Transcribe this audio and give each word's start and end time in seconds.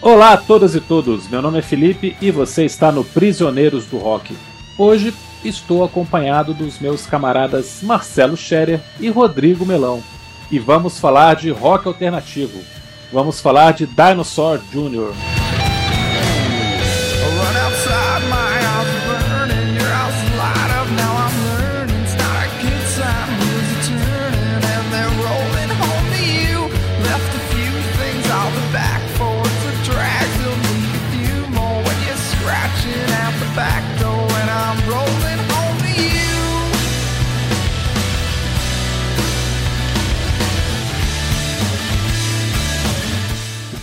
Olá 0.00 0.34
a 0.34 0.36
todas 0.36 0.74
e 0.74 0.80
todos, 0.80 1.28
meu 1.28 1.40
nome 1.40 1.58
é 1.58 1.62
Felipe 1.62 2.16
e 2.20 2.30
você 2.30 2.64
está 2.64 2.92
no 2.92 3.02
Prisioneiros 3.02 3.86
do 3.86 3.96
Rock. 3.96 4.36
Hoje 4.76 5.14
estou 5.44 5.82
acompanhado 5.82 6.52
dos 6.52 6.78
meus 6.78 7.06
camaradas 7.06 7.80
Marcelo 7.82 8.36
Scherer 8.36 8.80
e 9.00 9.08
Rodrigo 9.08 9.64
Melão 9.64 10.02
e 10.50 10.58
vamos 10.58 10.98
falar 10.98 11.36
de 11.36 11.50
rock 11.50 11.88
alternativo. 11.88 12.60
Vamos 13.12 13.40
falar 13.40 13.72
de 13.72 13.86
Dinosaur 13.86 14.60
Jr. 14.70 15.43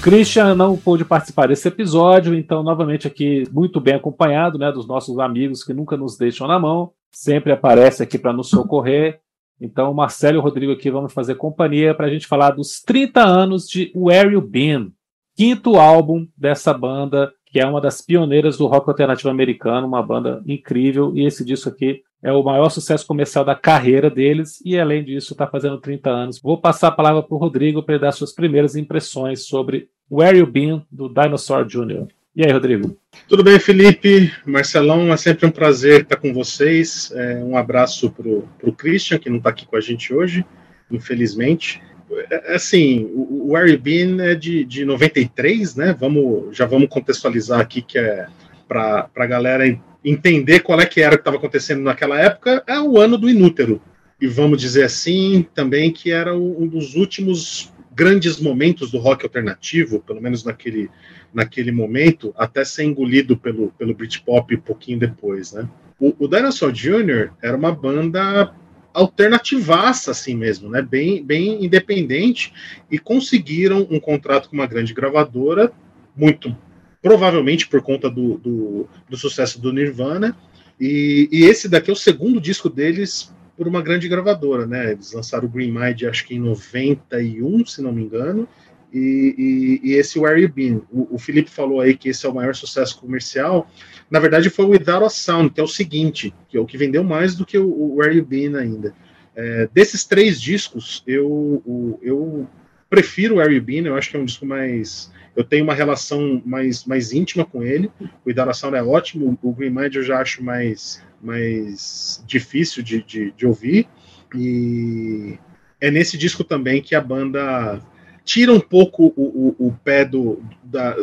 Christian 0.01 0.55
não 0.55 0.75
pôde 0.75 1.05
participar 1.05 1.47
desse 1.47 1.67
episódio, 1.67 2.33
então, 2.33 2.63
novamente 2.63 3.05
aqui, 3.05 3.43
muito 3.51 3.79
bem 3.79 3.93
acompanhado 3.93 4.57
né, 4.57 4.71
dos 4.71 4.87
nossos 4.87 5.19
amigos 5.19 5.63
que 5.63 5.75
nunca 5.75 5.95
nos 5.95 6.17
deixam 6.17 6.47
na 6.47 6.57
mão, 6.57 6.91
sempre 7.11 7.51
aparece 7.51 8.01
aqui 8.01 8.17
para 8.17 8.33
nos 8.33 8.49
socorrer. 8.49 9.19
Então, 9.59 9.93
Marcelo 9.93 10.39
e 10.39 10.41
Rodrigo 10.41 10.71
aqui 10.71 10.89
vamos 10.89 11.13
fazer 11.13 11.35
companhia 11.35 11.93
para 11.93 12.07
a 12.07 12.09
gente 12.09 12.25
falar 12.25 12.49
dos 12.49 12.81
30 12.81 13.21
anos 13.23 13.67
de 13.67 13.91
Where 13.95 14.33
You 14.33 14.41
Been, 14.41 14.91
quinto 15.37 15.75
álbum 15.75 16.27
dessa 16.35 16.73
banda, 16.73 17.31
que 17.45 17.59
é 17.59 17.65
uma 17.67 17.79
das 17.79 18.01
pioneiras 18.01 18.57
do 18.57 18.65
rock 18.65 18.89
alternativo 18.89 19.29
americano, 19.29 19.85
uma 19.85 20.01
banda 20.01 20.41
incrível, 20.47 21.11
e 21.15 21.27
esse 21.27 21.45
disco 21.45 21.69
aqui 21.69 22.01
é 22.23 22.31
o 22.31 22.43
maior 22.43 22.69
sucesso 22.69 23.05
comercial 23.05 23.43
da 23.43 23.55
carreira 23.55 24.09
deles 24.09 24.61
e, 24.63 24.79
além 24.79 25.03
disso, 25.03 25.33
está 25.33 25.47
fazendo 25.47 25.79
30 25.79 26.09
anos. 26.09 26.41
Vou 26.41 26.59
passar 26.59 26.89
a 26.89 26.91
palavra 26.91 27.23
para 27.23 27.35
o 27.35 27.37
Rodrigo 27.37 27.81
para 27.81 27.95
ele 27.95 28.01
dar 28.03 28.11
suas 28.11 28.31
primeiras 28.31 28.75
impressões 28.75 29.45
sobre 29.45 29.89
Where 30.09 30.37
You 30.37 30.45
Been, 30.45 30.85
do 30.91 31.09
Dinosaur 31.09 31.65
Jr. 31.65 32.07
E 32.35 32.45
aí, 32.45 32.51
Rodrigo? 32.51 32.97
Tudo 33.27 33.43
bem, 33.43 33.59
Felipe? 33.59 34.31
Marcelão, 34.45 35.11
é 35.11 35.17
sempre 35.17 35.45
um 35.45 35.51
prazer 35.51 36.01
estar 36.01 36.15
com 36.15 36.33
vocês. 36.33 37.11
É, 37.13 37.43
um 37.43 37.57
abraço 37.57 38.11
para 38.11 38.27
o 38.69 38.73
Christian, 38.73 39.17
que 39.17 39.29
não 39.29 39.37
está 39.37 39.49
aqui 39.49 39.65
com 39.65 39.75
a 39.75 39.81
gente 39.81 40.13
hoje, 40.13 40.45
infelizmente. 40.89 41.81
É, 42.29 42.55
assim, 42.55 43.09
o 43.13 43.53
Where 43.53 43.71
You 43.71 43.79
Been 43.79 44.21
é 44.21 44.35
de, 44.35 44.63
de 44.63 44.85
93, 44.85 45.75
né? 45.75 45.95
Vamos, 45.99 46.55
já 46.55 46.65
vamos 46.65 46.87
contextualizar 46.87 47.59
aqui 47.59 47.81
que 47.81 47.97
é 47.97 48.27
para 48.67 49.09
a 49.13 49.25
galera 49.25 49.65
entender 50.03 50.61
qual 50.61 50.79
é 50.79 50.85
que 50.85 51.01
era 51.01 51.15
o 51.15 51.17
que 51.17 51.21
estava 51.21 51.37
acontecendo 51.37 51.81
naquela 51.81 52.19
época, 52.19 52.63
é 52.67 52.79
o 52.79 52.99
ano 52.99 53.17
do 53.17 53.29
inútero. 53.29 53.81
E 54.19 54.27
vamos 54.27 54.59
dizer 54.59 54.83
assim 54.83 55.45
também 55.55 55.91
que 55.91 56.11
era 56.11 56.35
um 56.35 56.67
dos 56.67 56.95
últimos 56.95 57.71
grandes 57.93 58.39
momentos 58.39 58.91
do 58.91 58.97
rock 58.97 59.25
alternativo, 59.25 59.99
pelo 59.99 60.21
menos 60.21 60.43
naquele, 60.43 60.89
naquele 61.33 61.71
momento, 61.71 62.33
até 62.37 62.63
ser 62.63 62.83
engolido 62.83 63.35
pelo, 63.35 63.71
pelo 63.71 63.93
Britpop 63.93 64.55
um 64.55 64.61
pouquinho 64.61 64.99
depois, 64.99 65.51
né? 65.53 65.67
O, 65.99 66.15
o 66.17 66.27
Dinosaur 66.27 66.71
Jr. 66.71 67.31
era 67.41 67.55
uma 67.55 67.71
banda 67.71 68.53
alternativaça 68.93 70.11
assim 70.11 70.35
mesmo, 70.35 70.69
né? 70.69 70.81
Bem, 70.81 71.23
bem 71.23 71.63
independente 71.63 72.53
e 72.89 72.97
conseguiram 72.97 73.87
um 73.89 73.99
contrato 73.99 74.49
com 74.49 74.55
uma 74.55 74.67
grande 74.67 74.93
gravadora 74.93 75.71
muito 76.15 76.55
provavelmente 77.01 77.67
por 77.67 77.81
conta 77.81 78.09
do, 78.09 78.37
do, 78.37 78.87
do 79.09 79.17
sucesso 79.17 79.59
do 79.59 79.73
Nirvana. 79.73 80.37
E, 80.79 81.27
e, 81.31 81.43
esse 81.45 81.67
daqui 81.67 81.89
é 81.89 81.93
o 81.93 81.95
segundo 81.95 82.39
disco 82.39 82.69
deles 82.69 83.33
por 83.57 83.67
uma 83.67 83.81
grande 83.81 84.07
gravadora, 84.07 84.65
né? 84.65 84.91
Eles 84.91 85.11
lançaram 85.11 85.45
o 85.45 85.49
Green 85.49 85.71
Mind, 85.71 86.03
acho 86.03 86.25
que 86.25 86.35
em 86.35 86.39
91, 86.39 87.65
se 87.65 87.81
não 87.81 87.91
me 87.91 88.03
engano. 88.03 88.47
E, 88.93 89.79
e, 89.83 89.89
e 89.89 89.93
esse 89.93 90.19
Where 90.19 90.41
You 90.41 90.49
Been, 90.49 90.81
o, 90.91 91.15
o, 91.15 91.17
Felipe 91.17 91.49
falou 91.49 91.79
aí 91.79 91.95
que 91.95 92.09
esse 92.09 92.25
é 92.25 92.29
o 92.29 92.33
maior 92.33 92.53
sucesso 92.53 92.99
comercial. 92.99 93.69
Na 94.09 94.19
verdade, 94.19 94.49
foi 94.49 94.65
o 94.65 94.69
Without 94.69 95.05
a 95.05 95.09
Sound, 95.09 95.51
que 95.51 95.61
é 95.61 95.63
o 95.63 95.67
seguinte, 95.67 96.33
que 96.49 96.57
é 96.57 96.59
o 96.59 96.65
que 96.65 96.77
vendeu 96.77 97.03
mais 97.03 97.35
do 97.35 97.45
que 97.45 97.57
o, 97.57 97.67
o 97.67 97.95
Where 97.95 98.15
You 98.15 98.25
Been 98.25 98.55
ainda. 98.55 98.93
É, 99.33 99.69
desses 99.73 100.03
três 100.03 100.41
discos, 100.41 101.03
eu, 101.07 101.99
eu 102.01 102.47
prefiro 102.91 103.37
o 103.37 103.61
Been, 103.61 103.85
eu 103.85 103.95
acho 103.95 104.11
que 104.11 104.17
é 104.17 104.19
um 104.19 104.25
disco 104.25 104.45
mais 104.45 105.09
eu 105.35 105.45
tenho 105.45 105.63
uma 105.63 105.73
relação 105.73 106.41
mais, 106.45 106.83
mais 106.83 107.13
íntima 107.13 107.45
com 107.45 107.63
ele. 107.63 107.89
O 108.25 108.29
Idaração 108.29 108.75
é 108.75 108.83
ótimo, 108.83 109.39
o 109.41 109.53
Green 109.53 109.69
Mind 109.69 109.95
eu 109.95 110.03
já 110.03 110.19
acho 110.19 110.43
mais, 110.43 111.01
mais 111.21 112.21
difícil 112.27 112.83
de, 112.83 113.01
de, 113.01 113.31
de 113.31 113.45
ouvir. 113.45 113.87
E 114.35 115.37
é 115.79 115.89
nesse 115.89 116.17
disco 116.17 116.43
também 116.43 116.81
que 116.81 116.93
a 116.93 116.99
banda 116.99 117.81
tira 118.25 118.51
um 118.51 118.59
pouco 118.59 119.13
o, 119.15 119.55
o, 119.57 119.67
o 119.67 119.73
pé 119.85 120.03
do, 120.03 120.43
da, 120.61 120.97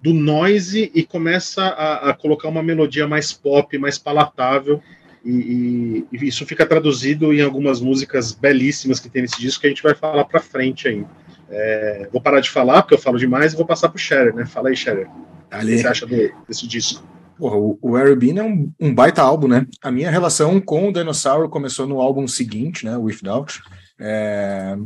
do 0.00 0.14
noise 0.14 0.90
e 0.94 1.02
começa 1.02 1.62
a, 1.62 2.10
a, 2.10 2.14
colocar 2.14 2.48
uma 2.48 2.62
melodia 2.62 3.08
mais 3.08 3.32
pop, 3.32 3.76
mais 3.78 3.98
palatável. 3.98 4.80
E, 5.24 6.04
e, 6.12 6.26
isso 6.26 6.46
fica 6.46 6.64
traduzido 6.64 7.32
em 7.34 7.42
algumas 7.42 7.80
músicas 7.80 8.32
belíssimas 8.32 9.00
que 9.00 9.08
tem 9.08 9.22
nesse 9.22 9.40
disco 9.40 9.60
que 9.60 9.66
a 9.66 9.70
gente 9.70 9.82
vai 9.82 9.94
falar 9.94 10.24
para 10.24 10.40
frente 10.40 10.86
ainda. 10.86 11.10
É, 11.52 12.08
vou 12.10 12.20
parar 12.20 12.40
de 12.40 12.50
falar, 12.50 12.82
porque 12.82 12.94
eu 12.94 12.98
falo 12.98 13.18
demais, 13.18 13.52
e 13.52 13.56
vou 13.56 13.66
passar 13.66 13.90
pro 13.90 13.98
Scherer, 13.98 14.34
né? 14.34 14.46
Fala 14.46 14.70
aí, 14.70 14.76
Scherer. 14.76 15.08
O 15.08 15.58
que 15.58 15.78
você 15.78 15.86
acha 15.86 16.06
do, 16.06 16.16
desse 16.48 16.66
disco? 16.66 17.06
Porra, 17.38 17.56
o, 17.56 17.78
o 17.82 17.98
é 17.98 18.42
um, 18.42 18.72
um, 18.80 18.94
baita 18.94 19.20
álbum, 19.20 19.48
né? 19.48 19.66
A 19.82 19.90
minha 19.90 20.10
relação 20.10 20.60
com 20.60 20.88
o 20.88 20.92
Dinosaur 20.92 21.48
começou 21.48 21.86
no 21.86 22.00
álbum 22.00 22.26
seguinte, 22.26 22.86
né? 22.86 22.96
Without, 22.96 23.60
é, 24.00 24.76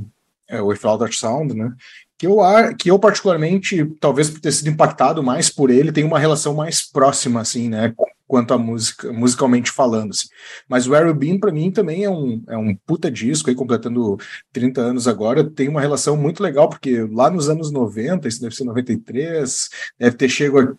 é, 0.49 0.61
Without 0.61 0.99
That 0.99 1.15
Sound, 1.15 1.55
né? 1.55 1.73
Que 2.19 2.27
eu, 2.27 2.39
que 2.79 2.91
eu 2.91 2.99
particularmente, 2.99 3.85
talvez 4.01 4.31
por 4.31 4.41
ter 4.41 4.51
sido 4.51 4.71
impactado 4.71 5.23
mais 5.23 5.51
por 5.51 5.71
ele, 5.71 5.93
tenho 5.93 6.07
uma 6.07 6.19
relação 6.19 6.55
mais 6.55 6.81
próxima, 6.81 7.41
assim, 7.41 7.69
né? 7.69 7.95
Quanto 8.27 8.55
à 8.55 8.59
música, 8.59 9.13
musicalmente 9.13 9.71
falando. 9.71 10.11
Assim. 10.11 10.29
Mas 10.69 10.87
o 10.87 11.15
Bean, 11.15 11.39
para 11.39 11.53
mim, 11.53 11.71
também 11.71 12.05
é 12.05 12.11
um, 12.11 12.43
é 12.49 12.57
um 12.57 12.75
puta 12.75 13.11
disco, 13.11 13.49
aí, 13.49 13.57
completando 13.57 14.17
30 14.53 14.81
anos 14.81 15.09
agora, 15.09 15.45
tem 15.45 15.69
uma 15.69 15.81
relação 15.81 16.17
muito 16.17 16.43
legal, 16.43 16.69
porque 16.69 17.03
lá 17.11 17.31
nos 17.31 17.49
anos 17.49 17.71
90, 17.71 18.29
isso 18.29 18.41
deve 18.41 18.55
ser 18.55 18.65
93, 18.65 19.69
deve 19.99 20.17
ter 20.17 20.29
chego 20.29 20.77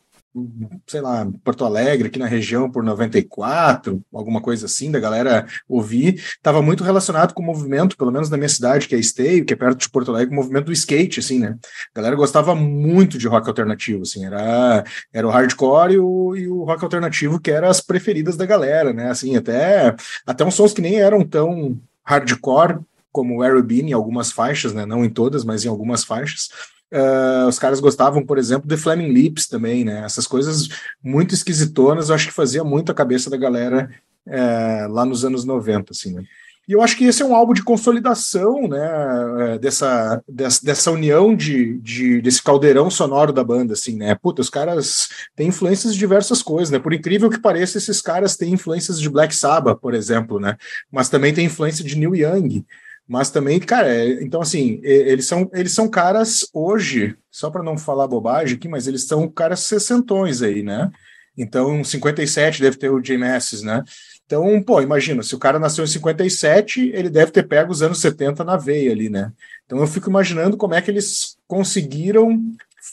sei 0.85 1.01
lá, 1.01 1.27
Porto 1.43 1.65
Alegre, 1.65 2.07
aqui 2.07 2.19
na 2.19 2.25
região 2.25 2.69
por 2.69 2.83
94, 2.83 4.01
alguma 4.13 4.41
coisa 4.41 4.65
assim, 4.65 4.91
da 4.91 4.99
galera 4.99 5.47
ouvir, 5.67 6.15
estava 6.15 6.61
muito 6.61 6.83
relacionado 6.83 7.33
com 7.33 7.41
o 7.41 7.45
movimento, 7.45 7.97
pelo 7.97 8.11
menos 8.11 8.29
na 8.29 8.37
minha 8.37 8.49
cidade, 8.49 8.87
que 8.87 8.95
é 8.95 8.99
Esteio, 8.99 9.45
que 9.45 9.53
é 9.53 9.55
perto 9.55 9.79
de 9.79 9.89
Porto 9.89 10.11
Alegre, 10.11 10.33
o 10.33 10.35
movimento 10.35 10.65
do 10.65 10.73
skate, 10.73 11.19
assim, 11.19 11.39
né? 11.39 11.57
A 11.93 11.97
galera 11.97 12.15
gostava 12.15 12.55
muito 12.55 13.17
de 13.17 13.27
rock 13.27 13.47
alternativo, 13.47 14.03
assim, 14.03 14.25
era, 14.25 14.83
era 15.13 15.27
o 15.27 15.31
hardcore 15.31 15.93
e 15.93 15.99
o, 15.99 16.35
e 16.35 16.47
o 16.47 16.63
rock 16.63 16.83
alternativo 16.83 17.39
que 17.39 17.51
eram 17.51 17.69
as 17.69 17.81
preferidas 17.81 18.37
da 18.37 18.45
galera, 18.45 18.93
né? 18.93 19.09
Assim, 19.09 19.35
até, 19.35 19.95
até 20.25 20.45
uns 20.45 20.55
sons 20.55 20.73
que 20.73 20.81
nem 20.81 20.99
eram 20.99 21.23
tão 21.23 21.79
hardcore 22.03 22.79
como 23.11 23.37
o 23.37 23.41
Aerobin 23.41 23.87
em 23.87 23.93
algumas 23.93 24.31
faixas, 24.31 24.73
né? 24.73 24.85
Não 24.85 25.03
em 25.03 25.09
todas, 25.09 25.43
mas 25.43 25.65
em 25.65 25.69
algumas 25.69 26.03
faixas 26.03 26.49
Uh, 26.91 27.47
os 27.47 27.59
caras 27.59 27.79
gostavam, 27.79 28.25
por 28.25 28.37
exemplo, 28.37 28.67
de 28.67 28.77
Flaming 28.77 29.09
Lips 29.09 29.47
também, 29.47 29.83
né? 29.83 30.03
Essas 30.05 30.25
coisas 30.25 30.69
muito 31.03 31.33
esquisitonas, 31.33 32.09
eu 32.09 32.15
acho 32.15 32.27
que 32.27 32.33
fazia 32.33 32.63
muito 32.63 32.91
a 32.91 32.95
cabeça 32.95 33.29
da 33.29 33.37
galera 33.37 33.89
uh, 34.25 34.91
lá 34.91 35.05
nos 35.05 35.25
anos 35.25 35.43
90, 35.43 35.91
assim, 35.91 36.13
né? 36.13 36.23
E 36.67 36.73
eu 36.73 36.81
acho 36.81 36.97
que 36.97 37.05
esse 37.05 37.21
é 37.21 37.25
um 37.25 37.33
álbum 37.33 37.53
de 37.53 37.63
consolidação, 37.63 38.67
né, 38.67 39.53
é, 39.53 39.57
dessa, 39.57 40.21
dessa, 40.27 40.65
dessa 40.65 40.91
união 40.91 41.33
de, 41.33 41.79
de, 41.79 42.21
desse 42.21 42.43
caldeirão 42.43 42.89
sonoro 42.89 43.31
da 43.31 43.41
banda, 43.41 43.71
assim, 43.71 43.95
né? 43.95 44.13
Puta, 44.15 44.41
os 44.41 44.49
caras 44.49 45.07
têm 45.33 45.47
influências 45.47 45.93
de 45.93 45.99
diversas 45.99 46.41
coisas, 46.41 46.69
né? 46.69 46.77
Por 46.77 46.93
incrível 46.93 47.29
que 47.29 47.39
pareça, 47.39 47.77
esses 47.77 48.01
caras 48.01 48.35
têm 48.35 48.51
influências 48.51 48.99
de 48.99 49.09
Black 49.09 49.33
Sabbath, 49.33 49.79
por 49.79 49.93
exemplo, 49.93 50.41
né? 50.41 50.57
Mas 50.91 51.07
também 51.07 51.33
tem 51.33 51.45
influência 51.45 51.85
de 51.85 51.97
Neil 51.97 52.13
Young. 52.13 52.65
Mas 53.07 53.29
também, 53.29 53.59
cara, 53.59 53.87
é, 53.87 54.21
então 54.23 54.41
assim, 54.41 54.79
eles 54.83 55.25
são, 55.25 55.49
eles 55.53 55.71
são 55.71 55.87
caras 55.87 56.47
hoje, 56.53 57.15
só 57.31 57.49
para 57.49 57.63
não 57.63 57.77
falar 57.77 58.07
bobagem 58.07 58.57
aqui, 58.57 58.67
mas 58.67 58.87
eles 58.87 59.05
são 59.05 59.29
caras 59.29 59.61
sessentões 59.61 60.41
aí, 60.41 60.61
né? 60.61 60.91
Então, 61.37 61.83
57 61.83 62.61
deve 62.61 62.77
ter 62.77 62.89
o 62.89 63.03
Jay 63.03 63.17
Masses, 63.17 63.61
né? 63.61 63.83
Então, 64.25 64.61
pô, 64.61 64.81
imagina, 64.81 65.23
se 65.23 65.33
o 65.35 65.39
cara 65.39 65.57
nasceu 65.57 65.85
em 65.85 65.87
57, 65.87 66.91
ele 66.93 67.09
deve 67.09 67.31
ter 67.31 67.43
pego 67.43 67.71
os 67.71 67.81
anos 67.81 68.01
70 68.01 68.43
na 68.43 68.57
veia 68.57 68.91
ali, 68.91 69.09
né? 69.09 69.31
Então 69.65 69.77
eu 69.79 69.87
fico 69.87 70.09
imaginando 70.09 70.57
como 70.57 70.73
é 70.73 70.81
que 70.81 70.91
eles 70.91 71.37
conseguiram 71.47 72.41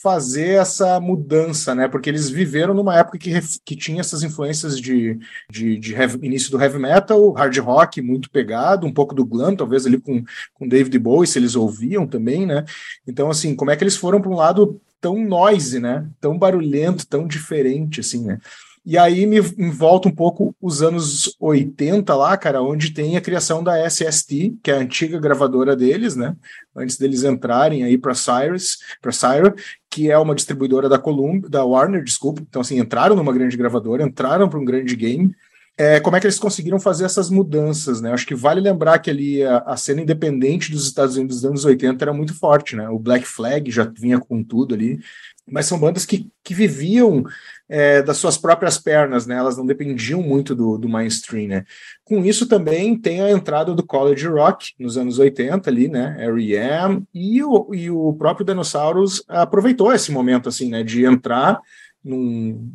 fazer 0.05 0.61
essa 0.61 1.01
mudança, 1.01 1.75
né? 1.75 1.89
Porque 1.89 2.11
eles 2.11 2.29
viveram 2.29 2.75
numa 2.75 2.95
época 2.99 3.17
que, 3.17 3.33
que 3.65 3.75
tinha 3.75 4.03
essas 4.03 4.23
influências 4.23 4.79
de, 4.79 5.19
de, 5.51 5.79
de 5.79 5.95
heavy, 5.95 6.19
início 6.23 6.51
do 6.51 6.61
heavy 6.63 6.79
metal, 6.79 7.33
hard 7.33 7.57
rock 7.57 8.03
muito 8.03 8.31
pegado, 8.31 8.87
um 8.87 8.93
pouco 8.93 9.15
do 9.15 9.25
glam, 9.25 9.57
talvez 9.57 9.87
ali 9.87 9.99
com, 9.99 10.23
com 10.53 10.69
David 10.69 10.99
Bowie, 10.99 11.27
se 11.27 11.39
eles 11.39 11.57
ouviam 11.57 12.07
também, 12.07 12.45
né? 12.45 12.67
Então, 13.09 13.31
assim, 13.31 13.57
como 13.57 13.71
é 13.71 13.77
que 13.77 13.83
eles 13.83 13.97
foram 13.97 14.21
para 14.21 14.31
um 14.31 14.37
lado 14.37 14.79
tão 15.01 15.25
noise, 15.25 15.81
né? 15.81 16.07
Tão 16.21 16.39
barulhento, 16.39 17.07
tão 17.07 17.27
diferente, 17.27 18.01
assim, 18.01 18.27
né? 18.27 18.39
E 18.87 18.99
aí 18.99 19.25
me, 19.25 19.41
volta 19.41 20.09
um 20.09 20.15
pouco 20.15 20.55
os 20.61 20.83
anos 20.83 21.35
80 21.41 22.15
lá, 22.15 22.37
cara, 22.37 22.61
onde 22.61 22.91
tem 22.91 23.17
a 23.17 23.21
criação 23.21 23.65
da 23.65 23.83
SST, 23.89 24.59
que 24.63 24.71
é 24.71 24.75
a 24.75 24.81
antiga 24.81 25.19
gravadora 25.19 25.75
deles, 25.75 26.15
né? 26.15 26.37
Antes 26.77 26.99
deles 26.99 27.25
entrarem 27.25 27.83
aí 27.83 27.97
para 27.97 28.15
Cyrus, 28.15 28.79
para 29.01 29.11
Syra, 29.11 29.55
que 29.95 30.11
é 30.11 30.19
uma 30.19 30.35
distribuidora 30.35 30.89
da 30.89 30.99
Columbia, 30.99 31.49
da 31.49 31.65
Warner, 31.65 32.03
desculpa. 32.03 32.43
Então 32.43 32.61
assim, 32.61 32.81
entraram 32.81 33.15
numa 33.15 33.33
grande 33.33 33.57
gravadora, 33.57 34.03
entraram 34.03 34.49
para 34.49 34.59
um 34.59 34.65
grande 34.65 34.97
game. 34.97 35.33
É, 35.79 36.01
como 36.01 36.17
é 36.17 36.21
que 36.21 36.27
eles 36.27 36.39
conseguiram 36.39 36.81
fazer 36.81 37.05
essas 37.05 37.31
mudanças, 37.31 38.01
né? 38.01 38.13
Acho 38.13 38.27
que 38.27 38.35
vale 38.35 38.61
lembrar 38.61 38.99
que 38.99 39.09
ali 39.09 39.45
a, 39.45 39.59
a, 39.59 39.77
cena 39.77 40.03
independente 40.03 40.73
dos 40.73 40.85
Estados 40.85 41.17
Unidos 41.17 41.37
dos 41.37 41.45
anos 41.45 41.65
80 41.65 42.05
era 42.05 42.13
muito 42.13 42.35
forte, 42.35 42.75
né? 42.75 42.89
O 42.89 42.99
Black 42.99 43.25
Flag 43.25 43.71
já 43.71 43.85
vinha 43.85 44.19
com 44.19 44.43
tudo 44.43 44.75
ali, 44.75 44.99
mas 45.47 45.67
são 45.67 45.79
bandas 45.79 46.07
que, 46.07 46.31
que 46.43 46.55
viviam 46.55 47.25
é, 47.69 48.03
das 48.03 48.17
suas 48.17 48.37
próprias 48.37 48.79
pernas, 48.79 49.27
né? 49.27 49.37
Elas 49.37 49.57
não 49.57 49.67
dependiam 49.67 50.23
muito 50.23 50.55
do, 50.55 50.79
do 50.79 50.89
mainstream, 50.89 51.49
né? 51.49 51.65
Com 52.05 52.25
isso 52.25 52.47
também 52.47 52.99
tem 52.99 53.21
a 53.21 53.31
entrada 53.31 53.75
do 53.75 53.85
college 53.85 54.27
rock 54.27 54.73
nos 54.79 54.97
anos 54.97 55.19
80 55.19 55.69
ali, 55.69 55.89
né? 55.89 56.17
R.E.M. 56.19 57.03
e 57.13 57.43
o, 57.43 57.75
e 57.75 57.91
o 57.91 58.13
próprio 58.15 58.47
Dinossauros 58.47 59.23
aproveitou 59.29 59.93
esse 59.93 60.13
momento, 60.13 60.49
assim, 60.49 60.69
né? 60.69 60.83
De 60.83 61.05
entrar 61.05 61.61
num, 62.05 62.71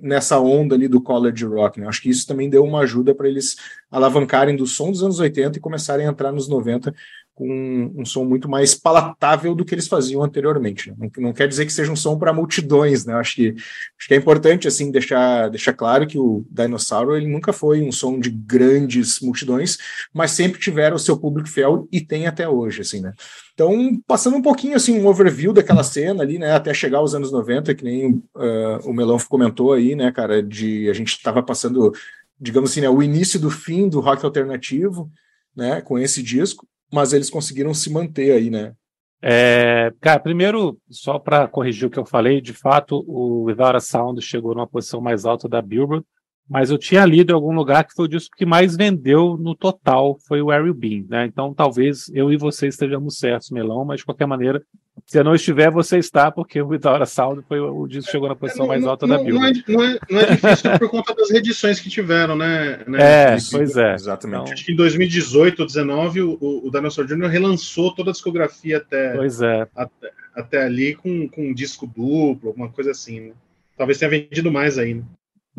nessa 0.00 0.40
onda 0.40 0.74
ali 0.74 0.88
do 0.88 1.02
college 1.02 1.44
rock, 1.44 1.78
né? 1.78 1.86
Acho 1.86 2.00
que 2.00 2.08
isso 2.08 2.26
também 2.26 2.48
deu 2.48 2.64
uma 2.64 2.80
ajuda 2.80 3.14
para 3.14 3.28
eles 3.28 3.56
alavancarem 3.90 4.56
do 4.56 4.66
som 4.66 4.90
dos 4.90 5.02
anos 5.02 5.20
80 5.20 5.58
e 5.58 5.60
começarem 5.60 6.06
a 6.06 6.10
entrar 6.10 6.32
nos 6.32 6.48
90 6.48 6.94
com 7.40 7.90
um 7.96 8.04
som 8.04 8.22
muito 8.22 8.50
mais 8.50 8.74
palatável 8.74 9.54
do 9.54 9.64
que 9.64 9.74
eles 9.74 9.88
faziam 9.88 10.22
anteriormente. 10.22 10.90
Né? 10.90 10.96
Não, 10.98 11.10
não, 11.24 11.32
quer 11.32 11.48
dizer 11.48 11.64
que 11.64 11.72
seja 11.72 11.90
um 11.90 11.96
som 11.96 12.18
para 12.18 12.34
multidões, 12.34 13.06
né? 13.06 13.14
Acho 13.14 13.34
que, 13.34 13.54
acho 13.56 14.08
que 14.08 14.12
é 14.12 14.16
importante 14.18 14.68
assim 14.68 14.90
deixar, 14.90 15.48
deixar 15.48 15.72
claro 15.72 16.06
que 16.06 16.18
o 16.18 16.44
Dinossauro 16.50 17.16
ele 17.16 17.26
nunca 17.26 17.50
foi 17.50 17.80
um 17.80 17.90
som 17.90 18.20
de 18.20 18.28
grandes 18.28 19.20
multidões, 19.20 19.78
mas 20.12 20.32
sempre 20.32 20.60
tiveram 20.60 20.96
o 20.96 20.98
seu 20.98 21.16
público 21.16 21.48
fiel 21.48 21.88
e 21.90 22.02
tem 22.02 22.26
até 22.26 22.46
hoje, 22.46 22.82
assim, 22.82 23.00
né? 23.00 23.14
Então, 23.54 23.98
passando 24.06 24.36
um 24.36 24.42
pouquinho 24.42 24.76
assim, 24.76 25.00
um 25.00 25.06
overview 25.06 25.54
daquela 25.54 25.82
cena 25.82 26.22
ali, 26.22 26.38
né, 26.38 26.52
até 26.52 26.74
chegar 26.74 26.98
aos 26.98 27.14
anos 27.14 27.32
90, 27.32 27.74
que 27.74 27.84
nem 27.84 28.22
uh, 28.36 28.80
o 28.84 28.92
Melão 28.92 29.16
comentou 29.30 29.72
aí, 29.72 29.94
né, 29.94 30.12
cara, 30.12 30.42
de 30.42 30.90
a 30.90 30.92
gente 30.92 31.08
estava 31.08 31.42
passando, 31.42 31.90
digamos 32.38 32.70
assim, 32.70 32.82
né, 32.82 32.90
o 32.90 33.02
início 33.02 33.40
do 33.40 33.50
fim 33.50 33.88
do 33.88 34.00
rock 34.00 34.26
alternativo, 34.26 35.10
né, 35.56 35.80
com 35.80 35.98
esse 35.98 36.22
disco 36.22 36.66
mas 36.92 37.12
eles 37.12 37.30
conseguiram 37.30 37.72
se 37.74 37.90
manter 37.90 38.32
aí, 38.32 38.50
né? 38.50 38.74
É, 39.22 39.92
cara, 40.00 40.18
primeiro, 40.18 40.78
só 40.88 41.18
para 41.18 41.46
corrigir 41.46 41.86
o 41.86 41.90
que 41.90 41.98
eu 41.98 42.06
falei, 42.06 42.40
de 42.40 42.54
fato, 42.54 43.04
o 43.06 43.44
Without 43.44 43.80
Sound 43.82 44.20
chegou 44.22 44.54
numa 44.54 44.66
posição 44.66 45.00
mais 45.00 45.26
alta 45.26 45.48
da 45.48 45.60
Billboard, 45.60 46.04
mas 46.50 46.68
eu 46.68 46.76
tinha 46.76 47.06
lido 47.06 47.30
em 47.30 47.34
algum 47.34 47.54
lugar 47.54 47.84
que 47.84 47.94
foi 47.94 48.06
o 48.06 48.08
disco 48.08 48.36
que 48.36 48.44
mais 48.44 48.76
vendeu 48.76 49.36
no 49.38 49.54
total, 49.54 50.18
foi 50.26 50.42
o 50.42 50.50
Ariel 50.50 50.74
Bean, 50.74 51.04
né? 51.08 51.24
Então 51.24 51.54
talvez 51.54 52.10
eu 52.12 52.32
e 52.32 52.36
você 52.36 52.66
estejamos 52.66 53.18
certos, 53.18 53.50
Melão, 53.50 53.84
mas 53.84 54.00
de 54.00 54.04
qualquer 54.04 54.26
maneira, 54.26 54.60
se 55.06 55.16
eu 55.16 55.22
não 55.22 55.32
estiver, 55.32 55.70
você 55.70 55.98
está, 55.98 56.28
porque 56.28 56.60
o 56.60 56.66
Without 56.66 57.00
a 57.00 57.06
Sound 57.06 57.44
foi 57.46 57.60
o 57.60 57.86
disco 57.86 58.06
que 58.06 58.10
chegou 58.10 58.28
na 58.28 58.34
posição 58.34 58.66
não, 58.66 58.68
mais 58.68 58.84
alta 58.84 59.06
não, 59.06 59.16
da 59.16 59.22
Billboard. 59.22 59.64
Não 59.68 59.84
é, 59.84 59.86
não, 59.86 59.94
é, 59.94 59.98
não 60.10 60.20
é 60.20 60.26
difícil 60.26 60.78
por 60.78 60.90
conta 60.90 61.14
das 61.14 61.30
reedições 61.30 61.78
que 61.78 61.88
tiveram, 61.88 62.34
né? 62.34 62.80
né? 62.84 62.98
É, 63.00 63.36
pois 63.52 63.76
é. 63.76 63.94
Exatamente. 63.94 64.42
Então, 64.42 64.52
Acho 64.52 64.66
que 64.66 64.72
em 64.72 64.76
2018 64.76 65.60
ou 65.60 65.66
2019, 65.66 66.22
o, 66.22 66.66
o 66.66 66.70
Dinosaur 66.70 67.06
Jr. 67.06 67.28
relançou 67.28 67.94
toda 67.94 68.10
a 68.10 68.12
discografia 68.12 68.78
até, 68.78 69.16
pois 69.16 69.40
é. 69.40 69.68
até, 69.76 70.10
até 70.34 70.64
ali 70.64 70.96
com, 70.96 71.28
com 71.28 71.48
um 71.50 71.54
disco 71.54 71.86
duplo, 71.86 72.48
alguma 72.48 72.68
coisa 72.68 72.90
assim, 72.90 73.20
né? 73.20 73.32
Talvez 73.76 73.98
tenha 73.98 74.10
vendido 74.10 74.50
mais 74.50 74.78
aí, 74.78 74.94
né? 74.94 75.04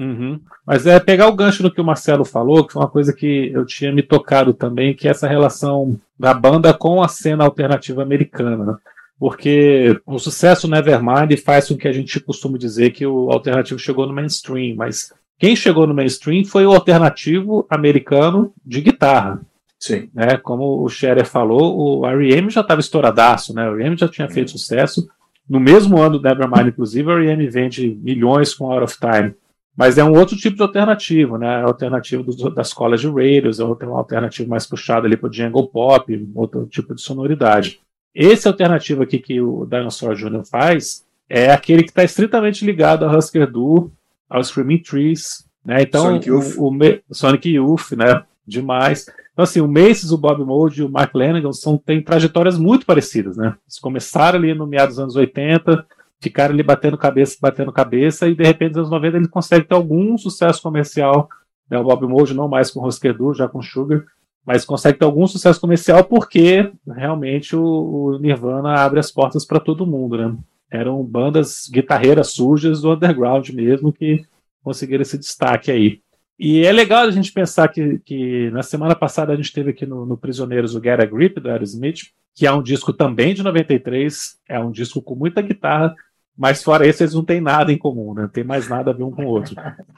Uhum. 0.02 0.40
Mas 0.66 0.88
é 0.88 1.00
pegar 1.00 1.28
o 1.28 1.36
gancho 1.36 1.62
do 1.62 1.72
que 1.72 1.80
o 1.80 1.84
Marcelo 1.84 2.26
falou, 2.26 2.66
que 2.66 2.74
foi 2.74 2.82
uma 2.82 2.90
coisa 2.90 3.14
que 3.14 3.52
eu 3.54 3.64
tinha 3.64 3.92
me 3.92 4.02
tocado 4.02 4.52
também, 4.52 4.96
que 4.96 5.08
é 5.08 5.12
essa 5.12 5.28
relação 5.28 5.96
da 6.18 6.34
banda 6.34 6.74
com 6.74 7.04
a 7.04 7.08
cena 7.08 7.44
alternativa 7.44 8.02
americana. 8.02 8.66
Né? 8.66 8.76
Porque 9.20 10.02
o 10.04 10.18
sucesso 10.18 10.68
Nevermind 10.68 11.38
faz 11.38 11.68
com 11.68 11.78
que 11.78 11.88
a 11.88 11.94
gente 11.94 12.20
costuma 12.20 12.58
dizer 12.58 12.90
que 12.90 13.06
o 13.06 13.32
alternativo 13.32 13.80
chegou 13.80 14.08
no 14.08 14.14
mainstream, 14.14 14.76
mas 14.76 15.14
quem 15.38 15.56
chegou 15.56 15.86
no 15.86 15.94
mainstream 15.94 16.44
foi 16.46 16.66
o 16.66 16.72
alternativo 16.72 17.68
americano 17.70 18.52
de 18.66 18.82
guitarra. 18.82 19.40
Sim. 19.80 20.10
Né? 20.16 20.38
Como 20.38 20.84
o 20.84 20.90
Scherer 20.90 21.28
falou, 21.28 22.00
o 22.00 22.08
R.E.M. 22.08 22.50
já 22.50 22.62
estava 22.62 22.82
estouradaço, 22.82 23.54
né? 23.54 23.70
O 23.70 23.76
R.E.M. 23.76 23.96
já 23.96 24.08
tinha 24.08 24.28
feito 24.28 24.52
sucesso. 24.52 25.08
No 25.48 25.60
mesmo 25.60 26.00
ano 26.00 26.18
do 26.18 26.24
Nevermind, 26.24 26.70
inclusive, 26.70 27.08
o 27.08 27.12
R.E.M. 27.12 27.48
vende 27.50 28.00
milhões 28.02 28.54
com 28.54 28.72
Out 28.72 28.84
of 28.84 28.98
Time. 29.00 29.36
Mas 29.82 29.98
é 29.98 30.04
um 30.04 30.14
outro 30.14 30.38
tipo 30.38 30.56
de 30.56 30.62
alternativo, 30.62 31.40
né? 31.40 31.64
Alternativo 31.64 32.22
do, 32.22 32.52
das 32.52 32.72
college 32.72 33.08
radios, 33.10 33.60
ou 33.60 33.76
tem 33.76 33.90
uma 33.90 33.98
alternativa 33.98 34.48
mais 34.48 34.68
puxada 34.68 35.08
ali 35.08 35.18
para 35.18 35.28
o 35.28 35.34
jungle 35.34 35.68
pop, 35.70 36.30
outro 36.36 36.68
tipo 36.68 36.94
de 36.94 37.02
sonoridade. 37.02 37.80
Esse 38.14 38.48
alternativo 38.48 39.02
aqui 39.02 39.18
que 39.18 39.42
o 39.42 39.66
Dinosaur 39.66 40.14
Jr. 40.14 40.46
faz 40.46 41.04
é 41.28 41.52
aquele 41.52 41.82
que 41.82 41.90
está 41.90 42.04
estritamente 42.04 42.64
ligado 42.64 43.06
ao 43.06 43.18
Husker 43.18 43.50
Du, 43.50 43.92
ao 44.30 44.44
Screaming 44.44 44.84
Trees, 44.84 45.48
né? 45.66 45.82
Então, 45.82 46.04
Sonic 46.04 46.30
Youth, 46.30 46.58
o, 46.60 46.70
o 47.10 47.16
Sonic 47.16 47.50
Youth, 47.50 47.92
né? 47.94 48.24
Demais. 48.46 49.08
Então, 49.34 49.42
assim, 49.42 49.62
o 49.62 49.68
Macy's, 49.68 50.12
o 50.12 50.18
Bob 50.20 50.46
Mould 50.46 50.80
e 50.80 50.84
o 50.84 50.90
Mark 50.92 51.16
Lanigan 51.16 51.54
são, 51.54 51.76
têm 51.76 52.04
trajetórias 52.04 52.56
muito 52.56 52.86
parecidas, 52.86 53.36
né? 53.36 53.56
Eles 53.66 53.80
começaram 53.80 54.38
ali 54.38 54.54
no 54.54 54.68
meados 54.68 54.98
dos 54.98 55.04
anos 55.04 55.16
80, 55.16 55.84
ficaram 56.22 56.54
ali 56.54 56.64
batendo 56.64 56.98
cabeça, 56.98 57.38
batendo 57.42 57.72
cabeça, 57.72 58.30
e 58.30 58.36
de 58.36 58.44
repente, 58.44 58.70
nos 58.70 58.78
anos 58.78 58.92
90, 58.92 59.18
ele 59.18 59.28
consegue 59.28 59.66
ter 59.66 59.74
algum 59.74 60.18
sucesso 60.18 60.62
comercial. 60.62 61.28
Né? 61.70 61.78
O 61.80 61.84
Bob 61.84 62.08
Mould 62.08 62.34
não 62.34 62.48
mais 62.48 62.70
com 62.70 62.80
Rosquedu, 62.80 63.34
já 63.34 63.48
com 63.48 63.62
Sugar, 63.62 64.04
mas 64.46 64.64
consegue 64.64 65.00
ter 65.00 65.06
algum 65.06 65.26
sucesso 65.26 65.60
comercial 65.60 66.04
porque 66.04 66.72
realmente 66.88 67.56
o, 67.56 67.64
o 67.64 68.20
Nirvana 68.20 68.76
abre 68.76 69.00
as 69.00 69.12
portas 69.12 69.46
para 69.46 69.60
todo 69.60 69.86
mundo, 69.86 70.18
né? 70.18 70.36
Eram 70.70 71.04
bandas 71.04 71.70
guitarreiras 71.72 72.32
sujas 72.32 72.82
do 72.82 72.94
underground 72.94 73.50
mesmo 73.50 73.92
que 73.92 74.26
conseguiram 74.64 75.02
esse 75.02 75.18
destaque 75.18 75.70
aí. 75.70 76.02
E 76.40 76.66
é 76.66 76.72
legal 76.72 77.04
a 77.04 77.12
gente 77.12 77.32
pensar 77.32 77.68
que, 77.68 78.00
que 78.00 78.50
na 78.52 78.64
semana 78.64 78.96
passada 78.96 79.32
a 79.32 79.36
gente 79.36 79.54
teve 79.54 79.72
aqui 79.72 79.86
no, 79.86 80.06
no 80.06 80.18
Prisioneiros 80.18 80.74
o 80.74 80.82
Get 80.82 81.00
a 81.00 81.06
Grip 81.06 81.40
do 81.40 81.50
Aerosmith, 81.50 82.08
que 82.34 82.48
é 82.48 82.52
um 82.52 82.64
disco 82.64 82.92
também 82.92 83.34
de 83.36 83.44
93, 83.44 84.40
é 84.50 84.60
um 84.60 84.72
disco 84.72 85.02
com 85.02 85.14
muita 85.14 85.42
guitarra, 85.42 85.94
mas 86.38 86.64
fora 86.64 86.88
isso, 86.88 87.04
eles 87.04 87.14
não 87.14 87.24
têm 87.24 87.42
nada 87.42 87.72
em 87.72 87.78
comum, 87.78 88.14
né? 88.14 88.24
Não 88.24 88.30
tem 88.30 88.44
mais 88.44 88.68
nada 88.68 88.92
a 88.92 88.94
ver 88.94 89.04
um 89.04 89.12
com 89.12 89.26
o 89.26 89.30
outro. 89.30 89.56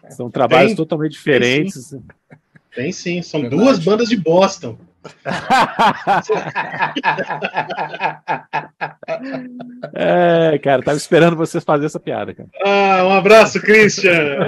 São 0.10 0.30
trabalhos 0.30 0.72
tem, 0.72 0.76
totalmente 0.76 1.14
diferentes. 1.14 1.90
Tem 1.90 2.00
sim, 2.00 2.04
tem 2.76 2.92
sim. 2.92 3.22
são 3.22 3.42
Verdade. 3.42 3.64
duas 3.64 3.80
bandas 3.80 4.10
de 4.10 4.18
Boston. 4.18 4.78
é, 9.94 10.58
cara, 10.60 10.82
tava 10.82 10.98
esperando 10.98 11.36
vocês 11.36 11.62
fazer 11.64 11.88
essa 11.88 12.00
piada, 12.00 12.34
cara. 12.34 12.48
Ah, 12.64 13.04
um 13.06 13.12
abraço, 13.12 13.62
Christian! 13.62 14.14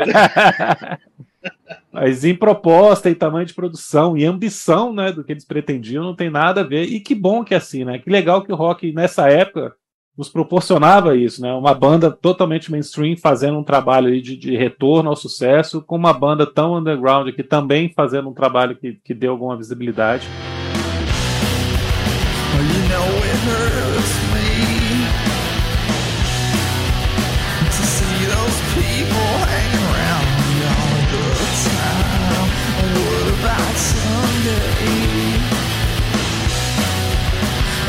Mas 1.91 2.23
em 2.25 2.35
proposta 2.35 3.09
e 3.09 3.15
tamanho 3.15 3.45
de 3.45 3.53
produção 3.53 4.17
e 4.17 4.25
ambição, 4.25 4.93
né, 4.93 5.11
do 5.11 5.23
que 5.23 5.31
eles 5.31 5.45
pretendiam, 5.45 6.03
não 6.03 6.15
tem 6.15 6.29
nada 6.29 6.61
a 6.61 6.63
ver. 6.63 6.83
E 6.83 6.99
que 6.99 7.15
bom 7.15 7.43
que 7.43 7.53
é 7.53 7.57
assim, 7.57 7.85
né? 7.85 7.99
Que 7.99 8.09
legal 8.09 8.43
que 8.43 8.51
o 8.51 8.55
rock 8.55 8.91
nessa 8.91 9.29
época 9.29 9.73
nos 10.17 10.29
proporcionava 10.29 11.15
isso, 11.15 11.41
né? 11.41 11.51
Uma 11.53 11.73
banda 11.73 12.09
totalmente 12.09 12.71
mainstream 12.71 13.17
fazendo 13.17 13.57
um 13.57 13.63
trabalho 13.63 14.21
de, 14.21 14.37
de, 14.37 14.55
retorno 14.55 15.09
ao 15.09 15.15
sucesso, 15.15 15.81
com 15.81 15.95
uma 15.95 16.13
banda 16.13 16.45
tão 16.45 16.75
underground 16.75 17.29
que 17.33 17.43
também 17.43 17.91
fazendo 17.93 18.29
um 18.29 18.33
trabalho 18.33 18.75
que, 18.75 18.93
que 19.03 19.13
deu 19.13 19.31
alguma 19.31 19.57
visibilidade. 19.57 20.27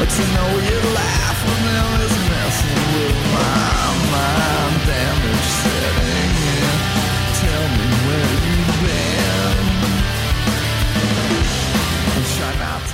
To 0.06 0.22
know 0.22 0.60
you 0.60 0.94
laugh 0.94 1.44
when 1.46 2.05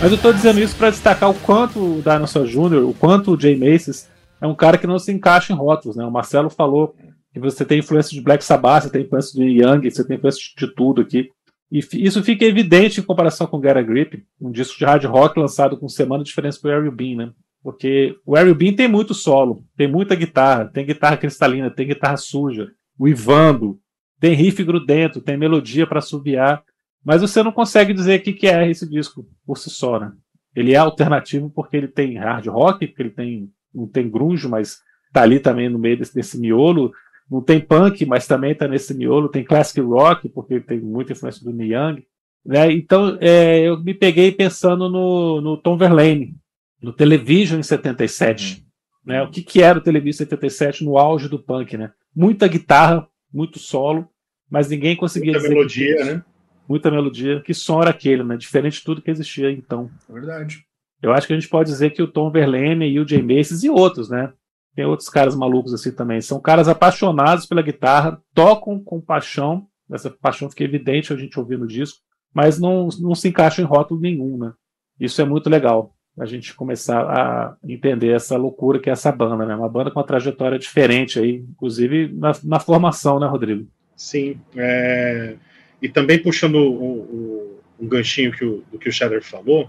Mas 0.02 0.10
eu 0.10 0.18
tô 0.18 0.32
dizendo 0.32 0.58
isso 0.58 0.74
para 0.74 0.90
destacar 0.90 1.30
o 1.30 1.34
quanto 1.34 1.78
o 1.78 2.02
Dinosaur 2.02 2.44
Jr., 2.44 2.84
o 2.88 2.92
quanto 2.92 3.30
o 3.30 3.40
Jay 3.40 3.56
Macy's 3.56 4.10
é 4.40 4.46
um 4.48 4.54
cara 4.54 4.76
que 4.76 4.84
não 4.84 4.98
se 4.98 5.12
encaixa 5.12 5.52
em 5.52 5.56
rótulos, 5.56 5.96
né? 5.96 6.04
O 6.04 6.10
Marcelo 6.10 6.50
falou 6.50 6.96
que 7.32 7.38
você 7.38 7.64
tem 7.64 7.78
influência 7.78 8.12
de 8.12 8.20
Black 8.20 8.44
Sabbath, 8.44 8.82
você 8.82 8.90
tem 8.90 9.02
influência 9.02 9.32
de 9.32 9.62
Young, 9.62 9.88
você 9.88 10.04
tem 10.04 10.16
influência 10.16 10.42
de 10.58 10.66
tudo 10.74 11.02
aqui. 11.02 11.30
E 11.70 11.78
isso 12.04 12.20
fica 12.24 12.44
evidente 12.44 12.98
em 12.98 13.04
comparação 13.04 13.46
com 13.46 13.62
Get 13.62 13.76
a 13.76 13.80
Grip, 13.80 14.24
um 14.40 14.50
disco 14.50 14.76
de 14.76 14.84
hard 14.84 15.04
rock 15.04 15.38
lançado 15.38 15.76
com 15.76 15.88
semana 15.88 16.24
de 16.24 16.30
diferença 16.30 16.58
para 16.60 16.72
o 16.72 16.74
Ariel 16.74 16.90
Bean, 16.90 17.16
né? 17.18 17.30
Porque 17.62 18.16
o 18.26 18.34
Ariel 18.34 18.56
Bean 18.56 18.72
tem 18.72 18.88
muito 18.88 19.14
solo, 19.14 19.64
tem 19.76 19.86
muita 19.86 20.16
guitarra, 20.16 20.64
tem 20.64 20.84
guitarra 20.84 21.16
cristalina, 21.16 21.70
tem 21.70 21.86
guitarra 21.86 22.16
suja, 22.16 22.72
o 22.98 23.06
Ivando, 23.06 23.78
tem 24.18 24.34
riff 24.34 24.64
grudento, 24.64 25.20
tem 25.20 25.36
melodia 25.36 25.86
para 25.86 26.00
subiar, 26.00 26.64
mas 27.04 27.20
você 27.20 27.42
não 27.42 27.52
consegue 27.52 27.92
dizer 27.92 28.20
o 28.20 28.22
que, 28.22 28.32
que 28.32 28.46
é 28.46 28.70
esse 28.70 28.88
disco 28.88 29.26
por 29.46 29.58
si 29.58 29.70
só, 29.70 29.98
né? 29.98 30.12
Ele 30.54 30.72
é 30.72 30.76
alternativo 30.76 31.50
porque 31.50 31.76
ele 31.76 31.88
tem 31.88 32.18
hard 32.18 32.46
rock, 32.46 32.86
porque 32.86 33.02
ele 33.02 33.10
tem 33.10 33.50
não 33.74 33.86
tem 33.86 34.08
grunge, 34.08 34.46
mas 34.48 34.80
tá 35.12 35.22
ali 35.22 35.40
também 35.40 35.68
no 35.68 35.78
meio 35.78 35.96
desse, 35.96 36.14
desse 36.14 36.38
miolo. 36.38 36.92
Não 37.30 37.40
tem 37.40 37.60
punk, 37.60 38.04
mas 38.04 38.26
também 38.26 38.54
tá 38.54 38.68
nesse 38.68 38.92
miolo. 38.94 39.28
Tem 39.28 39.44
classic 39.44 39.80
rock, 39.80 40.28
porque 40.28 40.60
tem 40.60 40.80
muita 40.80 41.12
influência 41.12 41.42
do 41.42 41.62
Young. 41.62 42.04
Né? 42.44 42.72
Então, 42.72 43.16
é, 43.20 43.60
eu 43.60 43.82
me 43.82 43.94
peguei 43.94 44.32
pensando 44.32 44.88
no, 44.88 45.40
no 45.40 45.56
Tom 45.56 45.76
Verlaine, 45.76 46.36
no 46.82 46.92
Television 46.92 47.60
em 47.60 47.62
77. 47.62 48.56
Uhum. 48.56 48.62
Né? 49.06 49.22
O 49.22 49.30
que, 49.30 49.42
que 49.42 49.62
era 49.62 49.78
o 49.78 49.82
Television 49.82 50.24
em 50.24 50.26
77 50.26 50.84
no 50.84 50.98
auge 50.98 51.28
do 51.28 51.38
punk? 51.38 51.76
Né? 51.76 51.90
Muita 52.14 52.48
guitarra, 52.48 53.08
muito 53.32 53.58
solo, 53.58 54.08
mas 54.50 54.68
ninguém 54.68 54.96
conseguia 54.96 55.32
Muita 55.32 55.48
melodia, 55.48 55.96
que, 55.96 56.04
né? 56.04 56.24
Muita 56.72 56.90
melodia. 56.90 57.42
Que 57.42 57.52
som 57.52 57.82
era 57.82 57.90
aquele, 57.90 58.24
né? 58.24 58.34
Diferente 58.34 58.78
de 58.78 58.84
tudo 58.84 59.02
que 59.02 59.10
existia 59.10 59.50
então. 59.52 59.90
É 60.08 60.12
verdade. 60.14 60.64
Eu 61.02 61.12
acho 61.12 61.26
que 61.26 61.34
a 61.34 61.36
gente 61.36 61.50
pode 61.50 61.68
dizer 61.68 61.90
que 61.90 62.02
o 62.02 62.06
Tom 62.06 62.30
Verlaine 62.30 62.88
e 62.88 62.98
o 62.98 63.06
Jay 63.06 63.20
Macy's 63.20 63.62
e 63.62 63.68
outros, 63.68 64.08
né? 64.08 64.32
Tem 64.74 64.86
outros 64.86 65.10
caras 65.10 65.36
malucos 65.36 65.74
assim 65.74 65.92
também. 65.92 66.22
São 66.22 66.40
caras 66.40 66.68
apaixonados 66.68 67.44
pela 67.44 67.60
guitarra, 67.60 68.18
tocam 68.32 68.82
com 68.82 69.02
paixão. 69.02 69.66
Essa 69.92 70.08
paixão 70.08 70.48
fica 70.48 70.64
evidente 70.64 71.12
a 71.12 71.16
gente 71.16 71.38
ouvindo 71.38 71.64
o 71.64 71.68
disco, 71.68 71.98
mas 72.32 72.58
não, 72.58 72.88
não 72.98 73.14
se 73.14 73.28
encaixa 73.28 73.60
em 73.60 73.66
rótulo 73.66 74.00
nenhum, 74.00 74.38
né? 74.38 74.54
Isso 74.98 75.20
é 75.20 75.26
muito 75.26 75.50
legal. 75.50 75.94
A 76.18 76.24
gente 76.24 76.54
começar 76.54 77.02
a 77.02 77.54
entender 77.62 78.12
essa 78.12 78.38
loucura 78.38 78.78
que 78.78 78.88
é 78.88 78.94
essa 78.94 79.12
banda, 79.12 79.44
né? 79.44 79.54
Uma 79.54 79.68
banda 79.68 79.90
com 79.90 80.00
uma 80.00 80.06
trajetória 80.06 80.58
diferente 80.58 81.18
aí, 81.18 81.44
inclusive 81.50 82.10
na, 82.14 82.32
na 82.42 82.58
formação, 82.58 83.20
né, 83.20 83.26
Rodrigo? 83.26 83.68
Sim. 83.94 84.40
É... 84.56 85.36
E 85.82 85.88
também 85.88 86.22
puxando 86.22 86.56
o, 86.56 87.60
um 87.78 87.88
ganchinho 87.88 88.30
que 88.30 88.44
o, 88.44 88.62
do 88.70 88.78
que 88.78 88.88
o 88.88 88.92
Shader 88.92 89.22
falou, 89.22 89.68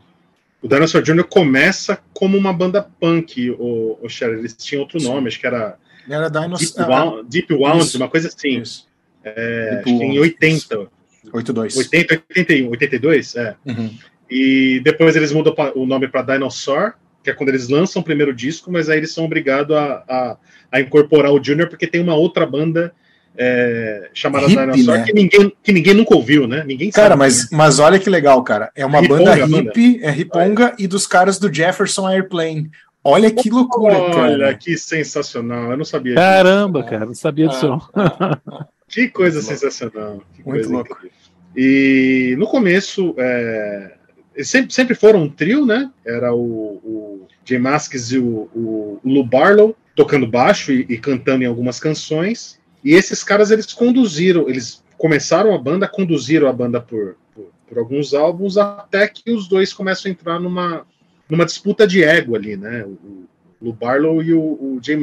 o 0.62 0.68
Dinosaur 0.68 1.04
Jr. 1.04 1.26
começa 1.26 2.00
como 2.14 2.38
uma 2.38 2.54
banda 2.54 2.88
punk, 3.00 3.52
o, 3.52 3.98
o 4.02 4.08
Shader. 4.08 4.38
Eles 4.38 4.56
tinham 4.56 4.82
outro 4.82 5.00
Sim. 5.00 5.08
nome, 5.08 5.28
acho 5.28 5.40
que 5.40 5.48
era. 5.48 5.78
Era 6.10 6.30
Deep, 6.30 6.80
Wound, 6.80 7.30
Deep 7.30 7.54
Wound 7.54 7.98
uma 7.98 8.08
coisa 8.08 8.28
assim. 8.28 8.62
Isso. 8.62 8.88
É, 9.24 9.76
acho 9.76 9.84
que 9.84 9.90
em 9.90 10.20
80. 10.20 10.88
82. 11.32 11.78
80, 11.78 12.24
81, 12.30 12.70
82? 12.70 13.36
É. 13.36 13.56
Uhum. 13.66 13.94
E 14.30 14.82
depois 14.84 15.16
eles 15.16 15.32
mudam 15.32 15.56
o 15.76 15.86
nome 15.86 16.08
para 16.08 16.22
Dinosaur, 16.22 16.94
que 17.24 17.30
é 17.30 17.34
quando 17.34 17.50
eles 17.50 17.70
lançam 17.70 18.02
o 18.02 18.06
primeiro 18.06 18.34
disco, 18.34 18.72
mas 18.72 18.90
aí 18.90 18.98
eles 18.98 19.14
são 19.14 19.26
obrigados 19.26 19.76
a, 19.76 20.04
a, 20.08 20.38
a 20.72 20.82
incorporar 20.82 21.32
o 21.32 21.44
Junior, 21.44 21.70
porque 21.70 21.88
tem 21.88 22.02
uma 22.02 22.16
outra 22.16 22.46
banda 22.46 22.94
é, 23.38 24.10
chamada 24.14 24.46
Hip, 24.46 24.56
Dinosaur 24.56 24.98
né? 24.98 25.04
que, 25.06 25.14
ninguém, 25.14 25.54
que 25.64 25.72
ninguém 25.72 25.94
nunca 25.94 26.16
ouviu, 26.16 26.48
né? 26.48 26.64
Ninguém 26.66 26.92
cara, 26.92 27.10
sabe, 27.10 27.20
mas, 27.20 27.44
né? 27.44 27.58
mas 27.58 27.80
olha 27.80 28.00
que 28.00 28.10
legal, 28.10 28.44
cara. 28.44 28.72
É 28.76 28.86
uma 28.86 29.02
Riponga, 29.02 29.36
banda 29.36 29.58
hip, 29.58 30.00
é 30.02 30.12
Riponga 30.12 30.76
e 30.78 30.88
dos 30.88 31.08
caras 31.08 31.40
do 31.40 31.54
Jefferson 31.54 32.08
Airplane. 32.08 32.70
Olha 33.04 33.30
que 33.30 33.50
loucura, 33.50 33.98
olha, 33.98 34.16
cara. 34.16 34.32
Olha 34.32 34.54
que 34.56 34.78
sensacional. 34.78 35.72
Eu 35.72 35.78
não 35.78 35.86
sabia. 35.86 36.16
Caramba, 36.16 36.80
disso. 36.80 36.92
cara, 36.92 37.06
não 37.06 37.16
sabia 37.16 37.48
disso. 37.48 37.82
Ah, 37.94 38.40
que 38.88 39.10
coisa 39.10 39.42
Muito 39.42 39.50
sensacional. 39.50 40.22
Que 40.34 40.44
Muito 40.44 40.68
coisa 40.68 40.70
louco. 40.72 40.94
Incrível. 40.94 41.18
E 41.56 42.36
no 42.38 42.48
começo, 42.48 43.14
é, 43.18 43.94
eles 44.36 44.50
sempre, 44.50 44.74
sempre 44.74 44.96
foram 44.96 45.24
um 45.24 45.30
trio, 45.30 45.66
né? 45.66 45.92
Era 46.06 46.34
o, 46.34 46.40
o 46.84 47.28
Jay 47.46 47.60
Masks 47.60 48.12
e 48.12 48.18
o, 48.18 48.50
o, 48.56 49.00
Lou 49.04 49.24
Barlow 49.24 49.76
tocando 49.96 50.26
baixo 50.26 50.72
e, 50.72 50.86
e, 50.90 50.98
cantando 50.98 51.44
em 51.44 51.48
algumas 51.48 51.80
canções. 51.80 52.60
E 52.84 52.94
esses 52.94 53.24
caras, 53.24 53.52
eles 53.52 53.72
conduziram, 53.74 54.50
eles 54.50 54.84
começaram 54.98 55.54
a 55.54 55.58
banda, 55.58 55.88
conduziram 55.88 56.48
a 56.48 56.54
banda 56.54 56.82
por, 56.82 57.18
por, 57.34 57.52
por 57.68 57.78
alguns 57.78 58.14
álbuns, 58.14 58.58
até 58.58 59.08
que 59.08 59.32
os 59.32 59.48
dois 59.48 59.74
começam 59.74 60.10
a 60.10 60.14
entrar 60.14 60.40
numa, 60.40 60.86
numa 61.30 61.46
disputa 61.46 61.88
de 61.88 62.04
ego 62.04 62.36
ali, 62.36 62.58
né? 62.58 62.84
O, 62.86 62.90
o 62.90 63.28
Lou 63.62 63.74
Barlow 63.74 64.22
e 64.22 64.34
o, 64.34 64.42
o 64.42 64.80
Jay. 64.82 64.98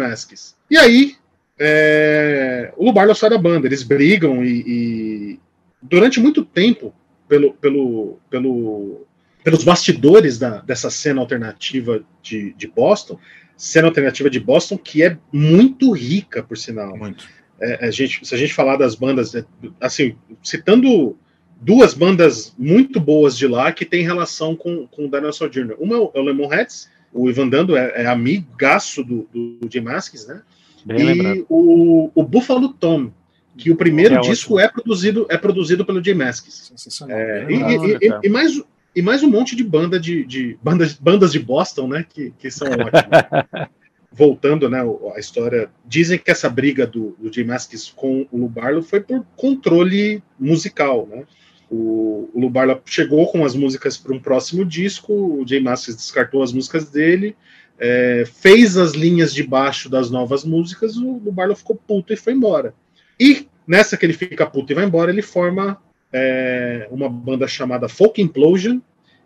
E 0.70 0.76
aí, 0.76 1.16
é, 1.58 2.72
o 2.76 2.84
Lou 2.84 2.92
Barlow 2.92 3.14
sai 3.14 3.30
da 3.30 3.38
banda, 3.38 3.66
eles 3.66 3.82
brigam 3.82 4.44
e, 4.44 4.64
e 4.66 5.40
durante 5.80 6.20
muito 6.20 6.44
tempo, 6.44 6.94
pelo, 7.26 7.54
pelo, 7.54 8.18
pelo 8.28 9.06
pelos 9.42 9.64
bastidores 9.64 10.38
da, 10.38 10.60
dessa 10.60 10.90
cena 10.90 11.20
alternativa 11.20 12.04
de, 12.22 12.52
de 12.54 12.66
Boston, 12.66 13.18
cena 13.56 13.88
alternativa 13.88 14.30
de 14.30 14.40
Boston 14.40 14.76
que 14.76 15.02
é 15.02 15.16
muito 15.32 15.92
rica, 15.92 16.42
por 16.42 16.56
sinal. 16.56 16.96
Muito. 16.96 17.26
É, 17.60 17.86
a 17.86 17.90
gente, 17.90 18.26
se 18.26 18.34
a 18.34 18.38
gente 18.38 18.54
falar 18.54 18.76
das 18.76 18.94
bandas, 18.94 19.34
é, 19.34 19.44
assim, 19.80 20.14
citando 20.42 21.16
duas 21.60 21.92
bandas 21.92 22.54
muito 22.58 22.98
boas 22.98 23.36
de 23.36 23.46
lá 23.46 23.70
que 23.70 23.84
tem 23.84 24.02
relação 24.02 24.56
com, 24.56 24.86
com 24.86 25.04
o 25.06 25.10
Dinosaur 25.10 25.50
Jr. 25.50 25.74
Uma 25.78 25.96
é 25.96 25.98
o 26.18 26.22
Lemonheads, 26.22 26.88
o 27.12 27.28
Ivan 27.28 27.48
Dando 27.48 27.76
é, 27.76 28.02
é 28.02 28.06
amigaço 28.06 29.04
do, 29.04 29.28
do 29.32 29.58
Jim 29.70 29.80
né? 29.82 30.42
Bem 30.86 31.00
e 31.00 31.02
lembrado. 31.04 31.46
o, 31.50 32.10
o 32.14 32.22
Buffalo 32.22 32.70
Tom, 32.70 33.10
que 33.58 33.70
o 33.70 33.76
primeiro 33.76 34.14
É 34.14 34.20
disco 34.20 34.54
ótimo. 34.54 34.60
é 34.60 34.68
produzido, 34.68 35.26
é 35.28 35.36
produzido 35.36 35.84
pelo 35.84 36.02
Jim. 36.02 36.16
Sensacional. 36.32 37.16
É, 37.16 37.46
e, 37.50 37.54
e- 37.56 38.06
e- 38.08 38.20
e 38.24 38.28
mais, 38.30 38.62
e 38.96 39.02
mais 39.02 39.22
um 39.22 39.28
monte 39.28 39.54
de 39.54 39.62
banda 39.62 40.00
de, 40.00 40.24
de 40.24 40.56
bandas, 40.62 40.94
bandas 40.94 41.32
de 41.32 41.38
Boston, 41.38 41.88
né? 41.88 42.06
Que, 42.08 42.32
que 42.38 42.50
são 42.50 42.68
ótimas. 42.72 43.68
Voltando, 44.12 44.68
né? 44.68 44.80
A 45.14 45.18
história. 45.18 45.70
Dizem 45.86 46.18
que 46.18 46.30
essa 46.30 46.48
briga 46.48 46.86
do, 46.86 47.16
do 47.18 47.46
Maskis 47.46 47.92
com 47.94 48.26
o 48.30 48.38
Lou 48.38 48.48
Barlow 48.48 48.82
foi 48.82 49.00
por 49.00 49.24
controle 49.36 50.22
musical, 50.38 51.06
né? 51.06 51.24
O, 51.70 52.28
o 52.34 52.40
Lou 52.40 52.50
Barlow 52.50 52.80
chegou 52.84 53.30
com 53.30 53.44
as 53.44 53.54
músicas 53.54 53.96
para 53.96 54.12
um 54.12 54.18
próximo 54.18 54.64
disco, 54.64 55.12
o 55.12 55.46
Jay 55.46 55.60
Maskis 55.60 55.94
descartou 55.94 56.42
as 56.42 56.52
músicas 56.52 56.90
dele, 56.90 57.36
é, 57.78 58.24
fez 58.26 58.76
as 58.76 58.92
linhas 58.92 59.32
de 59.32 59.44
baixo 59.44 59.88
das 59.88 60.10
novas 60.10 60.44
músicas, 60.44 60.96
o 60.96 61.20
Lou 61.24 61.32
Barlow 61.32 61.54
ficou 61.54 61.76
puto 61.76 62.12
e 62.12 62.16
foi 62.16 62.32
embora. 62.32 62.74
E 63.18 63.46
nessa 63.66 63.96
que 63.96 64.04
ele 64.04 64.12
fica 64.12 64.44
puto 64.44 64.72
e 64.72 64.74
vai 64.74 64.84
embora, 64.84 65.12
ele 65.12 65.22
forma 65.22 65.80
é, 66.12 66.88
uma 66.90 67.08
banda 67.08 67.46
chamada 67.46 67.88
Folk 67.88 68.20
Implosion, 68.20 68.80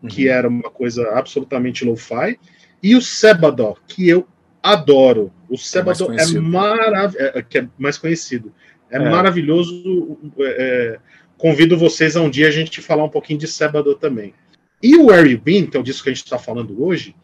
que 0.06 0.28
era 0.28 0.46
uma 0.46 0.70
coisa 0.70 1.08
absolutamente 1.12 1.84
lo-fi, 1.84 2.38
e 2.82 2.94
o 2.94 3.00
Sebadó, 3.00 3.76
que 3.88 4.06
eu 4.06 4.26
adoro. 4.64 5.30
O 5.48 5.58
Sebadó 5.58 6.04
é, 6.04 6.06
conhecido. 6.08 6.42
maravilhoso, 6.42 7.44
que 7.48 7.58
é 7.58 7.68
mais 7.78 7.98
conhecido. 7.98 8.52
É, 8.90 8.96
É. 8.96 9.10
maravilhoso. 9.10 10.18
é, 10.40 10.98
convido 11.36 11.76
vocês 11.76 12.16
a 12.16 12.22
um 12.22 12.30
dia 12.30 12.48
a 12.48 12.50
gente 12.50 12.80
falar 12.80 13.04
um 13.04 13.08
pouquinho 13.10 13.38
de 13.38 13.46
Sebadó 13.46 13.94
também. 13.94 14.32
E 14.82 14.96
o 14.96 15.08
Harry 15.10 15.36
Bean, 15.36 15.66
que 15.66 15.76
é 15.76 15.80
o 15.80 15.82
disco 15.82 16.04
que 16.04 16.10
a 16.10 16.12
gente 16.14 16.24
está 16.24 16.38
falando 16.38 16.82
hoje, 16.82 17.14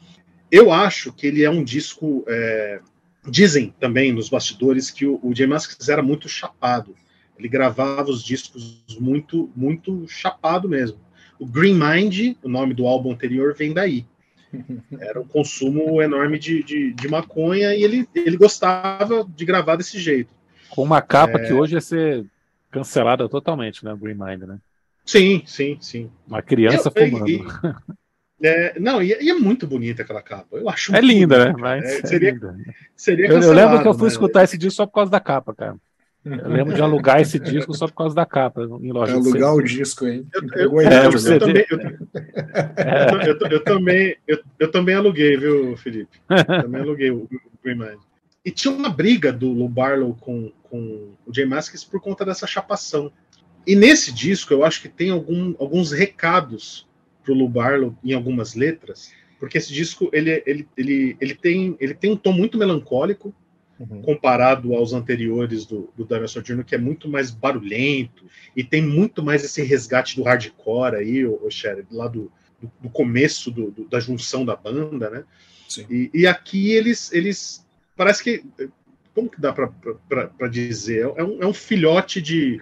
eu 0.51 0.71
acho 0.71 1.13
que 1.13 1.27
ele 1.27 1.43
é 1.43 1.51
um 1.51 1.65
disco. 1.65 2.25
é, 2.29 2.81
dizem 3.29 3.75
também 3.79 4.13
nos 4.13 4.29
bastidores 4.29 4.91
que 4.91 5.07
o, 5.07 5.17
o 5.17 5.33
Mascis 5.49 5.89
era 5.89 6.03
muito 6.03 6.29
chapado. 6.29 6.95
Ele 7.39 7.49
gravava 7.49 8.11
os 8.11 8.23
discos 8.23 8.85
muito, 8.99 9.51
muito 9.57 10.07
chapado 10.09 10.69
mesmo. 10.69 10.99
O 11.39 11.47
Green 11.47 11.75
Mind, 11.75 12.37
o 12.43 12.49
nome 12.49 12.75
do 12.75 12.87
álbum 12.87 13.13
anterior, 13.13 13.55
vem 13.55 13.73
daí. 13.73 14.05
Era 14.99 15.21
um 15.21 15.27
consumo 15.27 16.01
enorme 16.03 16.39
de, 16.39 16.63
de, 16.63 16.93
de 16.93 17.09
maconha 17.09 17.75
e 17.75 17.83
ele, 17.83 18.09
ele 18.15 18.37
gostava 18.37 19.25
de 19.29 19.45
gravar 19.45 19.77
desse 19.77 19.99
jeito. 19.99 20.33
Com 20.69 20.83
uma 20.83 21.01
capa 21.03 21.39
É. 21.39 21.47
que 21.47 21.53
hoje 21.53 21.75
ia 21.75 21.81
ser 21.81 22.25
cancelada 22.71 23.29
totalmente, 23.29 23.85
né? 23.85 23.97
Green 24.01 24.15
Mind, 24.15 24.43
né? 24.43 24.59
Sim, 25.05 25.43
sim, 25.47 25.79
sim. 25.81 26.11
Uma 26.27 26.43
criança 26.43 26.93
Eu- 26.95 27.11
fumando. 27.11 27.29
e- 27.29 27.45
é, 28.43 28.79
não, 28.81 29.03
e, 29.03 29.09
e 29.21 29.29
é 29.31 29.35
muito 29.35 29.67
bonita 29.67 30.03
aquela 30.03 30.23
capa. 30.23 30.57
Eu 30.57 30.69
acho 30.69 30.95
É 30.95 31.01
linda, 31.01 31.47
né? 31.47 31.55
Mas 31.59 31.85
É, 31.85 31.99
é 32.01 32.07
seria 32.07 32.31
linda. 32.33 32.57
seria 32.97 33.27
Eu, 33.27 33.41
eu 33.41 33.53
lembro 33.53 33.83
que 33.83 33.89
eu 33.89 33.95
fui 33.95 34.05
né? 34.05 34.09
escutar 34.13 34.45
esse 34.45 34.57
disco 34.57 34.77
só 34.77 34.87
por 34.87 34.93
causa 34.95 35.11
da 35.11 35.21
capa, 35.21 35.55
cara. 35.55 35.77
Eu 36.25 36.49
lembro 36.51 36.75
de 36.75 36.83
alugar 36.83 37.21
esse 37.21 37.39
disco 37.39 37.73
só 37.75 37.87
por 37.87 37.95
causa 37.95 38.15
da 38.15 38.27
capa 38.27 38.63
em 38.63 38.93
loja 38.93 39.19
de 39.19 39.19
alugar 39.29 39.55
o 39.55 39.63
disco, 39.63 40.07
hein? 40.07 40.27
Eu- 40.35 40.43
eu- 40.43 40.81
É, 40.81 41.07
eu, 41.07 41.39
também, 41.39 41.65
eu, 41.71 41.79
eu- 41.81 43.39
eu- 43.41 43.49
eu 43.51 43.65
também, 43.65 44.17
eu, 44.29 44.39
eu 44.59 44.71
também 44.71 44.95
aluguei, 44.95 45.37
viu, 45.37 45.77
Felipe? 45.79 46.19
Também 46.47 46.83
aluguei 46.83 47.11
o, 47.11 47.27
Green 47.65 47.77
Mind. 47.77 47.99
E 48.45 48.51
tinha 48.51 48.73
uma 48.73 48.89
briga 48.91 49.33
do 49.33 49.51
Lou 49.53 49.69
Barlow 49.69 50.15
com, 50.21 50.53
com 50.65 51.13
o 51.27 51.33
Jay 51.35 51.47
Maskis 51.47 51.85
por 51.85 52.01
conta 52.01 52.25
dessa 52.25 52.47
chapação. 52.47 53.11
E 53.67 53.75
nesse 53.75 54.13
disco 54.13 54.53
eu 54.53 54.65
acho 54.65 54.81
que 54.83 54.89
tem 54.89 55.11
algum, 55.11 55.55
alguns 55.59 55.91
recados 55.93 56.87
pro 57.23 57.35
Lou 57.35 57.49
Barlow 57.49 57.95
em 58.05 58.13
algumas 58.15 58.55
letras 58.55 59.13
porque 59.41 59.57
esse 59.57 59.73
disco 59.73 60.11
ele, 60.13 60.43
ele, 60.47 60.69
ele, 60.77 61.17
ele, 61.19 61.35
tem, 61.35 61.75
ele 61.81 61.95
tem 61.95 62.13
um 62.13 62.17
tom 62.17 62.31
muito 62.31 62.59
melancólico 62.59 63.35
uhum. 63.81 64.03
comparado 64.03 64.75
aos 64.75 64.93
anteriores 64.93 65.65
do, 65.65 65.91
do 65.97 66.05
Dinosaur 66.05 66.45
Jr., 66.45 66.65
que 66.65 66.75
é 66.75 66.79
muito 66.79 67.09
mais 67.09 67.31
barulhento 67.31 68.25
e 68.55 68.63
tem 68.63 68.83
muito 68.83 69.23
mais 69.23 69.43
esse 69.43 69.63
resgate 69.63 70.17
do 70.17 70.23
hardcore 70.23 70.97
aí, 70.97 71.25
o, 71.25 71.41
o 71.43 71.51
Sherry, 71.51 71.87
lá 71.91 72.07
do, 72.07 72.31
do, 72.61 72.71
do 72.83 72.91
começo 72.91 73.51
do, 73.51 73.71
do, 73.71 73.89
da 73.89 73.99
junção 73.99 74.45
da 74.45 74.55
banda, 74.55 75.09
né? 75.11 75.25
E, 75.89 76.11
e, 76.13 76.27
aqui 76.27 76.73
eles, 76.73 77.13
eles 77.13 77.65
parece 77.97 78.25
que 78.25 78.45
como 79.15 79.31
que 79.31 79.41
dá 79.41 79.53
para 79.53 80.49
dizer? 80.49 81.13
É 81.17 81.23
um, 81.23 81.43
é 81.43 81.47
um 81.47 81.53
filhote 81.53 82.21
de, 82.21 82.61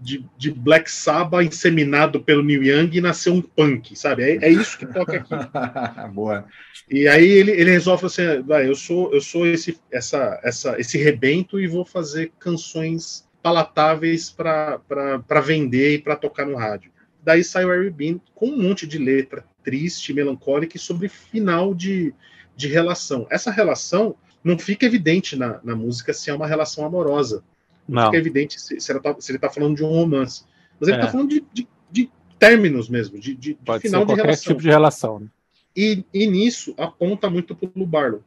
de, 0.00 0.24
de, 0.36 0.50
Black 0.50 0.90
Sabbath 0.90 1.46
inseminado 1.46 2.20
pelo 2.20 2.42
Neil 2.42 2.62
Young 2.62 2.96
e 2.96 3.00
nasceu 3.00 3.34
um 3.34 3.42
punk, 3.42 3.96
sabe? 3.96 4.22
É, 4.22 4.46
é 4.46 4.50
isso 4.50 4.78
que 4.78 4.86
toca 4.86 5.16
aqui. 5.16 5.34
Boa. 6.12 6.46
E 6.90 7.08
aí 7.08 7.26
ele, 7.26 7.52
ele 7.52 7.70
resolve 7.70 8.06
assim, 8.06 8.22
ah, 8.22 8.62
eu 8.62 8.74
sou 8.74 9.12
eu 9.12 9.20
sou 9.20 9.46
esse 9.46 9.78
essa, 9.90 10.40
essa 10.42 10.78
esse 10.78 10.98
rebento 10.98 11.58
e 11.58 11.66
vou 11.66 11.84
fazer 11.84 12.32
canções 12.38 13.26
palatáveis 13.42 14.30
para 14.30 15.40
vender 15.44 15.94
e 15.94 15.98
para 15.98 16.16
tocar 16.16 16.46
no 16.46 16.56
rádio. 16.56 16.90
Daí 17.22 17.42
sai 17.42 17.64
o 17.64 17.70
Harry 17.70 17.90
Bean 17.90 18.20
com 18.34 18.46
um 18.46 18.62
monte 18.62 18.86
de 18.86 18.98
letra 18.98 19.44
triste, 19.64 20.12
melancólica 20.12 20.76
e 20.76 20.80
sobre 20.80 21.08
final 21.08 21.74
de, 21.74 22.14
de 22.56 22.68
relação. 22.68 23.26
Essa 23.30 23.50
relação 23.50 24.14
não 24.44 24.56
fica 24.56 24.86
evidente 24.86 25.34
na, 25.34 25.60
na 25.64 25.74
música 25.74 26.12
se 26.12 26.30
é 26.30 26.34
uma 26.34 26.46
relação 26.46 26.84
amorosa. 26.84 27.42
Não, 27.88 28.02
não. 28.02 28.04
fica 28.06 28.18
evidente 28.18 28.60
se, 28.60 28.80
se, 28.80 29.00
tá, 29.00 29.16
se 29.18 29.30
ele 29.30 29.38
está 29.38 29.50
falando 29.50 29.76
de 29.76 29.84
um 29.84 29.88
romance. 29.88 30.44
Mas 30.78 30.88
ele 30.88 30.96
está 30.98 31.08
é. 31.08 31.12
falando 31.12 31.28
de, 31.30 31.44
de, 31.52 31.68
de, 31.90 32.10
términos 32.38 32.88
mesmo, 32.88 33.18
de, 33.18 33.34
de, 33.34 33.54
Pode 33.54 33.82
final 33.82 34.04
de 34.04 34.14
relação. 34.14 34.52
tipo 34.52 34.62
de 34.62 34.68
relação. 34.68 35.20
Né? 35.20 35.26
E, 35.74 36.04
e 36.12 36.26
nisso 36.26 36.74
aponta 36.76 37.30
muito 37.30 37.54
para 37.54 37.70
o 37.74 37.86
Barlow. 37.86 38.22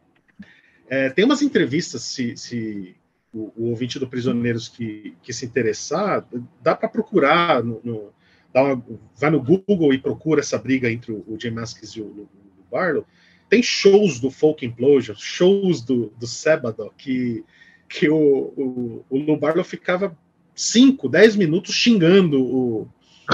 É, 0.90 1.10
tem 1.10 1.26
umas 1.26 1.42
entrevistas, 1.42 2.02
se, 2.02 2.36
se 2.36 2.96
o, 3.32 3.52
o, 3.56 3.70
ouvinte 3.70 4.00
do 4.00 4.08
Prisioneiros 4.08 4.68
que, 4.68 5.16
que 5.22 5.32
se 5.32 5.46
interessar, 5.46 6.28
dá 6.62 6.76
para 6.76 6.90
procurar, 6.90 7.64
no, 7.64 7.80
no 7.84 8.14
uma, 8.54 8.84
vai 9.16 9.30
no 9.30 9.42
Google 9.42 9.94
e 9.94 10.00
procura 10.00 10.42
essa 10.42 10.58
briga 10.58 10.92
entre 10.92 11.12
o, 11.12 11.18
o 11.28 11.38
Maskis 11.54 11.92
e 11.92 12.02
o, 12.02 12.06
o, 12.06 12.30
o 12.60 12.72
Barlow. 12.72 13.06
Tem 13.48 13.62
shows 13.64 14.20
do 14.20 14.30
Folk 14.30 14.66
Implosion, 14.66 15.16
shows 15.16 15.82
do, 15.82 16.14
do 16.20 16.28
Sabbath, 16.28 16.78
que 16.98 17.44
que 17.90 18.08
o, 18.08 18.16
o, 18.16 19.06
o 19.10 19.18
Lou 19.18 19.38
Barlow 19.38 19.64
ficava 19.64 20.16
5, 20.56 21.10
10 21.10 21.36
minutos 21.36 21.74
xingando 21.74 22.42
o, 22.42 22.88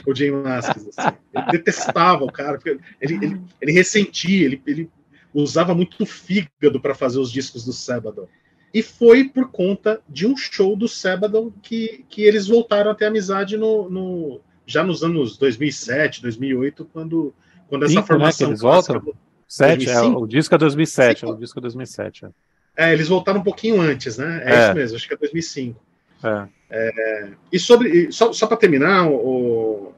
o 0.08 0.16
Jay 0.16 0.32
Masks. 0.32 0.88
Assim. 0.98 1.16
Ele 1.34 1.52
detestava 1.52 2.24
o 2.24 2.32
cara, 2.32 2.58
porque 2.58 2.80
ele, 3.02 3.16
ele, 3.16 3.42
ele 3.62 3.72
ressentia, 3.74 4.46
ele, 4.46 4.62
ele 4.66 4.90
usava 5.34 5.76
muito 5.76 6.06
fígado 6.06 6.80
para 6.80 6.96
fazer 6.96 7.20
os 7.20 7.32
discos 7.32 7.66
do 7.66 7.74
Sabbath. 7.74 8.28
E 8.74 8.82
foi 8.82 9.26
por 9.26 9.52
conta 9.52 10.02
de 10.08 10.26
um 10.26 10.36
show 10.36 10.76
do 10.76 10.88
Sabbath 10.88 11.34
que, 11.62 12.06
que 12.10 12.24
eles 12.24 12.48
voltaram 12.48 12.92
a 12.92 12.96
ter 12.96 13.06
amizade 13.06 13.58
no, 13.58 13.90
no, 13.90 14.42
já 14.66 14.84
nos 14.84 15.04
anos 15.04 15.38
2007, 15.38 16.22
2008, 16.22 16.86
quando, 16.86 17.34
quando 17.68 17.84
essa 17.84 17.94
Cinco, 17.94 18.08
formação. 18.08 18.48
Né, 18.48 18.52
eles 18.52 18.62
voltam? 18.62 19.14
7, 19.48 19.90
é, 19.90 20.02
o 20.02 20.26
disco 20.26 20.56
é 20.56 20.58
2007, 20.58 21.24
é 21.24 21.28
o 21.28 21.36
disco 21.36 21.60
é 21.60 21.62
2007. 21.62 22.26
É. 22.26 22.30
É, 22.77 22.91
eles 22.91 23.08
voltaram 23.08 23.39
um 23.39 23.44
pouquinho 23.44 23.79
antes, 23.79 24.17
né? 24.17 24.44
É, 24.46 24.53
é. 24.53 24.63
isso 24.65 24.74
mesmo, 24.75 24.98
acho 24.98 25.08
que 25.08 25.13
é 25.13 25.17
2005. 25.17 25.82
É. 26.24 26.48
É, 26.70 27.29
e 27.51 27.60
sobre, 27.60 28.12
só, 28.12 28.34
só 28.34 28.48
para 28.48 28.58
terminar, 28.58 29.08
o, 29.08 29.94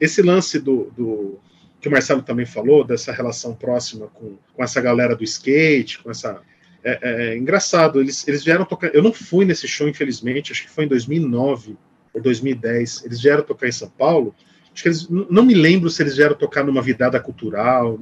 esse 0.00 0.22
lance 0.22 0.58
do, 0.58 0.92
do, 0.96 1.40
que 1.80 1.88
o 1.88 1.90
Marcelo 1.90 2.22
também 2.22 2.46
falou, 2.46 2.84
dessa 2.84 3.12
relação 3.12 3.54
próxima 3.54 4.08
com, 4.08 4.36
com 4.54 4.62
essa 4.62 4.80
galera 4.80 5.16
do 5.16 5.24
skate, 5.24 5.98
com 5.98 6.10
essa. 6.10 6.40
É, 6.82 6.98
é, 7.02 7.28
é 7.28 7.36
engraçado, 7.36 8.00
eles, 8.00 8.26
eles 8.28 8.44
vieram 8.44 8.64
tocar. 8.64 8.94
Eu 8.94 9.02
não 9.02 9.12
fui 9.12 9.44
nesse 9.44 9.66
show, 9.66 9.88
infelizmente, 9.88 10.52
acho 10.52 10.62
que 10.62 10.70
foi 10.70 10.84
em 10.84 10.88
2009 10.88 11.76
ou 12.12 12.20
2010. 12.20 13.04
Eles 13.04 13.20
vieram 13.20 13.42
tocar 13.42 13.68
em 13.68 13.72
São 13.72 13.88
Paulo. 13.88 14.34
Acho 14.72 14.82
que 14.82 14.88
eles. 14.88 15.08
Não 15.08 15.44
me 15.44 15.54
lembro 15.54 15.90
se 15.90 16.02
eles 16.02 16.16
vieram 16.16 16.34
tocar 16.34 16.64
numa 16.64 16.82
vidada 16.82 17.18
cultural, 17.18 17.98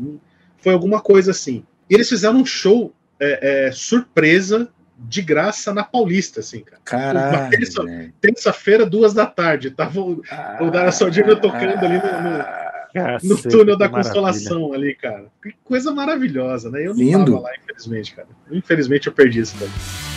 foi 0.59 0.73
alguma 0.73 1.01
coisa 1.01 1.31
assim. 1.31 1.65
E 1.89 1.95
eles 1.95 2.09
fizeram 2.09 2.39
um 2.39 2.47
show 2.47 2.93
é, 3.21 3.67
é, 3.67 3.73
surpresa 3.73 4.69
de 4.99 5.23
graça 5.23 5.73
na 5.73 5.85
Paulista, 5.85 6.41
assim, 6.41 6.61
cara. 6.61 6.81
Caralho. 6.85 8.13
Terça-feira, 8.21 8.85
duas 8.85 9.15
da 9.15 9.27
tarde. 9.27 9.71
Tava 9.71 10.01
o, 10.01 10.23
ah, 10.31 10.59
o 10.61 10.71
Dara 10.71 10.91
tocando 10.91 11.85
ali 11.85 11.99
no, 11.99 13.29
no, 13.29 13.35
no 13.35 13.43
túnel 13.43 13.79
da 13.79 13.89
Consolação 13.89 14.73
ali, 14.73 14.95
cara. 14.95 15.27
Que 15.43 15.55
coisa 15.63 15.93
maravilhosa, 15.93 16.71
né? 16.71 16.85
Eu 16.85 16.95
não 16.95 17.01
Lindo. 17.01 17.33
tava 17.33 17.45
lá, 17.45 17.51
infelizmente, 17.63 18.15
cara. 18.15 18.29
Infelizmente 18.51 19.07
eu 19.07 19.13
perdi 19.13 19.41
isso 19.41 19.57
daí. 19.59 20.08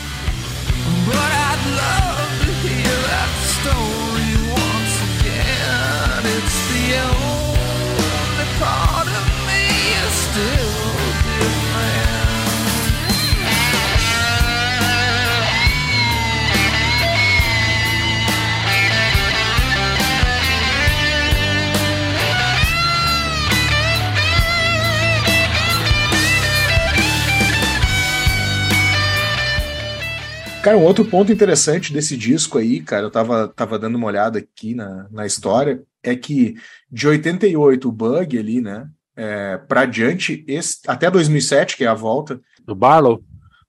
Cara, 30.64 30.78
um 30.78 30.84
outro 30.84 31.04
ponto 31.04 31.32
interessante 31.32 31.92
desse 31.92 32.16
disco 32.16 32.60
aí, 32.60 32.82
cara, 32.82 33.08
eu 33.08 33.10
tava, 33.10 33.48
tava 33.48 33.80
dando 33.80 33.96
uma 33.96 34.06
olhada 34.06 34.38
aqui 34.38 34.76
na, 34.76 35.08
na 35.10 35.26
história, 35.26 35.82
é 36.04 36.16
que 36.16 36.56
de 36.90 37.08
88 37.08 37.90
o 37.90 37.92
Bug 37.92 38.38
ali, 38.38 38.62
né, 38.62 38.88
é, 39.16 39.58
para 39.58 39.86
diante, 39.86 40.46
esse, 40.48 40.78
até 40.86 41.10
2007, 41.10 41.76
que 41.76 41.84
é 41.84 41.88
a 41.88 41.96
volta... 41.96 42.40
Do 42.64 42.76
Barlow? 42.76 43.24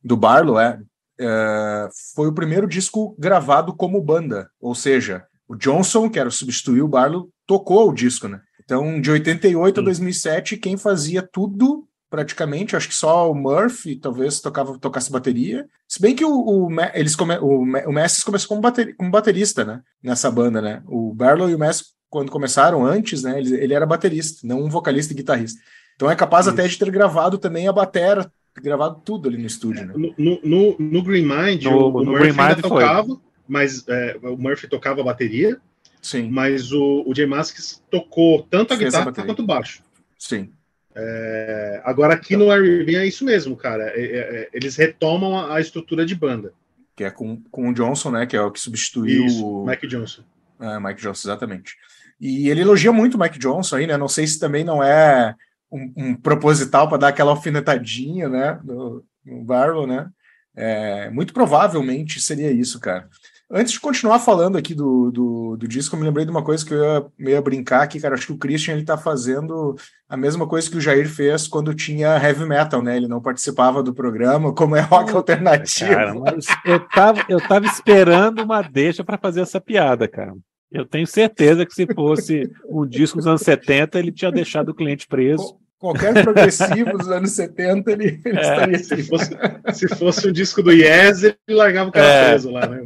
Do 0.05 0.19
Barlow, 0.19 0.61
é, 0.61 0.79
é, 1.19 1.89
foi 2.15 2.29
o 2.29 2.35
primeiro 2.35 2.67
disco 2.67 3.17
gravado 3.19 3.75
como 3.75 4.03
banda, 4.03 4.51
ou 4.61 4.75
seja, 4.75 5.25
o 5.49 5.57
Johnson, 5.57 6.11
que 6.11 6.19
era 6.19 6.31
substituir 6.31 6.83
o 6.83 6.89
Barlow, 6.89 7.31
tocou 7.47 7.89
o 7.89 7.95
disco, 7.95 8.29
né? 8.29 8.43
Então, 8.63 9.01
de 9.01 9.11
88 9.11 9.75
Sim. 9.75 9.81
a 9.81 9.85
2007, 9.85 10.57
quem 10.59 10.77
fazia 10.77 11.23
tudo 11.23 11.89
praticamente. 12.13 12.77
Acho 12.77 12.89
que 12.89 12.95
só 12.95 13.33
o 13.33 13.35
Murphy 13.35 13.97
talvez 13.97 14.39
tocava, 14.39 14.79
tocasse 14.79 15.11
bateria. 15.11 15.67
Se 15.89 15.99
bem 15.99 16.15
que 16.15 16.23
o, 16.23 16.31
o 16.31 16.69
eles 16.93 17.17
come, 17.17 17.39
o, 17.39 17.63
o 17.63 17.93
Messi 17.93 18.23
começou 18.23 18.49
como, 18.49 18.61
bater, 18.61 18.95
como 18.97 19.11
baterista, 19.11 19.65
né? 19.65 19.81
Nessa 20.03 20.31
banda, 20.31 20.61
né? 20.61 20.83
O 20.87 21.15
Barlow 21.15 21.49
e 21.49 21.55
o 21.55 21.59
Messi, 21.59 21.87
quando 22.11 22.31
começaram 22.31 22.85
antes, 22.85 23.23
né? 23.23 23.39
Ele, 23.39 23.55
ele 23.57 23.73
era 23.73 23.87
baterista, 23.87 24.47
não 24.47 24.63
um 24.63 24.69
vocalista 24.69 25.15
e 25.15 25.17
guitarrista. 25.17 25.59
Então 25.97 26.11
é 26.11 26.15
capaz 26.15 26.47
Isso. 26.47 26.53
até 26.55 26.69
de 26.69 26.79
ter 26.79 26.91
gravado 26.91 27.39
também 27.39 27.67
a 27.67 27.73
batera, 27.73 28.31
gravado 28.61 29.01
tudo 29.03 29.31
ali 29.31 29.39
no 29.39 29.47
estúdio, 29.47 29.87
né? 29.87 29.95
No, 29.97 30.39
no, 30.45 30.77
no 30.79 31.03
Green 31.03 31.27
Mind, 31.27 31.65
no, 31.65 31.71
o, 31.71 31.89
o 31.89 32.05
Murphy 32.05 32.33
Green 32.33 32.41
ainda 32.41 32.63
tocava, 32.63 33.09
foi. 33.09 33.19
mas 33.49 33.89
é, 33.89 34.19
o 34.23 34.37
Murphy 34.37 34.69
tocava 34.69 35.01
a 35.01 35.05
bateria. 35.05 35.59
Sim. 36.03 36.29
Mas 36.31 36.73
o, 36.73 37.05
o 37.07 37.15
J 37.15 37.27
Masks 37.27 37.81
tocou 37.91 38.43
tanto 38.43 38.75
a 38.75 38.77
Fez 38.77 38.93
guitarra 38.93 39.11
a 39.11 39.25
quanto 39.25 39.43
o 39.43 39.47
baixo. 39.47 39.83
Sim. 40.19 40.51
É, 40.95 41.81
agora 41.85 42.15
aqui 42.15 42.37
no 42.37 42.51
Airbnb 42.51 42.97
é 42.97 43.07
isso 43.07 43.25
mesmo, 43.25 43.57
cara. 43.57 43.85
É, 43.95 44.01
é, 44.01 44.19
é, 44.19 44.49
eles 44.53 44.77
retomam 44.77 45.39
a, 45.39 45.57
a, 45.57 45.61
estrutura 45.61 46.05
de 46.05 46.15
banda. 46.15 46.53
Que 46.95 47.05
é 47.05 47.11
com, 47.11 47.43
com 47.51 47.71
o 47.71 47.75
Johnson, 47.75 48.11
né? 48.11 48.27
Que 48.27 48.37
é 48.37 48.43
o 48.43 48.51
que 48.51 48.61
substituiu 48.61 49.27
isso, 49.27 49.47
o 49.47 49.67
Mike 49.67 49.87
Johnson. 49.87 50.23
É, 50.61 50.79
Mike 50.79 51.01
Johnson, 51.01 51.29
exatamente. 51.29 51.77
E 52.21 52.49
ele 52.49 52.61
elogia 52.61 52.93
muito 52.93 53.17
o 53.17 53.21
Mike 53.21 53.39
Johnson 53.39 53.77
aí, 53.77 53.87
né? 53.87 53.97
Não 53.97 54.09
sei 54.09 54.27
se 54.27 54.39
também 54.39 54.65
não 54.65 54.83
é 54.83 55.35
um, 55.71 55.93
um 55.97 56.15
proposital 56.15 56.89
para 56.89 56.99
dar 56.99 57.09
aquela 57.09 57.31
alfinetadinha, 57.31 58.29
né? 58.29 58.61
No, 58.63 59.03
no 59.25 59.43
Barrow, 59.43 59.87
né? 59.87 60.11
É, 60.55 61.09
muito 61.09 61.33
provavelmente 61.33 62.21
seria 62.21 62.53
isso, 62.53 62.79
cara. 62.79 63.09
Antes 63.55 63.75
de 63.75 63.81
continuar 63.81 64.19
falando 64.19 64.57
aqui 64.57 64.75
do, 64.75 65.11
do, 65.11 65.57
do, 65.59 65.69
disco, 65.69 65.95
eu 65.95 66.01
me 66.01 66.07
lembrei 66.07 66.25
de 66.25 66.31
uma 66.31 66.43
coisa 66.43 66.65
que 66.65 66.73
eu 66.73 66.83
ia, 66.83 67.07
eu 67.19 67.31
ia 67.33 67.43
brincar 67.43 67.83
aqui, 67.83 68.01
cara. 68.01 68.15
Acho 68.15 68.29
que 68.29 68.33
o 68.33 68.39
Christian 68.39 68.73
ele 68.73 68.85
tá 68.85 68.97
fazendo 68.97 69.77
a 70.09 70.17
mesma 70.17 70.49
coisa 70.49 70.71
que 70.71 70.79
o 70.79 70.81
Jair 70.81 71.07
fez 71.07 71.47
quando 71.47 71.75
tinha 71.75 72.17
heavy 72.17 72.47
metal, 72.47 72.81
né? 72.81 72.97
Ele 72.97 73.07
não 73.07 73.21
participava 73.21 73.83
do 73.83 73.93
programa, 73.93 74.55
como 74.55 74.75
é 74.75 74.81
rock 74.81 75.13
alternativo. 75.15 75.93
Cara, 75.93 76.15
mas 76.15 76.47
eu 76.65 76.81
tava, 76.89 77.27
eu 77.29 77.47
tava 77.47 77.67
esperando 77.67 78.43
uma 78.43 78.63
deixa 78.63 79.05
para 79.05 79.19
fazer 79.19 79.43
essa 79.43 79.61
piada, 79.61 80.09
cara. 80.09 80.33
Eu 80.71 80.87
tenho 80.87 81.07
certeza 81.07 81.67
que 81.67 81.75
se 81.75 81.87
fosse 81.93 82.51
um 82.67 82.87
disco 82.87 83.19
dos 83.19 83.27
anos 83.27 83.43
70, 83.43 83.99
ele 83.99 84.11
tinha 84.11 84.33
deixado 84.33 84.71
o 84.71 84.75
cliente 84.75 85.07
preso 85.07 85.61
qualquer 85.83 86.23
progressivo 86.23 86.97
dos 86.97 87.11
anos 87.11 87.33
70, 87.33 87.91
ele, 87.91 88.21
ele 88.25 88.39
é, 88.39 88.41
estaria 88.41 88.79
se 88.79 89.03
fosse, 89.03 89.31
se 89.73 89.89
fosse 89.89 90.29
um 90.29 90.33
disco 90.33 90.63
do 90.63 90.71
Yes, 90.71 91.25
ele 91.25 91.37
largava 91.49 91.91
o 91.91 91.93
cara 91.93 92.07
é. 92.07 92.29
preso 92.31 92.51
lá, 92.53 92.69
né? 92.69 92.85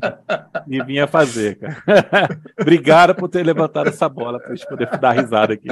E 0.66 0.82
vinha 0.82 1.06
fazer, 1.06 1.58
cara. 1.58 1.76
Obrigado 2.58 3.14
por 3.14 3.28
ter 3.28 3.44
levantado 3.44 3.88
essa 3.88 4.08
bola 4.08 4.40
para 4.40 4.52
a 4.52 4.56
gente 4.56 4.66
poder 4.66 4.88
dar 4.98 5.12
risada 5.12 5.52
aqui. 5.52 5.68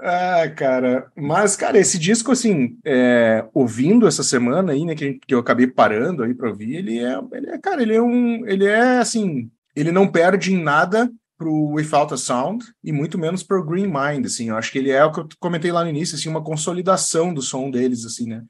Ah, 0.00 0.48
cara, 0.56 1.06
mas, 1.14 1.54
cara, 1.54 1.78
esse 1.78 1.98
disco, 1.98 2.32
assim, 2.32 2.76
é, 2.84 3.44
ouvindo 3.54 4.08
essa 4.08 4.24
semana 4.24 4.72
aí, 4.72 4.84
né, 4.84 4.96
que, 4.96 5.20
que, 5.24 5.32
eu 5.32 5.38
acabei 5.38 5.68
parando 5.68 6.24
aí 6.24 6.34
pra 6.34 6.48
ouvir, 6.48 6.74
ele 6.74 6.98
é, 6.98 7.16
ele 7.32 7.50
é, 7.50 7.58
cara, 7.58 7.80
ele 7.80 7.94
é 7.94 8.02
um, 8.02 8.44
ele 8.46 8.66
é, 8.66 8.98
assim, 8.98 9.48
ele 9.76 9.92
não 9.92 10.08
perde 10.08 10.52
em 10.52 10.60
nada 10.60 11.08
pro 11.40 11.72
Without 11.72 12.12
a 12.12 12.18
Sound 12.18 12.62
e 12.84 12.92
muito 12.92 13.16
menos 13.16 13.42
pro 13.42 13.64
Green 13.64 13.86
Mind, 13.86 14.26
assim, 14.26 14.50
eu 14.50 14.56
acho 14.58 14.70
que 14.70 14.76
ele 14.76 14.90
é 14.90 15.02
o 15.02 15.10
que 15.10 15.20
eu 15.20 15.28
comentei 15.38 15.72
lá 15.72 15.82
no 15.82 15.88
início, 15.88 16.14
assim, 16.14 16.28
uma 16.28 16.44
consolidação 16.44 17.32
do 17.32 17.40
som 17.40 17.70
deles, 17.70 18.04
assim, 18.04 18.26
né, 18.26 18.42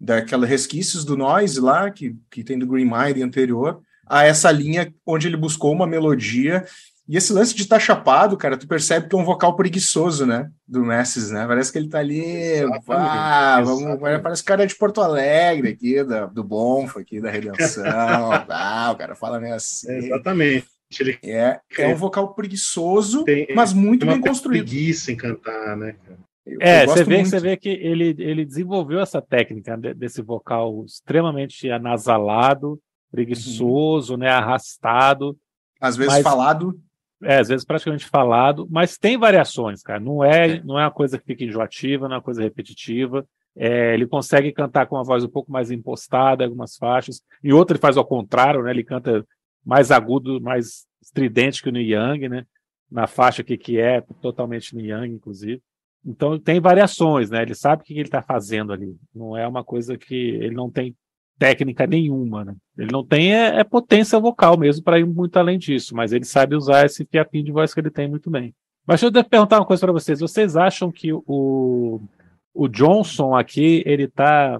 daquela 0.00 0.46
resquícios 0.46 1.04
do 1.04 1.14
noise 1.14 1.60
lá, 1.60 1.90
que, 1.90 2.16
que 2.30 2.42
tem 2.42 2.58
do 2.58 2.66
Green 2.66 2.86
Mind 2.86 3.22
anterior, 3.22 3.82
a 4.06 4.24
essa 4.24 4.50
linha 4.50 4.90
onde 5.04 5.26
ele 5.26 5.36
buscou 5.36 5.70
uma 5.74 5.86
melodia 5.86 6.64
e 7.06 7.18
esse 7.18 7.34
lance 7.34 7.54
de 7.54 7.62
estar 7.62 7.76
tá 7.76 7.80
chapado, 7.80 8.34
cara, 8.34 8.56
tu 8.56 8.66
percebe 8.66 9.08
que 9.08 9.14
é 9.14 9.18
um 9.18 9.24
vocal 9.24 9.54
preguiçoso, 9.54 10.24
né? 10.24 10.50
Do 10.66 10.82
Messi, 10.82 11.30
né? 11.30 11.46
Parece 11.46 11.70
que 11.70 11.76
ele 11.76 11.88
tá 11.90 11.98
ali, 11.98 12.62
ah, 12.88 13.60
vamos, 13.62 13.98
parece 14.22 14.42
cara 14.42 14.66
de 14.66 14.74
Porto 14.74 15.02
Alegre 15.02 15.68
aqui, 15.68 16.02
da, 16.02 16.24
do 16.24 16.42
Bonfa 16.42 17.00
aqui, 17.00 17.20
da 17.20 17.30
Redenção. 17.30 17.84
ah, 18.48 18.90
o 18.92 18.96
cara 18.96 19.14
fala 19.14 19.38
meio 19.38 19.54
assim. 19.54 19.90
É, 19.90 19.98
exatamente. 19.98 20.77
Ele... 21.00 21.18
É, 21.22 21.60
é 21.78 21.88
um 21.88 21.94
vocal 21.94 22.34
preguiçoso, 22.34 23.24
tem, 23.24 23.46
mas 23.54 23.72
muito 23.72 24.06
bem 24.06 24.20
construído. 24.20 24.64
preguiça 24.64 25.12
em 25.12 25.16
cantar, 25.16 25.76
né, 25.76 25.94
cara? 26.04 26.18
Eu, 26.46 26.58
é, 26.62 26.84
eu 26.84 26.88
você, 26.88 27.04
vê, 27.04 27.24
você 27.24 27.40
vê 27.40 27.56
que 27.58 27.68
ele, 27.68 28.16
ele 28.18 28.44
desenvolveu 28.44 29.00
essa 29.00 29.20
técnica 29.20 29.76
desse 29.76 30.22
vocal 30.22 30.82
extremamente 30.86 31.70
anasalado, 31.70 32.80
preguiçoso, 33.10 34.14
uhum. 34.14 34.20
né, 34.20 34.30
arrastado. 34.30 35.36
Às 35.78 35.96
vezes 35.96 36.14
mas, 36.14 36.22
falado. 36.22 36.80
É, 37.22 37.38
às 37.38 37.48
vezes 37.48 37.66
praticamente 37.66 38.06
falado, 38.06 38.66
mas 38.70 38.96
tem 38.96 39.18
variações, 39.18 39.82
cara. 39.82 40.00
Não 40.00 40.24
é, 40.24 40.52
é. 40.52 40.62
não 40.62 40.78
é 40.78 40.84
uma 40.84 40.90
coisa 40.90 41.18
que 41.18 41.26
fica 41.26 41.44
enjoativa, 41.44 42.08
não 42.08 42.14
é 42.14 42.18
uma 42.18 42.24
coisa 42.24 42.42
repetitiva. 42.42 43.26
É, 43.56 43.92
ele 43.92 44.06
consegue 44.06 44.52
cantar 44.52 44.86
com 44.86 44.94
uma 44.94 45.04
voz 45.04 45.24
um 45.24 45.28
pouco 45.28 45.50
mais 45.50 45.70
impostada, 45.70 46.44
algumas 46.44 46.76
faixas. 46.76 47.20
E 47.42 47.52
outro 47.52 47.74
ele 47.74 47.80
faz 47.80 47.96
ao 47.96 48.06
contrário, 48.06 48.62
né? 48.62 48.70
Ele 48.70 48.84
canta 48.84 49.26
mais 49.68 49.90
agudo, 49.90 50.40
mais 50.40 50.86
estridente 51.02 51.62
que 51.62 51.68
o 51.68 51.76
Young, 51.76 52.26
né? 52.26 52.46
Na 52.90 53.06
faixa 53.06 53.42
aqui 53.42 53.58
que 53.58 53.78
é 53.78 54.00
totalmente 54.22 54.74
Young, 54.74 55.08
inclusive. 55.08 55.60
Então 56.02 56.38
tem 56.38 56.58
variações, 56.58 57.28
né? 57.28 57.42
Ele 57.42 57.54
sabe 57.54 57.82
o 57.82 57.84
que 57.84 57.92
ele 57.92 58.02
está 58.08 58.22
fazendo 58.22 58.72
ali. 58.72 58.96
Não 59.14 59.36
é 59.36 59.46
uma 59.46 59.62
coisa 59.62 59.98
que 59.98 60.14
ele 60.14 60.54
não 60.54 60.70
tem 60.70 60.96
técnica 61.38 61.86
nenhuma, 61.86 62.46
né? 62.46 62.56
Ele 62.78 62.90
não 62.90 63.04
tem 63.04 63.34
é, 63.34 63.60
é 63.60 63.62
potência 63.64 64.18
vocal 64.18 64.56
mesmo 64.56 64.82
para 64.82 64.98
ir 64.98 65.04
muito 65.04 65.36
além 65.36 65.58
disso, 65.58 65.94
mas 65.94 66.14
ele 66.14 66.24
sabe 66.24 66.56
usar 66.56 66.86
esse 66.86 67.04
fiapinho 67.04 67.44
de 67.44 67.52
voz 67.52 67.74
que 67.74 67.80
ele 67.80 67.90
tem 67.90 68.08
muito 68.08 68.30
bem. 68.30 68.54
Mas 68.86 69.02
deixa 69.02 69.18
eu 69.18 69.24
perguntar 69.24 69.58
uma 69.58 69.66
coisa 69.66 69.82
para 69.82 69.92
vocês. 69.92 70.20
Vocês 70.20 70.56
acham 70.56 70.90
que 70.90 71.12
o, 71.12 72.00
o 72.54 72.68
Johnson 72.68 73.36
aqui, 73.36 73.82
ele 73.84 74.04
está 74.04 74.58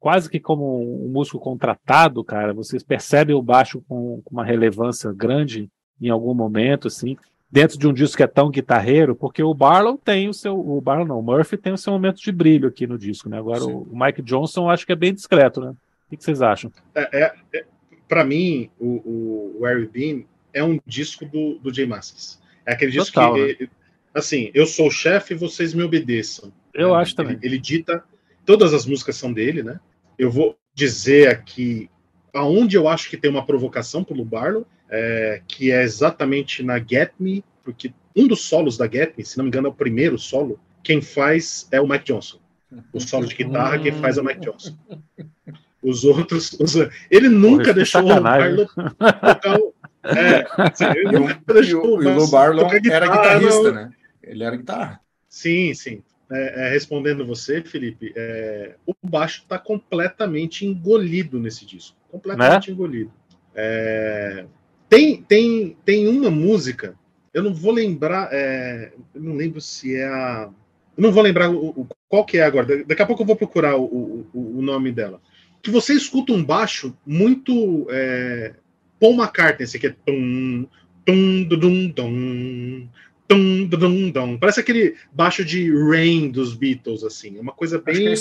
quase 0.00 0.28
que 0.28 0.40
como 0.40 1.04
um 1.06 1.08
músico 1.08 1.38
contratado, 1.38 2.24
cara? 2.24 2.52
Vocês 2.52 2.82
percebem 2.82 3.36
o 3.36 3.42
baixo 3.42 3.82
com, 3.86 4.20
com 4.24 4.34
uma 4.34 4.44
relevância 4.44 5.12
grande 5.12 5.70
em 6.00 6.08
algum 6.08 6.34
momento, 6.34 6.88
assim? 6.88 7.16
dentro 7.50 7.76
de 7.76 7.86
um 7.88 7.92
disco 7.92 8.16
que 8.16 8.22
é 8.22 8.28
tão 8.28 8.48
guitarreiro, 8.48 9.16
porque 9.16 9.42
o 9.42 9.52
Barlow 9.52 9.98
tem 9.98 10.28
o 10.28 10.32
seu. 10.32 10.58
O 10.58 10.80
Barlow 10.80 11.06
não, 11.06 11.18
o 11.18 11.22
Murphy 11.22 11.56
tem 11.56 11.72
o 11.72 11.78
seu 11.78 11.92
momento 11.92 12.22
de 12.22 12.30
brilho 12.30 12.68
aqui 12.68 12.86
no 12.86 12.96
disco, 12.96 13.28
né? 13.28 13.38
Agora 13.38 13.64
o, 13.64 13.82
o 13.82 13.98
Mike 13.98 14.22
Johnson 14.22 14.66
eu 14.66 14.70
acho 14.70 14.86
que 14.86 14.92
é 14.92 14.96
bem 14.96 15.12
discreto, 15.12 15.60
né? 15.60 15.70
O 15.70 16.16
que 16.16 16.22
vocês 16.22 16.40
acham? 16.40 16.72
É, 16.94 17.24
é, 17.24 17.34
é 17.54 17.64
para 18.08 18.24
mim, 18.24 18.70
o, 18.78 18.86
o, 18.86 19.56
o 19.60 19.64
Harry 19.64 19.86
Bean 19.86 20.24
é 20.52 20.62
um 20.64 20.80
disco 20.84 21.24
do, 21.24 21.58
do 21.58 21.72
Jay 21.72 21.86
Mascis. 21.86 22.40
É 22.66 22.72
aquele 22.72 22.90
disco 22.90 23.14
Total, 23.14 23.34
que, 23.34 23.56
né? 23.60 23.68
assim, 24.12 24.50
eu 24.52 24.66
sou 24.66 24.88
o 24.88 24.90
chefe, 24.90 25.34
vocês 25.34 25.72
me 25.72 25.82
obedeçam. 25.82 26.52
Eu 26.74 26.94
é, 26.94 27.00
acho 27.00 27.14
também. 27.14 27.34
Ele, 27.36 27.54
ele, 27.54 27.58
dita, 27.58 28.02
todas 28.44 28.74
as 28.74 28.84
músicas 28.84 29.16
são 29.16 29.32
dele, 29.32 29.62
né? 29.62 29.78
Eu 30.20 30.30
vou 30.30 30.54
dizer 30.74 31.28
aqui 31.28 31.88
aonde 32.34 32.76
eu 32.76 32.86
acho 32.86 33.08
que 33.08 33.16
tem 33.16 33.30
uma 33.30 33.46
provocação 33.46 34.04
pelo 34.04 34.22
Barlow, 34.22 34.66
é, 34.90 35.40
que 35.48 35.72
é 35.72 35.82
exatamente 35.82 36.62
na 36.62 36.78
Get 36.78 37.12
Me, 37.18 37.42
porque 37.64 37.92
um 38.14 38.28
dos 38.28 38.42
solos 38.42 38.76
da 38.76 38.86
Get 38.86 39.14
Me, 39.16 39.24
se 39.24 39.38
não 39.38 39.44
me 39.44 39.48
engano, 39.48 39.68
é 39.68 39.70
o 39.70 39.74
primeiro 39.74 40.18
solo, 40.18 40.60
quem 40.82 41.00
faz 41.00 41.66
é 41.72 41.80
o 41.80 41.88
Mike 41.88 42.04
Johnson. 42.04 42.38
O 42.92 43.00
solo 43.00 43.26
de 43.26 43.34
guitarra, 43.34 43.78
quem 43.78 43.92
faz 43.92 44.18
é 44.18 44.20
o 44.20 44.24
Mike 44.24 44.40
Johnson. 44.40 44.76
Os 45.82 46.04
outros. 46.04 46.52
Os... 46.60 46.74
Ele 47.10 47.28
nunca 47.28 47.64
Porra, 47.64 47.74
deixou 47.74 48.02
o 48.02 48.20
Barlow 48.20 48.66
tocar 48.66 49.58
o. 49.58 49.74
É, 50.04 50.46
assim, 50.56 50.84
ele 50.84 51.18
nunca 51.18 51.54
deixou 51.54 51.98
o, 51.98 52.24
o 52.24 52.30
Barlow 52.30 52.68
era 52.70 53.06
guitarrista, 53.06 53.72
né? 53.72 53.90
Ele 54.22 54.44
era 54.44 54.56
guitarra. 54.56 55.00
Sim, 55.28 55.72
sim. 55.74 56.02
É, 56.30 56.66
é, 56.66 56.70
respondendo 56.70 57.26
você, 57.26 57.62
Felipe, 57.62 58.12
é, 58.16 58.76
o 58.86 58.94
baixo 59.02 59.42
está 59.42 59.58
completamente 59.58 60.64
engolido 60.64 61.40
nesse 61.40 61.66
disco. 61.66 61.96
Completamente 62.10 62.68
né? 62.68 62.74
engolido. 62.74 63.12
É, 63.54 64.44
tem, 64.88 65.22
tem, 65.22 65.76
tem 65.84 66.06
uma 66.06 66.30
música, 66.30 66.94
eu 67.34 67.42
não 67.42 67.52
vou 67.52 67.72
lembrar, 67.72 68.28
é, 68.32 68.92
eu 69.14 69.20
não 69.20 69.34
lembro 69.34 69.60
se 69.60 69.96
é 69.96 70.06
a. 70.06 70.50
Eu 70.96 71.02
não 71.02 71.12
vou 71.12 71.22
lembrar 71.22 71.50
o, 71.50 71.68
o, 71.70 71.88
qual 72.08 72.24
que 72.24 72.38
é 72.38 72.42
agora. 72.42 72.84
Daqui 72.84 73.02
a 73.02 73.06
pouco 73.06 73.22
eu 73.22 73.26
vou 73.26 73.36
procurar 73.36 73.76
o, 73.76 74.26
o, 74.32 74.58
o 74.58 74.62
nome 74.62 74.92
dela 74.92 75.20
que 75.62 75.70
você 75.70 75.94
escuta 75.94 76.32
um 76.32 76.44
baixo 76.44 76.96
muito 77.06 77.86
é, 77.90 78.54
Paul 78.98 79.14
McCartney, 79.14 79.64
esse 79.64 79.76
aqui 79.76 79.88
é 79.88 79.96
tum, 80.04 80.66
tum, 81.04 81.44
dum, 81.44 81.88
dum, 81.88 82.88
tum, 83.30 83.64
dum, 83.64 84.10
dum. 84.10 84.38
Parece 84.38 84.58
aquele 84.58 84.96
baixo 85.12 85.44
de 85.44 85.72
Rain 85.72 86.30
dos 86.30 86.52
Beatles, 86.52 87.04
assim. 87.04 87.38
É 87.38 87.40
uma 87.40 87.52
coisa 87.52 87.78
bem 87.78 88.08
é 88.08 88.14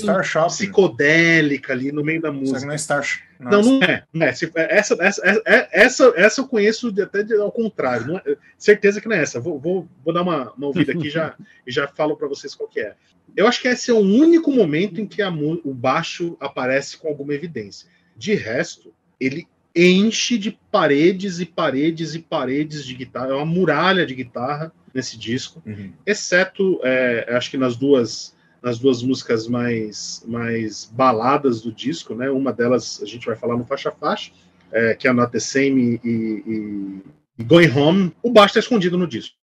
psicodélica 0.45 1.73
ali 1.73 1.91
no 1.91 2.03
meio 2.03 2.21
da 2.21 2.31
música. 2.31 2.67
Não, 2.67 2.73
é 2.73 2.77
Star... 2.77 3.03
não, 3.39 3.49
não, 3.49 3.79
não 3.79 3.83
é. 3.83 4.03
Não 4.13 4.25
é. 4.27 4.29
Essa, 4.29 4.95
essa, 4.99 5.41
essa, 5.71 6.13
essa 6.15 6.41
eu 6.41 6.47
conheço 6.47 6.93
até 7.01 7.35
ao 7.35 7.51
contrário. 7.51 8.21
É, 8.23 8.37
certeza 8.55 9.01
que 9.01 9.07
não 9.07 9.15
é 9.15 9.23
essa. 9.23 9.39
Vou, 9.39 9.59
vou, 9.59 9.89
vou 10.05 10.13
dar 10.13 10.21
uma, 10.21 10.53
uma 10.53 10.67
ouvida 10.67 10.91
aqui 10.91 11.09
já, 11.09 11.35
e 11.65 11.71
já 11.71 11.87
falo 11.87 12.15
para 12.15 12.27
vocês 12.27 12.53
qual 12.53 12.69
que 12.69 12.79
é. 12.79 12.93
Eu 13.35 13.47
acho 13.47 13.61
que 13.61 13.67
esse 13.67 13.89
é 13.89 13.93
o 13.93 13.99
único 13.99 14.51
momento 14.51 15.01
em 15.01 15.07
que 15.07 15.23
a, 15.23 15.29
o 15.29 15.73
baixo 15.73 16.37
aparece 16.39 16.97
com 16.97 17.07
alguma 17.07 17.33
evidência. 17.33 17.89
De 18.15 18.35
resto, 18.35 18.93
ele 19.19 19.47
enche 19.75 20.37
de 20.37 20.51
paredes 20.71 21.39
e 21.39 21.45
paredes 21.45 22.13
e 22.13 22.19
paredes 22.19 22.85
de 22.85 22.93
guitarra, 22.93 23.29
é 23.29 23.33
uma 23.33 23.45
muralha 23.45 24.05
de 24.05 24.13
guitarra 24.13 24.73
nesse 24.93 25.17
disco, 25.17 25.61
uhum. 25.65 25.91
exceto, 26.05 26.79
é, 26.83 27.33
acho 27.35 27.51
que 27.51 27.57
nas 27.57 27.75
duas 27.75 28.37
nas 28.61 28.77
duas 28.77 29.01
músicas 29.01 29.47
mais 29.47 30.23
mais 30.27 30.85
baladas 30.85 31.61
do 31.61 31.71
disco, 31.71 32.13
né? 32.13 32.29
Uma 32.29 32.51
delas 32.51 32.99
a 33.01 33.05
gente 33.05 33.25
vai 33.25 33.35
falar 33.35 33.57
no 33.57 33.65
faixa 33.65 33.91
faixa, 33.91 34.31
é, 34.71 34.93
que 34.95 35.07
é 35.07 35.11
a 35.11 35.13
Not 35.13 35.31
the 35.31 35.39
Same 35.39 35.99
e, 36.03 36.09
e, 36.09 37.03
e 37.37 37.43
Going 37.43 37.71
Home. 37.71 38.15
O 38.21 38.31
baixo 38.31 38.51
está 38.51 38.59
escondido 38.59 38.97
no 38.97 39.07
disco. 39.07 39.35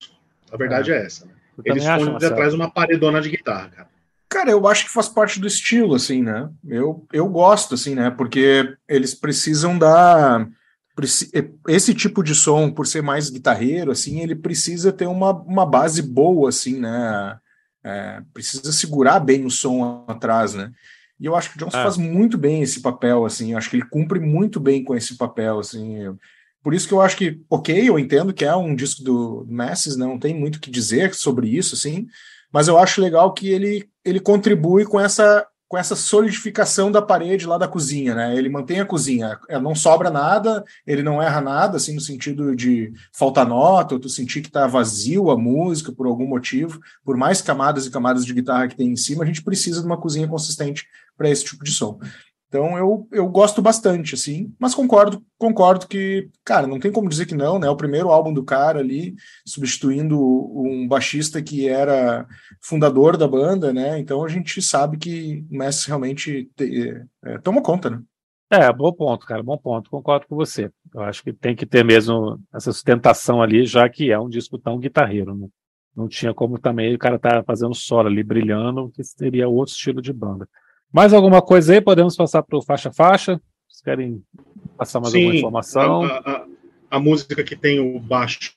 A 0.52 0.58
verdade 0.58 0.92
é, 0.92 0.98
é 0.98 1.06
essa. 1.06 1.26
Né? 1.26 1.32
Ele 1.64 1.80
esconde 1.80 2.26
atrás 2.26 2.52
de 2.52 2.56
uma 2.56 2.70
paredona 2.70 3.22
de 3.22 3.30
guitarra, 3.30 3.70
cara. 3.70 3.96
Cara, 4.28 4.52
eu 4.52 4.68
acho 4.68 4.86
que 4.86 4.92
faz 4.92 5.08
parte 5.08 5.40
do 5.40 5.48
estilo, 5.48 5.96
assim, 5.96 6.22
né? 6.22 6.50
Eu, 6.68 7.06
eu 7.14 7.28
gosto, 7.30 7.76
assim, 7.76 7.96
né? 7.96 8.10
Porque 8.10 8.76
eles 8.88 9.14
precisam 9.14 9.78
dar. 9.78 10.48
Esse 11.68 11.94
tipo 11.94 12.24
de 12.24 12.34
som, 12.34 12.72
por 12.72 12.88
ser 12.88 13.04
mais 13.04 13.30
guitarreiro, 13.30 13.92
assim, 13.92 14.22
ele 14.22 14.36
precisa 14.36 14.94
ter 14.94 15.08
uma, 15.08 15.32
uma 15.32 15.66
base 15.66 16.02
boa, 16.02 16.50
assim, 16.50 16.80
né? 16.80 17.38
É, 17.84 18.22
precisa 18.34 18.72
segurar 18.72 19.20
bem 19.20 19.46
o 19.46 19.52
som 19.52 20.06
atrás, 20.08 20.54
né? 20.54 20.72
E 21.20 21.26
eu 21.26 21.36
acho 21.36 21.52
que 21.52 21.58
o 21.58 21.60
Johnson 21.60 21.78
ah. 21.78 21.84
faz 21.84 21.98
muito 21.98 22.38
bem 22.38 22.62
esse 22.62 22.82
papel, 22.82 23.26
assim. 23.26 23.52
Eu 23.52 23.58
acho 23.58 23.70
que 23.70 23.76
ele 23.76 23.90
cumpre 23.90 24.20
muito 24.20 24.60
bem 24.60 24.84
com 24.84 24.96
esse 24.96 25.18
papel, 25.18 25.60
assim. 25.60 26.16
Por 26.64 26.74
isso 26.74 26.88
que 26.88 26.94
eu 26.94 27.02
acho 27.02 27.16
que, 27.16 27.42
ok, 27.50 27.88
eu 27.88 28.00
entendo 28.00 28.34
que 28.34 28.44
é 28.44 28.56
um 28.56 28.76
disco 28.76 29.04
do 29.04 29.46
Masses, 29.48 29.96
não 29.96 30.18
tem 30.18 30.34
muito 30.34 30.56
o 30.56 30.60
que 30.60 30.72
dizer 30.72 31.14
sobre 31.14 31.48
isso, 31.48 31.76
assim, 31.76 32.08
mas 32.52 32.68
eu 32.68 32.78
acho 32.78 33.02
legal 33.02 33.34
que 33.34 33.50
ele, 33.50 33.88
ele 34.04 34.20
contribui 34.20 34.84
com 34.84 35.00
essa 35.00 35.48
com 35.68 35.78
essa 35.78 35.96
solidificação 35.96 36.92
da 36.92 37.02
parede 37.02 37.48
lá 37.48 37.58
da 37.58 37.68
cozinha, 37.68 38.14
né? 38.14 38.38
Ele 38.38 38.50
mantém 38.50 38.80
a 38.80 38.86
cozinha, 38.86 39.40
é, 39.50 39.60
não 39.60 39.74
sobra 39.74 40.12
nada, 40.12 40.64
ele 40.86 41.02
não 41.02 41.22
erra 41.22 41.42
nada, 41.42 41.78
assim, 41.78 41.96
no 41.96 42.02
sentido 42.02 42.56
de 42.56 42.94
falta 43.12 43.44
nota, 43.44 43.96
ou 43.96 44.00
tu 44.00 44.08
sentir 44.08 44.42
que 44.42 44.52
tá 44.52 44.68
vazio 44.68 45.32
a 45.32 45.38
música 45.38 45.92
por 45.92 46.06
algum 46.06 46.28
motivo, 46.28 46.80
por 47.04 47.18
mais 47.18 47.42
camadas 47.42 47.88
e 47.88 47.92
camadas 47.92 48.26
de 48.26 48.34
guitarra 48.34 48.68
que 48.68 48.76
tem 48.76 48.90
em 48.90 48.96
cima, 48.96 49.24
a 49.24 49.28
gente 49.28 49.44
precisa 49.44 49.80
de 49.80 49.86
uma 49.86 49.98
cozinha 49.98 50.28
consistente 50.28 50.88
para 51.18 51.30
esse 51.30 51.46
tipo 51.46 51.64
de 51.64 51.72
som. 51.72 52.00
Então 52.56 52.78
eu, 52.78 53.06
eu 53.12 53.28
gosto 53.28 53.62
bastante, 53.62 54.16
assim, 54.16 54.56
mas 54.58 54.74
concordo, 54.74 55.22
concordo 55.38 55.90
que, 55.90 56.30
cara, 56.46 56.66
não 56.66 56.80
tem 56.80 56.90
como 56.90 57.10
dizer 57.10 57.26
que 57.26 57.36
não, 57.36 57.60
né? 57.60 57.70
O 57.70 57.76
primeiro 57.76 58.12
álbum 58.12 58.34
do 58.34 58.46
cara 58.46 58.80
ali, 58.80 59.14
substituindo 59.46 60.18
um 60.18 60.88
baixista 60.88 61.42
que 61.42 61.68
era 61.68 62.26
fundador 62.62 63.18
da 63.18 63.28
banda, 63.28 63.74
né? 63.74 64.00
Então 64.00 64.24
a 64.24 64.30
gente 64.30 64.62
sabe 64.62 64.98
que 64.98 65.46
o 65.52 65.58
Messi 65.58 65.90
realmente 65.90 66.50
te, 66.56 67.06
é, 67.26 67.38
toma 67.40 67.62
conta, 67.62 67.90
né? 67.90 68.02
É, 68.50 68.72
bom 68.72 68.94
ponto, 68.94 69.26
cara, 69.26 69.44
bom 69.44 69.58
ponto. 69.58 69.90
Concordo 69.90 70.26
com 70.26 70.38
você. 70.38 70.72
Eu 70.94 71.02
acho 71.02 71.24
que 71.24 71.34
tem 71.34 71.58
que 71.58 71.66
ter 71.66 71.84
mesmo 71.84 72.40
essa 72.54 72.72
sustentação 72.72 73.42
ali, 73.42 73.66
já 73.66 73.90
que 73.90 74.12
é 74.12 74.18
um 74.20 74.30
disco 74.30 74.58
tão 74.58 74.80
guitarreiro, 74.80 75.36
né? 75.36 75.48
não 75.94 76.08
tinha 76.08 76.34
como 76.34 76.58
também 76.58 76.96
o 76.96 77.00
cara 77.00 77.20
tá 77.20 77.44
fazendo 77.44 77.74
solo 77.74 78.08
ali, 78.08 78.24
brilhando, 78.24 78.90
que 78.92 79.04
seria 79.04 79.48
outro 79.48 79.74
estilo 79.74 80.02
de 80.02 80.14
banda. 80.14 80.48
Mais 80.92 81.14
alguma 81.14 81.42
coisa 81.42 81.74
aí? 81.74 81.82
Podemos 81.82 82.16
passar 82.16 82.44
para 82.44 82.58
o 82.58 82.62
faixa-faixa? 82.62 83.40
Vocês 83.68 83.82
querem 83.82 84.24
passar 84.78 85.00
mais 85.00 85.12
Sim, 85.12 85.20
alguma 85.20 85.36
informação? 85.36 86.04
A, 86.04 86.18
a, 86.18 86.46
a, 86.92 87.00
música 87.00 87.44
que 87.44 87.56
tem 87.56 87.80
o 87.80 88.00
baixo. 88.00 88.54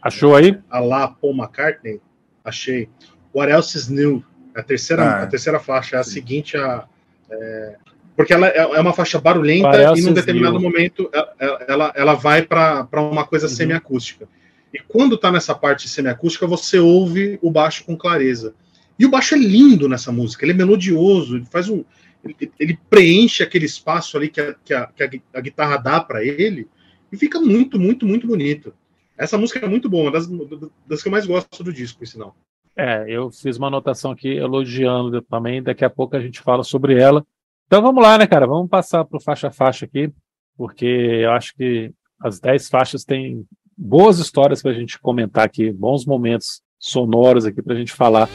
Achou 0.00 0.34
aí? 0.34 0.58
A 0.70 0.80
lá 0.80 1.08
Paul 1.08 1.34
McCartney, 1.34 2.00
achei. 2.44 2.88
What 3.34 3.50
Else 3.50 3.76
Is 3.76 3.88
New? 3.88 4.24
A 4.54 4.62
terceira, 4.62 5.02
ah, 5.02 5.22
a 5.24 5.26
terceira 5.26 5.58
faixa, 5.58 5.96
é 5.96 5.98
a 5.98 6.04
sim. 6.04 6.12
seguinte 6.12 6.56
a. 6.56 6.86
É, 7.30 7.76
porque 8.16 8.32
ela 8.32 8.48
é, 8.48 8.58
é 8.58 8.80
uma 8.80 8.92
faixa 8.92 9.20
barulhenta 9.20 9.94
e 9.96 10.02
num 10.02 10.12
determinado 10.12 10.58
new? 10.58 10.62
momento 10.62 11.10
ela, 11.12 11.64
ela, 11.66 11.92
ela 11.96 12.14
vai 12.14 12.42
para 12.42 12.86
uma 12.94 13.26
coisa 13.26 13.46
uhum. 13.46 13.52
semiacústica. 13.52 14.28
E 14.72 14.78
quando 14.78 15.18
tá 15.18 15.30
nessa 15.30 15.54
parte 15.54 15.88
semiacústica, 15.88 16.46
você 16.46 16.78
ouve 16.78 17.38
o 17.42 17.50
baixo 17.50 17.84
com 17.84 17.96
clareza. 17.96 18.54
E 18.98 19.04
o 19.04 19.10
baixo 19.10 19.34
é 19.34 19.38
lindo 19.38 19.88
nessa 19.88 20.12
música, 20.12 20.44
ele 20.44 20.52
é 20.52 20.56
melodioso, 20.56 21.36
ele 21.36 21.46
faz 21.46 21.68
um. 21.68 21.84
Ele, 22.24 22.52
ele 22.58 22.78
preenche 22.88 23.42
aquele 23.42 23.66
espaço 23.66 24.16
ali 24.16 24.28
que 24.28 24.40
a, 24.40 24.54
que 24.54 24.72
a, 24.72 24.86
que 24.86 25.02
a, 25.02 25.10
a 25.34 25.40
guitarra 25.40 25.76
dá 25.76 26.00
para 26.00 26.24
ele 26.24 26.66
e 27.12 27.16
fica 27.16 27.40
muito, 27.40 27.78
muito, 27.78 28.06
muito 28.06 28.26
bonito. 28.26 28.72
Essa 29.16 29.38
música 29.38 29.64
é 29.64 29.68
muito 29.68 29.88
boa, 29.88 30.10
das, 30.10 30.26
das 30.86 31.02
que 31.02 31.08
eu 31.08 31.12
mais 31.12 31.26
gosto 31.26 31.62
do 31.62 31.72
disco, 31.72 31.98
por 31.98 32.06
sinal. 32.06 32.34
É, 32.76 33.04
eu 33.08 33.30
fiz 33.30 33.56
uma 33.56 33.68
anotação 33.68 34.10
aqui 34.10 34.28
elogiando 34.28 35.22
também, 35.22 35.62
daqui 35.62 35.84
a 35.84 35.90
pouco 35.90 36.16
a 36.16 36.20
gente 36.20 36.40
fala 36.40 36.64
sobre 36.64 37.00
ela. 37.00 37.24
Então 37.66 37.80
vamos 37.80 38.02
lá, 38.02 38.18
né, 38.18 38.26
cara? 38.26 38.46
Vamos 38.46 38.68
passar 38.68 39.04
para 39.04 39.20
faixa 39.20 39.48
a 39.48 39.52
faixa 39.52 39.84
aqui, 39.84 40.12
porque 40.56 40.84
eu 40.84 41.30
acho 41.30 41.54
que 41.54 41.92
as 42.20 42.40
10 42.40 42.68
faixas 42.68 43.04
têm 43.04 43.46
boas 43.76 44.18
histórias 44.18 44.60
para 44.60 44.72
a 44.72 44.74
gente 44.74 44.98
comentar 44.98 45.44
aqui, 45.44 45.72
bons 45.72 46.04
momentos 46.04 46.62
sonoros 46.78 47.44
aqui 47.44 47.62
para 47.62 47.74
a 47.74 47.78
gente 47.78 47.92
falar. 47.92 48.28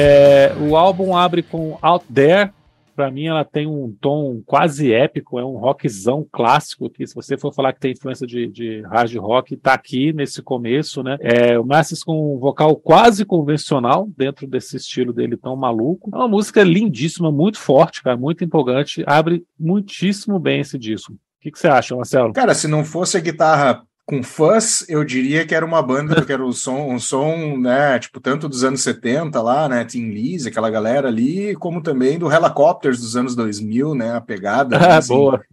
É, 0.00 0.52
o 0.60 0.76
álbum 0.76 1.16
abre 1.16 1.42
com 1.42 1.76
Out 1.82 2.06
There. 2.12 2.52
Para 2.94 3.10
mim, 3.10 3.26
ela 3.26 3.44
tem 3.44 3.66
um 3.66 3.92
tom 4.00 4.40
quase 4.46 4.92
épico, 4.92 5.40
é 5.40 5.44
um 5.44 5.56
rockzão 5.56 6.24
clássico. 6.30 6.88
Que 6.88 7.04
se 7.04 7.14
você 7.16 7.36
for 7.36 7.52
falar 7.52 7.72
que 7.72 7.80
tem 7.80 7.92
influência 7.92 8.24
de, 8.24 8.46
de 8.46 8.80
hard 8.82 9.16
rock, 9.16 9.56
tá 9.56 9.72
aqui 9.72 10.12
nesse 10.12 10.40
começo, 10.40 11.02
né? 11.02 11.16
É, 11.20 11.58
o 11.58 11.64
Masses 11.64 12.04
com 12.04 12.36
um 12.36 12.38
vocal 12.38 12.76
quase 12.76 13.24
convencional 13.24 14.08
dentro 14.16 14.46
desse 14.46 14.76
estilo 14.76 15.12
dele 15.12 15.36
tão 15.36 15.56
maluco. 15.56 16.10
É 16.14 16.16
uma 16.16 16.28
música 16.28 16.62
lindíssima, 16.62 17.32
muito 17.32 17.58
forte, 17.58 18.02
cara, 18.02 18.16
muito 18.16 18.44
empolgante. 18.44 19.02
Abre 19.04 19.44
muitíssimo 19.58 20.38
bem 20.38 20.60
esse 20.60 20.78
disco. 20.78 21.12
O 21.12 21.16
que, 21.40 21.50
que, 21.52 21.58
você 21.58 21.68
acha, 21.68 21.94
Marcelo? 21.94 22.32
Cara, 22.32 22.54
se 22.54 22.66
não 22.68 22.84
fosse 22.84 23.16
a 23.16 23.20
guitarra 23.20 23.84
com 24.08 24.22
fãs, 24.22 24.88
eu 24.88 25.04
diria 25.04 25.46
que 25.46 25.54
era 25.54 25.66
uma 25.66 25.82
banda 25.82 26.24
que 26.24 26.32
era 26.32 26.42
um 26.42 26.50
som, 26.50 26.94
um 26.94 26.98
som, 26.98 27.58
né, 27.58 27.98
tipo, 27.98 28.18
tanto 28.18 28.48
dos 28.48 28.64
anos 28.64 28.80
70 28.80 29.42
lá, 29.42 29.68
né, 29.68 29.84
Tim 29.84 30.08
Lise, 30.08 30.48
aquela 30.48 30.70
galera 30.70 31.08
ali, 31.08 31.54
como 31.56 31.82
também 31.82 32.18
do 32.18 32.32
Helicopters 32.32 33.00
dos 33.00 33.16
anos 33.18 33.36
2000, 33.36 33.94
né, 33.94 34.16
a 34.16 34.20
pegada. 34.20 34.78
Ah, 34.88 34.96
assim, 34.96 35.12
boa. 35.12 35.44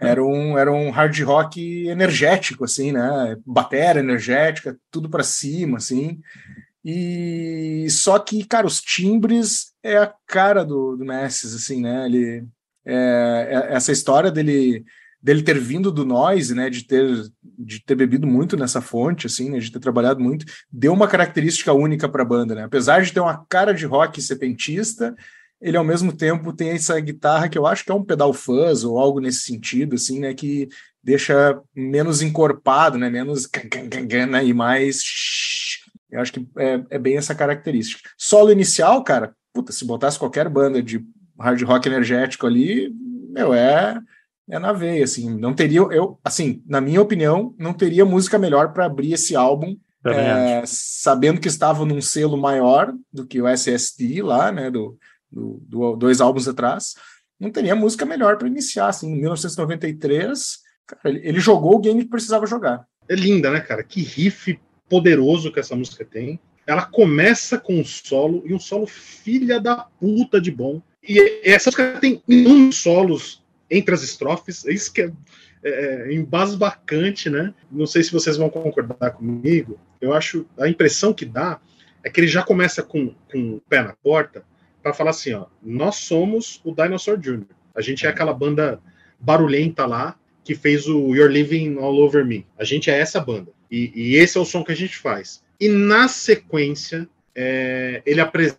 era 0.00 0.24
um, 0.24 0.58
era 0.58 0.72
um 0.72 0.90
hard 0.90 1.20
rock 1.20 1.86
energético, 1.86 2.64
assim, 2.64 2.90
né, 2.90 3.36
bateria 3.46 4.00
energética, 4.00 4.76
tudo 4.90 5.08
para 5.08 5.22
cima, 5.22 5.76
assim. 5.76 6.18
E 6.84 7.86
só 7.90 8.18
que, 8.18 8.44
cara, 8.44 8.66
os 8.66 8.80
timbres 8.80 9.72
é 9.84 9.98
a 9.98 10.12
cara 10.26 10.64
do, 10.64 10.96
do 10.96 11.04
Messi, 11.04 11.46
assim, 11.46 11.80
né, 11.80 12.06
ele... 12.06 12.44
É, 12.84 13.68
é, 13.70 13.74
essa 13.76 13.92
história 13.92 14.32
dele 14.32 14.84
dele 15.22 15.42
ter 15.42 15.58
vindo 15.58 15.92
do 15.92 16.04
noise, 16.04 16.54
né, 16.54 16.70
de 16.70 16.84
ter 16.84 17.30
de 17.60 17.84
ter 17.84 17.94
bebido 17.94 18.26
muito 18.26 18.56
nessa 18.56 18.80
fonte, 18.80 19.26
assim, 19.26 19.50
né, 19.50 19.58
de 19.58 19.70
ter 19.70 19.78
trabalhado 19.78 20.20
muito, 20.20 20.46
deu 20.72 20.92
uma 20.92 21.06
característica 21.06 21.72
única 21.72 22.08
para 22.08 22.22
a 22.22 22.26
banda, 22.26 22.54
né? 22.54 22.64
Apesar 22.64 23.02
de 23.02 23.12
ter 23.12 23.20
uma 23.20 23.44
cara 23.48 23.72
de 23.72 23.84
rock 23.84 24.20
setentista, 24.20 25.14
ele 25.60 25.76
ao 25.76 25.84
mesmo 25.84 26.12
tempo 26.12 26.52
tem 26.52 26.70
essa 26.70 26.98
guitarra 26.98 27.48
que 27.48 27.58
eu 27.58 27.66
acho 27.66 27.84
que 27.84 27.92
é 27.92 27.94
um 27.94 28.04
pedal 28.04 28.32
fuzz 28.32 28.82
ou 28.82 28.98
algo 28.98 29.20
nesse 29.20 29.42
sentido, 29.42 29.94
assim, 29.96 30.20
né, 30.20 30.32
que 30.32 30.68
deixa 31.02 31.60
menos 31.74 32.22
encorpado, 32.22 32.98
né, 32.98 33.10
menos 33.10 33.48
né, 34.28 34.44
e 34.44 34.54
mais 34.54 35.02
eu 36.10 36.20
acho 36.20 36.32
que 36.32 36.46
é, 36.58 36.82
é 36.90 36.98
bem 36.98 37.16
essa 37.16 37.34
característica. 37.34 38.10
Solo 38.18 38.50
inicial, 38.50 39.04
cara, 39.04 39.34
puta, 39.52 39.72
se 39.72 39.84
botasse 39.84 40.18
qualquer 40.18 40.48
banda 40.48 40.82
de 40.82 41.04
hard 41.38 41.62
rock 41.62 41.88
energético 41.88 42.46
ali, 42.46 42.92
meu, 43.30 43.54
é 43.54 44.00
é 44.50 44.58
na 44.58 44.72
veia, 44.72 45.04
assim, 45.04 45.30
não 45.38 45.54
teria, 45.54 45.80
eu, 45.80 46.18
assim, 46.24 46.62
na 46.66 46.80
minha 46.80 47.00
opinião, 47.00 47.54
não 47.58 47.72
teria 47.72 48.04
música 48.04 48.38
melhor 48.38 48.72
para 48.72 48.86
abrir 48.86 49.12
esse 49.12 49.36
álbum, 49.36 49.76
é, 50.04 50.62
sabendo 50.66 51.40
que 51.40 51.48
estava 51.48 51.84
num 51.84 52.00
selo 52.00 52.36
maior 52.36 52.92
do 53.12 53.26
que 53.26 53.40
o 53.40 53.48
SST 53.48 54.22
lá, 54.22 54.50
né, 54.50 54.70
do, 54.70 54.98
do, 55.30 55.62
do 55.66 55.96
dois 55.96 56.20
álbuns 56.20 56.48
atrás, 56.48 56.94
não 57.38 57.50
teria 57.50 57.76
música 57.76 58.04
melhor 58.04 58.36
para 58.36 58.48
iniciar, 58.48 58.88
assim, 58.88 59.12
em 59.12 59.20
1993, 59.20 60.58
cara, 60.86 61.00
ele, 61.04 61.20
ele 61.26 61.40
jogou 61.40 61.76
o 61.76 61.80
game 61.80 62.02
que 62.02 62.10
precisava 62.10 62.46
jogar. 62.46 62.84
É 63.08 63.14
linda, 63.14 63.50
né, 63.50 63.60
cara? 63.60 63.82
Que 63.82 64.02
riff 64.02 64.58
poderoso 64.88 65.52
que 65.52 65.60
essa 65.60 65.74
música 65.74 66.04
tem. 66.04 66.38
Ela 66.66 66.84
começa 66.86 67.58
com 67.58 67.80
um 67.80 67.84
solo, 67.84 68.42
e 68.46 68.54
um 68.54 68.58
solo 68.58 68.86
filha 68.86 69.60
da 69.60 69.76
puta 69.98 70.40
de 70.40 70.50
bom. 70.50 70.82
E 71.02 71.40
essa 71.44 71.70
música 71.70 71.98
tem 72.00 72.22
inúmeros 72.28 72.76
solos 72.76 73.39
entre 73.70 73.94
as 73.94 74.02
estrofes. 74.02 74.66
É 74.66 74.72
isso 74.72 74.92
que 74.92 75.02
é, 75.02 75.12
é, 75.62 76.08
é 76.08 76.12
embasbacante, 76.12 77.30
né? 77.30 77.54
Não 77.70 77.86
sei 77.86 78.02
se 78.02 78.12
vocês 78.12 78.36
vão 78.36 78.50
concordar 78.50 79.12
comigo. 79.12 79.78
Eu 80.00 80.12
acho 80.12 80.46
a 80.58 80.68
impressão 80.68 81.12
que 81.12 81.24
dá 81.24 81.60
é 82.02 82.10
que 82.10 82.20
ele 82.20 82.28
já 82.28 82.42
começa 82.42 82.82
com, 82.82 83.14
com 83.30 83.56
o 83.56 83.60
pé 83.68 83.82
na 83.82 83.94
porta 84.02 84.44
para 84.82 84.92
falar 84.92 85.10
assim: 85.10 85.32
ó, 85.34 85.46
nós 85.62 85.96
somos 85.96 86.60
o 86.64 86.74
Dinosaur 86.74 87.18
Jr. 87.18 87.46
A 87.74 87.80
gente 87.80 88.06
é 88.06 88.08
aquela 88.08 88.32
banda 88.32 88.80
barulhenta 89.18 89.86
lá 89.86 90.18
que 90.42 90.54
fez 90.54 90.88
o 90.88 91.14
You're 91.14 91.32
Living 91.32 91.78
All 91.78 91.96
Over 91.96 92.24
Me. 92.24 92.46
A 92.58 92.64
gente 92.64 92.90
é 92.90 92.98
essa 92.98 93.20
banda. 93.20 93.52
E, 93.70 93.92
e 93.94 94.16
esse 94.16 94.36
é 94.36 94.40
o 94.40 94.44
som 94.44 94.64
que 94.64 94.72
a 94.72 94.76
gente 94.76 94.96
faz. 94.96 95.42
E 95.60 95.68
na 95.68 96.08
sequência, 96.08 97.08
é, 97.34 98.02
ele 98.06 98.20
apresenta 98.20 98.58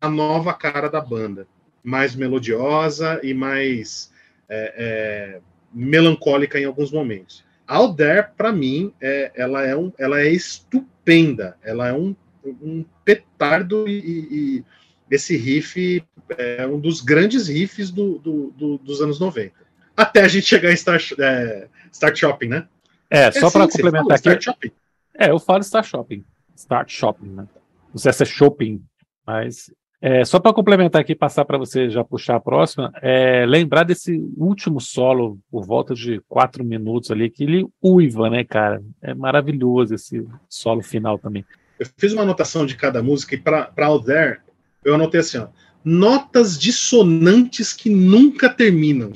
a 0.00 0.08
nova 0.08 0.54
cara 0.54 0.88
da 0.88 1.00
banda 1.00 1.46
mais 1.82 2.14
melodiosa 2.14 3.20
e 3.22 3.32
mais 3.32 4.12
é, 4.48 4.74
é, 4.76 5.40
melancólica 5.72 6.58
em 6.58 6.64
alguns 6.64 6.90
momentos. 6.90 7.44
Out 7.66 7.96
There, 7.96 8.28
para 8.36 8.52
mim, 8.52 8.92
é, 9.00 9.32
ela, 9.34 9.62
é 9.64 9.76
um, 9.76 9.92
ela 9.98 10.20
é 10.20 10.28
estupenda. 10.28 11.56
Ela 11.62 11.88
é 11.88 11.92
um, 11.92 12.14
um 12.44 12.84
petardo 13.04 13.88
e, 13.88 13.98
e, 13.98 14.64
esse 15.10 15.36
riff 15.36 16.04
é 16.38 16.66
um 16.66 16.78
dos 16.78 17.00
grandes 17.00 17.48
riffs 17.48 17.90
do, 17.90 18.18
do, 18.18 18.50
do, 18.56 18.78
dos 18.78 19.00
anos 19.00 19.18
90. 19.18 19.52
Até 19.96 20.22
a 20.22 20.28
gente 20.28 20.46
chegar 20.46 20.72
em 20.72 20.76
Star, 20.76 21.00
é, 21.18 21.68
Start 21.92 22.16
Shopping, 22.16 22.48
né? 22.48 22.68
É, 23.08 23.30
só 23.32 23.50
para 23.50 23.66
complementar 23.66 24.12
aqui. 24.12 24.14
Start 24.14 24.44
Shopping. 24.44 24.70
É, 25.14 25.30
eu 25.30 25.38
falo 25.38 25.60
Start 25.60 25.86
Shopping. 25.86 26.24
Start 26.56 26.90
Shopping, 26.92 27.28
né? 27.28 27.48
Não 27.92 27.98
sei 27.98 28.12
se 28.12 28.22
é 28.22 28.26
shopping, 28.26 28.82
mas 29.26 29.72
é, 30.02 30.24
só 30.24 30.40
para 30.40 30.54
complementar 30.54 31.02
aqui, 31.02 31.14
passar 31.14 31.44
para 31.44 31.58
você 31.58 31.90
já 31.90 32.02
puxar 32.02 32.36
a 32.36 32.40
próxima, 32.40 32.90
é, 33.02 33.44
lembrar 33.44 33.84
desse 33.84 34.16
último 34.34 34.80
solo, 34.80 35.38
por 35.50 35.66
volta 35.66 35.94
de 35.94 36.22
quatro 36.26 36.64
minutos 36.64 37.10
ali, 37.10 37.28
que 37.28 37.44
ele 37.44 37.66
uiva, 37.82 38.30
né, 38.30 38.42
cara? 38.42 38.82
É 39.02 39.12
maravilhoso 39.12 39.94
esse 39.94 40.26
solo 40.48 40.82
final 40.82 41.18
também. 41.18 41.44
Eu 41.78 41.86
fiz 41.98 42.14
uma 42.14 42.22
anotação 42.22 42.64
de 42.64 42.76
cada 42.76 43.02
música 43.02 43.34
e 43.34 43.38
para 43.38 43.70
Out 43.76 44.06
There, 44.06 44.38
eu 44.82 44.94
anotei 44.94 45.20
assim, 45.20 45.36
ó, 45.36 45.48
notas 45.84 46.58
dissonantes 46.58 47.74
que 47.74 47.90
nunca 47.90 48.48
terminam. 48.48 49.12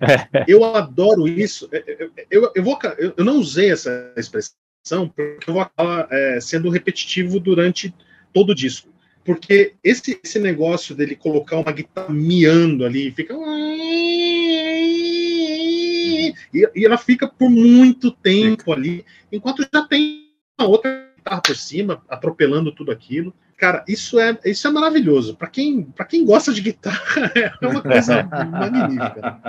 É. 0.00 0.44
Eu 0.48 0.64
adoro 0.64 1.26
isso. 1.26 1.68
É, 1.72 1.78
é, 1.78 2.02
eu, 2.02 2.42
eu, 2.42 2.52
eu, 2.56 2.62
vou, 2.64 2.78
eu 3.16 3.24
não 3.24 3.38
usei 3.38 3.70
essa 3.70 4.12
expressão 4.16 5.08
porque 5.08 5.48
eu 5.48 5.54
vou 5.54 5.62
acabar 5.62 6.08
é, 6.10 6.40
sendo 6.40 6.68
repetitivo 6.68 7.40
durante 7.40 7.94
todo 8.32 8.50
o 8.50 8.54
disco 8.54 8.93
porque 9.24 9.74
esse, 9.82 10.20
esse 10.22 10.38
negócio 10.38 10.94
dele 10.94 11.16
colocar 11.16 11.58
uma 11.58 11.72
guitarra 11.72 12.12
miando 12.12 12.84
ali, 12.84 13.10
fica. 13.10 13.34
E, 16.52 16.68
e 16.74 16.84
ela 16.84 16.98
fica 16.98 17.26
por 17.26 17.48
muito 17.48 18.10
tempo 18.10 18.72
ali, 18.72 19.04
enquanto 19.32 19.66
já 19.72 19.82
tem 19.86 20.28
uma 20.58 20.68
outra 20.68 21.08
guitarra 21.16 21.40
por 21.40 21.56
cima, 21.56 22.02
atropelando 22.08 22.70
tudo 22.70 22.92
aquilo. 22.92 23.34
Cara, 23.56 23.84
isso 23.88 24.18
é, 24.18 24.36
isso 24.44 24.66
é 24.66 24.70
maravilhoso. 24.70 25.36
Para 25.36 25.48
quem, 25.48 25.86
quem 26.08 26.24
gosta 26.24 26.52
de 26.52 26.60
guitarra, 26.60 27.32
é 27.62 27.66
uma 27.66 27.80
coisa 27.80 28.24
magnífica. 28.24 29.40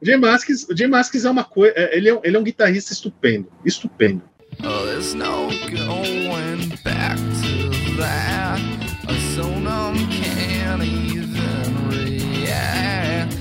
O 0.00 0.76
Jay 0.76 0.86
Masks, 0.86 1.24
é 1.24 1.30
uma 1.30 1.42
coisa. 1.42 1.74
É, 1.76 1.96
ele, 1.96 2.10
é, 2.10 2.20
ele 2.22 2.36
é 2.36 2.38
um 2.38 2.44
guitarrista 2.44 2.92
estupendo. 2.92 3.50
Estupendo. 3.64 4.22
Oh, 4.62 4.86
that. 7.96 8.60
So 9.34 9.44
can't 10.10 10.82
even 10.82 11.88
react. 11.88 13.36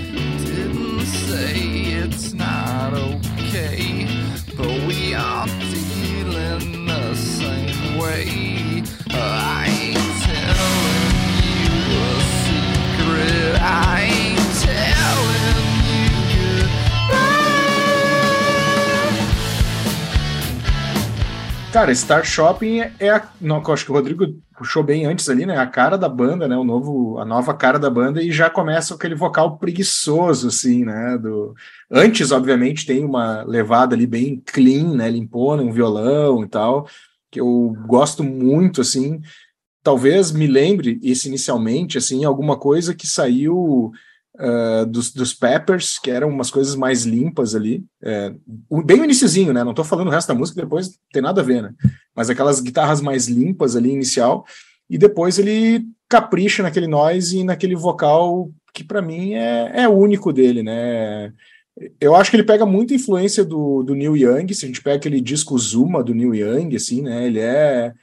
Didn't 0.46 1.06
say 1.06 1.56
it's 2.02 2.34
not 2.34 2.94
okay, 2.94 4.08
but 4.58 4.68
we 4.88 5.14
are 5.14 5.48
feeling 5.48 6.86
the 6.86 7.16
same 7.16 7.98
way. 7.98 8.84
I 9.10 9.68
ain't 9.68 9.98
telling 10.24 11.16
you 11.52 11.74
a 12.02 12.22
secret. 12.46 13.62
I 13.62 14.15
Cara, 21.76 21.94
Star 21.94 22.24
Shopping 22.24 22.80
é 23.02 23.10
a. 23.10 23.30
Não, 23.42 23.62
acho 23.70 23.84
que 23.84 23.92
o 23.92 23.94
Rodrigo 23.94 24.26
puxou 24.58 24.82
bem 24.82 25.06
antes 25.06 25.28
ali, 25.28 25.46
né? 25.46 25.58
A 25.58 25.68
cara 25.68 25.98
da 25.98 26.08
banda, 26.08 26.48
né? 26.48 26.56
O 26.56 26.64
novo, 26.64 27.20
a 27.20 27.26
nova 27.26 27.54
cara 27.54 27.78
da 27.78 27.90
banda, 27.90 28.24
e 28.24 28.32
já 28.32 28.50
começa 28.50 28.96
aquele 28.96 29.14
vocal 29.14 29.58
preguiçoso, 29.58 30.48
assim, 30.48 30.86
né? 30.86 31.18
Do... 31.18 31.54
Antes, 31.92 32.32
obviamente, 32.32 32.86
tem 32.86 33.04
uma 33.04 33.44
levada 33.44 33.94
ali 33.94 34.08
bem 34.08 34.42
clean, 34.46 34.96
né? 34.96 35.10
Limpona, 35.10 35.64
um 35.64 35.72
violão 35.74 36.46
e 36.46 36.48
tal, 36.48 36.88
que 37.30 37.42
eu 37.42 37.76
gosto 37.86 38.24
muito, 38.24 38.80
assim. 38.80 39.20
Talvez 39.84 40.32
me 40.32 40.48
lembre, 40.48 40.98
esse 41.04 41.28
inicialmente, 41.28 41.98
assim, 41.98 42.24
alguma 42.24 42.58
coisa 42.58 42.96
que 42.96 43.06
saiu 43.06 43.92
uh, 44.40 44.86
dos, 44.86 45.12
dos 45.12 45.34
Peppers, 45.34 46.00
que 46.00 46.12
eram 46.12 46.30
umas 46.30 46.50
coisas 46.50 46.76
mais 46.76 47.04
limpas 47.04 47.56
ali. 47.56 47.84
É, 48.04 48.34
bem 48.86 49.02
o 49.02 49.04
iniciozinho, 49.04 49.54
né? 49.54 49.64
Não 49.64 49.74
tô 49.74 49.84
falando 49.84 50.08
o 50.08 50.12
resto 50.12 50.28
da 50.28 50.36
música, 50.36 50.62
depois 50.62 50.98
tem 51.12 51.22
nada 51.22 51.42
a 51.42 51.44
ver, 51.44 51.64
né? 51.64 51.74
Mas 52.16 52.30
aquelas 52.30 52.60
guitarras 52.60 53.02
mais 53.02 53.28
limpas 53.28 53.76
ali, 53.76 53.92
inicial. 53.92 54.46
E 54.90 54.98
depois 54.98 55.40
ele 55.40 55.86
capricha 56.08 56.64
naquele 56.64 56.88
noise 56.88 57.40
e 57.40 57.44
naquele 57.44 57.76
vocal 57.76 58.52
que 58.74 58.84
para 58.84 59.02
mim 59.02 59.34
é, 59.34 59.84
é 59.84 59.90
único 59.90 60.32
dele, 60.34 60.62
né? 60.62 61.32
Eu 62.00 62.16
acho 62.16 62.30
que 62.30 62.38
ele 62.38 62.44
pega 62.44 62.66
muita 62.66 62.94
influência 62.94 63.44
do, 63.44 63.84
do 63.84 63.96
Neil 63.96 64.16
Young, 64.16 64.54
se 64.54 64.66
a 64.66 64.68
gente 64.68 64.82
pega 64.82 64.98
aquele 64.98 65.20
disco 65.20 65.58
Zuma 65.58 66.04
do 66.04 66.14
Neil 66.14 66.34
Young, 66.34 66.76
assim, 66.76 67.02
né? 67.02 67.26
Ele 67.26 67.40
é 67.40 67.94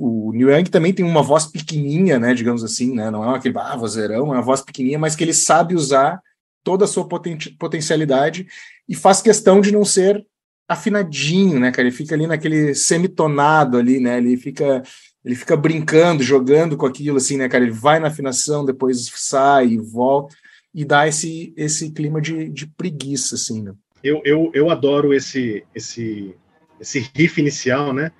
o 0.00 0.32
Neil 0.32 0.50
Young 0.50 0.64
também 0.64 0.92
tem 0.92 1.04
uma 1.04 1.22
voz 1.22 1.46
pequenininha, 1.46 2.18
né, 2.18 2.34
digamos 2.34 2.64
assim, 2.64 2.94
né, 2.94 3.10
não 3.10 3.24
é 3.24 3.36
aquele 3.36 3.56
ah, 3.56 3.76
vozeirão, 3.76 4.34
é 4.34 4.36
uma 4.36 4.42
voz 4.42 4.60
pequenininha, 4.60 4.98
mas 4.98 5.14
que 5.14 5.22
ele 5.22 5.34
sabe 5.34 5.74
usar 5.74 6.20
toda 6.62 6.84
a 6.84 6.88
sua 6.88 7.06
poten 7.06 7.38
potencialidade 7.58 8.46
e 8.88 8.94
faz 8.94 9.22
questão 9.22 9.60
de 9.60 9.70
não 9.70 9.84
ser 9.84 10.26
afinadinho, 10.68 11.60
né, 11.60 11.70
cara, 11.70 11.86
ele 11.86 11.96
fica 11.96 12.14
ali 12.14 12.26
naquele 12.26 12.74
semitonado 12.74 13.78
ali, 13.78 14.00
né, 14.00 14.18
ele 14.18 14.36
fica 14.36 14.82
ele 15.24 15.34
fica 15.34 15.56
brincando, 15.56 16.22
jogando 16.22 16.76
com 16.76 16.84
aquilo 16.84 17.16
assim, 17.16 17.36
né, 17.36 17.48
cara, 17.48 17.64
ele 17.64 17.72
vai 17.72 17.98
na 17.98 18.08
afinação, 18.08 18.64
depois 18.64 19.10
sai 19.14 19.68
e 19.68 19.78
volta 19.78 20.34
e 20.74 20.84
dá 20.84 21.06
esse 21.06 21.54
esse 21.56 21.92
clima 21.92 22.20
de, 22.20 22.48
de 22.48 22.66
preguiça 22.66 23.36
assim, 23.36 23.62
né? 23.62 23.72
Eu, 24.02 24.20
eu, 24.24 24.50
eu 24.52 24.68
adoro 24.68 25.14
esse 25.14 25.64
esse 25.74 26.34
esse 26.80 27.10
riff 27.14 27.40
inicial, 27.40 27.94
né? 27.94 28.10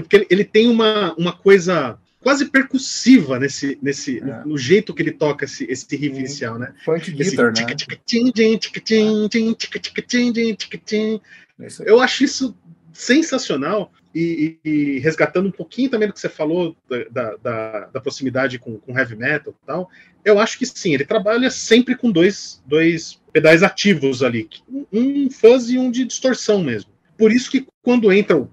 Porque 0.00 0.16
ele, 0.16 0.26
ele 0.30 0.44
tem 0.44 0.68
uma, 0.68 1.14
uma 1.14 1.32
coisa 1.32 1.98
quase 2.20 2.46
percussiva 2.46 3.38
nesse, 3.38 3.78
nesse 3.82 4.18
é. 4.18 4.22
no, 4.22 4.50
no, 4.50 4.58
jeito 4.58 4.94
que 4.94 5.02
ele 5.02 5.10
toca 5.10 5.44
esse, 5.44 5.64
esse 5.64 5.96
riff 5.96 6.16
inicial, 6.16 6.58
né? 6.58 6.72
Funk 6.84 7.10
guitar, 7.10 7.52
né? 7.52 7.52
Eu 11.84 12.00
acho 12.00 12.24
isso 12.24 12.56
sensacional 12.92 13.92
e, 14.14 14.58
e, 14.64 14.98
resgatando 14.98 15.48
um 15.48 15.52
pouquinho 15.52 15.88
também 15.88 16.06
do 16.06 16.14
que 16.14 16.20
você 16.20 16.28
falou 16.28 16.76
da, 17.10 17.36
da, 17.36 17.86
da, 17.86 18.00
proximidade 18.00 18.58
com, 18.58 18.78
com 18.78 18.96
heavy 18.96 19.16
metal 19.16 19.54
e 19.62 19.66
tal, 19.66 19.90
eu 20.24 20.38
acho 20.38 20.58
que 20.58 20.66
sim, 20.66 20.92
ele 20.92 21.04
trabalha 21.04 21.50
sempre 21.50 21.96
com 21.96 22.10
dois, 22.10 22.62
dois 22.66 23.20
pedais 23.32 23.62
ativos 23.62 24.22
ali, 24.22 24.48
um 24.92 25.30
fuzz 25.30 25.70
e 25.70 25.78
um 25.78 25.90
de 25.90 26.04
distorção 26.04 26.62
mesmo. 26.62 26.91
Por 27.16 27.32
isso 27.32 27.50
que 27.50 27.66
quando 27.82 28.12
entra 28.12 28.36
o. 28.36 28.50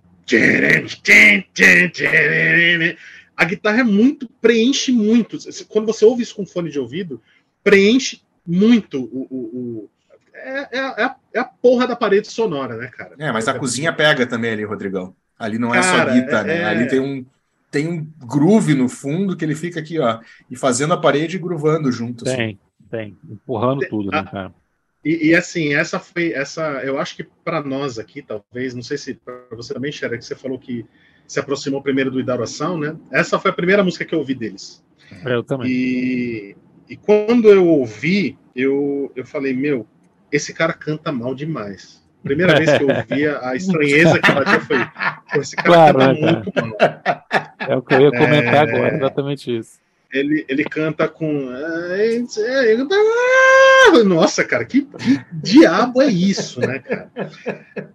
A 3.36 3.45
guitarra 3.45 3.80
é 3.80 3.84
muito, 3.84 4.30
preenche 4.41 4.91
muito. 4.91 5.38
Quando 5.67 5.88
você 5.88 6.06
ouve 6.06 6.24
isso 6.24 6.36
com 6.36 6.45
fone 6.45 6.69
de 6.69 6.80
ouvido, 6.80 7.22
preenche 7.63 8.22
muito 8.45 9.02
o. 9.04 9.28
o, 9.30 9.38
o 9.38 9.89
é, 10.34 10.78
é, 10.78 10.80
a, 10.80 11.15
é, 11.34 11.39
a, 11.39 11.43
porra 11.43 11.88
da 11.88 11.95
parede 11.95 12.28
sonora, 12.28 12.78
né, 12.78 12.88
cara? 12.88 13.15
É, 13.17 13.32
mas 13.32 13.48
a 13.48 13.58
cozinha 13.58 13.91
pega 13.91 14.26
também 14.26 14.52
ali, 14.52 14.63
Rodrigão. 14.63 15.13
Ali 15.38 15.58
não 15.58 15.74
é 15.74 15.82
cara, 15.82 16.13
só 16.13 16.19
guitarra, 16.19 16.43
né? 16.43 16.65
Ali 16.65 16.88
tem 16.88 17.00
um, 17.00 17.26
tem 17.72 17.88
um 17.88 18.08
groove 18.26 18.74
no 18.74 18.89
fundo 18.89 19.36
que 19.36 19.45
ele 19.45 19.56
fica 19.56 19.80
aqui, 19.80 20.00
ó, 20.00 20.19
e 20.50 20.56
fazendo 20.56 20.93
a 20.93 20.98
parede 20.98 21.38
e 21.38 21.39
groovando 21.39 21.91
junto. 21.91 22.26
Tem, 22.26 22.34
assim. 22.34 22.58
tem, 22.89 23.17
empurrando 23.30 23.88
tudo, 23.89 24.12
né, 24.12 24.24
cara? 24.30 24.54
E, 25.03 25.29
e, 25.29 25.35
assim, 25.35 25.73
essa 25.73 25.99
foi 25.99 26.33
essa. 26.33 26.62
Eu 26.83 26.99
acho 26.99 27.15
que 27.15 27.23
para 27.23 27.63
nós 27.63 27.97
aqui, 27.97 28.21
talvez, 28.21 28.73
não 28.73 28.83
sei 28.83 28.97
se 28.97 29.13
para 29.13 29.45
você 29.51 29.73
também, 29.73 29.91
Xera, 29.91 30.17
que 30.17 30.25
você 30.25 30.35
falou 30.35 30.59
que 30.59 30.85
se 31.25 31.39
aproximou 31.39 31.81
primeiro 31.81 32.12
do 32.12 32.19
Idaração, 32.19 32.77
né? 32.77 32.95
Essa 33.12 33.39
foi 33.39 33.51
a 33.51 33.53
primeira 33.53 33.83
música 33.83 34.03
que 34.03 34.13
eu 34.13 34.19
ouvi 34.19 34.35
deles. 34.35 34.83
É, 35.25 35.33
eu 35.33 35.43
também. 35.43 35.69
E, 35.69 36.55
e 36.89 36.97
quando 36.97 37.49
eu 37.49 37.65
ouvi, 37.67 38.38
eu, 38.55 39.12
eu 39.15 39.25
falei, 39.25 39.53
meu, 39.53 39.88
esse 40.31 40.53
cara 40.53 40.73
canta 40.73 41.12
mal 41.12 41.33
demais. 41.33 42.03
Primeira 42.21 42.57
vez 42.57 42.77
que 42.77 42.83
eu 42.83 42.89
ouvi, 42.93 43.27
a 43.27 43.55
estranheza 43.55 44.19
que 44.19 44.31
batia 44.31 44.59
foi, 44.59 44.77
esse 45.39 45.55
cara 45.55 45.93
claro, 45.93 45.97
canta 45.97 46.25
né, 46.25 46.31
muito 46.33 46.51
mal. 46.55 46.77
É 47.59 47.75
o 47.75 47.81
que 47.81 47.93
eu 47.93 48.01
ia 48.01 48.12
comentar 48.12 48.53
é... 48.53 48.59
agora, 48.59 48.95
exatamente 48.95 49.57
isso 49.57 49.79
ele, 50.12 50.43
ele 50.50 50.63
canta 50.63 51.08
com. 51.08 51.50
Nossa, 54.06 54.43
cara, 54.43 54.65
que, 54.65 54.82
que 54.82 55.19
diabo 55.32 56.02
é 56.02 56.08
isso, 56.08 56.60
né, 56.60 56.80
cara? 56.80 57.12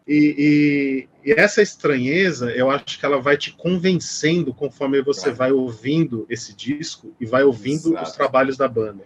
E, 0.07 1.09
e, 1.25 1.31
e, 1.31 1.33
essa 1.33 1.61
estranheza, 1.61 2.51
eu 2.53 2.71
acho 2.71 2.99
que 2.99 3.05
ela 3.05 3.21
vai 3.21 3.37
te 3.37 3.53
convencendo 3.53 4.55
conforme 4.55 5.03
você 5.03 5.33
vai 5.33 5.51
ouvindo 5.51 6.25
esse 6.29 6.55
disco 6.55 7.15
e 7.21 7.27
vai 7.27 7.43
ouvindo 7.43 7.91
Exato. 7.91 8.05
os 8.05 8.13
trabalhos 8.13 8.57
da 8.57 8.69
banda. 8.69 9.03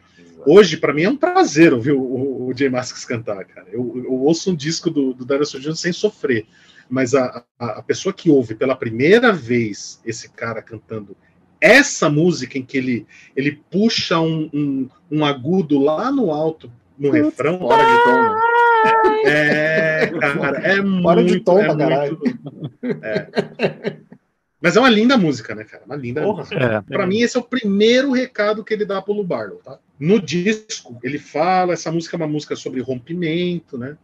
Hoje, 0.47 0.77
para 0.77 0.93
mim, 0.93 1.03
é 1.03 1.11
um 1.11 1.17
prazer 1.17 1.73
ouvir 1.73 1.93
o, 1.93 2.01
o, 2.01 2.49
o 2.49 2.55
Jay 2.57 2.69
Masks 2.69 3.05
cantar, 3.05 3.45
cara. 3.45 3.69
Eu, 3.73 4.03
eu 4.05 4.13
ouço 4.13 4.51
um 4.51 4.55
disco 4.55 4.91
do, 4.91 5.15
do 5.15 5.25
Dinosaur 5.25 5.61
Jr. 5.63 5.77
sem 5.77 5.93
sofrer, 5.93 6.47
mas 6.89 7.15
a, 7.15 7.45
a, 7.59 7.67
a 7.79 7.83
pessoa 7.83 8.13
que 8.13 8.31
ouve 8.31 8.55
pela 8.55 8.77
primeira 8.77 9.33
vez 9.33 10.01
esse 10.05 10.29
cara 10.31 10.63
cantando 10.63 11.17
essa 11.61 12.09
música 12.09 12.59
em 12.59 12.63
que 12.63 12.79
ele, 12.79 13.07
ele 13.37 13.61
puxa 13.71 14.21
um, 14.21 14.49
um, 14.53 14.89
um 15.11 15.25
agudo 15.25 15.79
lá 15.79 16.11
no 16.11 16.31
alto, 16.31 16.71
no 16.99 17.11
refrão. 17.11 17.63
Hora 17.63 17.85
de 17.85 18.05
tom. 18.05 18.49
É, 19.25 20.07
cara, 20.21 20.59
é 20.59 20.81
muito. 20.81 21.05
Hora 21.09 21.25
de 21.25 21.41
tom 21.41 21.59
é 21.59 21.77
caralho. 21.77 22.21
é. 23.03 23.97
Mas 24.61 24.77
é 24.77 24.81
uma 24.81 24.89
linda 24.89 25.17
música, 25.17 25.55
né, 25.55 25.65
cara? 25.65 25.85
Uma 25.85 25.97
linda 25.97 26.23
Porra, 26.23 26.39
música. 26.39 26.57
É, 26.57 26.81
pra 26.81 27.07
mim, 27.07 27.21
esse 27.21 27.37
é 27.37 27.41
o 27.41 27.45
primeiro 27.45 28.13
recado 28.13 28.65
que 28.65 28.75
ele 28.75 28.85
dá 28.85 29.01
pro 29.01 29.13
Lubarlo, 29.13 29.61
tá? 29.65 29.79
No 29.99 30.21
disco, 30.21 30.99
ele 31.03 31.19
fala, 31.19 31.75
essa 31.75 31.93
música 31.93 32.17
é 32.17 32.19
uma 32.19 32.29
música 32.29 32.57
sobre 32.57 32.81
rompimento, 32.81 33.79
né? 33.79 33.97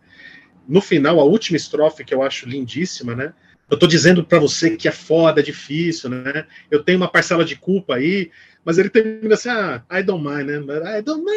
No 0.68 0.80
final, 0.80 1.20
a 1.20 1.24
última 1.24 1.56
estrofe, 1.56 2.04
que 2.04 2.14
eu 2.14 2.22
acho 2.22 2.48
lindíssima, 2.48 3.14
né? 3.14 3.32
Eu 3.74 3.76
estou 3.76 3.88
dizendo 3.88 4.22
para 4.22 4.38
você 4.38 4.76
que 4.76 4.86
é 4.86 4.92
foda, 4.92 5.40
é 5.40 5.42
difícil, 5.42 6.08
né? 6.08 6.46
Eu 6.70 6.80
tenho 6.84 6.96
uma 6.96 7.08
parcela 7.08 7.44
de 7.44 7.56
culpa 7.56 7.96
aí, 7.96 8.30
mas 8.64 8.78
ele 8.78 8.88
termina 8.88 9.34
assim, 9.34 9.48
ah, 9.48 9.82
I 9.90 10.00
don't 10.00 10.24
mind, 10.24 10.46
né? 10.46 10.60
But 10.60 10.86
I 10.86 11.02
don't 11.02 11.24
mind. 11.24 11.34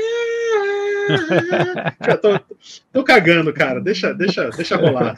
Eu 2.08 2.17
tô, 2.17 2.39
tô, 2.93 3.04
cagando, 3.04 3.52
cara. 3.52 3.82
Deixa, 3.82 4.13
deixa, 4.13 4.50
deixa 4.52 4.76
rolar. 4.76 5.17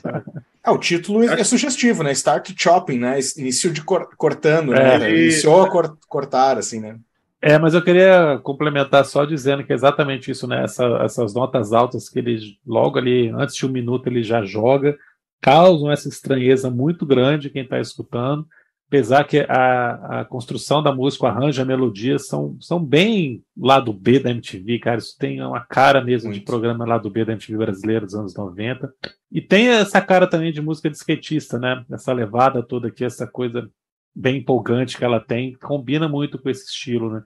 Ah, 0.63 0.71
o 0.71 0.77
título 0.77 1.23
é, 1.23 1.43
sugestivo, 1.43 2.03
né? 2.03 2.13
Start 2.13 2.53
chopping, 2.55 2.99
né? 2.99 3.19
Início 3.35 3.69
de 3.71 3.81
cor 3.81 4.07
cortando, 4.15 4.73
é, 4.73 4.97
né? 4.97 5.11
Iniciou 5.11 5.63
a 5.63 5.69
cor 5.69 5.97
cortar, 6.07 6.57
assim, 6.57 6.79
né? 6.79 6.95
É, 7.41 7.57
mas 7.57 7.73
eu 7.73 7.81
queria 7.81 8.39
complementar 8.43 9.03
só 9.03 9.25
dizendo 9.25 9.63
que 9.63 9.73
é 9.73 9.75
exatamente 9.75 10.31
isso, 10.31 10.47
né? 10.47 10.63
Essa, 10.63 10.85
essas 11.03 11.33
notas 11.33 11.73
altas 11.73 12.07
que 12.07 12.19
ele 12.19 12.39
logo 12.65 12.97
ali, 12.97 13.29
antes 13.29 13.55
de 13.55 13.65
um 13.65 13.69
minuto, 13.69 14.07
ele 14.07 14.23
já 14.23 14.43
joga 14.45 14.97
causam 15.41 15.91
essa 15.91 16.07
estranheza 16.07 16.69
muito 16.69 17.05
grande 17.05 17.49
quem 17.49 17.63
está 17.63 17.79
escutando. 17.79 18.45
apesar 18.87 19.23
que 19.23 19.39
a, 19.47 20.21
a 20.21 20.25
construção 20.25 20.81
da 20.81 20.93
música, 20.93 21.25
o 21.25 21.27
arranjo, 21.27 21.61
a 21.61 21.65
melodia 21.65 22.17
são, 22.17 22.57
são 22.59 22.83
bem 22.83 23.43
lado 23.57 23.93
B 23.93 24.19
da 24.19 24.31
MTV, 24.31 24.79
cara. 24.79 24.97
Isso 24.97 25.15
tem 25.17 25.41
uma 25.41 25.63
cara 25.65 26.03
mesmo 26.03 26.29
Muito. 26.29 26.39
de 26.39 26.45
programa 26.45 26.85
lado 26.85 27.09
B 27.09 27.23
da 27.23 27.33
MTV 27.33 27.57
brasileira 27.57 28.05
dos 28.05 28.15
anos 28.15 28.35
90. 28.35 28.91
E 29.31 29.41
tem 29.41 29.69
essa 29.69 30.01
cara 30.01 30.27
também 30.27 30.51
de 30.51 30.61
música 30.61 30.89
de 30.89 30.97
skatista, 30.97 31.59
né? 31.59 31.83
Essa 31.91 32.11
levada 32.13 32.63
toda 32.63 32.87
aqui, 32.87 33.05
essa 33.05 33.27
coisa 33.27 33.69
bem 34.15 34.37
empolgante 34.37 34.97
que 34.97 35.05
ela 35.05 35.19
tem, 35.19 35.53
combina 35.53 36.09
muito 36.09 36.39
com 36.39 36.49
esse 36.49 36.65
estilo, 36.65 37.13
né? 37.13 37.21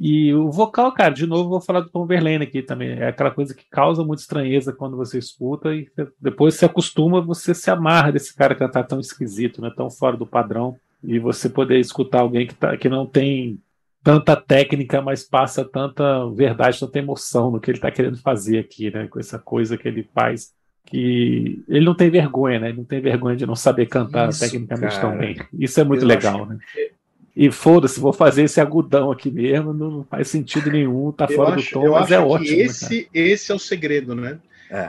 E 0.00 0.32
o 0.32 0.48
vocal, 0.50 0.92
cara, 0.92 1.12
de 1.12 1.26
novo, 1.26 1.50
vou 1.50 1.60
falar 1.60 1.80
do 1.80 1.90
Tom 1.90 2.06
Verlaine 2.06 2.44
aqui 2.44 2.62
também. 2.62 2.90
É 2.90 3.08
aquela 3.08 3.32
coisa 3.32 3.52
que 3.52 3.64
causa 3.68 4.04
muita 4.04 4.22
estranheza 4.22 4.72
quando 4.72 4.96
você 4.96 5.18
escuta 5.18 5.74
e 5.74 5.90
depois 6.20 6.54
se 6.54 6.64
acostuma, 6.64 7.20
você 7.20 7.52
se 7.52 7.68
amarra 7.68 8.12
desse 8.12 8.32
cara 8.34 8.54
cantar 8.54 8.84
tão 8.84 9.00
esquisito, 9.00 9.60
né? 9.60 9.72
Tão 9.76 9.90
fora 9.90 10.16
do 10.16 10.24
padrão 10.24 10.76
e 11.02 11.18
você 11.18 11.48
poder 11.48 11.80
escutar 11.80 12.20
alguém 12.20 12.46
que, 12.46 12.54
tá, 12.54 12.76
que 12.76 12.88
não 12.88 13.06
tem 13.06 13.58
tanta 14.02 14.36
técnica, 14.36 15.02
mas 15.02 15.24
passa 15.24 15.64
tanta 15.64 16.30
verdade, 16.30 16.78
tanta 16.78 16.98
emoção 16.98 17.50
no 17.50 17.60
que 17.60 17.70
ele 17.70 17.78
está 17.78 17.90
querendo 17.90 18.18
fazer 18.18 18.58
aqui, 18.58 18.92
né? 18.92 19.08
Com 19.08 19.18
essa 19.18 19.38
coisa 19.38 19.76
que 19.76 19.88
ele 19.88 20.08
faz, 20.14 20.52
que 20.86 21.60
ele 21.68 21.84
não 21.84 21.94
tem 21.94 22.08
vergonha, 22.08 22.60
né? 22.60 22.68
Ele 22.68 22.78
não 22.78 22.84
tem 22.84 23.00
vergonha 23.00 23.36
de 23.36 23.46
não 23.46 23.56
saber 23.56 23.86
cantar 23.86 24.28
Isso, 24.28 24.38
tecnicamente 24.38 24.94
cara. 24.94 25.08
tão 25.08 25.18
bem. 25.18 25.36
Isso 25.52 25.80
é 25.80 25.84
muito 25.84 26.04
Eu 26.04 26.08
legal, 26.08 26.46
né? 26.46 26.56
E 27.40 27.52
foda-se, 27.52 28.00
vou 28.00 28.12
fazer 28.12 28.42
esse 28.42 28.60
agudão 28.60 29.12
aqui 29.12 29.30
mesmo, 29.30 29.72
não 29.72 30.04
faz 30.10 30.26
sentido 30.26 30.72
nenhum, 30.72 31.12
tá 31.12 31.28
fora 31.28 31.54
acho, 31.54 31.72
do 31.72 31.80
tom, 31.80 31.92
mas 31.92 32.10
é 32.10 32.18
ótimo. 32.18 32.56
Né, 32.56 32.64
esse, 32.64 33.08
esse 33.14 33.52
é 33.52 33.54
o 33.54 33.60
segredo, 33.60 34.12
né? 34.12 34.40
É. 34.68 34.86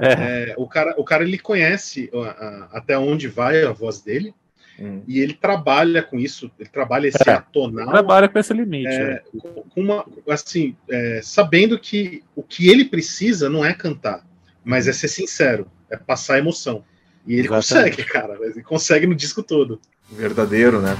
É, 0.51 0.55
o, 0.57 0.67
cara, 0.67 0.95
o 0.97 1.03
cara 1.03 1.23
ele 1.23 1.37
conhece 1.37 2.09
a, 2.11 2.17
a, 2.17 2.69
até 2.79 2.97
onde 2.97 3.27
vai 3.27 3.63
a 3.63 3.71
voz 3.71 4.01
dele, 4.01 4.33
Hum. 4.81 5.01
E 5.05 5.19
ele 5.19 5.33
trabalha 5.33 6.01
com 6.01 6.17
isso, 6.17 6.49
ele 6.57 6.69
trabalha 6.69 7.09
esse 7.09 7.29
é, 7.29 7.33
atonal. 7.33 7.89
Trabalha 7.89 8.29
com 8.29 8.39
esse 8.39 8.53
limite. 8.53 8.87
É, 8.87 9.09
né? 9.09 9.21
com 9.33 9.81
uma, 9.81 10.05
assim, 10.29 10.73
é, 10.89 11.19
sabendo 11.21 11.77
que 11.77 12.23
o 12.33 12.41
que 12.41 12.69
ele 12.69 12.85
precisa 12.85 13.49
não 13.49 13.65
é 13.65 13.73
cantar, 13.73 14.25
mas 14.63 14.87
é 14.87 14.93
ser 14.93 15.09
sincero, 15.09 15.67
é 15.89 15.97
passar 15.97 16.39
emoção. 16.39 16.81
E 17.27 17.33
ele 17.33 17.49
Exatamente. 17.49 17.97
consegue, 17.97 18.09
cara. 18.09 18.37
Ele 18.41 18.63
consegue 18.63 19.05
no 19.05 19.13
disco 19.13 19.43
todo. 19.43 19.81
Verdadeiro, 20.09 20.81
né? 20.81 20.95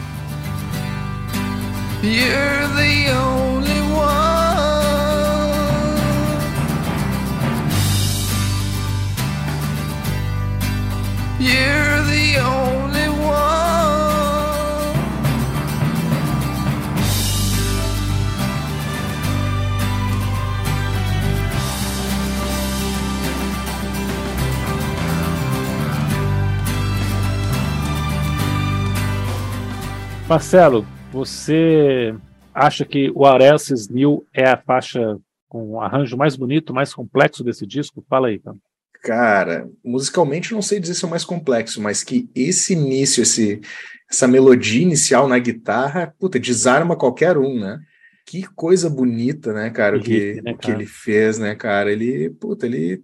You're 2.02 2.68
the 2.78 3.10
only 3.12 3.82
one. 3.92 4.30
You're 11.40 12.04
the 12.04 12.38
only 12.38 12.70
Marcelo, 30.30 30.86
você 31.12 32.16
acha 32.54 32.86
que 32.86 33.12
o 33.16 33.26
Areces 33.26 33.90
New 33.90 34.26
é 34.34 34.50
a 34.50 34.58
faixa 34.58 35.18
com 35.48 35.72
o 35.72 35.82
arranjo 35.82 36.16
mais 36.16 36.36
bonito, 36.36 36.74
mais 36.74 36.94
complexo 36.94 37.44
desse 37.44 37.66
disco? 37.66 38.06
Fala 38.08 38.28
aí, 38.28 38.40
cara. 38.40 38.58
Cara, 39.02 39.70
musicalmente 39.84 40.54
não 40.54 40.62
sei 40.62 40.80
dizer 40.80 40.94
se 40.94 41.06
é 41.06 41.08
o 41.08 41.10
mais 41.10 41.24
complexo, 41.24 41.82
mas 41.82 42.04
que 42.04 42.30
esse 42.36 42.74
início, 42.74 43.24
esse, 43.24 43.62
essa 44.10 44.28
melodia 44.28 44.82
inicial 44.82 45.28
na 45.28 45.40
guitarra, 45.40 46.14
puta, 46.20 46.40
desarma 46.40 46.98
qualquer 46.98 47.38
um, 47.38 47.60
né? 47.60 47.80
Que 48.26 48.44
coisa 48.44 48.90
bonita, 48.90 49.54
né, 49.54 49.72
cara, 49.72 49.98
o 49.98 50.02
que, 50.02 50.40
né, 50.44 50.54
que 50.54 50.70
ele 50.70 50.86
fez, 50.86 51.40
né, 51.40 51.56
cara? 51.56 51.92
Ele, 51.92 52.30
puta, 52.30 52.68
ele. 52.68 53.02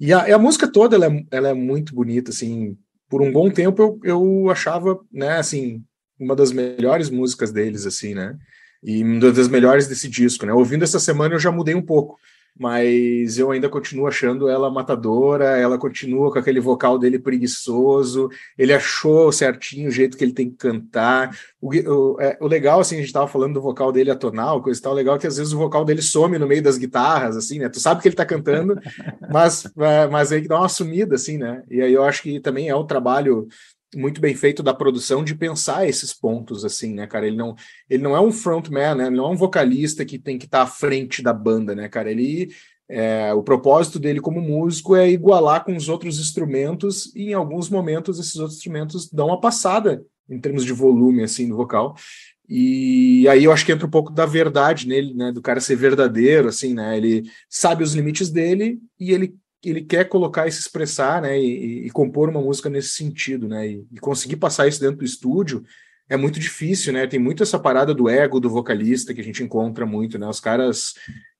E 0.00 0.12
a, 0.12 0.34
a 0.34 0.38
música 0.38 0.66
toda, 0.66 0.96
ela 0.96 1.06
é, 1.06 1.24
ela 1.30 1.48
é 1.50 1.54
muito 1.54 1.94
bonita, 1.94 2.30
assim. 2.30 2.76
Por 3.08 3.22
um 3.22 3.30
bom 3.30 3.50
tempo 3.50 3.80
eu, 3.80 4.00
eu 4.02 4.50
achava, 4.50 4.98
né, 5.12 5.36
assim, 5.36 5.84
uma 6.18 6.34
das 6.34 6.52
melhores 6.52 7.10
músicas 7.10 7.52
deles, 7.52 7.86
assim, 7.86 8.14
né? 8.14 8.36
E 8.82 9.02
uma 9.02 9.32
das 9.32 9.48
melhores 9.48 9.86
desse 9.86 10.08
disco, 10.08 10.46
né? 10.46 10.52
Ouvindo 10.52 10.84
essa 10.84 11.00
semana 11.00 11.34
eu 11.34 11.38
já 11.38 11.50
mudei 11.50 11.74
um 11.74 11.82
pouco, 11.82 12.18
mas 12.58 13.38
eu 13.38 13.50
ainda 13.52 13.68
continuo 13.68 14.06
achando 14.06 14.48
ela 14.48 14.70
matadora, 14.70 15.56
ela 15.56 15.78
continua 15.78 16.32
com 16.32 16.38
aquele 16.38 16.58
vocal 16.58 16.98
dele 16.98 17.18
preguiçoso, 17.18 18.28
ele 18.56 18.72
achou 18.72 19.30
certinho 19.30 19.88
o 19.88 19.92
jeito 19.92 20.16
que 20.16 20.24
ele 20.24 20.32
tem 20.32 20.50
que 20.50 20.56
cantar. 20.56 21.36
O, 21.60 21.70
o, 21.70 22.20
é, 22.20 22.36
o 22.40 22.48
legal, 22.48 22.80
assim, 22.80 22.96
a 22.96 23.00
gente 23.00 23.12
tava 23.12 23.28
falando 23.28 23.54
do 23.54 23.62
vocal 23.62 23.92
dele 23.92 24.10
atonal, 24.10 24.60
coisa 24.60 24.78
e 24.78 24.82
tal, 24.82 24.92
o 24.92 24.96
legal 24.96 25.16
é 25.16 25.18
que 25.18 25.26
às 25.26 25.36
vezes 25.36 25.52
o 25.52 25.58
vocal 25.58 25.84
dele 25.84 26.02
some 26.02 26.36
no 26.36 26.48
meio 26.48 26.62
das 26.62 26.76
guitarras, 26.76 27.36
assim, 27.36 27.60
né? 27.60 27.68
Tu 27.68 27.78
sabe 27.78 28.02
que 28.02 28.08
ele 28.08 28.16
tá 28.16 28.26
cantando, 28.26 28.76
mas, 29.30 29.64
é, 29.78 30.06
mas 30.08 30.32
aí 30.32 30.42
que 30.42 30.48
dá 30.48 30.58
uma 30.58 30.68
sumida, 30.68 31.14
assim, 31.14 31.38
né? 31.38 31.62
E 31.70 31.80
aí 31.80 31.92
eu 31.92 32.02
acho 32.02 32.22
que 32.22 32.40
também 32.40 32.68
é 32.68 32.74
um 32.74 32.86
trabalho 32.86 33.46
muito 33.94 34.20
bem 34.20 34.34
feito 34.34 34.62
da 34.62 34.74
produção 34.74 35.24
de 35.24 35.34
pensar 35.34 35.88
esses 35.88 36.12
pontos 36.12 36.64
assim, 36.64 36.94
né, 36.94 37.06
cara? 37.06 37.26
Ele 37.26 37.36
não, 37.36 37.54
ele 37.88 38.02
não 38.02 38.16
é 38.16 38.20
um 38.20 38.32
frontman, 38.32 38.94
né? 38.94 39.06
Ele 39.06 39.16
não 39.16 39.26
é 39.26 39.30
um 39.30 39.36
vocalista 39.36 40.04
que 40.04 40.18
tem 40.18 40.38
que 40.38 40.44
estar 40.44 40.58
tá 40.58 40.64
à 40.64 40.66
frente 40.66 41.22
da 41.22 41.32
banda, 41.32 41.74
né, 41.74 41.88
cara? 41.88 42.10
Ele 42.10 42.48
é, 42.88 43.34
o 43.34 43.42
propósito 43.42 43.98
dele 43.98 44.20
como 44.20 44.40
músico 44.40 44.96
é 44.96 45.10
igualar 45.10 45.64
com 45.64 45.76
os 45.76 45.88
outros 45.88 46.18
instrumentos 46.18 47.14
e 47.14 47.30
em 47.30 47.34
alguns 47.34 47.68
momentos 47.68 48.18
esses 48.18 48.36
outros 48.36 48.56
instrumentos 48.56 49.10
dão 49.10 49.26
uma 49.26 49.40
passada 49.40 50.02
em 50.28 50.40
termos 50.40 50.64
de 50.64 50.72
volume 50.72 51.22
assim 51.22 51.46
no 51.46 51.56
vocal. 51.56 51.94
E 52.48 53.28
aí 53.28 53.44
eu 53.44 53.52
acho 53.52 53.66
que 53.66 53.72
entra 53.72 53.86
um 53.86 53.90
pouco 53.90 54.10
da 54.10 54.24
verdade 54.24 54.88
nele, 54.88 55.12
né, 55.12 55.30
do 55.30 55.42
cara 55.42 55.60
ser 55.60 55.76
verdadeiro 55.76 56.48
assim, 56.48 56.72
né? 56.72 56.96
Ele 56.96 57.30
sabe 57.48 57.82
os 57.84 57.94
limites 57.94 58.30
dele 58.30 58.78
e 58.98 59.12
ele 59.12 59.34
ele 59.64 59.82
quer 59.82 60.04
colocar 60.08 60.46
e 60.46 60.52
se 60.52 60.60
expressar, 60.60 61.22
né, 61.22 61.38
e, 61.38 61.86
e, 61.86 61.90
compor 61.90 62.28
uma 62.28 62.40
música 62.40 62.70
nesse 62.70 62.90
sentido, 62.90 63.48
né, 63.48 63.68
e, 63.68 63.86
e, 63.92 63.98
conseguir 63.98 64.36
passar 64.36 64.68
isso 64.68 64.80
dentro 64.80 64.98
do 64.98 65.04
estúdio 65.04 65.64
é 66.08 66.16
muito 66.16 66.38
difícil, 66.38 66.92
né, 66.92 67.06
tem 67.06 67.18
muito 67.18 67.42
essa 67.42 67.58
parada 67.58 67.92
do 67.92 68.08
ego 68.08 68.40
do 68.40 68.48
vocalista 68.48 69.12
que 69.12 69.20
a 69.20 69.24
gente 69.24 69.42
encontra 69.42 69.84
muito, 69.84 70.18
né, 70.18 70.26
os 70.28 70.40
caras 70.40 70.94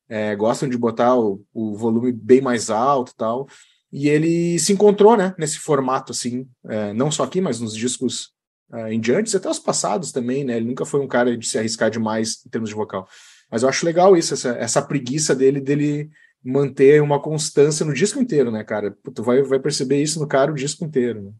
é, 0.09 0.35
gostam 0.35 0.69
de 0.69 0.77
botar 0.77 1.17
o, 1.17 1.43
o, 1.53 1.77
volume 1.77 2.13
bem 2.13 2.41
mais 2.41 2.71
alto 2.71 3.15
tal, 3.17 3.47
e 3.93 4.09
ele 4.09 4.59
se 4.59 4.73
encontrou, 4.73 5.17
né, 5.17 5.35
nesse 5.39 5.59
formato, 5.59 6.13
assim, 6.13 6.47
é, 6.69 6.93
não 6.93 7.11
só 7.11 7.23
aqui, 7.23 7.41
mas 7.41 7.61
nos 7.61 7.75
discos 7.75 8.33
é, 8.73 8.93
em 8.93 9.01
diante, 9.01 9.35
até 9.35 9.49
os 9.49 9.59
passados 9.59 10.11
também, 10.11 10.45
né, 10.45 10.57
ele 10.57 10.67
nunca 10.67 10.85
foi 10.85 11.01
um 11.01 11.09
cara 11.09 11.37
de 11.37 11.47
se 11.47 11.57
arriscar 11.57 11.91
demais 11.91 12.45
em 12.45 12.51
termos 12.51 12.69
de 12.69 12.77
vocal, 12.77 13.09
mas 13.51 13.63
eu 13.63 13.69
acho 13.69 13.87
legal 13.87 14.17
isso, 14.17 14.35
essa, 14.35 14.51
essa 14.51 14.83
preguiça 14.83 15.35
dele, 15.35 15.61
dele 15.61 16.11
manter 16.49 17.03
uma 17.03 17.21
constância 17.21 17.85
no 17.85 17.93
disco 17.93 18.19
inteiro, 18.19 18.51
né, 18.51 18.65
cara? 18.65 18.97
Tu 19.15 19.23
vai, 19.23 19.43
vai 19.43 19.59
perceber 19.59 20.01
isso 20.03 20.19
no 20.19 20.27
cara 20.27 20.51
o 20.51 20.55
disco 20.55 20.83
inteiro. 20.83 21.21
Né? 21.21 21.31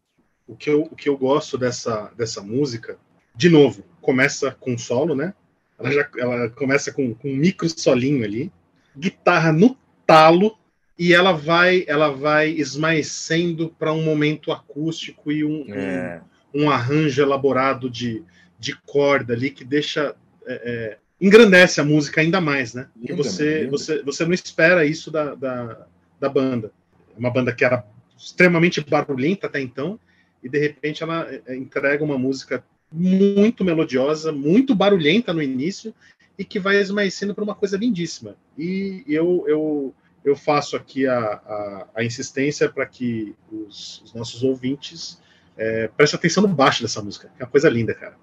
O, 0.47 0.55
que 0.55 0.69
eu, 0.69 0.83
o 0.83 0.95
que 0.95 1.09
eu 1.09 1.17
gosto 1.17 1.57
dessa, 1.57 2.11
dessa 2.15 2.41
música, 2.41 2.95
de 3.35 3.49
novo, 3.49 3.83
começa 3.99 4.55
com 4.59 4.77
solo, 4.77 5.15
né? 5.15 5.33
Ela, 5.79 5.91
já, 5.91 6.09
ela 6.17 6.49
começa 6.49 6.91
com, 6.91 7.15
com 7.15 7.27
um 7.27 7.35
micro 7.35 7.67
solinho 7.67 8.23
ali, 8.23 8.51
guitarra 8.95 9.51
no 9.51 9.75
talo, 10.05 10.55
e 10.97 11.13
ela 11.13 11.31
vai 11.31 11.85
ela 11.87 12.09
vai 12.11 12.49
esmaecendo 12.49 13.73
para 13.79 13.93
um 13.93 14.03
momento 14.03 14.51
acústico 14.51 15.31
e 15.31 15.45
um, 15.45 15.73
é. 15.73 16.21
um, 16.53 16.65
um, 16.65 16.69
arranjo 16.69 17.21
elaborado 17.21 17.89
de, 17.89 18.21
de 18.59 18.75
corda 18.85 19.33
ali 19.33 19.49
que 19.49 19.63
deixa 19.63 20.13
é, 20.45 20.53
é, 20.53 20.97
engrandece 21.19 21.81
a 21.81 21.83
música 21.83 22.21
ainda 22.21 22.39
mais, 22.39 22.73
né? 22.73 22.87
Porque 22.97 23.13
você, 23.13 23.67
você, 23.67 24.01
você 24.03 24.25
não 24.25 24.33
espera 24.33 24.85
isso 24.85 25.11
da, 25.11 25.35
da, 25.35 25.87
da 26.19 26.29
banda. 26.29 26.71
É 27.15 27.19
uma 27.19 27.31
banda 27.31 27.53
que 27.53 27.65
era 27.65 27.85
extremamente 28.17 28.81
barulhenta 28.81 29.47
até 29.47 29.61
então, 29.61 29.99
e 30.43 30.49
de 30.49 30.59
repente 30.59 31.03
ela 31.03 31.27
é, 31.47 31.55
entrega 31.55 32.03
uma 32.03 32.17
música 32.17 32.63
muito 32.91 33.63
melodiosa, 33.63 34.31
muito 34.31 34.73
barulhenta 34.73 35.33
no 35.33 35.41
início, 35.41 35.93
e 36.37 36.45
que 36.45 36.59
vai 36.59 36.77
esmaecendo 36.77 37.35
para 37.35 37.43
uma 37.43 37.53
coisa 37.53 37.77
lindíssima. 37.77 38.35
E 38.57 39.03
eu, 39.05 39.43
eu, 39.45 39.93
eu 40.23 40.35
faço 40.35 40.77
aqui 40.77 41.05
a, 41.05 41.19
a, 41.19 41.87
a 41.95 42.03
insistência 42.03 42.69
para 42.69 42.85
que 42.85 43.35
os, 43.51 44.01
os, 44.05 44.13
nossos 44.13 44.41
ouvintes 44.41 45.21
é, 45.57 45.89
prestem 45.89 46.17
atenção 46.17 46.43
no 46.43 46.49
baixo 46.49 46.81
dessa 46.81 47.01
música, 47.01 47.29
que 47.35 47.41
é 47.41 47.45
uma 47.45 47.51
coisa 47.51 47.69
linda, 47.69 47.93
cara. 47.93 48.15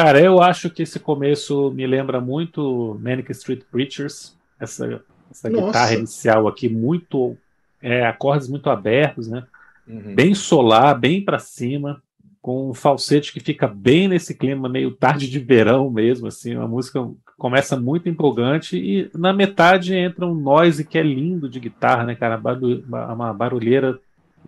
Cara, 0.00 0.20
eu 0.20 0.40
acho 0.40 0.70
que 0.70 0.84
esse 0.84 1.00
começo 1.00 1.72
me 1.72 1.84
lembra 1.84 2.20
muito 2.20 2.96
Manic 3.02 3.32
Street 3.32 3.62
Preachers, 3.68 4.32
essa, 4.60 5.02
essa 5.28 5.50
guitarra 5.50 5.94
inicial 5.94 6.46
aqui, 6.46 6.68
muito 6.68 7.36
é, 7.82 8.06
acordes 8.06 8.48
muito 8.48 8.70
abertos, 8.70 9.26
né? 9.26 9.42
Uhum. 9.88 10.14
Bem 10.14 10.36
solar, 10.36 10.96
bem 10.96 11.24
para 11.24 11.40
cima, 11.40 12.00
com 12.40 12.70
um 12.70 12.74
falsete 12.74 13.32
que 13.32 13.40
fica 13.40 13.66
bem 13.66 14.06
nesse 14.06 14.36
clima 14.36 14.68
meio 14.68 14.92
tarde 14.92 15.28
de 15.28 15.40
verão 15.40 15.90
mesmo, 15.90 16.28
assim, 16.28 16.54
uma 16.54 16.68
música 16.68 17.04
começa 17.36 17.76
muito 17.76 18.08
empolgante 18.08 18.76
e 18.76 19.10
na 19.18 19.32
metade 19.32 19.96
entra 19.96 20.24
um 20.24 20.34
noise 20.34 20.84
que 20.84 20.96
é 20.96 21.02
lindo 21.02 21.48
de 21.48 21.58
guitarra, 21.58 22.04
né, 22.04 22.14
cara? 22.14 22.40
Uma 22.86 23.34
barulheira 23.34 23.98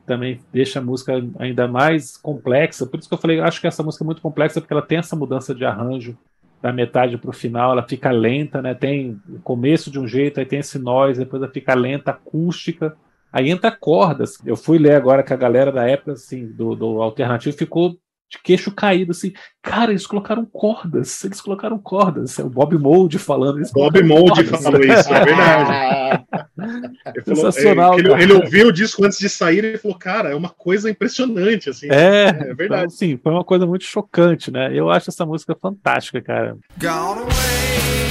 também 0.06 0.40
deixa 0.52 0.78
a 0.78 0.82
música 0.82 1.12
ainda 1.38 1.68
mais 1.68 2.16
complexa. 2.16 2.86
Por 2.86 2.98
isso 2.98 3.08
que 3.08 3.14
eu 3.14 3.18
falei, 3.18 3.40
acho 3.40 3.60
que 3.60 3.66
essa 3.66 3.82
música 3.82 4.04
é 4.04 4.06
muito 4.06 4.22
complexa 4.22 4.60
porque 4.60 4.72
ela 4.72 4.82
tem 4.82 4.98
essa 4.98 5.14
mudança 5.14 5.54
de 5.54 5.64
arranjo 5.64 6.16
da 6.60 6.72
metade 6.72 7.16
para 7.16 7.30
o 7.30 7.32
final, 7.32 7.72
ela 7.72 7.86
fica 7.86 8.10
lenta, 8.10 8.60
né? 8.60 8.74
Tem 8.74 9.18
o 9.28 9.40
começo 9.40 9.90
de 9.90 9.98
um 9.98 10.06
jeito, 10.06 10.38
aí 10.38 10.46
tem 10.46 10.58
esse 10.58 10.78
nós, 10.78 11.16
depois 11.16 11.42
ela 11.42 11.50
fica 11.50 11.74
lenta, 11.74 12.10
acústica. 12.10 12.96
Aí 13.32 13.48
entra 13.48 13.70
cordas. 13.70 14.38
Eu 14.44 14.56
fui 14.56 14.78
ler 14.78 14.94
agora 14.94 15.22
que 15.22 15.32
a 15.32 15.36
galera 15.36 15.72
da 15.72 15.88
época 15.88 16.12
assim, 16.12 16.46
do, 16.46 16.74
do 16.74 17.00
alternativo 17.00 17.56
ficou 17.56 17.96
de 18.30 18.38
queixo 18.42 18.70
caído, 18.70 19.10
assim. 19.10 19.32
Cara, 19.60 19.90
eles 19.90 20.06
colocaram 20.06 20.46
cordas. 20.46 21.24
Eles 21.24 21.40
colocaram 21.40 21.78
cordas. 21.78 22.38
É 22.38 22.44
o 22.44 22.48
Bob 22.48 22.78
Mold 22.78 23.18
falando 23.18 23.60
isso. 23.60 23.72
Bob 23.72 24.00
Mold 24.02 24.44
falou 24.44 24.80
isso, 24.80 25.12
é 25.12 25.24
verdade. 25.24 26.24
ele 27.14 27.24
Sensacional. 27.24 27.98
Falou, 27.98 28.16
ele, 28.16 28.22
ele, 28.22 28.32
ouviu 28.32 28.68
o 28.68 28.72
disco 28.72 29.04
antes 29.04 29.18
de 29.18 29.28
sair 29.28 29.64
e 29.64 29.78
falou, 29.78 29.98
cara, 29.98 30.30
é 30.30 30.34
uma 30.34 30.48
coisa 30.50 30.88
impressionante, 30.88 31.68
assim. 31.68 31.88
É, 31.90 32.28
é 32.28 32.54
verdade. 32.54 32.84
Então, 32.84 32.90
sim, 32.90 33.18
foi 33.20 33.32
uma 33.32 33.44
coisa 33.44 33.66
muito 33.66 33.84
chocante, 33.84 34.50
né? 34.50 34.70
Eu 34.72 34.88
acho 34.90 35.10
essa 35.10 35.26
música 35.26 35.56
fantástica, 35.60 36.22
cara. 36.22 36.56
Gone 36.78 37.22
away. 37.22 38.09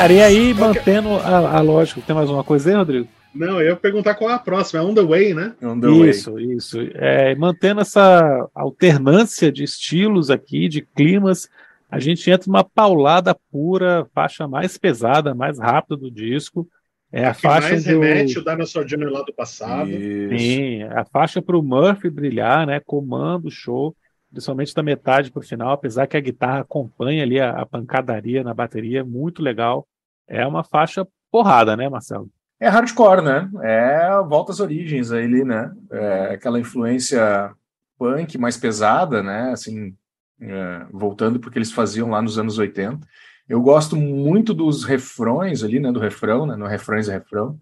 Cara, 0.00 0.14
e 0.14 0.22
aí, 0.22 0.54
mantendo 0.54 1.10
a, 1.16 1.58
a 1.58 1.60
lógica, 1.60 2.00
tem 2.00 2.16
mais 2.16 2.30
uma 2.30 2.42
coisa 2.42 2.70
aí, 2.70 2.74
Rodrigo? 2.74 3.06
Não, 3.34 3.60
eu 3.60 3.68
ia 3.68 3.76
perguntar 3.76 4.14
qual 4.14 4.30
é 4.30 4.32
a 4.32 4.38
próxima, 4.38 4.80
é 4.80 4.82
On 4.82 4.94
The 4.94 5.02
Way, 5.02 5.34
né? 5.34 5.54
On 5.62 5.78
the 5.78 5.90
isso, 6.08 6.32
way. 6.32 6.54
isso. 6.54 6.78
É, 6.94 7.34
mantendo 7.34 7.82
essa 7.82 8.48
alternância 8.54 9.52
de 9.52 9.62
estilos 9.62 10.30
aqui, 10.30 10.68
de 10.68 10.80
climas, 10.80 11.50
a 11.90 11.98
gente 11.98 12.30
entra 12.30 12.46
numa 12.46 12.64
paulada 12.64 13.36
pura, 13.52 14.06
faixa 14.14 14.48
mais 14.48 14.78
pesada, 14.78 15.34
mais 15.34 15.58
rápida 15.58 15.98
do 15.98 16.10
disco. 16.10 16.66
É 17.12 17.26
a, 17.26 17.32
a 17.32 17.34
faixa 17.34 17.68
mais 17.68 17.84
do... 17.84 17.90
remete 17.90 18.38
o 18.38 18.42
Dinosaur 18.42 18.86
Jr. 18.86 19.10
lá 19.10 19.20
do 19.20 19.34
passado. 19.34 19.90
Isso. 19.90 20.38
Sim, 20.38 20.82
a 20.84 21.04
faixa 21.04 21.42
para 21.42 21.58
o 21.58 21.62
Murphy 21.62 22.08
brilhar, 22.08 22.66
né? 22.66 22.80
Comando 22.80 23.48
o 23.48 23.50
show 23.50 23.94
principalmente 24.30 24.74
da 24.74 24.82
metade 24.82 25.30
para 25.30 25.40
o 25.40 25.44
final, 25.44 25.72
apesar 25.72 26.06
que 26.06 26.16
a 26.16 26.20
guitarra 26.20 26.60
acompanha 26.60 27.22
ali 27.22 27.40
a, 27.40 27.50
a, 27.50 27.66
pancadaria 27.66 28.44
na 28.44 28.54
bateria, 28.54 29.04
muito 29.04 29.42
legal. 29.42 29.86
É 30.30 30.46
uma 30.46 30.64
faixa 30.64 31.06
porrada, 31.30 31.76
né, 31.76 31.88
Marcelo? 31.88 32.30
É 32.58 32.68
hardcore, 32.68 33.22
né? 33.22 33.50
É 33.62 34.22
volta 34.26 34.52
às 34.52 34.60
origens 34.60 35.10
ali, 35.10 35.44
né? 35.44 35.72
É 35.90 36.34
aquela 36.34 36.60
influência 36.60 37.52
punk 37.98 38.38
mais 38.38 38.56
pesada, 38.56 39.22
né? 39.22 39.50
Assim, 39.50 39.94
é, 40.40 40.86
voltando 40.90 41.40
porque 41.40 41.58
eles 41.58 41.72
faziam 41.72 42.10
lá 42.10 42.22
nos 42.22 42.38
anos 42.38 42.58
80. 42.58 43.06
Eu 43.48 43.60
gosto 43.60 43.96
muito 43.96 44.54
dos 44.54 44.84
refrões 44.84 45.64
ali, 45.64 45.80
né? 45.80 45.90
Do 45.90 46.00
refrão, 46.00 46.46
né? 46.46 46.54
No 46.54 46.66
refrões 46.66 47.08
e 47.08 47.12
refrão 47.12 47.58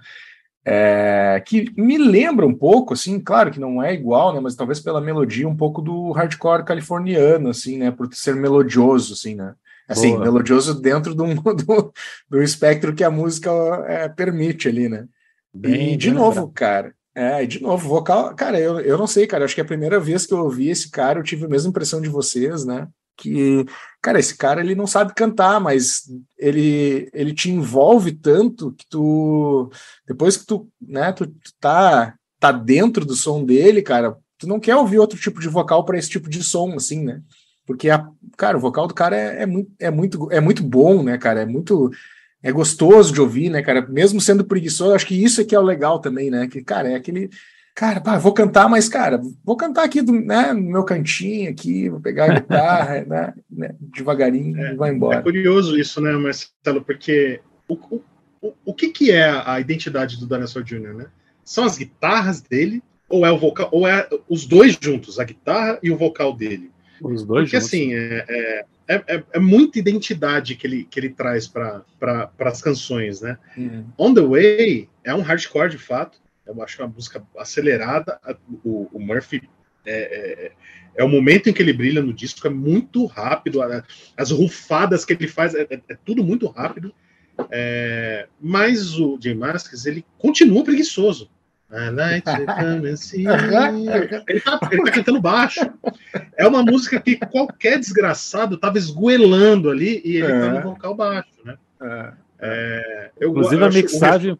é, 0.70 1.42
que 1.46 1.72
me 1.80 1.96
lembra 1.96 2.46
um 2.46 2.54
pouco, 2.54 2.92
assim, 2.92 3.18
claro 3.18 3.50
que 3.50 3.58
não 3.58 3.82
é 3.82 3.94
igual, 3.94 4.34
né, 4.34 4.40
mas 4.40 4.54
talvez 4.54 4.78
pela 4.78 5.00
melodia 5.00 5.48
um 5.48 5.56
pouco 5.56 5.80
do 5.80 6.12
hardcore 6.12 6.62
californiano, 6.62 7.48
assim, 7.48 7.78
né, 7.78 7.90
por 7.90 8.12
ser 8.12 8.36
melodioso, 8.36 9.14
assim, 9.14 9.34
né, 9.34 9.54
assim, 9.88 10.12
Boa. 10.12 10.24
melodioso 10.24 10.80
dentro 10.80 11.14
do, 11.14 11.24
do, 11.54 11.92
do, 12.28 12.42
espectro 12.42 12.94
que 12.94 13.02
a 13.02 13.10
música 13.10 13.50
é, 13.88 14.08
permite 14.08 14.68
ali, 14.68 14.88
né. 14.88 15.06
Bem, 15.52 15.94
e 15.94 15.96
de 15.96 16.10
novo, 16.10 16.48
cara, 16.52 16.94
é, 17.14 17.44
de 17.46 17.60
novo, 17.60 17.88
vocal, 17.88 18.34
cara, 18.34 18.60
eu, 18.60 18.78
eu 18.80 18.98
não 18.98 19.06
sei, 19.06 19.26
cara, 19.26 19.44
acho 19.44 19.54
que 19.54 19.60
é 19.60 19.64
a 19.64 19.66
primeira 19.66 19.98
vez 19.98 20.26
que 20.26 20.34
eu 20.34 20.38
ouvi 20.38 20.68
esse 20.68 20.90
cara, 20.90 21.18
eu 21.18 21.24
tive 21.24 21.46
a 21.46 21.48
mesma 21.48 21.70
impressão 21.70 22.00
de 22.00 22.08
vocês, 22.08 22.64
né, 22.64 22.86
que, 23.16 23.66
cara, 24.00 24.20
esse 24.20 24.36
cara 24.36 24.60
ele 24.60 24.76
não 24.76 24.86
sabe 24.86 25.12
cantar, 25.14 25.60
mas 25.60 26.02
ele 26.38 27.10
ele 27.12 27.34
te 27.34 27.50
envolve 27.50 28.12
tanto 28.12 28.72
que 28.72 28.86
tu 28.88 29.70
depois 30.06 30.36
que 30.36 30.46
tu, 30.46 30.68
né, 30.80 31.12
tu, 31.12 31.26
tu 31.26 31.52
tá 31.60 32.14
tá 32.38 32.52
dentro 32.52 33.04
do 33.04 33.16
som 33.16 33.44
dele, 33.44 33.82
cara, 33.82 34.16
tu 34.38 34.46
não 34.46 34.60
quer 34.60 34.76
ouvir 34.76 35.00
outro 35.00 35.18
tipo 35.18 35.40
de 35.40 35.48
vocal 35.48 35.84
para 35.84 35.98
esse 35.98 36.08
tipo 36.08 36.30
de 36.30 36.42
som 36.44 36.74
assim, 36.74 37.02
né? 37.04 37.20
Porque 37.68 37.90
a, 37.90 38.08
cara, 38.34 38.56
o 38.56 38.60
vocal 38.60 38.86
do 38.86 38.94
cara 38.94 39.14
é, 39.14 39.42
é, 39.42 39.46
muito, 39.46 39.70
é 39.78 39.90
muito 39.90 40.32
é 40.32 40.40
muito 40.40 40.62
bom, 40.62 41.02
né, 41.02 41.18
cara? 41.18 41.42
É 41.42 41.46
muito 41.46 41.90
é 42.42 42.50
gostoso 42.50 43.12
de 43.12 43.20
ouvir, 43.20 43.50
né, 43.50 43.60
cara? 43.60 43.86
Mesmo 43.86 44.22
sendo 44.22 44.42
preguiçoso, 44.42 44.94
acho 44.94 45.06
que 45.06 45.22
isso 45.22 45.42
é 45.42 45.44
que 45.44 45.54
é 45.54 45.60
o 45.60 45.62
legal 45.62 46.00
também, 46.00 46.30
né? 46.30 46.48
Que 46.48 46.64
cara, 46.64 46.88
é 46.88 46.94
aquele 46.94 47.28
cara, 47.74 48.00
pá, 48.00 48.16
vou 48.16 48.32
cantar, 48.32 48.70
mas, 48.70 48.88
cara, 48.88 49.20
vou 49.44 49.54
cantar 49.54 49.84
aqui 49.84 50.00
do, 50.00 50.12
né, 50.12 50.54
no 50.54 50.62
meu 50.62 50.82
cantinho 50.82 51.50
aqui, 51.50 51.90
vou 51.90 52.00
pegar 52.00 52.24
a 52.24 52.34
guitarra, 52.40 53.04
né, 53.06 53.34
né, 53.48 53.74
devagarinho 53.78 54.58
é, 54.58 54.72
e 54.72 54.76
vai 54.76 54.90
embora. 54.90 55.18
É 55.18 55.22
curioso 55.22 55.78
isso, 55.78 56.00
né, 56.00 56.10
Marcelo, 56.12 56.82
porque 56.84 57.40
o, 57.68 57.74
o, 58.40 58.54
o 58.64 58.74
que, 58.74 58.88
que 58.88 59.12
é 59.12 59.30
a 59.30 59.60
identidade 59.60 60.18
do 60.18 60.26
Dinosaur 60.26 60.64
Jr., 60.64 60.94
né? 60.94 61.06
São 61.44 61.64
as 61.64 61.76
guitarras 61.76 62.40
dele, 62.40 62.82
ou 63.08 63.26
é 63.26 63.30
o 63.30 63.38
vocal, 63.38 63.68
ou 63.70 63.86
é 63.86 64.08
os 64.26 64.46
dois 64.46 64.76
juntos, 64.80 65.20
a 65.20 65.24
guitarra 65.24 65.78
e 65.82 65.90
o 65.90 65.96
vocal 65.96 66.34
dele? 66.34 66.72
Os 67.02 67.24
dois 67.24 67.44
Porque, 67.44 67.56
juntos. 67.56 67.68
assim, 67.68 67.94
é, 67.94 68.64
é, 68.88 68.94
é, 69.06 69.24
é, 69.32 69.38
muita 69.38 69.78
identidade 69.78 70.54
que 70.54 70.66
ele, 70.66 70.84
que 70.84 70.98
ele 70.98 71.10
traz 71.10 71.46
para 71.46 71.84
pra, 71.98 72.30
as 72.40 72.62
canções, 72.62 73.20
né? 73.20 73.38
Uhum. 73.56 73.86
On 73.98 74.14
the 74.14 74.22
Way 74.22 74.88
é 75.04 75.14
um 75.14 75.20
hardcore 75.20 75.70
de 75.70 75.78
fato, 75.78 76.18
eu 76.46 76.62
acho 76.62 76.80
uma 76.82 76.88
música 76.88 77.22
acelerada. 77.36 78.18
O, 78.64 78.88
o 78.92 78.98
Murphy 78.98 79.42
é, 79.84 79.90
é, 79.90 80.52
é, 80.96 81.04
o 81.04 81.08
momento 81.08 81.48
em 81.48 81.52
que 81.52 81.62
ele 81.62 81.72
brilha 81.72 82.02
no 82.02 82.12
disco, 82.12 82.46
é 82.46 82.50
muito 82.50 83.06
rápido. 83.06 83.60
As 84.16 84.30
rufadas 84.30 85.04
que 85.04 85.12
ele 85.12 85.28
faz, 85.28 85.54
é, 85.54 85.62
é, 85.62 85.80
é 85.88 85.96
tudo 86.04 86.24
muito 86.24 86.46
rápido. 86.46 86.92
É, 87.50 88.26
mas 88.40 88.98
o 88.98 89.18
Jay 89.20 89.34
Masks, 89.34 89.86
ele 89.86 90.04
continua 90.18 90.64
preguiçoso. 90.64 91.30
Ele, 94.26 94.40
tá, 94.40 94.60
ele 94.70 94.82
tá 94.82 94.90
cantando 94.90 95.20
baixo. 95.20 95.60
É 96.36 96.46
uma 96.46 96.62
música 96.62 96.98
que 96.98 97.16
qualquer 97.16 97.78
desgraçado 97.78 98.56
tava 98.56 98.78
esgoelando 98.78 99.70
ali 99.70 100.00
e 100.04 100.16
ele 100.16 100.32
é. 100.32 100.40
tá 100.40 100.48
no 100.52 100.62
vocal 100.62 100.94
baixo, 100.94 101.28
né? 101.44 101.58
É. 101.82 102.12
É, 102.40 103.10
eu, 103.18 103.30
Inclusive 103.30 103.62
eu 103.62 103.66
a 103.66 103.70
mixagem, 103.70 104.38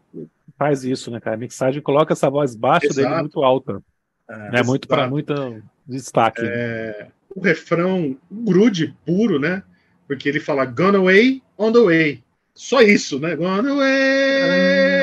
faz 0.56 0.84
isso, 0.84 1.10
né, 1.10 1.20
cara? 1.20 1.36
A 1.36 1.38
mixagem 1.38 1.82
coloca 1.82 2.12
essa 2.12 2.30
voz 2.30 2.54
baixa 2.54 2.86
Exato. 2.86 3.08
dele 3.08 3.20
muito 3.20 3.42
alta. 3.42 3.82
É, 4.28 4.50
né? 4.52 4.62
Muito 4.62 4.86
para 4.86 5.08
muito 5.08 5.62
destaque. 5.86 6.42
É, 6.44 7.08
o 7.34 7.40
refrão 7.40 8.16
grude 8.30 8.94
puro, 9.04 9.38
né? 9.38 9.62
Porque 10.06 10.28
ele 10.28 10.40
fala 10.40 10.64
Gone 10.64 10.96
away, 10.96 11.42
on 11.56 11.72
the 11.72 11.80
way. 11.80 12.24
Só 12.54 12.80
isso, 12.80 13.18
né? 13.18 13.36
Gone 13.36 13.68
away, 13.68 14.97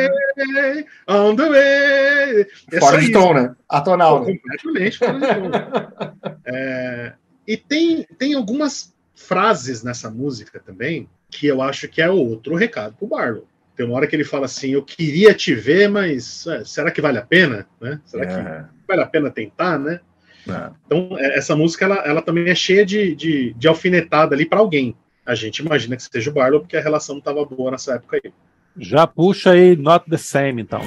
on 1.07 1.35
the 1.35 1.49
way. 1.49 2.47
É 2.71 2.79
fora 2.79 2.99
de 2.99 3.11
tom, 3.11 3.33
né? 3.33 3.55
Atonal. 3.69 4.19
Pô, 4.19 4.31
completamente 4.31 4.97
fora 4.97 5.13
de 5.13 5.27
tom. 5.27 6.31
é, 6.45 7.13
e 7.47 7.57
tem, 7.57 8.03
tem 8.17 8.33
algumas 8.33 8.93
frases 9.15 9.83
nessa 9.83 10.09
música 10.09 10.59
também 10.59 11.09
que 11.29 11.47
eu 11.47 11.61
acho 11.61 11.87
que 11.87 12.01
é 12.01 12.09
outro 12.09 12.55
recado 12.55 12.95
pro 12.97 13.07
Barlow. 13.07 13.47
Tem 13.75 13.85
uma 13.85 13.95
hora 13.95 14.07
que 14.07 14.15
ele 14.15 14.23
fala 14.23 14.45
assim: 14.45 14.71
Eu 14.71 14.83
queria 14.83 15.33
te 15.33 15.53
ver, 15.53 15.89
mas 15.89 16.47
é, 16.47 16.63
será 16.63 16.91
que 16.91 17.01
vale 17.01 17.17
a 17.17 17.25
pena? 17.25 17.67
Né? 17.79 17.99
Será 18.05 18.23
é. 18.23 18.27
que 18.27 18.87
vale 18.87 19.01
a 19.01 19.05
pena 19.05 19.29
tentar, 19.29 19.77
né? 19.77 19.99
É. 20.47 20.71
Então, 20.85 21.17
é, 21.17 21.37
essa 21.37 21.55
música 21.55 21.85
ela, 21.85 21.97
ela 22.05 22.21
também 22.21 22.49
é 22.49 22.55
cheia 22.55 22.85
de, 22.85 23.15
de, 23.15 23.53
de 23.53 23.67
alfinetada 23.67 24.33
ali 24.35 24.45
para 24.45 24.59
alguém. 24.59 24.95
A 25.25 25.33
gente 25.33 25.57
imagina 25.57 25.97
que 25.97 26.03
seja 26.03 26.29
o 26.29 26.33
Barlow, 26.33 26.61
porque 26.61 26.77
a 26.77 26.81
relação 26.81 27.15
não 27.15 27.19
estava 27.19 27.43
boa 27.43 27.71
nessa 27.71 27.95
época 27.95 28.19
aí. 28.23 28.31
Já 28.77 29.07
puxa 29.07 29.51
aí 29.51 29.75
Not 29.75 30.09
the 30.09 30.17
Same, 30.17 30.61
então. 30.61 30.81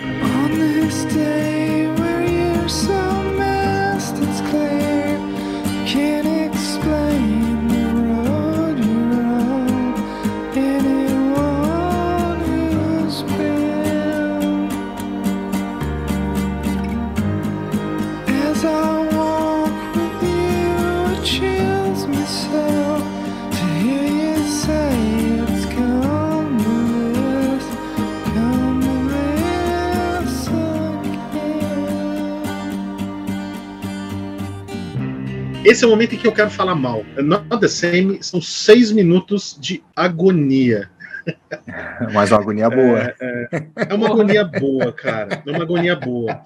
Esse 35.65 35.85
é 35.85 35.87
o 35.87 35.91
momento 35.91 36.15
em 36.15 36.19
que 36.19 36.27
eu 36.27 36.33
quero 36.33 36.51
falar 36.51 36.75
mal. 36.75 37.05
Not 37.23 37.61
the 37.61 37.69
same 37.69 38.23
são 38.23 38.41
seis 38.41 38.93
minutos 38.93 39.57
de 39.61 39.83
agonia. 39.95 40.91
Mas 42.13 42.31
uma 42.31 42.41
agonia 42.41 42.71
boa. 42.71 43.15
É, 43.21 43.49
é, 43.53 43.69
é, 43.91 43.95
uma 43.95 44.09
agonia 44.09 44.45
boa, 44.45 44.93
cara. 44.93 45.43
É 45.45 45.51
uma 45.51 45.63
agonia 45.63 45.97
boa. 45.97 46.43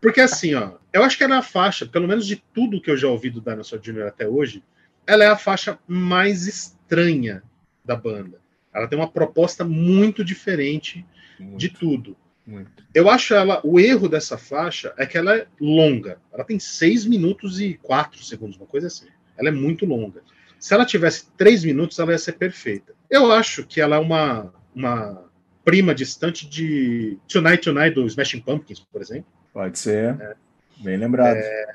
Porque 0.00 0.20
assim, 0.20 0.54
ó, 0.54 0.72
eu 0.92 1.02
acho 1.02 1.18
que 1.18 1.24
ela 1.24 1.36
é 1.36 1.38
a 1.38 1.42
faixa, 1.42 1.84
pelo 1.86 2.08
menos 2.08 2.26
de 2.26 2.36
tudo 2.54 2.80
que 2.80 2.90
eu 2.90 2.96
já 2.96 3.08
ouvi 3.08 3.30
do 3.30 3.40
Dinosaur 3.40 3.80
Jr. 3.80 4.06
até 4.06 4.26
hoje, 4.26 4.62
ela 5.06 5.24
é 5.24 5.28
a 5.28 5.36
faixa 5.36 5.78
mais 5.86 6.46
estranha 6.46 7.42
da 7.84 7.96
banda. 7.96 8.38
Ela 8.74 8.86
tem 8.86 8.98
uma 8.98 9.08
proposta 9.08 9.64
muito 9.64 10.24
diferente 10.24 11.04
muito, 11.38 11.58
de 11.58 11.68
tudo. 11.68 12.16
Muito. 12.46 12.84
Eu 12.94 13.08
acho 13.08 13.34
ela. 13.34 13.60
O 13.64 13.78
erro 13.78 14.08
dessa 14.08 14.36
faixa 14.36 14.92
é 14.96 15.06
que 15.06 15.16
ela 15.16 15.36
é 15.36 15.46
longa. 15.60 16.18
Ela 16.32 16.44
tem 16.44 16.58
6 16.58 17.06
minutos 17.06 17.60
e 17.60 17.74
4 17.82 18.22
segundos, 18.22 18.56
uma 18.56 18.66
coisa 18.66 18.88
assim. 18.88 19.06
Ela 19.38 19.48
é 19.48 19.52
muito 19.52 19.86
longa. 19.86 20.22
Se 20.58 20.74
ela 20.74 20.84
tivesse 20.84 21.26
3 21.36 21.64
minutos, 21.64 21.98
ela 21.98 22.12
ia 22.12 22.18
ser 22.18 22.32
perfeita. 22.32 22.94
Eu 23.08 23.30
acho 23.32 23.64
que 23.64 23.80
ela 23.80 23.96
é 23.96 23.98
uma, 23.98 24.52
uma 24.74 25.24
prima 25.64 25.94
distante 25.94 26.48
de 26.48 27.18
Tonight 27.28 27.62
Tonight 27.62 27.94
do 27.94 28.06
Smashing 28.06 28.40
Pumpkins, 28.40 28.80
por 28.80 29.00
exemplo. 29.00 29.26
Pode 29.52 29.78
ser. 29.78 30.20
É. 30.20 30.34
Bem 30.78 30.96
lembrado. 30.96 31.36
É, 31.36 31.74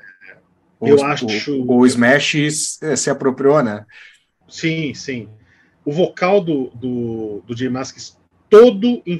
eu 0.82 0.96
o, 0.96 1.04
acho. 1.04 1.26
O, 1.26 1.78
o 1.78 1.86
Smash 1.86 2.34
se 2.96 3.10
apropriou, 3.10 3.62
né? 3.62 3.86
Sim, 4.48 4.92
sim. 4.94 5.28
O 5.84 5.92
vocal 5.92 6.42
do, 6.42 6.70
do, 6.74 7.42
do 7.46 7.56
Jay 7.56 7.68
Masks 7.68 8.18
todo 8.50 9.02
em 9.06 9.18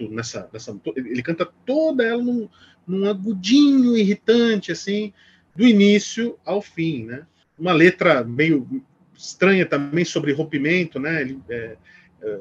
falseto 0.00 0.08
nessa, 0.08 0.48
nessa. 0.52 0.80
Ele 0.96 1.22
canta 1.22 1.46
toda 1.66 2.04
ela 2.04 2.22
num, 2.22 2.48
num 2.86 3.08
agudinho 3.08 3.96
irritante, 3.96 4.72
assim, 4.72 5.12
do 5.54 5.66
início 5.66 6.38
ao 6.44 6.62
fim, 6.62 7.04
né? 7.04 7.26
Uma 7.58 7.72
letra 7.72 8.24
meio 8.24 8.82
estranha 9.16 9.66
também 9.66 10.04
sobre 10.04 10.32
rompimento, 10.32 10.98
né? 10.98 11.20
Ele, 11.20 11.38
é, 11.48 11.76
é, 12.22 12.40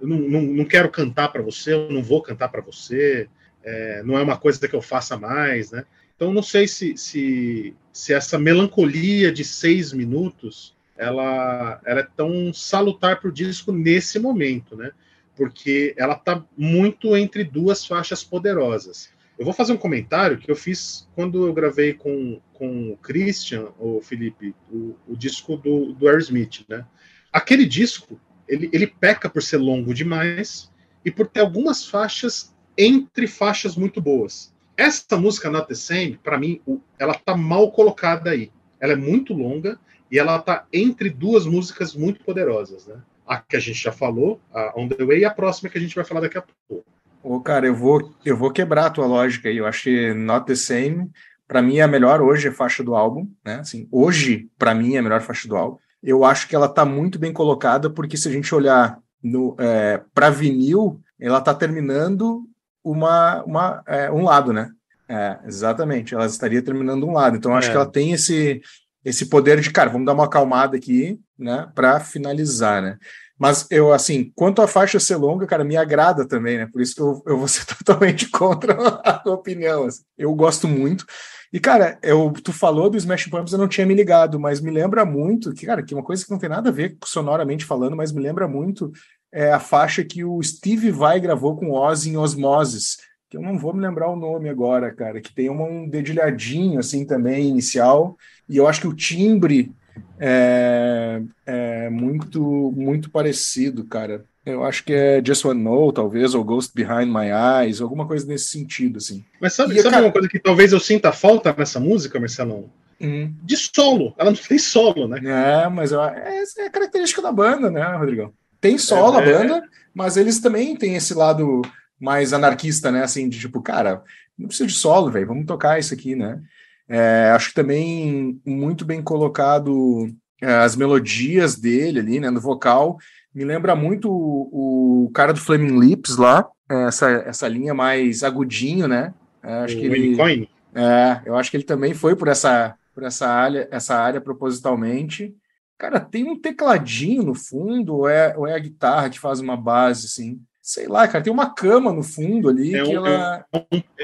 eu 0.00 0.08
não, 0.08 0.18
não, 0.18 0.42
não 0.42 0.64
quero 0.64 0.90
cantar 0.90 1.30
para 1.30 1.42
você, 1.42 1.72
eu 1.72 1.90
não 1.90 2.02
vou 2.02 2.22
cantar 2.22 2.48
para 2.48 2.60
você, 2.60 3.28
é, 3.62 4.02
não 4.04 4.16
é 4.16 4.22
uma 4.22 4.38
coisa 4.38 4.66
que 4.68 4.74
eu 4.74 4.82
faça 4.82 5.16
mais, 5.16 5.70
né? 5.72 5.84
Então 6.14 6.32
não 6.32 6.42
sei 6.42 6.68
se, 6.68 6.96
se, 6.96 7.74
se 7.92 8.12
essa 8.12 8.38
melancolia 8.38 9.32
de 9.32 9.42
seis 9.42 9.92
minutos 9.92 10.76
ela, 10.96 11.80
ela 11.82 12.00
é 12.00 12.08
tão 12.14 12.52
salutar 12.52 13.18
para 13.18 13.30
o 13.30 13.32
disco 13.32 13.72
nesse 13.72 14.18
momento, 14.18 14.76
né? 14.76 14.92
Porque 15.40 15.94
ela 15.96 16.12
está 16.12 16.44
muito 16.54 17.16
entre 17.16 17.42
duas 17.42 17.86
faixas 17.86 18.22
poderosas. 18.22 19.08
Eu 19.38 19.44
vou 19.46 19.54
fazer 19.54 19.72
um 19.72 19.78
comentário 19.78 20.36
que 20.36 20.50
eu 20.50 20.54
fiz 20.54 21.08
quando 21.14 21.46
eu 21.46 21.54
gravei 21.54 21.94
com, 21.94 22.38
com 22.52 22.92
o 22.92 22.96
Christian, 22.98 23.68
o 23.78 24.02
Felipe, 24.02 24.54
o, 24.70 24.94
o 25.08 25.16
disco 25.16 25.56
do, 25.56 25.94
do 25.94 26.06
Aerosmith, 26.06 26.66
né? 26.68 26.84
Aquele 27.32 27.64
disco, 27.64 28.20
ele, 28.46 28.68
ele 28.70 28.86
peca 28.86 29.30
por 29.30 29.42
ser 29.42 29.56
longo 29.56 29.94
demais 29.94 30.70
e 31.02 31.10
por 31.10 31.26
ter 31.26 31.40
algumas 31.40 31.86
faixas 31.86 32.54
entre 32.76 33.26
faixas 33.26 33.76
muito 33.76 33.98
boas. 33.98 34.54
Essa 34.76 35.16
música 35.16 35.48
Not 35.48 35.68
the 35.68 35.74
Same, 35.74 36.20
para 36.22 36.38
mim, 36.38 36.60
ela 36.98 37.14
tá 37.14 37.34
mal 37.34 37.72
colocada 37.72 38.28
aí. 38.28 38.52
Ela 38.78 38.92
é 38.92 38.96
muito 38.96 39.32
longa 39.32 39.80
e 40.10 40.18
ela 40.18 40.38
tá 40.38 40.66
entre 40.70 41.08
duas 41.08 41.46
músicas 41.46 41.94
muito 41.94 42.22
poderosas, 42.22 42.86
né? 42.86 43.00
A 43.30 43.38
que 43.38 43.54
a 43.54 43.60
gente 43.60 43.80
já 43.80 43.92
falou, 43.92 44.40
a 44.52 44.72
On 44.76 44.88
the 44.88 45.04
Way, 45.04 45.20
e 45.20 45.24
a 45.24 45.30
próxima 45.30 45.70
que 45.70 45.78
a 45.78 45.80
gente 45.80 45.94
vai 45.94 46.04
falar 46.04 46.22
daqui 46.22 46.36
a 46.36 46.42
pouco. 46.42 46.84
Ô, 47.22 47.40
cara, 47.40 47.64
eu 47.64 47.74
vou, 47.74 48.12
eu 48.24 48.36
vou 48.36 48.50
quebrar 48.50 48.86
a 48.86 48.90
tua 48.90 49.06
lógica 49.06 49.48
aí. 49.48 49.58
Eu 49.58 49.66
acho 49.66 49.84
que 49.84 50.12
Not 50.12 50.46
the 50.46 50.56
Same, 50.56 51.08
para 51.46 51.62
mim, 51.62 51.78
é 51.78 51.82
a 51.82 51.88
melhor 51.88 52.20
hoje 52.20 52.48
a 52.48 52.52
faixa 52.52 52.82
do 52.82 52.96
álbum, 52.96 53.28
né? 53.44 53.60
Assim, 53.60 53.86
hoje, 53.92 54.48
para 54.58 54.74
mim, 54.74 54.96
é 54.96 54.98
a 54.98 55.02
melhor 55.02 55.20
faixa 55.20 55.46
do 55.46 55.56
álbum. 55.56 55.78
Eu 56.02 56.24
acho 56.24 56.48
que 56.48 56.56
ela 56.56 56.68
tá 56.68 56.84
muito 56.84 57.18
bem 57.18 57.32
colocada, 57.32 57.88
porque 57.88 58.16
se 58.16 58.28
a 58.28 58.32
gente 58.32 58.52
olhar 58.52 58.98
no, 59.22 59.54
é, 59.58 60.02
para 60.12 60.30
vinil, 60.30 61.00
ela 61.20 61.40
tá 61.40 61.54
terminando 61.54 62.42
uma, 62.82 63.44
uma, 63.44 63.82
é, 63.86 64.10
um 64.10 64.24
lado, 64.24 64.52
né? 64.52 64.72
É, 65.08 65.38
exatamente. 65.46 66.14
Ela 66.14 66.26
estaria 66.26 66.62
terminando 66.62 67.06
um 67.06 67.12
lado. 67.12 67.36
Então, 67.36 67.54
acho 67.54 67.68
é. 67.68 67.70
que 67.70 67.76
ela 67.76 67.86
tem 67.86 68.12
esse, 68.12 68.62
esse 69.04 69.26
poder 69.26 69.60
de, 69.60 69.70
cara, 69.70 69.90
vamos 69.90 70.06
dar 70.06 70.12
uma 70.12 70.24
acalmada 70.24 70.76
aqui, 70.76 71.18
né, 71.38 71.70
para 71.74 72.00
finalizar, 72.00 72.82
né? 72.82 72.98
Mas 73.38 73.66
eu, 73.70 73.90
assim, 73.90 74.30
quanto 74.34 74.60
à 74.60 74.68
faixa 74.68 75.00
ser 75.00 75.16
longa, 75.16 75.46
cara, 75.46 75.64
me 75.64 75.74
agrada 75.74 76.28
também, 76.28 76.58
né? 76.58 76.66
Por 76.70 76.82
isso 76.82 76.94
que 76.94 77.00
eu, 77.00 77.22
eu 77.26 77.38
vou 77.38 77.48
ser 77.48 77.64
totalmente 77.74 78.28
contra 78.28 78.74
a 78.74 79.18
tua 79.18 79.32
opinião. 79.32 79.84
Assim. 79.86 80.02
Eu 80.18 80.34
gosto 80.34 80.68
muito. 80.68 81.06
E, 81.50 81.58
cara, 81.58 81.98
eu, 82.02 82.30
tu 82.44 82.52
falou 82.52 82.90
do 82.90 82.98
Smash 82.98 83.28
Pumpkins, 83.28 83.52
eu 83.52 83.58
não 83.58 83.66
tinha 83.66 83.86
me 83.86 83.94
ligado, 83.94 84.38
mas 84.38 84.60
me 84.60 84.70
lembra 84.70 85.06
muito, 85.06 85.54
que, 85.54 85.64
cara, 85.64 85.82
que 85.82 85.94
uma 85.94 86.04
coisa 86.04 86.22
que 86.22 86.30
não 86.30 86.38
tem 86.38 86.50
nada 86.50 86.68
a 86.68 86.72
ver 86.72 86.98
sonoramente 87.02 87.64
falando, 87.64 87.96
mas 87.96 88.12
me 88.12 88.20
lembra 88.20 88.46
muito 88.46 88.92
é 89.32 89.52
a 89.52 89.60
faixa 89.60 90.04
que 90.04 90.24
o 90.24 90.42
Steve 90.42 90.90
Vai 90.90 91.20
gravou 91.20 91.56
com 91.56 91.72
Ozzy 91.72 92.10
em 92.10 92.16
Osmosis, 92.16 92.98
que 93.30 93.36
eu 93.36 93.40
não 93.40 93.56
vou 93.56 93.72
me 93.72 93.80
lembrar 93.80 94.10
o 94.10 94.16
nome 94.16 94.48
agora, 94.48 94.90
cara, 94.90 95.20
que 95.20 95.32
tem 95.32 95.48
um 95.48 95.88
dedilhadinho 95.88 96.80
assim 96.80 97.06
também 97.06 97.48
inicial, 97.48 98.18
e 98.48 98.56
eu 98.56 98.66
acho 98.66 98.80
que 98.80 98.88
o 98.88 98.94
timbre 98.94 99.72
é, 100.18 101.22
é 101.46 101.88
muito 101.88 102.72
muito 102.76 103.08
parecido, 103.08 103.84
cara. 103.84 104.24
Eu 104.44 104.64
acho 104.64 104.82
que 104.84 104.92
é 104.92 105.22
Just 105.24 105.44
One 105.44 105.62
No, 105.62 105.92
talvez, 105.92 106.34
ou 106.34 106.42
Ghost 106.42 106.72
Behind 106.74 107.06
My 107.06 107.28
Eyes, 107.62 107.80
alguma 107.80 108.06
coisa 108.06 108.26
nesse 108.26 108.48
sentido, 108.48 108.96
assim. 108.96 109.24
Mas 109.40 109.52
sabe, 109.52 109.74
e, 109.74 109.82
sabe 109.82 109.90
cara... 109.90 110.06
uma 110.06 110.12
coisa 110.12 110.28
que 110.28 110.38
talvez 110.38 110.72
eu 110.72 110.80
sinta 110.80 111.12
falta 111.12 111.54
nessa 111.56 111.78
música, 111.78 112.18
Marcelão? 112.18 112.70
Uhum. 113.00 113.32
De 113.42 113.56
solo. 113.56 114.14
Ela 114.18 114.30
não 114.30 114.38
tem 114.38 114.58
solo, 114.58 115.06
né? 115.06 115.20
É, 115.24 115.68
mas 115.68 115.92
eu, 115.92 116.02
é, 116.02 116.42
é 116.58 116.70
característica 116.70 117.22
da 117.22 117.30
banda, 117.30 117.70
né, 117.70 117.84
Rodrigão? 117.96 118.32
Tem 118.60 118.76
solo 118.76 119.20
é, 119.20 119.22
a 119.22 119.38
banda, 119.38 119.62
mas 119.94 120.16
eles 120.16 120.40
também 120.40 120.74
têm 120.74 120.96
esse 120.96 121.14
lado 121.14 121.62
mais 122.00 122.32
anarquista, 122.32 122.90
né? 122.90 123.02
Assim, 123.02 123.28
de 123.28 123.38
tipo, 123.38 123.60
cara, 123.60 124.02
não 124.38 124.48
precisa 124.48 124.66
de 124.66 124.74
solo, 124.74 125.10
velho, 125.10 125.26
vamos 125.26 125.46
tocar 125.46 125.78
isso 125.78 125.92
aqui, 125.92 126.16
né? 126.16 126.40
É, 126.88 127.30
acho 127.34 127.50
que 127.50 127.54
também 127.54 128.40
muito 128.44 128.84
bem 128.84 129.00
colocado 129.00 130.08
é, 130.40 130.52
as 130.54 130.74
melodias 130.74 131.54
dele 131.54 132.00
ali, 132.00 132.18
né, 132.18 132.30
no 132.30 132.40
vocal. 132.40 132.98
Me 133.32 133.44
lembra 133.44 133.76
muito 133.76 134.10
o, 134.10 135.04
o 135.04 135.10
cara 135.10 135.32
do 135.32 135.38
Flaming 135.38 135.78
Lips 135.78 136.16
lá, 136.16 136.48
é, 136.68 136.84
essa, 136.86 137.08
essa 137.26 137.46
linha 137.46 137.74
mais 137.74 138.24
agudinho, 138.24 138.88
né? 138.88 139.14
É, 139.42 139.52
acho 139.58 139.76
o 139.76 139.80
que 139.80 139.86
ele. 139.86 140.48
É, 140.74 141.20
eu 141.24 141.36
acho 141.36 141.50
que 141.50 141.56
ele 141.56 141.64
também 141.64 141.94
foi 141.94 142.16
por 142.16 142.28
essa, 142.28 142.74
por 142.94 143.02
essa 143.02 143.28
área, 143.28 143.68
essa 143.70 143.96
área 143.96 144.20
propositalmente. 144.20 145.34
Cara, 145.78 145.98
tem 145.98 146.28
um 146.28 146.38
tecladinho 146.38 147.22
no 147.22 147.34
fundo, 147.34 147.96
ou 147.96 148.08
é, 148.08 148.36
ou 148.36 148.46
é 148.46 148.54
a 148.54 148.58
guitarra 148.58 149.08
que 149.08 149.18
faz 149.18 149.40
uma 149.40 149.56
base, 149.56 150.06
assim? 150.06 150.40
Sei 150.70 150.86
lá, 150.86 151.08
cara, 151.08 151.24
tem 151.24 151.32
uma 151.32 151.52
cama 151.52 151.92
no 151.92 152.00
fundo 152.00 152.48
ali 152.48 152.70
tem 152.70 152.84
que 152.84 152.96
um, 152.96 153.04
ela... 153.04 153.44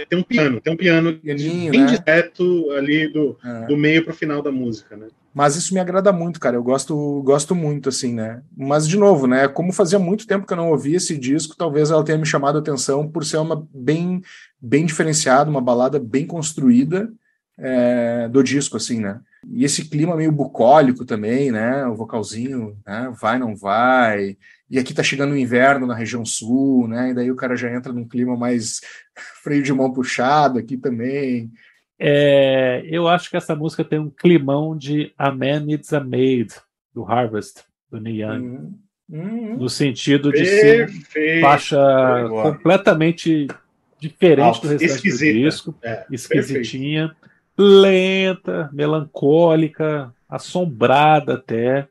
Tem 0.08 0.18
um 0.18 0.22
piano, 0.24 0.60
tem 0.60 0.72
um 0.72 0.76
piano 0.76 1.12
Pianinho, 1.12 1.70
bem 1.70 1.82
né? 1.82 1.86
direto 1.86 2.72
ali 2.72 3.06
do, 3.06 3.38
é. 3.44 3.66
do 3.66 3.76
meio 3.76 4.02
para 4.02 4.12
o 4.12 4.16
final 4.16 4.42
da 4.42 4.50
música, 4.50 4.96
né? 4.96 5.06
Mas 5.32 5.54
isso 5.54 5.72
me 5.72 5.78
agrada 5.78 6.12
muito, 6.12 6.40
cara. 6.40 6.56
Eu 6.56 6.64
gosto, 6.64 7.22
gosto 7.22 7.54
muito, 7.54 7.88
assim, 7.88 8.12
né? 8.12 8.42
Mas, 8.56 8.88
de 8.88 8.96
novo, 8.96 9.28
né? 9.28 9.46
Como 9.46 9.72
fazia 9.72 10.00
muito 10.00 10.26
tempo 10.26 10.44
que 10.44 10.52
eu 10.52 10.56
não 10.56 10.70
ouvia 10.70 10.96
esse 10.96 11.16
disco, 11.16 11.54
talvez 11.56 11.92
ela 11.92 12.02
tenha 12.02 12.18
me 12.18 12.26
chamado 12.26 12.56
a 12.56 12.60
atenção 12.60 13.08
por 13.08 13.24
ser 13.24 13.36
uma 13.36 13.64
bem, 13.72 14.20
bem 14.60 14.84
diferenciada, 14.86 15.48
uma 15.48 15.60
balada 15.60 16.00
bem 16.00 16.26
construída 16.26 17.08
é, 17.56 18.28
do 18.28 18.42
disco, 18.42 18.76
assim, 18.76 18.98
né? 18.98 19.20
E 19.48 19.64
esse 19.64 19.84
clima 19.84 20.16
meio 20.16 20.32
bucólico 20.32 21.04
também, 21.04 21.52
né? 21.52 21.86
O 21.86 21.94
vocalzinho, 21.94 22.76
né? 22.84 23.14
Vai, 23.20 23.38
não 23.38 23.54
vai. 23.54 24.36
E 24.68 24.78
aqui 24.78 24.92
tá 24.92 25.02
chegando 25.02 25.32
o 25.32 25.36
inverno 25.36 25.86
na 25.86 25.94
região 25.94 26.24
sul, 26.24 26.88
né? 26.88 27.10
E 27.10 27.14
daí 27.14 27.30
o 27.30 27.36
cara 27.36 27.56
já 27.56 27.72
entra 27.72 27.92
num 27.92 28.06
clima 28.06 28.36
mais 28.36 28.80
freio 29.42 29.62
de 29.62 29.72
mão 29.72 29.92
puxado 29.92 30.58
aqui 30.58 30.76
também. 30.76 31.50
É, 31.98 32.82
eu 32.86 33.08
acho 33.08 33.30
que 33.30 33.36
essa 33.36 33.54
música 33.54 33.84
tem 33.84 33.98
um 33.98 34.10
climão 34.10 34.76
de 34.76 35.12
A 35.16 35.30
Man 35.30 35.60
Needs 35.60 35.92
a 35.92 36.00
Maid, 36.00 36.54
do 36.92 37.04
Harvest, 37.04 37.62
do 37.90 38.00
Neil 38.00 38.28
Young. 38.28 38.46
Uhum. 38.46 38.78
Uhum. 39.08 39.56
No 39.56 39.68
sentido 39.68 40.32
de 40.32 40.42
Perfeito. 40.42 41.12
ser 41.12 41.40
faixa 41.40 41.78
completamente 42.28 43.46
diferente 44.00 44.60
do 44.60 44.68
restante 44.68 44.84
Esquisita. 44.84 45.32
do 45.32 45.44
disco. 45.44 45.74
É, 45.80 46.06
esquisitinha. 46.10 47.08
Perfeito 47.08 47.36
lenta, 47.56 48.68
melancólica, 48.72 50.12
assombrada 50.28 51.34
até. 51.34 51.88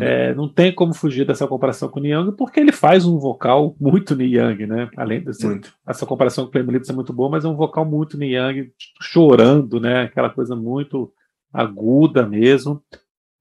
É, 0.00 0.34
não 0.34 0.48
tem 0.48 0.74
como 0.74 0.94
fugir 0.94 1.26
dessa 1.26 1.46
comparação 1.46 1.88
com 1.88 2.00
o 2.00 2.02
Niang, 2.02 2.32
porque 2.32 2.58
ele 2.58 2.72
faz 2.72 3.04
um 3.04 3.18
vocal 3.18 3.76
muito 3.78 4.16
Niang, 4.16 4.66
né? 4.66 4.88
Além 4.96 5.20
dessa 5.20 5.60
essa 5.86 6.06
comparação 6.06 6.44
com 6.44 6.48
o 6.48 6.52
Clemelitz 6.52 6.88
é 6.88 6.94
muito 6.94 7.12
boa, 7.12 7.28
mas 7.28 7.44
é 7.44 7.48
um 7.48 7.56
vocal 7.56 7.84
muito 7.84 8.16
Niang, 8.16 8.72
chorando, 9.02 9.78
né? 9.78 10.04
Aquela 10.04 10.30
coisa 10.30 10.56
muito 10.56 11.12
aguda 11.52 12.26
mesmo. 12.26 12.82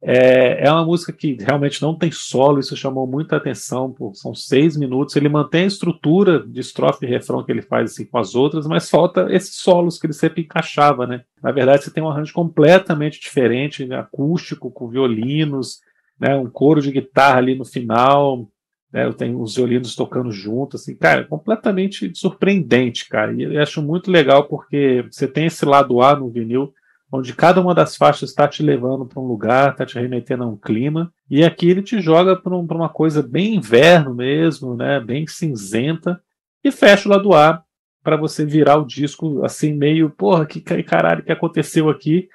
É, 0.08 0.68
é 0.68 0.72
uma 0.72 0.86
música 0.86 1.12
que 1.12 1.36
realmente 1.40 1.82
não 1.82 1.98
tem 1.98 2.12
solo, 2.12 2.60
isso 2.60 2.78
chamou 2.78 3.08
muita 3.08 3.38
atenção, 3.38 3.92
pô, 3.92 4.14
são 4.14 4.36
seis 4.36 4.78
minutos. 4.78 5.16
Ele 5.16 5.30
mantém 5.30 5.64
a 5.64 5.68
estrutura 5.68 6.46
de 6.46 6.60
estrofe 6.60 7.06
e 7.06 7.10
refrão 7.10 7.44
que 7.44 7.52
ele 7.52 7.62
faz 7.62 7.92
assim, 7.92 8.06
com 8.06 8.18
as 8.18 8.36
outras, 8.36 8.68
mas 8.68 8.90
falta 8.90 9.34
esses 9.34 9.56
solos 9.56 9.98
que 9.98 10.06
ele 10.06 10.14
sempre 10.14 10.44
encaixava, 10.44 11.08
né? 11.08 11.24
Na 11.42 11.52
verdade, 11.52 11.84
você 11.84 11.92
tem 11.92 12.04
um 12.04 12.10
arranjo 12.10 12.34
completamente 12.34 13.20
diferente, 13.20 13.92
acústico, 13.94 14.70
com 14.70 14.90
violinos, 14.90 15.80
né, 16.20 16.36
um 16.36 16.50
coro 16.50 16.82
de 16.82 16.92
guitarra 16.92 17.38
ali 17.38 17.56
no 17.56 17.66
final, 17.66 18.50
né, 18.92 19.12
tenho 19.14 19.42
os 19.42 19.56
violinos 19.56 19.96
tocando 19.96 20.32
junto, 20.32 20.78
assim, 20.78 20.96
cara, 20.96 21.26
completamente 21.26 22.12
surpreendente, 22.16 23.10
cara. 23.10 23.34
E 23.34 23.44
eu 23.44 23.62
acho 23.62 23.82
muito 23.82 24.10
legal 24.10 24.46
porque 24.46 25.06
você 25.12 25.28
tem 25.28 25.48
esse 25.48 25.66
lado 25.66 26.02
A 26.02 26.16
no 26.16 26.30
vinil, 26.30 26.74
onde 27.12 27.34
cada 27.34 27.62
uma 27.62 27.76
das 27.76 27.96
faixas 27.96 28.30
está 28.30 28.48
te 28.48 28.64
levando 28.64 29.06
para 29.06 29.22
um 29.22 29.28
lugar, 29.28 29.72
está 29.72 29.86
te 29.86 30.00
remetendo 30.00 30.44
a 30.44 30.48
um 30.48 30.58
clima, 30.58 31.12
e 31.30 31.44
aqui 31.44 31.70
ele 31.70 31.82
te 31.82 32.02
joga 32.02 32.36
para 32.36 32.56
um, 32.56 32.66
uma 32.66 32.90
coisa 32.90 33.22
bem 33.22 33.56
inverno 33.56 34.14
mesmo, 34.14 34.76
né, 34.76 35.00
bem 35.00 35.28
cinzenta, 35.28 36.22
e 36.64 36.72
fecha 36.72 37.08
o 37.08 37.12
lado 37.12 37.34
A 37.34 37.64
para 38.04 38.16
você 38.16 38.46
virar 38.46 38.78
o 38.78 38.86
disco 38.86 39.44
assim 39.44 39.74
meio, 39.74 40.10
porra, 40.10 40.46
que 40.46 40.62
caralho 40.62 41.24
que 41.24 41.32
aconteceu 41.32 41.90
aqui? 41.90 42.30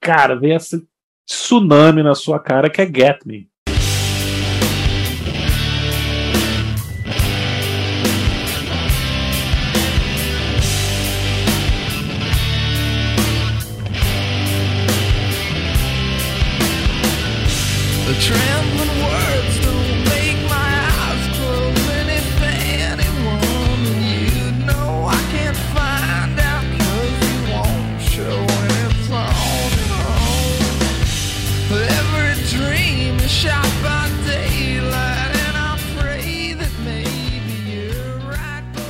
Cara, 0.00 0.34
vem 0.34 0.52
esse 0.54 0.86
tsunami 1.32 2.02
na 2.02 2.14
sua 2.14 2.38
cara 2.38 2.70
que 2.70 2.80
é 2.80 2.86
Get 2.86 3.24
Me. 3.24 3.51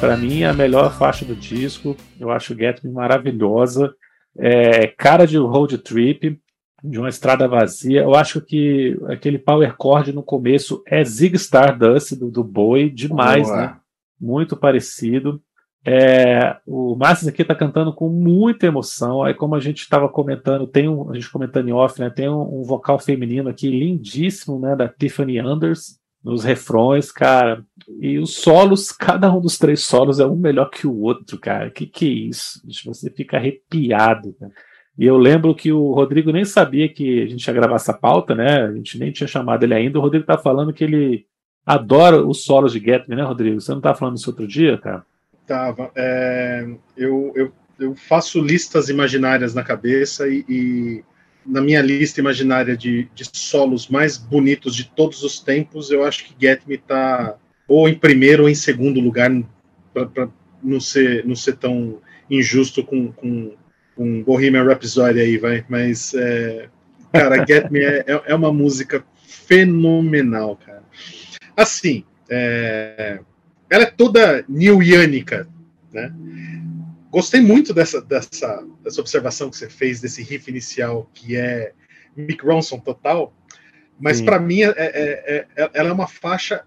Para 0.03 0.17
mim, 0.17 0.43
a 0.43 0.53
melhor 0.53 0.93
faixa 0.93 1.25
do 1.25 1.37
disco. 1.37 1.97
Eu 2.19 2.33
acho 2.33 2.57
Get 2.57 2.83
Me 2.83 2.91
maravilhosa. 2.91 3.95
É, 4.37 4.89
cara 4.89 5.25
de 5.29 5.37
road 5.37 5.79
trip, 5.79 6.41
de 6.83 6.99
uma 6.99 7.09
estrada 7.09 7.47
vazia. 7.47 8.01
Eu 8.01 8.17
acho 8.17 8.41
que 8.41 8.99
aquele 9.07 9.39
power 9.39 9.77
chord 9.81 10.13
no 10.13 10.25
começo 10.25 10.83
é 10.89 11.05
Zig 11.05 11.37
Stardust 11.37 12.17
do, 12.17 12.33
do 12.33 12.43
Boy, 12.43 12.91
demais, 12.91 13.47
Boa. 13.47 13.57
né? 13.57 13.77
Muito 14.21 14.57
parecido. 14.57 15.41
É, 15.87 16.57
o 16.67 16.97
Márcio 16.97 17.29
aqui 17.29 17.43
está 17.43 17.55
cantando 17.55 17.95
com 17.95 18.09
muita 18.09 18.67
emoção. 18.67 19.23
Aí, 19.23 19.35
como 19.35 19.55
a 19.55 19.61
gente 19.61 19.83
estava 19.83 20.09
comentando, 20.09 20.67
tem 20.67 20.89
um, 20.89 21.13
a 21.13 21.15
gente 21.15 21.31
comentando 21.31 21.69
em 21.69 21.73
off, 21.73 22.01
né? 22.01 22.11
Tem 22.11 22.29
um, 22.29 22.61
um, 22.61 22.65
vocal 22.65 22.99
feminino 22.99 23.49
aqui 23.49 23.71
lindíssimo, 23.71 24.59
né? 24.59 24.75
Da 24.75 24.89
Tiffany 24.89 25.39
Anders 25.39 26.02
nos 26.25 26.45
refrões, 26.45 27.11
cara. 27.11 27.65
E 28.01 28.19
os 28.19 28.37
solos, 28.37 28.93
cada 28.93 29.33
um 29.35 29.41
dos 29.41 29.59
três 29.59 29.85
solos 29.85 30.21
é 30.21 30.27
um 30.27 30.37
melhor 30.37 30.71
que 30.71 30.87
o 30.87 31.01
outro, 31.01 31.39
cara. 31.39 31.71
Que 31.71 31.87
que 31.87 32.07
é 32.07 32.29
isso? 32.29 32.61
Você 32.87 33.11
fica 33.11 33.37
arrepiado, 33.37 34.35
cara. 34.39 34.53
E 34.99 35.07
eu 35.07 35.17
lembro 35.17 35.55
que 35.55 35.73
o 35.73 35.93
Rodrigo 35.93 36.31
nem 36.31 36.45
sabia 36.45 36.89
que 36.89 37.23
a 37.23 37.27
gente 37.27 37.47
ia 37.47 37.55
gravar 37.55 37.77
essa 37.77 37.95
pauta, 37.95 38.35
né? 38.35 38.63
A 38.63 38.73
gente 38.73 38.99
nem 38.99 39.11
tinha 39.11 39.27
chamado 39.27 39.65
ele 39.65 39.75
ainda. 39.75 39.99
O 39.99 40.03
Rodrigo 40.03 40.25
tá 40.25 40.37
falando 40.37 40.73
que 40.73 40.85
ele 40.85 41.27
adora 41.65 42.25
os 42.25 42.45
solos 42.45 42.73
de 42.73 42.79
Get 42.79 43.09
Me, 43.09 43.17
né, 43.17 43.23
Rodrigo? 43.23 43.61
Você 43.61 43.73
não 43.73 43.81
tá 43.81 43.95
falando 43.95 44.17
isso 44.17 44.31
outro 44.31 44.47
dia, 44.47 44.77
cara? 44.79 45.05
Tava. 45.47 45.91
É, 45.97 46.67
eu, 46.97 47.33
eu, 47.35 47.53
eu 47.81 47.95
faço 47.95 48.41
listas 48.41 48.91
imaginárias 48.91 49.55
na 49.55 49.63
cabeça 49.63 50.29
e, 50.29 50.45
e 50.49 51.05
na 51.45 51.61
minha 51.61 51.81
lista 51.81 52.21
imaginária 52.21 52.77
de, 52.77 53.09
de 53.15 53.25
solos 53.33 53.89
mais 53.89 54.17
bonitos 54.17 54.75
de 54.75 54.85
todos 54.85 55.23
os 55.23 55.41
tempos, 55.41 55.91
eu 55.91 56.05
acho 56.05 56.25
que 56.25 56.35
Get 56.41 56.63
Me 56.67 56.79
tá 56.79 57.37
ou 57.67 57.89
em 57.89 57.95
primeiro 57.95 58.45
ou 58.45 58.49
em 58.49 58.55
segundo 58.55 59.01
lugar, 59.01 59.31
para 59.93 60.29
não 60.63 60.81
ser, 60.81 61.25
não 61.27 61.35
ser 61.35 61.57
tão 61.57 61.99
injusto 62.31 62.85
com, 62.85 63.11
com, 63.13 63.53
com 63.97 64.23
Bohemian 64.23 64.65
Rhapsody 64.65 65.21
aí, 65.21 65.39
vai. 65.39 65.65
Mas, 65.69 66.13
é, 66.15 66.69
cara, 67.13 67.45
Get 67.47 67.71
Me 67.71 67.81
é, 67.81 68.05
é, 68.07 68.23
é 68.27 68.35
uma 68.35 68.53
música 68.53 69.05
fenomenal, 69.27 70.57
cara. 70.57 70.83
Assim, 71.57 72.05
é, 72.29 73.21
ela 73.69 73.85
é 73.85 73.91
toda 73.91 74.45
newianica, 74.49 75.49
né? 75.93 76.13
Gostei 77.13 77.43
muito 77.43 77.75
dessa, 77.75 78.01
dessa, 78.01 78.67
dessa 78.83 78.99
observação 78.99 79.51
que 79.51 79.57
você 79.59 79.69
fez, 79.69 80.01
desse 80.01 80.23
riff 80.23 80.51
inicial, 80.51 81.11
que 81.13 81.37
é 81.37 81.75
Mick 82.17 82.43
Ronson 82.43 82.79
total, 82.79 83.35
mas 84.01 84.23
para 84.23 84.39
mim 84.39 84.63
é, 84.63 84.69
é, 84.69 84.75
é, 84.77 85.47
é, 85.55 85.71
ela 85.75 85.91
é 85.91 85.93
uma 85.93 86.07
faixa. 86.07 86.65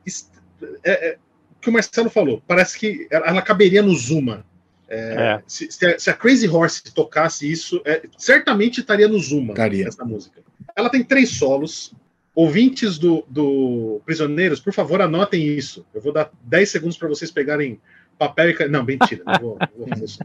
É, 0.83 0.91
é, 0.91 1.17
que 1.59 1.67
o 1.67 1.73
Marcelo 1.73 2.11
falou, 2.11 2.43
parece 2.47 2.77
que 2.77 3.07
ela, 3.09 3.41
caberia 3.41 3.81
no 3.81 3.95
Zuma. 3.95 4.45
É, 4.87 5.41
se, 5.47 5.67
se, 5.71 6.09
a, 6.11 6.13
Crazy 6.13 6.47
Horse 6.47 6.93
tocasse 6.93 7.51
isso, 7.51 7.81
certamente 8.15 8.81
estaria 8.81 9.07
no 9.07 9.19
Zuma 9.19 9.53
estaria. 9.53 9.87
essa 9.87 10.05
música. 10.05 10.43
Ela 10.75 10.91
tem 10.91 11.03
três 11.03 11.31
solos. 11.31 11.91
Ouvintes 12.35 12.99
do, 12.99 13.25
do 13.27 13.99
Prisioneiros, 14.05 14.59
por 14.59 14.73
favor, 14.73 15.01
anotem 15.01 15.43
isso. 15.43 15.85
Eu 15.91 16.01
vou 16.01 16.13
dar 16.13 16.29
10 16.43 16.69
segundos 16.69 16.97
para 16.97 17.07
vocês 17.07 17.31
pegarem 17.31 17.79
papel 18.17 18.51
e. 18.51 18.67
Não, 18.67 18.83
mentira. 18.83 19.23
Não 19.25 19.39
vou, 19.39 19.57
vou 19.77 19.87
fazer 19.87 20.05
isso. 20.05 20.19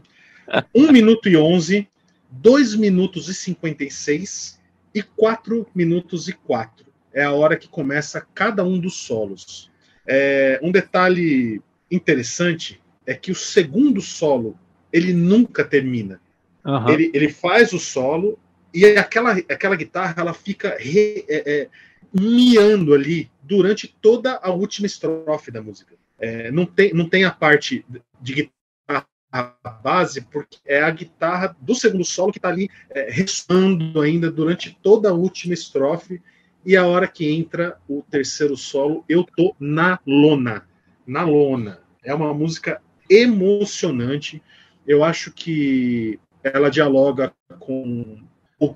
1 0.73 0.91
minuto 0.91 1.29
e 1.29 1.37
11, 1.37 1.87
2 2.29 2.75
minutos 2.75 3.29
e 3.29 3.33
56 3.33 4.59
e 4.93 5.01
4 5.01 5.67
minutos 5.73 6.27
e 6.27 6.33
4. 6.33 6.85
É 7.13 7.23
a 7.23 7.31
hora 7.31 7.57
que 7.57 7.67
começa 7.67 8.25
cada 8.33 8.63
um 8.63 8.79
dos 8.79 8.95
solos. 8.95 9.69
É, 10.07 10.59
um 10.63 10.71
detalhe 10.71 11.61
interessante 11.89 12.81
é 13.05 13.13
que 13.13 13.31
o 13.31 13.35
segundo 13.35 14.01
solo 14.01 14.57
ele 14.91 15.13
nunca 15.13 15.63
termina. 15.63 16.19
Uhum. 16.65 16.89
Ele, 16.89 17.11
ele 17.13 17.29
faz 17.29 17.73
o 17.73 17.79
solo 17.79 18.37
e 18.73 18.85
aquela, 18.85 19.31
aquela 19.31 19.75
guitarra 19.75 20.15
ela 20.17 20.33
fica 20.33 20.77
re, 20.79 21.25
é, 21.27 21.51
é, 21.51 21.69
miando 22.13 22.93
ali 22.93 23.29
durante 23.41 23.87
toda 24.01 24.39
a 24.41 24.51
última 24.51 24.85
estrofe 24.85 25.51
da 25.51 25.61
música. 25.61 25.95
É, 26.21 26.51
não, 26.51 26.65
tem, 26.65 26.93
não 26.93 27.09
tem 27.09 27.25
a 27.25 27.31
parte 27.31 27.83
de 28.21 28.33
guitarra 28.33 29.57
base, 29.83 30.21
porque 30.21 30.59
é 30.65 30.83
a 30.83 30.91
guitarra 30.91 31.55
do 31.59 31.73
segundo 31.73 32.05
solo 32.05 32.31
que 32.31 32.37
está 32.37 32.49
ali 32.49 32.69
é, 32.91 33.09
ressoando 33.09 33.99
ainda 33.99 34.31
durante 34.31 34.77
toda 34.83 35.09
a 35.09 35.13
última 35.13 35.53
estrofe. 35.53 36.21
E 36.63 36.77
a 36.77 36.85
hora 36.85 37.07
que 37.07 37.27
entra 37.27 37.77
o 37.87 38.03
terceiro 38.03 38.55
solo, 38.55 39.03
eu 39.09 39.23
tô 39.23 39.55
na 39.59 39.99
lona. 40.05 40.67
Na 41.07 41.23
lona. 41.23 41.79
É 42.03 42.13
uma 42.13 42.33
música 42.33 42.79
emocionante. 43.09 44.41
Eu 44.85 45.03
acho 45.03 45.31
que 45.31 46.19
ela 46.43 46.69
dialoga 46.69 47.33
com 47.59 48.19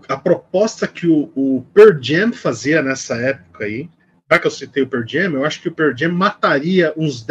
a 0.09 0.17
proposta 0.17 0.87
que 0.87 1.07
o, 1.07 1.31
o 1.35 1.63
Pearl 1.73 2.01
Jam 2.01 2.33
fazia 2.33 2.81
nessa 2.81 3.15
época 3.15 3.65
aí, 3.65 3.87
já 4.31 4.39
que 4.39 4.47
eu 4.47 4.51
citei 4.51 4.83
o 4.83 4.87
Pearl 4.87 5.05
Jam, 5.07 5.33
eu 5.33 5.45
acho 5.45 5.61
que 5.61 5.69
o 5.69 5.73
Pearl 5.73 5.95
Jam 5.95 6.11
mataria 6.11 6.93
uns 6.97 7.25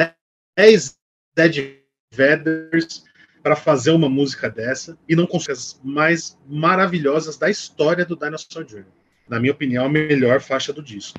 10 0.57 0.97
Dead 1.35 1.79
Veders 2.13 3.05
para 3.43 3.57
fazer 3.57 3.91
uma 3.91 4.09
música 4.09 4.49
dessa 4.49 4.97
e 5.09 5.15
não 5.15 5.27
consegue 5.27 5.53
as 5.53 5.79
mais 5.85 6.39
maravilhosas 6.49 7.37
da 7.37 7.51
história 7.51 8.05
do 8.05 8.17
Dinosaur 8.17 8.65
Jr. 8.65 8.87
Na 9.29 9.39
minha 9.39 9.53
opinião, 9.53 9.85
a 9.85 9.89
melhor 9.89 10.41
faixa 10.41 10.73
do 10.73 10.83
disco. 10.83 11.19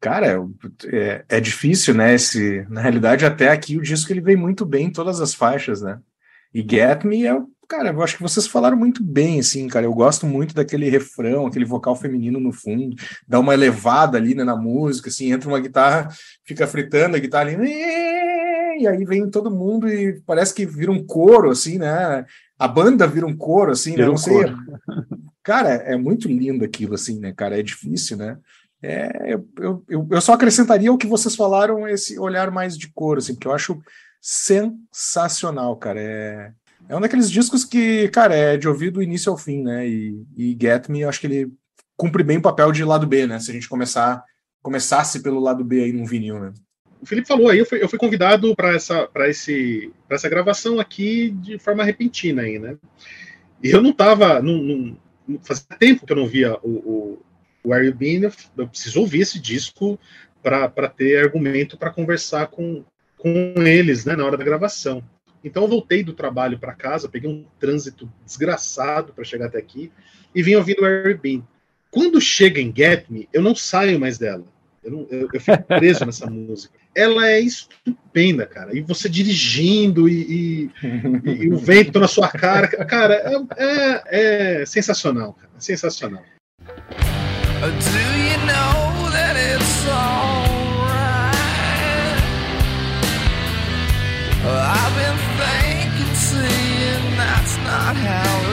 Cara, 0.00 0.38
é, 0.92 1.24
é 1.28 1.40
difícil, 1.40 1.94
né? 1.94 2.14
Esse, 2.14 2.66
na 2.68 2.80
realidade, 2.80 3.24
até 3.24 3.48
aqui 3.48 3.76
o 3.76 3.82
disco 3.82 4.12
ele 4.12 4.20
vem 4.20 4.36
muito 4.36 4.66
bem 4.66 4.86
em 4.86 4.92
todas 4.92 5.20
as 5.20 5.34
faixas, 5.34 5.80
né? 5.80 5.98
E 6.52 6.60
Get 6.60 7.04
Me 7.04 7.26
é, 7.26 7.32
cara, 7.66 7.90
eu 7.90 8.02
acho 8.02 8.16
que 8.16 8.22
vocês 8.22 8.46
falaram 8.46 8.76
muito 8.76 9.02
bem, 9.02 9.40
assim, 9.40 9.66
cara. 9.68 9.86
Eu 9.86 9.94
gosto 9.94 10.26
muito 10.26 10.54
daquele 10.54 10.88
refrão, 10.88 11.46
aquele 11.46 11.64
vocal 11.64 11.96
feminino 11.96 12.38
no 12.40 12.52
fundo, 12.52 12.96
dá 13.26 13.40
uma 13.40 13.54
elevada 13.54 14.18
ali 14.18 14.34
né, 14.34 14.44
na 14.44 14.56
música, 14.56 15.08
assim, 15.08 15.32
entra 15.32 15.48
uma 15.48 15.60
guitarra, 15.60 16.08
fica 16.44 16.66
fritando 16.66 17.16
a 17.16 17.18
guitarra 17.18 17.50
ali, 17.50 17.56
e 18.80 18.86
aí 18.86 19.04
vem 19.04 19.30
todo 19.30 19.50
mundo 19.50 19.88
e 19.88 20.20
parece 20.26 20.54
que 20.54 20.66
vira 20.66 20.90
um 20.90 21.04
coro, 21.04 21.50
assim, 21.50 21.78
né? 21.78 22.24
A 22.58 22.68
banda 22.68 23.06
vira 23.06 23.26
um 23.26 23.36
coro, 23.36 23.72
assim, 23.72 23.90
né? 23.90 23.96
vira 23.96 24.06
né? 24.06 24.08
Não 24.08 24.14
um 24.14 24.18
sei. 24.18 24.34
Coro. 24.34 24.56
Cara, 25.42 25.70
é 25.70 25.96
muito 25.96 26.26
lindo 26.26 26.64
aquilo, 26.64 26.94
assim, 26.94 27.20
né, 27.20 27.32
cara? 27.32 27.58
É 27.58 27.62
difícil, 27.62 28.16
né? 28.16 28.38
É, 28.82 29.34
eu, 29.34 29.82
eu, 29.88 30.08
eu 30.10 30.20
só 30.20 30.32
acrescentaria 30.32 30.92
o 30.92 30.98
que 30.98 31.06
vocês 31.06 31.36
falaram, 31.36 31.88
esse 31.88 32.18
olhar 32.18 32.50
mais 32.50 32.76
de 32.76 32.90
coro, 32.92 33.18
assim, 33.18 33.34
porque 33.34 33.48
eu 33.48 33.52
acho 33.52 33.80
sensacional, 34.20 35.76
cara. 35.76 36.00
É, 36.00 36.52
é 36.88 36.96
um 36.96 37.00
daqueles 37.00 37.30
discos 37.30 37.64
que, 37.64 38.08
cara, 38.08 38.34
é 38.34 38.56
de 38.56 38.68
ouvir 38.68 38.90
do 38.90 39.02
início 39.02 39.30
ao 39.30 39.38
fim, 39.38 39.62
né? 39.62 39.88
E, 39.88 40.24
e 40.36 40.58
Get 40.60 40.88
Me, 40.88 41.00
eu 41.00 41.08
acho 41.08 41.20
que 41.20 41.26
ele 41.26 41.52
cumpre 41.96 42.22
bem 42.22 42.38
o 42.38 42.42
papel 42.42 42.72
de 42.72 42.84
lado 42.84 43.06
B, 43.06 43.26
né? 43.26 43.38
Se 43.38 43.50
a 43.50 43.54
gente 43.54 43.68
começar 43.68 44.22
começasse 44.62 45.22
pelo 45.22 45.40
lado 45.40 45.62
B 45.62 45.84
aí 45.84 45.92
num 45.92 46.06
vinil, 46.06 46.40
né? 46.40 46.52
O 47.02 47.06
Felipe 47.06 47.28
falou 47.28 47.50
aí, 47.50 47.58
eu 47.58 47.66
fui, 47.66 47.82
eu 47.82 47.88
fui 47.88 47.98
convidado 47.98 48.56
para 48.56 48.74
essa, 48.74 49.06
essa 50.08 50.28
gravação 50.28 50.80
aqui 50.80 51.30
de 51.30 51.58
forma 51.58 51.84
repentina 51.84 52.40
aí, 52.40 52.58
né? 52.58 52.78
E 53.62 53.70
eu 53.70 53.82
não 53.82 53.92
tava. 53.92 54.40
Não, 54.40 54.96
fazia 55.42 55.64
tempo 55.78 56.06
que 56.06 56.12
eu 56.12 56.16
não 56.16 56.26
via 56.26 56.54
o, 56.62 56.70
o, 56.70 57.22
o 57.62 57.68
Where 57.70 57.86
You 57.86 57.94
Been, 57.94 58.30
eu 58.56 58.68
preciso 58.68 59.00
ouvir 59.00 59.20
esse 59.20 59.38
disco 59.38 59.98
para 60.42 60.88
ter 60.88 61.22
argumento 61.22 61.76
para 61.76 61.90
conversar 61.90 62.46
com, 62.46 62.82
com 63.18 63.54
eles 63.58 64.06
né, 64.06 64.16
na 64.16 64.24
hora 64.24 64.36
da 64.36 64.44
gravação. 64.44 65.02
Então 65.44 65.64
eu 65.64 65.68
voltei 65.68 66.02
do 66.02 66.14
trabalho 66.14 66.58
para 66.58 66.74
casa, 66.74 67.08
peguei 67.08 67.28
um 67.28 67.44
trânsito 67.60 68.10
desgraçado 68.24 69.12
para 69.12 69.24
chegar 69.24 69.46
até 69.46 69.58
aqui 69.58 69.92
e 70.34 70.42
vim 70.42 70.54
ouvindo 70.54 70.82
o 70.82 70.86
Airbnb. 70.86 71.44
Quando 71.90 72.20
chega 72.20 72.60
em 72.60 72.74
Get 72.74 73.04
Me, 73.08 73.28
eu 73.32 73.42
não 73.42 73.54
saio 73.54 74.00
mais 74.00 74.18
dela. 74.18 74.44
Eu, 74.82 74.90
não, 74.90 75.06
eu, 75.10 75.28
eu 75.32 75.40
fico 75.40 75.62
preso 75.62 76.04
nessa 76.06 76.26
música. 76.26 76.74
Ela 76.94 77.28
é 77.28 77.40
estupenda, 77.40 78.46
cara. 78.46 78.76
E 78.76 78.80
você 78.80 79.08
dirigindo 79.08 80.08
e, 80.08 80.70
e, 80.82 81.44
e 81.44 81.52
o 81.52 81.56
vento 81.56 82.00
na 82.00 82.08
sua 82.08 82.28
cara. 82.28 82.68
Cara, 82.68 83.14
é, 83.14 84.02
é, 84.08 84.60
é 84.62 84.66
sensacional, 84.66 85.34
cara. 85.34 85.50
É 85.56 85.60
sensacional. 85.60 86.22
Do 87.60 87.66
you 87.66 88.36
know 88.44 89.10
that 89.10 89.36
it's 89.36 89.86
alright? 89.88 91.34
I've 94.46 94.94
been 94.96 95.13
not 97.74 97.96
how 97.96 98.43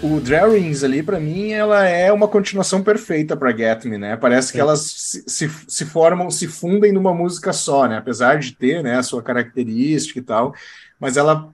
O 0.00 0.20
Drarings 0.20 0.84
ali, 0.84 1.02
para 1.02 1.18
mim, 1.18 1.50
ela 1.50 1.84
é 1.84 2.12
uma 2.12 2.28
continuação 2.28 2.82
perfeita 2.84 3.36
para 3.36 3.56
Get 3.56 3.84
Me, 3.84 3.98
né? 3.98 4.16
Parece 4.16 4.52
que 4.52 4.60
elas 4.60 4.80
se, 4.80 5.24
se, 5.26 5.50
se, 5.66 5.84
formam, 5.84 6.30
se 6.30 6.46
fundem 6.46 6.92
numa 6.92 7.12
música 7.12 7.52
só, 7.52 7.88
né? 7.88 7.98
Apesar 7.98 8.38
de 8.38 8.52
ter, 8.52 8.82
né, 8.82 8.96
a 8.96 9.02
sua 9.02 9.22
característica 9.22 10.20
e 10.20 10.22
tal, 10.22 10.54
mas 11.00 11.16
ela 11.16 11.52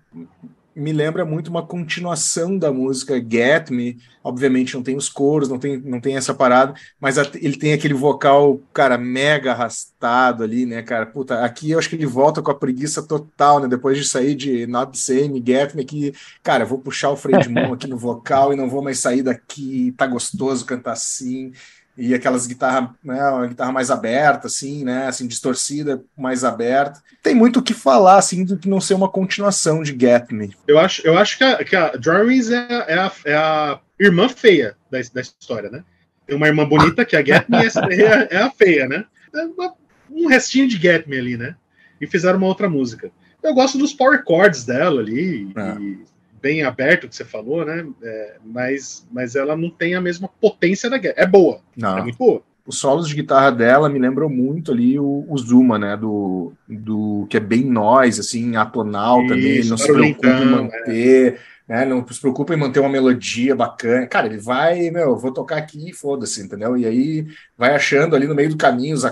me 0.74 0.92
lembra 0.92 1.24
muito 1.24 1.48
uma 1.48 1.64
continuação 1.64 2.58
da 2.58 2.72
música 2.72 3.14
Get 3.16 3.70
Me. 3.70 3.98
Obviamente 4.22 4.74
não 4.74 4.82
tem 4.82 4.96
os 4.96 5.08
coros, 5.08 5.48
não 5.48 5.58
tem, 5.58 5.78
não 5.78 6.00
tem 6.00 6.16
essa 6.16 6.32
parada, 6.32 6.74
mas 6.98 7.16
ele 7.18 7.56
tem 7.58 7.72
aquele 7.72 7.94
vocal, 7.94 8.58
cara, 8.72 8.96
mega 8.96 9.52
arrastado 9.52 10.42
ali, 10.42 10.64
né, 10.64 10.82
cara? 10.82 11.04
Puta, 11.06 11.44
aqui 11.44 11.70
eu 11.70 11.78
acho 11.78 11.88
que 11.88 11.96
ele 11.96 12.06
volta 12.06 12.40
com 12.40 12.50
a 12.50 12.54
preguiça 12.54 13.02
total, 13.02 13.60
né? 13.60 13.68
Depois 13.68 13.98
de 13.98 14.04
sair 14.04 14.34
de 14.34 14.66
Not 14.66 14.98
Same, 14.98 15.42
Get 15.46 15.74
Me, 15.74 15.84
que, 15.84 16.14
cara, 16.42 16.64
vou 16.64 16.78
puxar 16.78 17.10
o 17.10 17.16
freio 17.16 17.40
de 17.40 17.48
mão 17.48 17.72
aqui 17.74 17.86
no 17.86 17.98
vocal 17.98 18.52
e 18.52 18.56
não 18.56 18.68
vou 18.68 18.82
mais 18.82 18.98
sair 18.98 19.22
daqui, 19.22 19.92
tá 19.96 20.06
gostoso 20.06 20.64
cantar 20.64 20.92
assim 20.92 21.52
e 21.96 22.12
aquelas 22.14 22.46
guitarras, 22.46 22.90
né, 23.02 23.22
uma 23.30 23.46
guitarra 23.46 23.72
mais 23.72 23.90
aberta, 23.90 24.48
assim, 24.48 24.84
né, 24.84 25.06
assim, 25.06 25.26
distorcida, 25.26 26.02
mais 26.16 26.42
aberta. 26.42 27.00
Tem 27.22 27.34
muito 27.34 27.60
o 27.60 27.62
que 27.62 27.72
falar, 27.72 28.18
assim, 28.18 28.44
do 28.44 28.56
que 28.58 28.68
não 28.68 28.80
ser 28.80 28.94
uma 28.94 29.08
continuação 29.08 29.82
de 29.82 29.96
Get 29.98 30.30
Me. 30.30 30.54
Eu 30.66 30.78
acho, 30.78 31.06
eu 31.06 31.16
acho 31.16 31.38
que 31.38 31.44
a, 31.44 31.64
que 31.64 31.76
a 31.76 31.90
Drawings 31.90 32.50
é, 32.50 32.66
é, 32.88 32.98
a, 32.98 33.12
é 33.24 33.34
a 33.34 33.80
irmã 33.98 34.28
feia 34.28 34.76
da, 34.90 34.98
da 35.12 35.20
história, 35.20 35.70
né? 35.70 35.84
Tem 36.26 36.36
uma 36.36 36.48
irmã 36.48 36.66
bonita 36.66 37.04
que 37.04 37.14
é 37.14 37.20
a 37.20 37.24
Get 37.24 37.48
Me 37.48 37.62
e 37.62 37.66
essa 37.66 37.80
é, 37.80 38.28
é 38.30 38.38
a 38.38 38.50
feia, 38.50 38.88
né? 38.88 39.04
É 39.34 39.42
uma, 39.44 39.74
um 40.10 40.26
restinho 40.26 40.66
de 40.66 40.76
Get 40.76 41.06
Me 41.06 41.18
ali, 41.18 41.36
né? 41.36 41.54
E 42.00 42.06
fizeram 42.06 42.38
uma 42.38 42.48
outra 42.48 42.68
música. 42.68 43.10
Eu 43.42 43.54
gosto 43.54 43.78
dos 43.78 43.92
power 43.92 44.22
chords 44.26 44.64
dela 44.64 45.00
ali, 45.00 45.48
é. 45.54 45.80
e 45.80 45.98
bem 46.44 46.62
aberto 46.62 47.08
que 47.08 47.16
você 47.16 47.24
falou, 47.24 47.64
né? 47.64 47.86
É, 48.02 48.36
mas, 48.44 49.08
mas 49.10 49.34
ela 49.34 49.56
não 49.56 49.70
tem 49.70 49.94
a 49.94 50.00
mesma 50.00 50.28
potência 50.28 50.90
da 50.90 50.98
guerra. 50.98 51.14
É 51.16 51.26
boa. 51.26 51.60
Não. 51.74 51.96
É 51.96 52.02
muito 52.02 52.18
boa. 52.18 52.42
Os 52.66 52.78
solos 52.78 53.08
de 53.08 53.14
guitarra 53.14 53.50
dela 53.50 53.88
me 53.88 53.98
lembram 53.98 54.28
muito 54.28 54.70
ali 54.70 54.98
o, 54.98 55.24
o 55.26 55.38
Zuma, 55.38 55.78
né? 55.78 55.96
Do, 55.96 56.52
do 56.68 57.26
que 57.30 57.38
é 57.38 57.40
bem 57.40 57.64
nós, 57.64 58.18
assim, 58.18 58.56
atonal 58.56 59.22
Isso, 59.22 59.28
também, 59.28 59.64
não 59.64 59.76
se 59.78 59.90
preocupa 59.90 60.28
em 60.28 60.44
manter. 60.44 61.34
É 61.34 61.53
né? 61.66 61.84
Não 61.84 62.06
se 62.06 62.20
preocupa 62.20 62.54
em 62.54 62.58
manter 62.58 62.80
uma 62.80 62.88
melodia 62.88 63.56
bacana. 63.56 64.06
Cara, 64.06 64.26
ele 64.26 64.38
vai, 64.38 64.90
meu, 64.90 65.16
vou 65.16 65.32
tocar 65.32 65.56
aqui 65.56 65.90
e 65.90 65.94
foda-se, 65.94 66.42
entendeu? 66.42 66.76
E 66.76 66.86
aí 66.86 67.26
vai 67.56 67.74
achando 67.74 68.14
ali 68.14 68.26
no 68.26 68.34
meio 68.34 68.50
do 68.50 68.56
caminho 68.56 68.94
os 68.94 69.04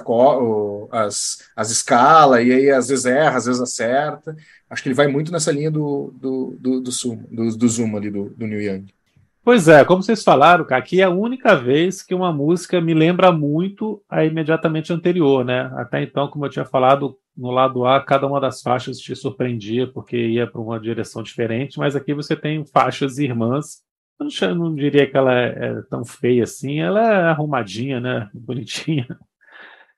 as, 0.90 1.38
as 1.56 1.70
escalas, 1.70 2.44
e 2.46 2.52
aí 2.52 2.70
às 2.70 2.88
vezes 2.88 3.06
erra, 3.06 3.38
às 3.38 3.46
vezes 3.46 3.60
acerta. 3.60 4.36
Acho 4.68 4.82
que 4.82 4.88
ele 4.88 4.94
vai 4.94 5.06
muito 5.06 5.32
nessa 5.32 5.52
linha 5.52 5.70
do, 5.70 6.12
do, 6.18 6.56
do, 6.60 6.80
do, 6.80 6.90
zoom, 6.90 7.24
do, 7.30 7.56
do 7.56 7.68
zoom 7.68 7.96
ali 7.96 8.10
do, 8.10 8.30
do 8.30 8.46
New 8.46 8.60
Young. 8.60 8.86
Pois 9.44 9.66
é, 9.66 9.84
como 9.84 10.02
vocês 10.02 10.22
falaram, 10.22 10.64
cara, 10.64 10.80
aqui 10.80 11.00
é 11.00 11.04
a 11.04 11.10
única 11.10 11.56
vez 11.56 12.00
que 12.00 12.14
uma 12.14 12.32
música 12.32 12.80
me 12.80 12.94
lembra 12.94 13.32
muito 13.32 14.00
a 14.08 14.24
imediatamente 14.24 14.92
anterior, 14.92 15.44
né? 15.44 15.68
Até 15.74 16.00
então, 16.00 16.28
como 16.28 16.46
eu 16.46 16.50
tinha 16.50 16.64
falado, 16.64 17.18
no 17.36 17.50
lado 17.50 17.86
A, 17.86 18.00
cada 18.00 18.26
uma 18.26 18.40
das 18.40 18.60
faixas 18.60 18.98
te 18.98 19.14
surpreendia 19.16 19.86
porque 19.86 20.16
ia 20.16 20.46
para 20.46 20.60
uma 20.60 20.78
direção 20.78 21.22
diferente, 21.22 21.78
mas 21.78 21.96
aqui 21.96 22.12
você 22.14 22.36
tem 22.36 22.64
faixas 22.64 23.18
irmãs. 23.18 23.82
Eu 24.40 24.54
não, 24.54 24.74
diria 24.74 25.10
que 25.10 25.16
ela 25.16 25.34
é, 25.34 25.48
é, 25.48 25.82
tão 25.90 26.04
feia 26.04 26.44
assim, 26.44 26.80
ela 26.80 27.00
é 27.00 27.22
arrumadinha, 27.24 27.98
né? 28.00 28.30
Bonitinha. 28.34 29.06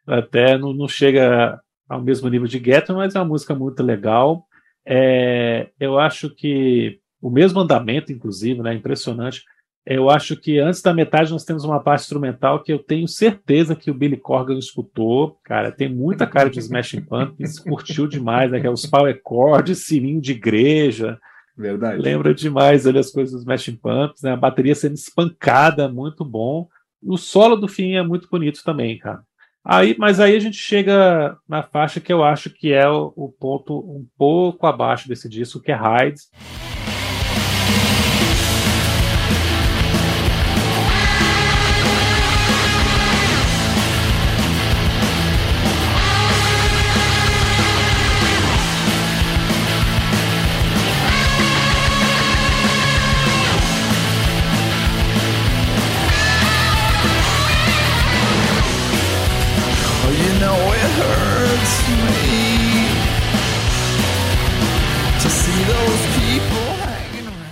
Até 0.06 0.56
não, 0.56 0.72
não 0.72 0.88
chega 0.88 1.60
ao 1.88 2.02
mesmo 2.02 2.28
nível 2.28 2.46
de 2.46 2.58
Ghetto, 2.58 2.94
mas 2.94 3.14
é 3.14 3.18
uma 3.18 3.26
música 3.26 3.54
muito 3.54 3.82
legal. 3.82 4.46
É, 4.86 5.70
eu 5.78 5.98
acho 5.98 6.30
que 6.30 7.00
o 7.20 7.30
mesmo 7.30 7.60
andamento, 7.60 8.12
inclusive, 8.12 8.62
né? 8.62 8.74
Impressionante. 8.74 9.44
Eu 9.86 10.08
acho 10.08 10.34
que 10.34 10.58
antes 10.58 10.80
da 10.80 10.94
metade 10.94 11.30
nós 11.30 11.44
temos 11.44 11.62
uma 11.62 11.78
parte 11.78 12.02
instrumental 12.02 12.62
que 12.62 12.72
eu 12.72 12.78
tenho 12.78 13.06
certeza 13.06 13.76
que 13.76 13.90
o 13.90 13.94
Billy 13.94 14.16
Corgan 14.16 14.58
escutou. 14.58 15.38
Cara, 15.44 15.70
tem 15.70 15.88
muita 15.88 16.26
cara 16.26 16.48
de 16.48 16.58
Smashing 16.58 17.02
Pumpkins, 17.02 17.58
curtiu 17.58 18.06
demais, 18.06 18.50
né? 18.50 18.60
Que 18.60 18.66
é 18.66 18.70
os 18.70 18.86
power 18.86 19.20
chords, 19.26 19.84
sininho 19.84 20.22
de 20.22 20.32
igreja. 20.32 21.18
Verdade. 21.56 22.00
Lembra 22.00 22.34
demais 22.34 22.86
ali 22.86 22.98
as 22.98 23.10
coisas 23.10 23.32
dos 23.32 23.42
Smashing 23.42 23.76
Pumpkins, 23.76 24.22
né? 24.22 24.32
A 24.32 24.36
bateria 24.36 24.74
sendo 24.74 24.94
espancada, 24.94 25.86
muito 25.86 26.24
bom. 26.24 26.66
O 27.02 27.18
solo 27.18 27.54
do 27.54 27.68
fim 27.68 27.94
é 27.94 28.02
muito 28.02 28.26
bonito 28.30 28.62
também, 28.64 28.98
cara. 28.98 29.20
Aí, 29.62 29.94
mas 29.98 30.18
aí 30.18 30.34
a 30.34 30.40
gente 30.40 30.56
chega 30.56 31.36
na 31.46 31.62
faixa 31.62 32.00
que 32.00 32.12
eu 32.12 32.24
acho 32.24 32.48
que 32.48 32.72
é 32.72 32.88
o, 32.88 33.12
o 33.16 33.30
ponto 33.30 33.78
um 33.78 34.06
pouco 34.16 34.66
abaixo 34.66 35.08
desse 35.08 35.28
disco, 35.28 35.60
que 35.60 35.72
é 35.72 35.76
Hides. 35.76 36.30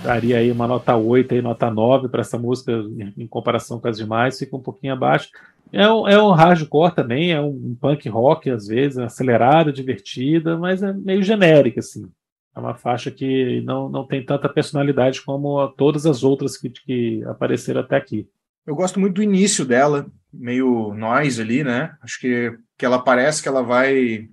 Daria 0.03 0.37
aí 0.37 0.51
uma 0.51 0.67
nota 0.67 0.95
8, 0.95 1.33
aí, 1.33 1.41
nota 1.41 1.71
9 1.71 2.09
para 2.09 2.21
essa 2.21 2.37
música 2.37 2.71
em 3.17 3.25
comparação 3.27 3.79
com 3.79 3.87
as 3.87 3.97
demais, 3.97 4.37
fica 4.37 4.55
um 4.55 4.61
pouquinho 4.61 4.93
abaixo. 4.93 5.29
É 5.71 5.89
um, 5.89 6.07
é 6.07 6.21
um 6.21 6.31
hardcore 6.31 6.93
também, 6.93 7.31
é 7.31 7.41
um 7.41 7.75
punk 7.79 8.07
rock 8.07 8.49
às 8.49 8.67
vezes, 8.67 8.97
acelerada, 8.97 9.73
divertida, 9.73 10.57
mas 10.57 10.83
é 10.83 10.93
meio 10.93 11.23
genérica, 11.23 11.79
assim. 11.79 12.07
É 12.55 12.59
uma 12.59 12.75
faixa 12.75 13.09
que 13.09 13.61
não, 13.61 13.89
não 13.89 14.05
tem 14.05 14.23
tanta 14.23 14.47
personalidade 14.47 15.21
como 15.23 15.67
todas 15.69 16.05
as 16.05 16.23
outras 16.23 16.55
que, 16.55 16.69
que 16.69 17.23
apareceram 17.25 17.81
até 17.81 17.95
aqui. 17.95 18.27
Eu 18.65 18.75
gosto 18.75 18.99
muito 18.99 19.15
do 19.15 19.23
início 19.23 19.65
dela, 19.65 20.05
meio 20.31 20.93
noise 20.93 21.41
ali, 21.41 21.63
né? 21.63 21.95
Acho 22.01 22.19
que, 22.19 22.57
que 22.77 22.85
ela 22.85 22.99
parece 22.99 23.41
que 23.41 23.47
ela 23.47 23.63
vai 23.63 24.29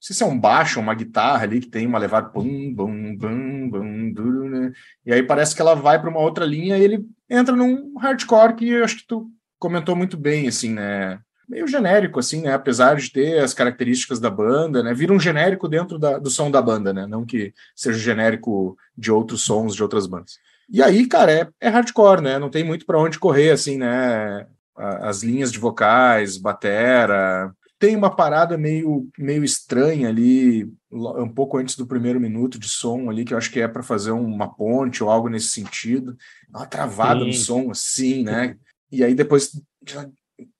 sei 0.00 0.16
se 0.16 0.22
é 0.22 0.26
um 0.26 0.38
baixo 0.38 0.80
uma 0.80 0.94
guitarra 0.94 1.42
ali 1.42 1.60
que 1.60 1.68
tem 1.68 1.86
uma 1.86 1.98
levada 1.98 2.28
bum, 2.28 2.72
bum, 2.72 3.16
bum, 3.16 3.70
bum, 3.70 4.12
duro, 4.12 4.48
né? 4.48 4.72
E 5.04 5.12
aí 5.12 5.22
parece 5.22 5.54
que 5.54 5.60
ela 5.60 5.74
vai 5.74 6.00
para 6.00 6.08
uma 6.08 6.20
outra 6.20 6.44
linha 6.44 6.78
e 6.78 6.82
ele 6.82 7.06
entra 7.28 7.54
num 7.54 7.96
hardcore 7.98 8.56
que 8.56 8.68
eu 8.68 8.82
acho 8.84 8.96
que 8.96 9.06
tu 9.06 9.30
comentou 9.58 9.94
muito 9.94 10.16
bem, 10.16 10.48
assim, 10.48 10.72
né? 10.72 11.20
Meio 11.46 11.66
genérico, 11.66 12.18
assim, 12.18 12.42
né? 12.42 12.54
Apesar 12.54 12.96
de 12.96 13.12
ter 13.12 13.40
as 13.40 13.52
características 13.52 14.18
da 14.18 14.30
banda, 14.30 14.82
né? 14.82 14.94
Vira 14.94 15.12
um 15.12 15.20
genérico 15.20 15.68
dentro 15.68 15.98
da, 15.98 16.18
do 16.18 16.30
som 16.30 16.50
da 16.50 16.62
banda, 16.62 16.92
né? 16.92 17.06
Não 17.06 17.26
que 17.26 17.52
seja 17.76 17.98
genérico 17.98 18.76
de 18.96 19.12
outros 19.12 19.42
sons 19.42 19.74
de 19.74 19.82
outras 19.82 20.06
bandas. 20.06 20.38
E 20.68 20.82
aí, 20.82 21.06
cara, 21.06 21.32
é, 21.32 21.48
é 21.60 21.68
hardcore, 21.68 22.22
né? 22.22 22.38
Não 22.38 22.48
tem 22.48 22.64
muito 22.64 22.86
para 22.86 22.98
onde 22.98 23.18
correr, 23.18 23.50
assim, 23.50 23.76
né? 23.76 24.46
As 24.76 25.22
linhas 25.22 25.52
de 25.52 25.58
vocais, 25.58 26.38
batera, 26.38 27.52
tem 27.80 27.96
uma 27.96 28.14
parada 28.14 28.58
meio, 28.58 29.08
meio 29.18 29.42
estranha 29.42 30.10
ali, 30.10 30.70
um 30.92 31.28
pouco 31.30 31.56
antes 31.56 31.74
do 31.76 31.86
primeiro 31.86 32.20
minuto 32.20 32.58
de 32.58 32.68
som 32.68 33.08
ali, 33.08 33.24
que 33.24 33.32
eu 33.32 33.38
acho 33.38 33.50
que 33.50 33.58
é 33.58 33.66
para 33.66 33.82
fazer 33.82 34.10
uma 34.10 34.54
ponte 34.54 35.02
ou 35.02 35.08
algo 35.08 35.30
nesse 35.30 35.48
sentido. 35.48 36.14
Uma 36.50 36.66
travada 36.66 37.20
Sim. 37.20 37.26
no 37.26 37.32
som, 37.32 37.70
assim, 37.70 38.22
né? 38.22 38.54
E 38.92 39.02
aí 39.02 39.14
depois. 39.14 39.58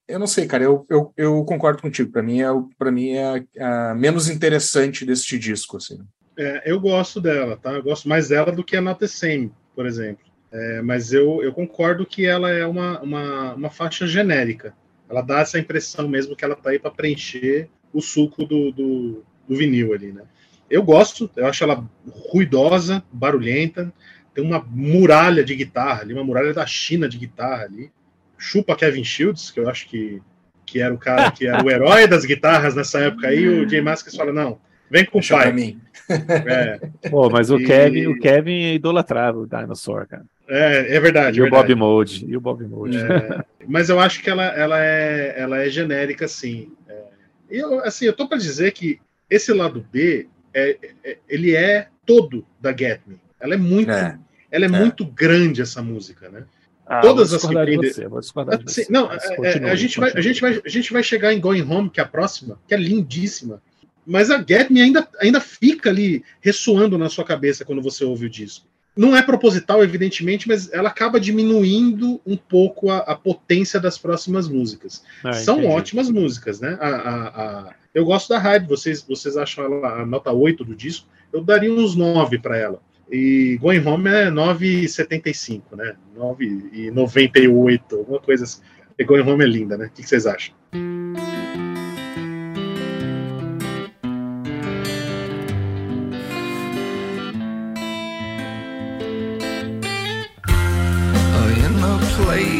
Eu 0.09 0.19
não 0.19 0.27
sei, 0.27 0.47
cara, 0.47 0.65
eu, 0.65 0.87
eu, 0.89 1.13
eu 1.15 1.45
concordo 1.45 1.83
contigo. 1.83 2.11
Para 2.11 2.23
mim, 2.23 2.41
é, 2.41 2.49
pra 2.79 2.91
mim 2.91 3.11
é 3.11 3.45
a 3.61 3.95
menos 3.95 4.31
interessante 4.31 5.05
deste 5.05 5.39
disco, 5.39 5.77
assim. 5.77 6.01
É, 6.39 6.73
eu 6.73 6.81
gosto 6.81 7.21
dela, 7.21 7.59
tá? 7.59 7.73
Eu 7.73 7.83
gosto 7.83 8.09
mais 8.09 8.31
dela 8.31 8.51
do 8.51 8.65
que 8.65 8.77
a 8.77 8.81
Not 8.81 8.99
the 8.99 9.07
Same, 9.07 9.53
por 9.77 9.85
exemplo. 9.85 10.25
É, 10.51 10.81
mas 10.81 11.13
eu, 11.13 11.43
eu 11.43 11.53
concordo 11.53 12.07
que 12.07 12.25
ela 12.25 12.51
é 12.51 12.67
uma, 12.67 12.99
uma, 13.03 13.55
uma 13.55 13.71
faixa 13.71 14.07
genérica. 14.07 14.75
Ela 15.11 15.23
dá 15.23 15.41
essa 15.41 15.59
impressão 15.59 16.09
mesmo 16.09 16.37
que 16.37 16.45
ela 16.45 16.55
tá 16.55 16.71
aí 16.71 16.79
para 16.79 16.91
preencher 16.91 17.69
o 17.93 18.01
suco 18.01 18.47
do, 18.47 18.71
do, 18.71 19.25
do, 19.49 19.57
vinil 19.57 19.93
ali, 19.93 20.13
né? 20.13 20.23
Eu 20.71 20.85
gosto, 20.85 21.29
eu 21.37 21.47
acho 21.47 21.65
ela 21.65 21.85
ruidosa, 22.31 23.03
barulhenta, 23.11 23.93
tem 24.33 24.45
uma 24.45 24.65
muralha 24.71 25.43
de 25.43 25.57
guitarra 25.57 26.03
ali, 26.03 26.15
uma 26.15 26.23
muralha 26.23 26.55
da 26.55 26.65
China 26.65 27.09
de 27.09 27.19
guitarra 27.19 27.65
ali. 27.65 27.91
Chupa 28.39 28.77
Kevin 28.77 29.03
Shields, 29.03 29.51
que 29.51 29.59
eu 29.59 29.69
acho 29.69 29.89
que, 29.89 30.23
que 30.65 30.81
era 30.81 30.95
o 30.95 30.99
cara 30.99 31.31
que 31.33 31.47
era 31.47 31.63
o 31.63 31.69
herói 31.69 32.07
das 32.07 32.25
guitarras 32.25 32.77
nessa 32.77 33.01
época 33.01 33.27
aí, 33.27 33.47
o 33.49 33.69
Jay 33.69 33.81
Mascis 33.81 34.15
fala, 34.15 34.33
não, 34.33 34.61
vem 34.89 35.05
com 35.05 35.19
o 35.19 35.29
pai. 35.29 35.53
Mim. 35.53 35.81
É. 36.09 36.81
Pô, 37.11 37.29
mas 37.29 37.51
o 37.51 37.59
e... 37.59 37.67
Kevin, 37.67 38.07
o 38.07 38.19
Kevin 38.19 38.63
é 38.63 38.75
idolatrava 38.75 39.39
o 39.39 39.47
Dinosaur, 39.47 40.07
cara. 40.07 40.25
É, 40.51 40.97
é 40.97 41.01
verdade. 41.01 41.39
E 41.39 41.43
verdade. 41.43 41.47
o 41.47 41.51
Bob 41.51 41.75
Mode. 41.77 42.27
E 42.27 42.37
o 42.37 42.41
Bob 42.41 42.67
Mode. 42.67 42.99
É, 42.99 43.45
mas 43.69 43.89
eu 43.89 44.01
acho 44.01 44.21
que 44.21 44.29
ela, 44.29 44.45
ela, 44.47 44.85
é, 44.85 45.35
ela 45.39 45.59
é 45.59 45.71
genérica, 45.71 46.27
sim. 46.27 46.73
É, 46.89 47.03
eu, 47.49 47.79
assim, 47.85 48.07
eu 48.07 48.13
tô 48.13 48.27
para 48.27 48.37
dizer 48.37 48.73
que 48.73 49.01
esse 49.31 49.53
lado 49.53 49.87
B, 49.93 50.27
é, 50.53 50.77
é, 51.05 51.19
ele 51.29 51.55
é 51.55 51.87
todo 52.05 52.45
da 52.61 52.77
Get 52.77 53.01
Me. 53.07 53.21
Ela 53.39 53.55
é 53.55 53.57
muito, 53.57 53.93
é. 53.93 54.19
ela 54.51 54.65
é, 54.65 54.69
muito 54.69 55.05
grande 55.05 55.63
essa 55.63 55.81
música, 55.81 56.29
né? 56.29 56.45
Ah, 56.85 57.01
Todas 57.01 57.33
as 57.33 57.43
que 57.43 57.55
tem. 57.55 57.77
Você, 57.77 58.09
vou 58.09 58.19
assim, 58.19 58.87
Não, 58.91 59.09
a, 59.09 59.77
gente 59.77 60.01
vai, 60.01 60.11
a, 60.13 60.21
gente 60.21 60.41
vai, 60.41 60.61
a 60.65 60.69
gente 60.69 60.93
vai 60.93 61.03
chegar 61.05 61.33
em 61.33 61.39
Going 61.39 61.63
Home, 61.63 61.89
que 61.89 62.01
é 62.01 62.03
a 62.03 62.07
próxima, 62.07 62.59
que 62.67 62.75
é 62.75 62.77
lindíssima. 62.77 63.63
Mas 64.05 64.29
a 64.29 64.39
Get 64.39 64.69
Me 64.71 64.81
ainda, 64.81 65.07
ainda 65.21 65.41
fica 65.41 65.91
ali 65.91 66.25
ressoando 66.41 66.99
na 66.99 67.09
sua 67.09 67.25
cabeça 67.25 67.65
quando 67.65 67.81
você 67.81 68.05
ouve 68.05 68.27
o 68.27 68.31
disco. 68.31 68.67
Não 68.97 69.17
é 69.17 69.23
proposital, 69.23 69.83
evidentemente, 69.83 70.49
mas 70.49 70.73
ela 70.73 70.89
acaba 70.89 71.21
diminuindo 71.21 72.21
um 72.27 72.37
pouco 72.37 72.91
a, 72.91 72.99
a 72.99 73.15
potência 73.15 73.79
das 73.79 73.97
próximas 73.97 74.49
músicas. 74.49 75.05
Ah, 75.25 75.33
São 75.33 75.59
entendi. 75.59 75.73
ótimas 75.73 76.11
músicas, 76.11 76.61
né? 76.61 76.77
A, 76.81 76.89
a, 76.89 77.75
eu 77.95 78.05
gosto 78.05 78.29
da 78.29 78.39
Hyde, 78.39 78.67
vocês, 78.67 79.03
vocês 79.03 79.37
acham 79.37 79.65
ela 79.65 80.03
a 80.03 80.07
nota 80.07 80.33
8 80.33 80.65
do 80.65 80.75
disco? 80.75 81.07
Eu 81.33 81.43
daria 81.43 81.73
uns 81.73 81.95
9 81.95 82.39
para 82.39 82.57
ela. 82.57 82.81
E 83.11 83.59
Going 83.61 83.85
Home 83.87 84.09
é 84.09 84.31
9,75, 84.31 85.63
né? 85.77 85.97
9,98, 86.17 87.81
alguma 87.93 88.21
coisa 88.21 88.45
assim. 88.45 88.61
E 88.99 89.05
Going 89.05 89.23
Home 89.23 89.45
é 89.45 89.49
linda, 89.49 89.77
né? 89.77 89.87
O 89.87 89.91
que 89.91 90.07
vocês 90.07 90.27
acham? 90.27 90.55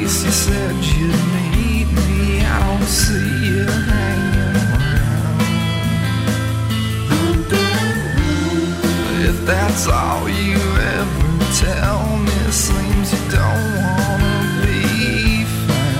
Place 0.01 0.25
you 0.25 0.33
said 0.33 0.75
you'd 0.77 1.25
meet 1.35 1.87
me. 1.87 2.41
I 2.45 2.59
don't 2.67 2.89
see 2.89 3.31
you 3.47 3.65
hanging 3.67 4.57
around. 4.57 5.41
If 9.29 9.37
that's 9.47 9.87
all 9.89 10.29
you 10.29 10.59
ever 10.97 11.25
tell 11.65 12.03
me, 12.19 12.39
seems 12.51 13.13
you 13.13 13.23
don't 13.31 13.65
wanna 13.77 14.45
be 14.65 15.45
found. 15.67 15.97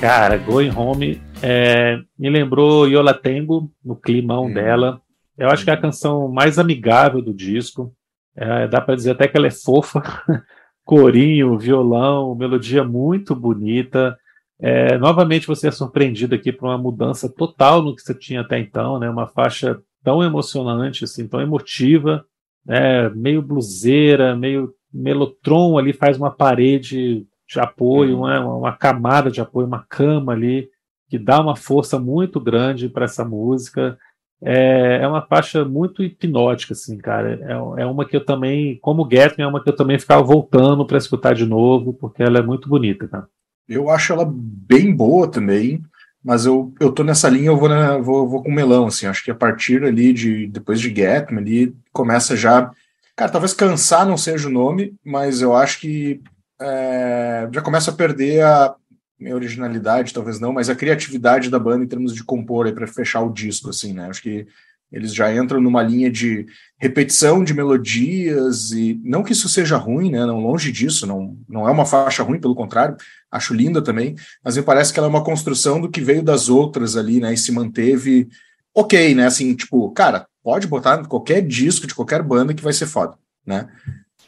Cara, 0.00 0.36
Going 0.38 0.70
Home 0.70 1.20
é, 1.42 1.98
me 2.18 2.28
lembrou 2.30 2.86
Yola 2.86 3.14
Tengo 3.14 3.70
no 3.84 3.96
climão 3.96 4.46
hum. 4.46 4.52
dela. 4.52 5.00
Eu 5.36 5.48
acho 5.48 5.64
que 5.64 5.70
é 5.70 5.72
a 5.72 5.80
canção 5.80 6.28
mais 6.28 6.58
amigável 6.58 7.20
do 7.20 7.34
disco. 7.34 7.92
É, 8.36 8.66
dá 8.66 8.80
para 8.80 8.96
dizer 8.96 9.12
até 9.12 9.28
que 9.28 9.36
ela 9.36 9.46
é 9.46 9.50
fofa, 9.50 10.02
corinho, 10.84 11.58
violão, 11.58 12.34
melodia 12.34 12.84
muito 12.84 13.34
bonita. 13.34 14.18
É, 14.58 14.98
novamente 14.98 15.46
você 15.46 15.68
é 15.68 15.70
surpreendido 15.70 16.34
aqui 16.34 16.52
por 16.52 16.66
uma 16.66 16.78
mudança 16.78 17.28
total 17.28 17.82
no 17.82 17.94
que 17.94 18.02
você 18.02 18.14
tinha 18.14 18.40
até 18.40 18.58
então, 18.58 18.98
né? 18.98 19.08
Uma 19.08 19.26
faixa 19.26 19.80
tão 20.02 20.22
emocionante, 20.22 21.04
assim, 21.04 21.26
tão 21.26 21.40
emotiva, 21.40 22.24
né? 22.64 23.08
meio 23.10 23.40
bluseira, 23.40 24.36
meio 24.36 24.74
melotron 24.92 25.76
ali 25.76 25.92
faz 25.92 26.16
uma 26.16 26.30
parede 26.30 27.26
de 27.48 27.60
apoio, 27.60 28.16
uhum. 28.16 28.20
uma, 28.20 28.56
uma 28.56 28.72
camada 28.72 29.30
de 29.30 29.40
apoio, 29.40 29.66
uma 29.66 29.84
cama 29.88 30.32
ali 30.32 30.68
que 31.08 31.18
dá 31.18 31.40
uma 31.40 31.56
força 31.56 31.98
muito 31.98 32.40
grande 32.40 32.88
para 32.88 33.04
essa 33.04 33.24
música. 33.24 33.98
É, 34.44 34.98
é 35.02 35.08
uma 35.08 35.22
faixa 35.22 35.64
muito 35.64 36.02
hipnótica, 36.02 36.74
assim, 36.74 36.98
cara. 36.98 37.40
É, 37.42 37.82
é 37.82 37.86
uma 37.86 38.06
que 38.06 38.14
eu 38.14 38.24
também, 38.24 38.78
como 38.80 39.08
Get 39.10 39.38
é 39.38 39.46
uma 39.46 39.62
que 39.62 39.70
eu 39.70 39.76
também 39.76 39.98
ficava 39.98 40.22
voltando 40.22 40.86
para 40.86 40.98
escutar 40.98 41.34
de 41.34 41.46
novo, 41.46 41.94
porque 41.94 42.22
ela 42.22 42.38
é 42.38 42.42
muito 42.42 42.68
bonita, 42.68 43.08
cara. 43.08 43.26
Eu 43.66 43.88
acho 43.88 44.12
ela 44.12 44.30
bem 44.30 44.94
boa 44.94 45.30
também, 45.30 45.82
mas 46.22 46.44
eu, 46.44 46.74
eu 46.78 46.92
tô 46.92 47.02
nessa 47.02 47.28
linha, 47.28 47.46
eu 47.46 47.56
vou, 47.56 47.68
na, 47.68 47.96
vou, 47.96 48.28
vou 48.28 48.42
com 48.42 48.52
melão, 48.52 48.86
assim. 48.86 49.06
Acho 49.06 49.24
que 49.24 49.30
a 49.30 49.34
partir 49.34 49.82
ali 49.82 50.12
de 50.12 50.46
depois 50.46 50.78
de 50.78 50.94
Get 50.94 51.30
Me, 51.30 51.38
ali 51.38 51.76
começa 51.92 52.36
já. 52.36 52.70
Cara, 53.16 53.30
talvez 53.30 53.54
cansar 53.54 54.06
não 54.06 54.18
seja 54.18 54.48
o 54.48 54.52
nome, 54.52 54.94
mas 55.02 55.40
eu 55.40 55.54
acho 55.54 55.80
que 55.80 56.20
é, 56.60 57.48
já 57.50 57.62
começa 57.62 57.90
a 57.90 57.94
perder 57.94 58.42
a, 58.42 58.74
minha 59.18 59.34
originalidade, 59.34 60.12
talvez 60.12 60.40
não, 60.40 60.52
mas 60.52 60.68
a 60.68 60.74
criatividade 60.74 61.50
da 61.50 61.58
banda 61.58 61.84
em 61.84 61.88
termos 61.88 62.14
de 62.14 62.24
compor 62.24 62.66
aí 62.66 62.72
para 62.72 62.86
fechar 62.86 63.22
o 63.22 63.32
disco, 63.32 63.70
assim, 63.70 63.92
né? 63.92 64.08
Acho 64.08 64.22
que 64.22 64.46
eles 64.92 65.12
já 65.12 65.34
entram 65.34 65.60
numa 65.60 65.82
linha 65.82 66.10
de 66.10 66.46
repetição 66.78 67.42
de 67.42 67.52
melodias 67.52 68.70
e 68.70 69.00
não 69.02 69.24
que 69.24 69.32
isso 69.32 69.48
seja 69.48 69.76
ruim, 69.76 70.10
né? 70.10 70.24
Não 70.24 70.40
longe 70.40 70.70
disso, 70.70 71.06
não, 71.06 71.36
não 71.48 71.68
é 71.68 71.72
uma 71.72 71.84
faixa 71.84 72.22
ruim, 72.22 72.38
pelo 72.38 72.54
contrário, 72.54 72.96
acho 73.30 73.54
linda 73.54 73.82
também, 73.82 74.14
mas 74.44 74.56
me 74.56 74.62
parece 74.62 74.92
que 74.92 74.98
ela 74.98 75.08
é 75.08 75.10
uma 75.10 75.24
construção 75.24 75.80
do 75.80 75.90
que 75.90 76.00
veio 76.00 76.22
das 76.22 76.48
outras 76.48 76.96
ali, 76.96 77.18
né? 77.18 77.34
E 77.34 77.36
se 77.36 77.50
manteve 77.50 78.28
ok, 78.74 79.14
né? 79.14 79.26
Assim, 79.26 79.54
tipo, 79.54 79.90
cara, 79.90 80.26
pode 80.42 80.66
botar 80.66 81.04
qualquer 81.06 81.40
disco 81.40 81.86
de 81.86 81.94
qualquer 81.94 82.22
banda 82.22 82.54
que 82.54 82.62
vai 82.62 82.72
ser 82.72 82.86
foda, 82.86 83.16
né? 83.44 83.68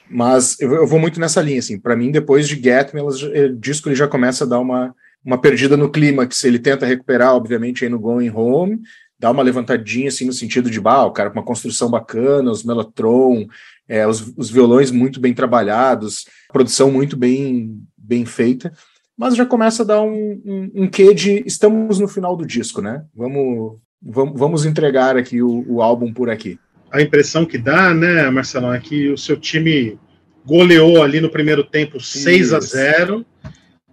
Mas 0.09 0.59
eu, 0.61 0.72
eu 0.74 0.86
vou 0.86 0.98
muito 0.98 1.18
nessa 1.18 1.40
linha, 1.40 1.59
assim. 1.59 1.78
Para 1.78 1.96
mim, 1.96 2.11
depois 2.11 2.48
de 2.48 2.54
Get 2.54 2.92
Me, 2.92 3.00
elas, 3.00 3.22
o 3.22 3.57
disco 3.57 3.88
ele 3.88 3.96
já 3.96 4.07
começa 4.07 4.44
a 4.44 4.46
dar 4.46 4.61
uma, 4.61 4.94
uma 5.24 5.38
perdida 5.38 5.76
no 5.76 5.90
clímax. 5.90 6.44
Ele 6.44 6.59
tenta 6.59 6.86
recuperar, 6.86 7.34
obviamente, 7.34 7.84
aí 7.84 7.90
no 7.90 7.98
Going 7.98 8.30
Home, 8.30 8.80
dá 9.18 9.30
uma 9.30 9.42
levantadinha, 9.42 10.09
assim, 10.09 10.26
no 10.26 10.32
sentido 10.32 10.70
de, 10.70 10.80
bah, 10.80 11.04
o 11.04 11.12
cara 11.12 11.30
com 11.30 11.38
uma 11.38 11.44
construção 11.44 11.90
bacana, 11.90 12.50
os 12.50 12.62
Mellotron, 12.62 13.46
é, 13.88 14.07
os, 14.07 14.32
os 14.36 14.50
violões 14.50 14.90
muito 14.90 15.20
bem 15.20 15.34
trabalhados, 15.34 16.26
produção 16.52 16.90
muito 16.90 17.16
bem, 17.16 17.80
bem 17.96 18.24
feita. 18.24 18.72
Mas 19.16 19.34
já 19.34 19.46
começa 19.46 19.82
a 19.82 19.86
dar 19.86 20.02
um, 20.02 20.40
um, 20.44 20.70
um 20.82 20.88
quê 20.88 21.14
de 21.14 21.42
estamos 21.46 21.98
no 21.98 22.07
final 22.07 22.36
do 22.36 22.46
disco, 22.46 22.82
né? 22.82 23.02
Vamos, 23.14 23.78
vamos, 24.02 24.38
vamos 24.38 24.66
entregar 24.66 25.16
aqui 25.16 25.42
o, 25.42 25.64
o 25.66 25.82
álbum 25.82 26.12
por 26.12 26.28
aqui 26.28 26.59
a 26.91 27.03
impressão 27.03 27.45
que 27.45 27.59
dá, 27.59 27.93
né, 27.93 28.30
Marcelão, 28.30 28.72
é 28.72 28.80
que 28.80 29.11
o 29.11 29.18
seu 29.18 29.37
time 29.37 29.99
goleou 30.45 31.03
ali 31.03 31.20
no 31.20 31.30
primeiro 31.30 31.64
tempo 31.64 32.01
6 32.01 32.53
a 32.53 32.61
0 32.61 33.26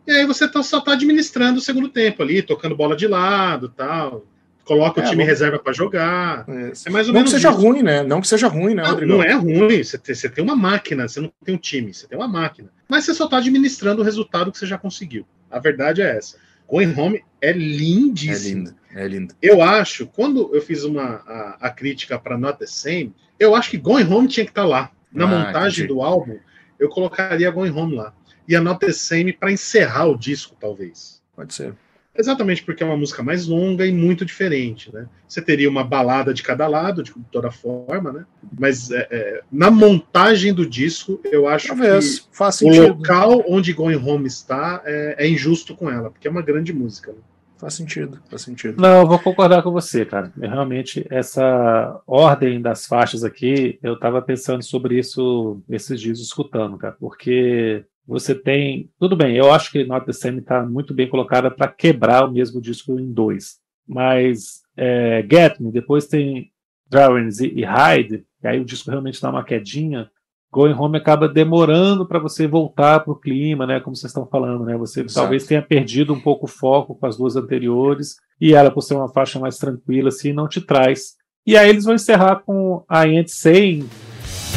e 0.05 0.11
aí 0.11 0.25
você 0.25 0.47
tá, 0.47 0.61
só 0.61 0.79
está 0.79 0.93
administrando 0.93 1.59
o 1.59 1.61
segundo 1.61 1.87
tempo 1.89 2.21
ali, 2.21 2.41
tocando 2.41 2.75
bola 2.75 2.95
de 2.95 3.07
lado 3.07 3.69
tal. 3.69 4.25
Coloca 4.65 5.01
é, 5.01 5.05
o 5.05 5.09
time 5.09 5.23
bom. 5.23 5.27
reserva 5.29 5.59
para 5.59 5.73
jogar. 5.73 6.45
É, 6.47 6.71
é 6.85 6.89
mais 6.89 7.07
ou 7.07 7.13
não 7.13 7.19
menos. 7.19 7.23
Não 7.23 7.23
que 7.23 7.29
seja 7.29 7.49
isso. 7.49 7.57
ruim, 7.57 7.83
né? 7.83 8.03
Não 8.03 8.21
que 8.21 8.27
seja 8.27 8.47
ruim, 8.47 8.73
né, 8.73 8.83
não, 8.83 8.89
Rodrigo? 8.91 9.11
Não 9.13 9.23
é 9.23 9.33
ruim. 9.33 9.83
Você 9.83 9.97
tem, 9.97 10.15
você 10.15 10.29
tem 10.29 10.43
uma 10.43 10.55
máquina, 10.55 11.07
você 11.07 11.19
não 11.19 11.31
tem 11.43 11.55
um 11.55 11.57
time, 11.57 11.93
você 11.93 12.07
tem 12.07 12.17
uma 12.17 12.27
máquina. 12.27 12.69
Mas 12.87 13.05
você 13.05 13.13
só 13.13 13.25
está 13.25 13.37
administrando 13.37 14.01
o 14.01 14.05
resultado 14.05 14.51
que 14.51 14.57
você 14.57 14.65
já 14.65 14.77
conseguiu. 14.77 15.25
A 15.51 15.59
verdade 15.59 16.01
é 16.01 16.17
essa. 16.17 16.37
Going 16.69 16.93
Home 16.97 17.23
é 17.41 17.51
lindíssimo. 17.51 18.61
É 18.61 18.65
lindo, 18.65 18.75
é 18.93 19.07
lindo. 19.07 19.33
Eu 19.41 19.61
acho, 19.61 20.05
quando 20.07 20.53
eu 20.53 20.61
fiz 20.61 20.83
uma, 20.83 21.21
a, 21.25 21.57
a 21.61 21.69
crítica 21.69 22.19
para 22.19 22.37
Not 22.37 22.59
the 22.59 22.67
Same, 22.67 23.13
eu 23.39 23.55
acho 23.55 23.69
que 23.69 23.77
Going 23.77 24.05
Home 24.05 24.27
tinha 24.27 24.45
que 24.45 24.51
estar 24.51 24.63
tá 24.63 24.67
lá. 24.67 24.91
Na 25.11 25.25
ah, 25.25 25.27
montagem 25.27 25.85
entendi. 25.85 25.87
do 25.87 26.01
álbum, 26.01 26.39
eu 26.79 26.89
colocaria 26.89 27.51
Going 27.51 27.71
Home 27.71 27.95
lá. 27.95 28.13
E 28.47 28.55
a 28.55 28.61
Not 28.61 28.79
the 28.85 28.91
Same 28.91 29.33
para 29.33 29.51
encerrar 29.51 30.05
o 30.05 30.17
disco, 30.17 30.55
talvez. 30.59 31.21
Pode 31.35 31.53
ser. 31.53 31.73
Exatamente 32.15 32.63
porque 32.63 32.83
é 32.83 32.85
uma 32.85 32.97
música 32.97 33.23
mais 33.23 33.47
longa 33.47 33.85
e 33.87 33.91
muito 33.91 34.23
diferente, 34.23 34.93
né? 34.93 35.07
Você 35.27 35.41
teria 35.41 35.67
uma 35.67 35.83
balada 35.83 36.31
de 36.31 36.43
cada 36.43 36.67
lado, 36.67 37.01
de 37.01 37.11
toda 37.31 37.49
forma, 37.49 38.11
né? 38.11 38.25
Mas 38.59 38.91
é, 38.91 39.07
é, 39.09 39.41
na 39.51 39.71
montagem 39.71 40.53
do 40.53 40.63
disco, 40.63 41.19
eu 41.23 41.47
acho 41.47 41.69
Talvez, 41.69 42.19
que 42.19 42.65
o 42.65 42.87
local 42.87 43.43
onde 43.47 43.73
Going 43.73 43.95
Home 43.95 44.27
está 44.27 44.83
é, 44.85 45.15
é, 45.25 45.27
injusto 45.27 45.75
com 45.75 45.89
ela, 45.89 46.11
porque 46.11 46.27
é 46.27 46.31
uma 46.31 46.43
grande 46.43 46.71
música. 46.71 47.11
Né? 47.11 47.17
Faz 47.63 47.75
sentido, 47.75 48.19
faz 48.29 48.41
sentido. 48.41 48.81
Não, 48.81 48.99
eu 48.99 49.07
vou 49.07 49.17
concordar 49.17 49.63
com 49.63 49.71
você, 49.71 50.03
cara. 50.03 50.33
Realmente, 50.37 51.07
essa 51.09 52.01
ordem 52.05 52.61
das 52.61 52.85
faixas 52.85 53.23
aqui, 53.23 53.79
eu 53.81 53.93
estava 53.93 54.21
pensando 54.21 54.61
sobre 54.61 54.99
isso 54.99 55.63
esses 55.69 56.01
dias 56.01 56.19
escutando, 56.19 56.77
cara, 56.77 56.93
porque 56.99 57.85
você 58.05 58.35
tem. 58.35 58.89
Tudo 58.99 59.15
bem, 59.15 59.37
eu 59.37 59.49
acho 59.49 59.71
que 59.71 59.85
Not 59.85 60.05
the 60.05 60.11
Same 60.11 60.39
está 60.39 60.61
muito 60.65 60.93
bem 60.93 61.07
colocada 61.07 61.49
para 61.49 61.69
quebrar 61.69 62.25
o 62.25 62.31
mesmo 62.33 62.59
disco 62.59 62.99
em 62.99 63.09
dois. 63.13 63.59
Mas 63.87 64.63
é, 64.75 65.25
Get 65.31 65.57
Me, 65.61 65.71
depois 65.71 66.05
tem 66.05 66.51
Drawings 66.89 67.39
e, 67.39 67.47
e 67.47 67.63
Hide, 67.63 68.25
e 68.43 68.47
aí 68.47 68.59
o 68.59 68.65
disco 68.65 68.91
realmente 68.91 69.21
dá 69.21 69.29
uma 69.29 69.45
quedinha. 69.45 70.11
Going 70.53 70.73
Home 70.73 70.99
acaba 70.99 71.27
demorando 71.27 72.05
para 72.05 72.19
você 72.19 72.45
voltar 72.45 72.99
para 72.99 73.11
o 73.11 73.15
clima, 73.15 73.65
né? 73.65 73.79
Como 73.79 73.95
vocês 73.95 74.11
estão 74.11 74.27
falando, 74.27 74.63
né? 74.63 74.77
Você 74.77 75.01
Exato. 75.01 75.15
talvez 75.15 75.47
tenha 75.47 75.63
perdido 75.63 76.13
um 76.13 76.19
pouco 76.19 76.45
o 76.45 76.47
foco 76.47 76.93
com 76.93 77.07
as 77.07 77.17
duas 77.17 77.35
anteriores, 77.35 78.17
e 78.39 78.53
ela, 78.53 78.69
por 78.69 78.81
ser 78.81 78.93
uma 78.93 79.09
faixa 79.09 79.39
mais 79.39 79.57
tranquila, 79.57 80.09
assim, 80.09 80.31
não 80.31 80.47
te 80.47 80.61
traz. 80.61 81.15
E 81.45 81.57
aí 81.57 81.69
eles 81.69 81.85
vão 81.85 81.95
encerrar 81.95 82.43
com 82.45 82.85
a 82.87 82.99
Ain't 82.99 83.31
Saying. 83.31 83.89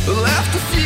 Left 0.06 0.85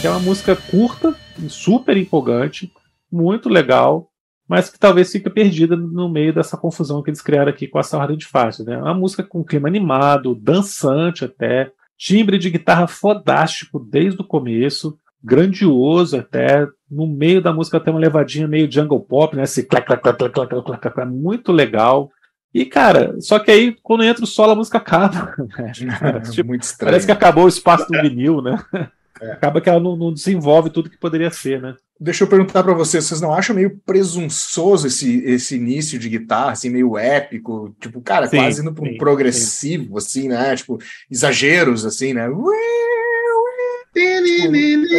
que 0.00 0.06
é 0.06 0.10
uma 0.10 0.20
música 0.20 0.56
curta, 0.56 1.14
super 1.46 1.94
empolgante, 1.94 2.72
muito 3.12 3.50
legal, 3.50 4.08
mas 4.48 4.70
que 4.70 4.78
talvez 4.78 5.12
fique 5.12 5.28
perdida 5.28 5.76
no 5.76 6.08
meio 6.08 6.32
dessa 6.32 6.56
confusão 6.56 7.02
que 7.02 7.10
eles 7.10 7.20
criaram 7.20 7.50
aqui 7.50 7.68
com 7.68 7.78
essa 7.78 7.98
ordem 7.98 8.16
de 8.16 8.24
faixas. 8.24 8.64
Né? 8.64 8.78
Uma 8.78 8.94
música 8.94 9.22
com 9.22 9.44
clima 9.44 9.68
animado, 9.68 10.34
dançante 10.34 11.26
até, 11.26 11.70
timbre 11.98 12.38
de 12.38 12.48
guitarra 12.48 12.86
fodástico 12.86 13.78
desde 13.78 14.22
o 14.22 14.24
começo, 14.24 14.96
grandioso 15.22 16.16
até. 16.16 16.66
No 16.90 17.06
meio 17.06 17.42
da 17.42 17.52
música 17.52 17.78
tem 17.78 17.92
uma 17.92 18.00
levadinha 18.00 18.48
meio 18.48 18.72
jungle 18.72 19.00
pop, 19.00 19.36
né? 19.36 19.42
Esse 19.42 19.64
clac, 19.64 19.86
clac, 19.86 20.02
clac, 20.02 20.16
clac, 20.16 20.32
clac, 20.32 20.48
clac, 20.48 20.64
clac, 20.64 20.94
clac, 20.94 21.10
muito 21.10 21.52
legal. 21.52 22.10
E, 22.54 22.64
cara, 22.64 23.20
só 23.20 23.38
que 23.38 23.50
aí, 23.50 23.76
quando 23.82 24.02
entra 24.02 24.24
o 24.24 24.26
solo, 24.26 24.52
a 24.52 24.56
música 24.56 24.78
acaba. 24.78 25.34
Né? 25.58 25.72
tipo, 26.32 26.48
muito 26.48 26.62
estranho. 26.62 26.90
Parece 26.90 27.04
que 27.04 27.12
acabou 27.12 27.44
o 27.44 27.48
espaço 27.48 27.86
do 27.86 28.00
vinil, 28.00 28.40
né? 28.40 28.58
É. 29.20 29.32
Acaba 29.32 29.60
que 29.60 29.68
ela 29.68 29.80
não, 29.80 29.96
não, 29.96 30.12
desenvolve 30.12 30.70
tudo 30.70 30.88
que 30.88 30.98
poderia 30.98 31.30
ser, 31.30 31.60
né? 31.60 31.74
Deixa 32.00 32.24
eu 32.24 32.28
perguntar 32.28 32.62
para 32.62 32.72
vocês, 32.72 33.04
vocês 33.04 33.20
não 33.20 33.32
acham 33.32 33.54
meio 33.54 33.78
presunçoso 33.84 34.86
esse, 34.86 35.22
esse 35.24 35.56
início 35.56 35.98
de 35.98 36.08
guitarra, 36.08 36.52
assim, 36.52 36.70
meio 36.70 36.96
épico? 36.96 37.74
Tipo, 37.78 38.00
cara, 38.00 38.26
sim, 38.26 38.38
quase 38.38 38.62
indo 38.62 38.72
para 38.72 38.88
um 38.88 38.96
progressivo, 38.96 40.00
sim. 40.00 40.20
assim, 40.20 40.28
né? 40.28 40.56
Tipo, 40.56 40.78
exageros, 41.10 41.84
assim, 41.84 42.14
né? 42.14 42.28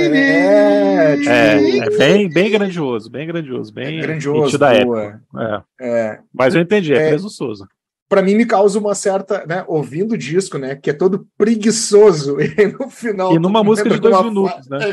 É, 0.04 1.18
tipo, 1.18 1.30
é, 1.30 1.78
é, 1.78 1.98
bem, 1.98 2.30
bem 2.30 2.52
grandioso, 2.52 3.10
bem 3.10 3.26
grandioso, 3.26 3.74
bem 3.74 3.98
é 3.98 4.02
grandioso 4.02 4.58
da 4.60 4.74
época. 4.74 5.22
É. 5.36 5.64
é. 5.82 6.20
Mas 6.32 6.54
eu 6.54 6.62
entendi, 6.62 6.94
é, 6.94 7.08
é 7.08 7.10
presunçoso 7.10 7.66
para 8.12 8.22
mim 8.22 8.36
me 8.36 8.46
causa 8.46 8.78
uma 8.78 8.94
certa, 8.94 9.46
né, 9.48 9.64
ouvindo 9.70 10.16
o 10.16 10.18
disco, 10.18 10.58
né, 10.58 10.76
que 10.76 10.90
é 10.90 10.94
todo 10.94 11.26
preguiçoso 11.38 12.36
e 12.44 12.68
no 12.68 12.90
final 12.90 13.34
e 13.34 13.40
numa 13.40 13.64
música 13.64 13.90
de 13.90 14.02
dois 14.02 14.22
minutos, 14.26 14.68
fa... 14.68 14.78
né? 14.78 14.86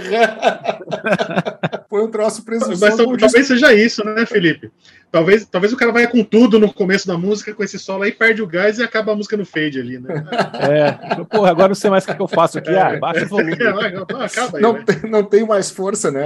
Foi 1.90 2.04
um 2.04 2.10
troço 2.12 2.44
preguiçoso. 2.44 2.80
Mas, 2.80 2.96
talvez 2.96 3.46
seja 3.48 3.74
isso, 3.74 4.04
né, 4.04 4.24
Felipe? 4.24 4.70
Talvez, 5.11 5.46
talvez 5.46 5.72
o 5.72 5.76
cara 5.76 5.90
vai 5.90 6.06
com 6.06 6.22
tudo 6.22 6.59
no 6.59 6.72
começo 6.72 7.06
da 7.06 7.16
música, 7.16 7.54
com 7.54 7.64
esse 7.64 7.78
solo 7.78 8.02
aí, 8.02 8.12
perde 8.12 8.42
o 8.42 8.46
gás 8.46 8.78
e 8.78 8.82
acaba 8.82 9.12
a 9.12 9.16
música 9.16 9.38
no 9.38 9.44
fade 9.46 9.80
ali, 9.80 9.98
né? 9.98 10.22
É, 10.61 11.24
porra, 11.24 11.50
agora 11.50 11.68
não 11.68 11.74
sei 11.74 11.88
mais 11.88 12.04
o 12.04 12.14
que 12.14 12.20
eu 12.20 12.28
faço 12.28 12.59
aqui. 12.59 12.74
Ah, 12.76 12.98
baixa 12.98 13.24
o 13.24 13.28
volume. 13.28 13.56
É, 13.59 14.24
acaba 14.24 14.59
aí, 14.59 14.62
não, 14.62 14.84
tem, 14.84 15.11
não 15.11 15.24
tem 15.24 15.46
mais 15.46 15.70
força, 15.70 16.11
né? 16.11 16.24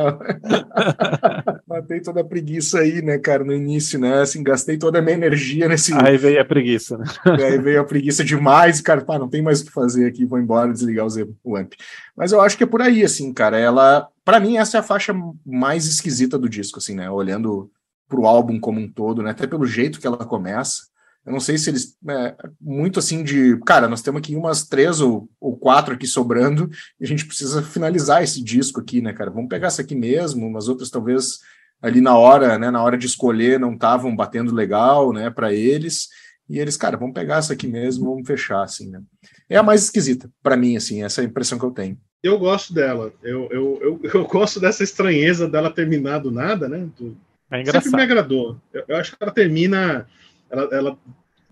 Matei 1.66 2.01
toda 2.01 2.20
a 2.20 2.24
preguiça 2.24 2.80
aí, 2.80 3.03
né, 3.03 3.18
cara, 3.18 3.45
no 3.45 3.53
início, 3.53 3.99
né? 3.99 4.20
Assim, 4.20 4.43
gastei 4.43 4.76
toda 4.76 4.99
a 4.99 5.03
minha 5.03 5.14
energia 5.14 5.68
nesse. 5.68 5.93
Aí 5.95 6.16
veio 6.16 6.41
a 6.41 6.45
preguiça, 6.45 6.99
né? 6.99 7.05
Aí 7.43 7.59
veio 7.59 7.80
a 7.80 7.85
preguiça 7.85 8.24
demais, 8.24 8.80
cara, 8.80 9.01
pá, 9.01 9.18
não 9.18 9.28
tem 9.28 9.43
mais 9.43 9.61
o 9.61 9.66
que 9.66 9.72
fazer 9.72 10.07
aqui, 10.07 10.24
vou 10.24 10.39
embora, 10.39 10.72
desligar 10.72 11.07
o 11.45 11.57
amp. 11.57 11.72
Mas 12.16 12.33
eu 12.33 12.41
acho 12.41 12.57
que 12.57 12.64
é 12.64 12.66
por 12.66 12.83
aí, 12.83 13.05
assim, 13.05 13.33
cara. 13.33 13.59
Ela, 13.59 14.09
para 14.24 14.41
mim, 14.41 14.57
essa 14.57 14.76
é 14.76 14.80
a 14.80 14.83
faixa 14.83 15.14
mais 15.45 15.87
esquisita 15.87 16.39
do 16.39 16.49
disco, 16.49 16.78
assim, 16.78 16.95
né? 16.95 17.11
Olhando 17.11 17.70
pro 18.13 18.27
álbum 18.27 18.61
como 18.61 18.79
um 18.79 18.93
todo, 18.93 19.23
né? 19.23 19.31
Até 19.31 19.47
pelo 19.47 19.65
jeito 19.65 19.99
que 19.99 20.07
ela 20.07 20.19
começa. 20.19 20.83
Eu 21.25 21.33
não 21.33 21.41
sei 21.41 21.57
se 21.57 21.71
eles. 21.71 21.97
É, 22.11 22.37
muito 22.61 22.99
assim 22.99 23.25
de. 23.25 23.57
Cara, 23.65 23.89
nós 23.89 24.03
temos 24.03 24.19
aqui 24.19 24.37
umas 24.37 24.69
três 24.69 25.01
ou, 25.01 25.31
ou 25.41 25.57
quatro 25.57 25.95
aqui 25.95 26.07
sobrando, 26.07 26.69
e 27.01 27.05
a 27.05 27.09
gente 27.09 27.25
precisa 27.25 27.63
finalizar 27.63 28.23
esse 28.23 28.43
disco 28.45 28.81
aqui, 28.81 29.01
né, 29.01 29.15
cara? 29.15 29.31
Vamos 29.31 29.49
pegar 29.49 29.69
essa 29.69 29.81
aqui 29.81 29.95
mesmo, 29.95 30.47
umas 30.47 30.69
outras 30.69 30.91
talvez 30.91 31.39
ali 31.81 32.03
na 32.03 32.19
hora, 32.19 32.59
né? 32.59 32.71
Na 32.71 32.83
hora 32.83 32.99
de 32.99 33.07
escolher, 33.07 33.59
não 33.59 33.73
estavam 33.73 34.15
batendo 34.15 34.55
legal, 34.55 35.11
né, 35.11 35.31
para 35.31 35.55
eles. 35.55 36.09
E 36.51 36.59
eles, 36.59 36.77
cara, 36.77 36.99
vamos 36.99 37.15
pegar 37.15 37.39
essa 37.39 37.55
aqui 37.55 37.67
mesmo, 37.67 38.11
vamos 38.11 38.27
fechar, 38.27 38.63
assim, 38.63 38.91
né? 38.91 39.01
É 39.49 39.57
a 39.57 39.63
mais 39.63 39.85
esquisita, 39.85 40.31
para 40.43 40.57
mim, 40.57 40.77
assim, 40.77 41.03
essa 41.03 41.23
é 41.23 41.25
a 41.25 41.27
impressão 41.27 41.59
que 41.59 41.65
eu 41.65 41.71
tenho. 41.71 41.97
Eu 42.23 42.39
gosto 42.39 42.75
dela. 42.75 43.13
Eu, 43.23 43.49
eu, 43.51 43.79
eu, 43.81 44.01
eu 44.13 44.27
gosto 44.27 44.61
dessa 44.61 44.85
estranheza 44.85 45.49
dela 45.49 45.73
terminar 45.73 46.19
do 46.19 46.31
nada, 46.31 46.69
né? 46.69 46.89
Do, 46.99 47.17
é 47.53 47.61
engraçado. 47.61 47.84
Sempre 47.84 47.96
me 47.98 48.03
agradou. 48.03 48.57
Eu, 48.72 48.84
eu, 48.88 48.96
acho 48.96 49.12
que 49.12 49.22
ela 49.22 49.32
termina. 49.32 50.07
Ela, 50.50 50.68
ela 50.72 50.98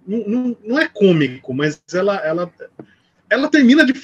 não, 0.06 0.18
não, 0.26 0.56
não, 0.64 0.78
é 0.78 0.88
cômico, 0.88 1.52
mas 1.54 1.82
ela, 1.92 2.16
ela, 2.16 2.52
ela 3.28 3.48
termina 3.48 3.84
de 3.84 3.94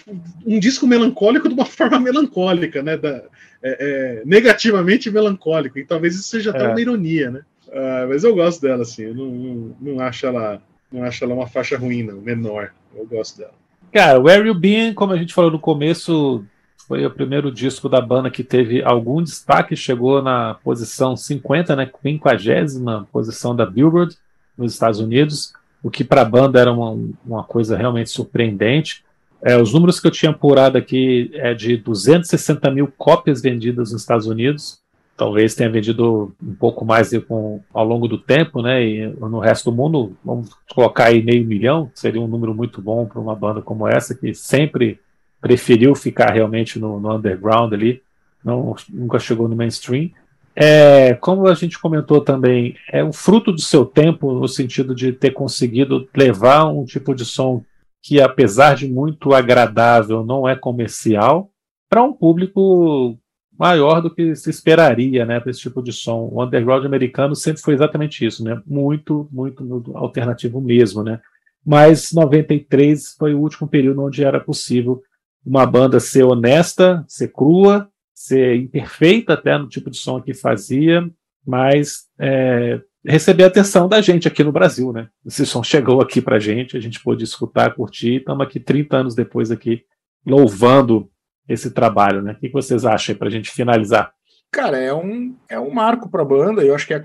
um 0.44 0.58
disco 0.58 0.86
melancólico 0.86 1.48
de 1.48 1.54
uma 1.54 1.64
forma 1.66 1.98
melancólica, 1.98 2.82
né? 2.82 2.96
Da, 2.96 3.24
é, 3.62 4.20
é, 4.20 4.22
negativamente 4.24 5.10
melancólico. 5.10 5.78
E 5.78 5.84
talvez 5.84 6.14
isso 6.14 6.28
seja 6.28 6.50
até 6.50 6.64
é. 6.64 6.68
uma 6.68 6.80
ironia, 6.80 7.30
né? 7.30 7.40
Uh, 7.68 8.08
mas 8.08 8.22
eu 8.22 8.34
gosto 8.34 8.60
dela, 8.62 8.82
assim. 8.82 9.04
Eu 9.04 9.14
não, 9.14 9.26
não, 9.26 9.76
não, 9.80 10.00
acho 10.00 10.26
ela, 10.26 10.62
não 10.92 11.02
acho 11.02 11.24
ela 11.24 11.34
uma 11.34 11.46
faixa 11.46 11.76
ruim, 11.76 12.02
não. 12.02 12.20
Menor. 12.20 12.72
Eu 12.94 13.06
gosto 13.06 13.38
dela. 13.38 13.54
Cara, 13.92 14.20
Where 14.20 14.46
You 14.46 14.54
Been, 14.54 14.94
como 14.94 15.12
a 15.12 15.16
gente 15.16 15.34
falou 15.34 15.50
no 15.50 15.58
começo, 15.58 16.44
foi 16.86 17.04
o 17.04 17.10
primeiro 17.10 17.50
disco 17.50 17.88
da 17.88 18.00
banda 18.00 18.30
que 18.30 18.44
teve 18.44 18.82
algum 18.82 19.22
destaque, 19.22 19.74
chegou 19.74 20.22
na 20.22 20.54
posição 20.54 21.16
50, 21.16 21.74
né, 21.74 21.90
50 22.02 23.06
posição 23.10 23.54
da 23.54 23.66
Billboard 23.66 24.16
nos 24.56 24.72
Estados 24.72 25.00
Unidos, 25.00 25.52
o 25.82 25.90
que 25.90 26.04
para 26.04 26.22
a 26.22 26.24
banda 26.24 26.60
era 26.60 26.72
uma, 26.72 26.96
uma 27.24 27.44
coisa 27.44 27.76
realmente 27.76 28.10
surpreendente. 28.10 29.04
É, 29.42 29.56
os 29.60 29.72
números 29.72 30.00
que 30.00 30.06
eu 30.06 30.10
tinha 30.10 30.30
apurado 30.30 30.78
aqui 30.78 31.30
é 31.34 31.52
de 31.54 31.76
260 31.76 32.70
mil 32.70 32.92
cópias 32.96 33.42
vendidas 33.42 33.92
nos 33.92 34.00
Estados 34.00 34.26
Unidos, 34.26 34.80
talvez 35.16 35.54
tenha 35.54 35.70
vendido 35.70 36.34
um 36.42 36.54
pouco 36.54 36.84
mais 36.84 37.10
com, 37.26 37.60
ao 37.72 37.84
longo 37.84 38.06
do 38.06 38.18
tempo, 38.18 38.60
né? 38.62 38.84
E 38.84 39.06
no 39.06 39.38
resto 39.38 39.70
do 39.70 39.76
mundo, 39.76 40.16
vamos 40.24 40.50
colocar 40.74 41.06
aí 41.06 41.22
meio 41.22 41.44
milhão, 41.44 41.90
seria 41.94 42.20
um 42.20 42.28
número 42.28 42.54
muito 42.54 42.82
bom 42.82 43.06
para 43.06 43.20
uma 43.20 43.34
banda 43.34 43.62
como 43.62 43.88
essa, 43.88 44.14
que 44.14 44.34
sempre 44.34 45.00
preferiu 45.40 45.94
ficar 45.94 46.32
realmente 46.32 46.78
no, 46.78 46.98
no 46.98 47.14
underground 47.14 47.72
ali, 47.72 48.02
não, 48.44 48.74
nunca 48.88 49.18
chegou 49.18 49.48
no 49.48 49.56
mainstream. 49.56 50.10
É, 50.54 51.14
como 51.14 51.46
a 51.46 51.54
gente 51.54 51.78
comentou 51.78 52.20
também, 52.22 52.76
é 52.90 53.04
um 53.04 53.12
fruto 53.12 53.52
do 53.52 53.60
seu 53.60 53.84
tempo, 53.84 54.32
no 54.32 54.48
sentido 54.48 54.94
de 54.94 55.12
ter 55.12 55.32
conseguido 55.32 56.08
levar 56.16 56.64
um 56.64 56.84
tipo 56.84 57.14
de 57.14 57.24
som 57.24 57.62
que, 58.02 58.20
apesar 58.20 58.74
de 58.74 58.88
muito 58.88 59.34
agradável, 59.34 60.24
não 60.24 60.48
é 60.48 60.56
comercial, 60.56 61.50
para 61.90 62.02
um 62.02 62.12
público 62.12 63.18
maior 63.58 64.00
do 64.00 64.14
que 64.14 64.34
se 64.34 64.50
esperaria 64.50 65.24
né, 65.24 65.40
para 65.40 65.50
esse 65.50 65.60
tipo 65.60 65.82
de 65.82 65.92
som. 65.92 66.28
O 66.32 66.42
underground 66.42 66.84
americano 66.84 67.34
sempre 67.34 67.62
foi 67.62 67.74
exatamente 67.74 68.24
isso, 68.24 68.44
né? 68.44 68.60
muito, 68.66 69.28
muito, 69.32 69.96
alternativo 69.96 70.60
mesmo. 70.60 71.02
Né? 71.02 71.20
Mas 71.64 72.12
93 72.12 73.14
foi 73.18 73.34
o 73.34 73.40
último 73.40 73.66
período 73.66 74.02
onde 74.02 74.22
era 74.22 74.40
possível 74.40 75.02
uma 75.46 75.64
banda 75.64 76.00
ser 76.00 76.24
honesta, 76.24 77.04
ser 77.06 77.28
crua, 77.28 77.88
ser 78.12 78.56
imperfeita 78.56 79.34
até 79.34 79.56
no 79.56 79.68
tipo 79.68 79.88
de 79.88 79.96
som 79.96 80.20
que 80.20 80.34
fazia, 80.34 81.08
mas 81.46 82.06
é, 82.18 82.80
receber 83.04 83.44
a 83.44 83.46
atenção 83.46 83.88
da 83.88 84.00
gente 84.00 84.26
aqui 84.26 84.42
no 84.42 84.50
Brasil, 84.50 84.92
né? 84.92 85.08
Esse 85.24 85.46
som 85.46 85.62
chegou 85.62 86.00
aqui 86.00 86.20
pra 86.20 86.40
gente, 86.40 86.76
a 86.76 86.80
gente 86.80 87.00
pôde 87.00 87.22
escutar, 87.22 87.74
curtir, 87.74 88.16
estamos 88.16 88.44
aqui 88.44 88.58
30 88.58 88.96
anos 88.96 89.14
depois 89.14 89.52
aqui 89.52 89.84
louvando 90.26 91.08
esse 91.48 91.70
trabalho, 91.70 92.20
né? 92.20 92.32
O 92.32 92.36
que 92.36 92.48
vocês 92.48 92.84
acham 92.84 93.12
aí 93.12 93.18
pra 93.18 93.30
gente 93.30 93.52
finalizar? 93.52 94.12
Cara, 94.50 94.78
é 94.78 94.92
um, 94.92 95.36
é 95.48 95.60
um 95.60 95.70
marco 95.70 96.08
para 96.08 96.22
a 96.22 96.24
banda. 96.24 96.62
Eu 96.62 96.74
acho 96.74 96.86
que 96.86 96.94
é 96.94 97.02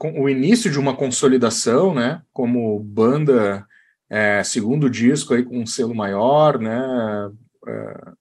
o 0.00 0.28
início 0.28 0.70
de 0.70 0.78
uma 0.78 0.94
consolidação, 0.94 1.94
né? 1.94 2.22
Como 2.32 2.78
banda, 2.78 3.66
é, 4.08 4.44
segundo 4.44 4.88
disco 4.88 5.34
aí 5.34 5.42
com 5.42 5.58
um 5.58 5.66
selo 5.66 5.94
maior, 5.94 6.58
né? 6.58 6.78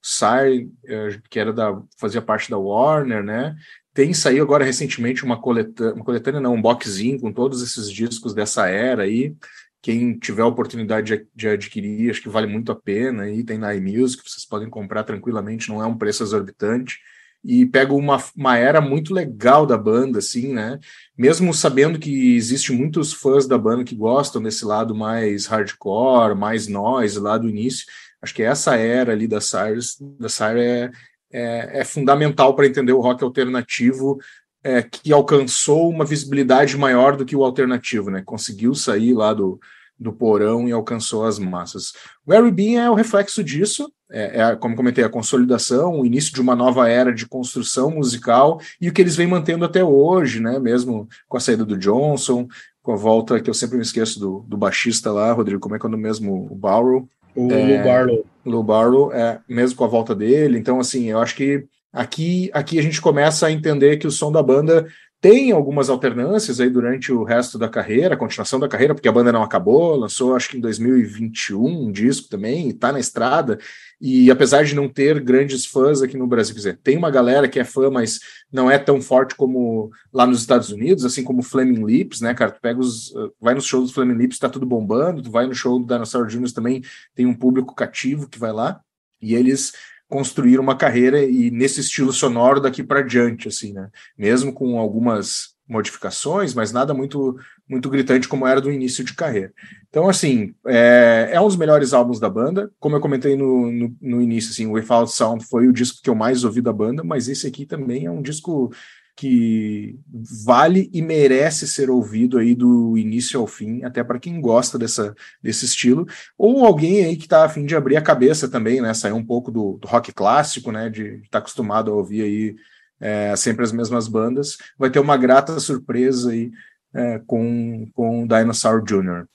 Sai, 0.02 0.68
é, 0.86 1.20
que 1.30 1.40
era 1.40 1.54
da 1.54 1.82
fazia 1.98 2.22
parte 2.22 2.50
da 2.50 2.58
Warner, 2.58 3.24
né? 3.24 3.56
Tem 3.94 4.14
saído 4.14 4.44
agora 4.44 4.64
recentemente 4.64 5.24
uma 5.24 5.42
coletânea, 5.42 5.94
uma 5.94 6.06
coletânea 6.06 6.42
não, 6.42 6.56
um 6.56 6.62
boxzinho 6.62 7.20
com 7.20 7.32
todos 7.32 7.62
esses 7.62 7.92
discos 7.92 8.34
dessa 8.34 8.68
era 8.68 9.04
aí. 9.04 9.36
Quem 9.82 10.18
tiver 10.18 10.42
a 10.42 10.48
oportunidade 10.48 11.18
de, 11.18 11.28
de 11.34 11.48
adquirir, 11.48 12.10
acho 12.10 12.22
que 12.22 12.30
vale 12.30 12.48
muito 12.48 12.72
a 12.72 12.76
pena. 12.76 13.24
Aí 13.24 13.44
tem 13.44 13.58
na 13.58 13.74
iMusic, 13.74 14.24
vocês 14.24 14.46
podem 14.46 14.70
comprar 14.70 15.04
tranquilamente, 15.04 15.70
não 15.70 15.82
é 15.82 15.86
um 15.86 15.98
preço 15.98 16.24
exorbitante 16.24 17.00
e 17.44 17.66
pega 17.66 17.94
uma, 17.94 18.22
uma 18.36 18.58
era 18.58 18.82
muito 18.82 19.14
legal 19.14 19.66
da 19.66 19.78
banda, 19.78 20.20
assim, 20.20 20.54
né? 20.54 20.80
Mesmo 21.18 21.54
sabendo 21.54 21.98
que 21.98 22.36
existe 22.36 22.72
muitos 22.72 23.14
fãs 23.14 23.48
da 23.48 23.58
banda 23.58 23.84
que 23.84 23.96
gostam 23.96 24.42
desse 24.42 24.66
lado 24.66 24.94
mais 24.94 25.46
hardcore, 25.46 26.36
mais 26.36 26.68
noise 26.68 27.18
lá 27.20 27.38
do 27.38 27.50
início, 27.50 27.86
acho 28.22 28.34
que 28.34 28.44
essa 28.44 28.76
era 28.76 29.12
ali 29.12 29.28
da 29.28 29.42
Cyrus, 29.42 29.98
da 30.20 30.30
Cyrus 30.30 30.62
é, 30.62 30.92
é, 31.32 31.80
é 31.82 31.84
fundamental 31.84 32.56
para 32.56 32.68
entender 32.68 32.94
o 32.94 33.02
rock 33.02 33.24
alternativo 33.24 34.20
é, 34.64 34.82
que 34.82 35.14
alcançou 35.14 35.90
uma 35.90 36.06
visibilidade 36.06 36.78
maior 36.78 37.16
do 37.16 37.26
que 37.26 37.36
o 37.36 37.44
alternativo, 37.44 38.10
né? 38.10 38.22
Conseguiu 38.26 38.76
sair 38.76 39.14
lá 39.14 39.34
do, 39.34 39.60
do 39.98 40.12
porão 40.12 40.68
e 40.68 40.72
alcançou 40.72 41.26
as 41.26 41.40
massas. 41.40 41.94
O 42.26 42.32
Harry 42.32 42.52
Bean 42.52 42.82
é 42.82 42.90
o 42.90 42.96
reflexo 42.96 43.44
disso, 43.44 43.92
é, 44.12 44.42
é, 44.42 44.56
como 44.56 44.76
comentei, 44.76 45.04
a 45.04 45.10
consolidação, 45.10 46.00
o 46.00 46.06
início 46.06 46.34
de 46.34 46.42
uma 46.42 46.56
nova 46.56 46.90
era 46.90 47.14
de 47.14 47.28
construção 47.28 47.92
musical 47.92 48.60
e 48.82 48.90
o 48.90 48.94
que 48.94 49.02
eles 49.02 49.16
vêm 49.16 49.28
mantendo 49.28 49.64
até 49.64 49.84
hoje, 49.84 50.40
né? 50.40 50.58
Mesmo 50.60 51.08
com 51.28 51.38
a 51.38 51.40
saída 51.40 51.64
do 51.64 51.78
Johnson, 51.78 52.48
com 52.82 52.94
a 52.94 52.96
volta 52.96 53.40
que 53.40 53.50
eu 53.50 53.54
sempre 53.54 53.78
me 53.78 53.84
esqueço 53.84 54.20
do, 54.20 54.40
do 54.48 54.58
baixista 54.58 55.12
lá, 55.12 55.32
Rodrigo, 55.32 55.62
como 55.62 55.76
é 55.76 55.80
que 55.80 55.86
é 55.86 55.90
o 55.90 55.98
mesmo? 55.98 56.48
O 56.52 56.56
Barrow. 56.56 57.08
O 57.36 57.52
é, 57.52 57.66
Lou 57.66 57.84
Barlow. 57.84 58.26
Lou 58.46 58.64
Barlow, 58.64 59.14
é, 59.14 59.40
mesmo 59.48 59.78
com 59.78 59.84
a 59.84 59.88
volta 59.88 60.16
dele. 60.16 60.58
Então, 60.58 60.80
assim, 60.80 61.06
eu 61.06 61.20
acho 61.20 61.36
que 61.36 61.66
aqui, 61.92 62.50
aqui 62.54 62.80
a 62.80 62.82
gente 62.82 63.02
começa 63.02 63.48
a 63.48 63.52
entender 63.52 63.98
que 63.98 64.08
o 64.08 64.12
som 64.12 64.32
da 64.32 64.42
banda 64.42 64.88
tem 65.22 65.52
algumas 65.52 65.90
alternâncias 65.90 66.62
aí 66.62 66.70
durante 66.70 67.12
o 67.12 67.24
resto 67.24 67.58
da 67.58 67.68
carreira, 67.68 68.14
a 68.14 68.18
continuação 68.18 68.60
da 68.60 68.70
carreira, 68.70 68.96
porque 68.96 69.08
a 69.08 69.12
banda 69.12 69.34
não 69.34 69.44
acabou, 69.44 69.96
lançou 69.96 70.36
acho 70.36 70.50
que 70.50 70.58
em 70.58 70.62
2021 70.62 71.88
um 71.88 71.92
disco 71.92 72.30
também, 72.30 72.70
está 72.70 72.92
na 72.92 73.00
estrada, 73.00 73.60
e 74.00 74.32
apesar 74.32 74.64
de 74.64 74.74
não 74.74 74.88
ter 74.88 75.20
grandes 75.20 75.66
fãs 75.66 76.02
aqui 76.02 76.16
no 76.16 76.26
Brasil, 76.26 76.54
quer 76.54 76.60
dizer, 76.60 76.80
tem 76.82 76.96
uma 76.96 77.12
galera 77.12 77.50
que 77.50 77.60
é 77.60 77.66
fã, 77.66 77.90
mas 77.90 78.20
não 78.50 78.72
é 78.72 78.78
tão 78.78 79.02
forte 79.02 79.36
como 79.36 79.92
lá 80.14 80.26
nos 80.26 80.40
Estados 80.40 80.70
Unidos, 80.70 81.04
assim 81.04 81.24
como 81.24 81.44
Flaming 81.44 81.86
Lips, 81.86 82.22
né, 82.22 82.34
cara? 82.34 82.52
Tu 82.52 82.62
pega 82.62 82.80
os. 82.80 83.14
Vai 83.42 83.54
nos 83.54 83.66
shows 83.66 83.90
do 83.90 83.94
Flaming 83.94 84.18
Lips, 84.18 84.40
tá 84.40 84.48
tudo 84.48 84.66
bombando, 84.66 85.22
tu 85.22 85.30
vai 85.30 85.46
no 85.46 85.54
show 85.54 85.78
do 85.78 85.86
Dinosaur 85.86 86.28
Jr. 86.28 86.52
também 86.54 86.82
tem 87.14 87.26
um 87.26 87.34
público 87.34 87.76
cativo 87.76 88.30
que 88.30 88.40
vai 88.40 88.54
lá, 88.54 88.80
e 89.22 89.36
eles 89.36 89.74
construir 90.10 90.60
uma 90.60 90.76
carreira 90.76 91.24
e 91.24 91.52
nesse 91.52 91.82
estilo 91.82 92.12
sonoro 92.12 92.60
daqui 92.60 92.84
para 92.84 93.04
diante, 93.04 93.48
assim, 93.48 93.72
né? 93.72 93.90
Mesmo 94.18 94.52
com 94.52 94.80
algumas 94.80 95.56
modificações, 95.68 96.56
mas 96.56 96.72
nada 96.72 96.96
muito 96.96 97.38
muito 97.70 97.88
gritante 97.88 98.28
como 98.28 98.48
era 98.48 98.60
do 98.60 98.72
início 98.72 99.04
de 99.04 99.14
carreira. 99.14 99.54
Então, 99.88 100.10
assim, 100.10 100.56
é, 100.66 101.30
é 101.32 101.40
um 101.40 101.46
dos 101.46 101.56
melhores 101.56 101.94
álbuns 101.94 102.20
da 102.20 102.28
banda. 102.28 102.72
Como 102.80 102.96
eu 102.96 103.00
comentei 103.00 103.36
no, 103.36 103.72
no, 103.72 103.96
no 104.02 104.22
início, 104.22 104.50
assim, 104.50 104.66
o 104.66 104.72
Without 104.72 105.12
Sound 105.12 105.46
foi 105.46 105.68
o 105.68 105.74
disco 105.74 106.00
que 106.02 106.10
eu 106.10 106.16
mais 106.16 106.44
ouvi 106.44 106.62
da 106.62 106.74
banda, 106.74 107.04
mas 107.04 107.30
esse 107.30 107.46
aqui 107.46 107.68
também 107.68 108.08
é 108.08 108.12
um 108.12 108.24
disco 108.24 108.72
que 109.20 110.00
vale 110.46 110.90
e 110.94 111.02
merece 111.02 111.68
ser 111.68 111.90
ouvido 111.90 112.38
aí 112.38 112.56
do 112.56 112.98
início 112.98 113.38
ao 113.38 113.46
fim, 113.46 113.84
até 113.84 114.02
para 114.02 114.18
quem 114.18 114.40
gosta 114.40 114.80
dessa, 114.80 115.14
desse 115.44 115.66
estilo, 115.66 116.08
ou 116.38 116.66
alguém 116.66 117.04
aí 117.04 117.18
que 117.18 117.26
está 117.26 117.44
afim 117.44 117.66
de 117.66 117.76
abrir 117.76 117.98
a 117.98 118.02
cabeça 118.02 118.48
também, 118.48 118.80
né? 118.80 118.94
Sair 118.94 119.12
um 119.12 119.26
pouco 119.26 119.52
do, 119.52 119.78
do 119.78 119.90
rock 119.90 120.14
clássico, 120.14 120.72
né? 120.72 120.90
De 120.90 121.16
estar 121.16 121.32
tá 121.32 121.40
acostumado 121.40 121.92
a 121.92 121.96
ouvir 121.96 122.22
aí 122.22 122.56
é, 122.98 123.36
sempre 123.36 123.66
as 123.66 123.74
mesmas 123.74 124.08
bandas, 124.08 124.56
vai 124.78 124.90
ter 124.90 125.00
uma 125.00 125.18
grata 125.18 125.60
surpresa 125.60 126.32
aí 126.32 126.50
é, 126.94 127.20
com, 127.28 127.90
com 127.94 128.26
Dinosaur 128.26 128.82
Jr. 128.82 129.26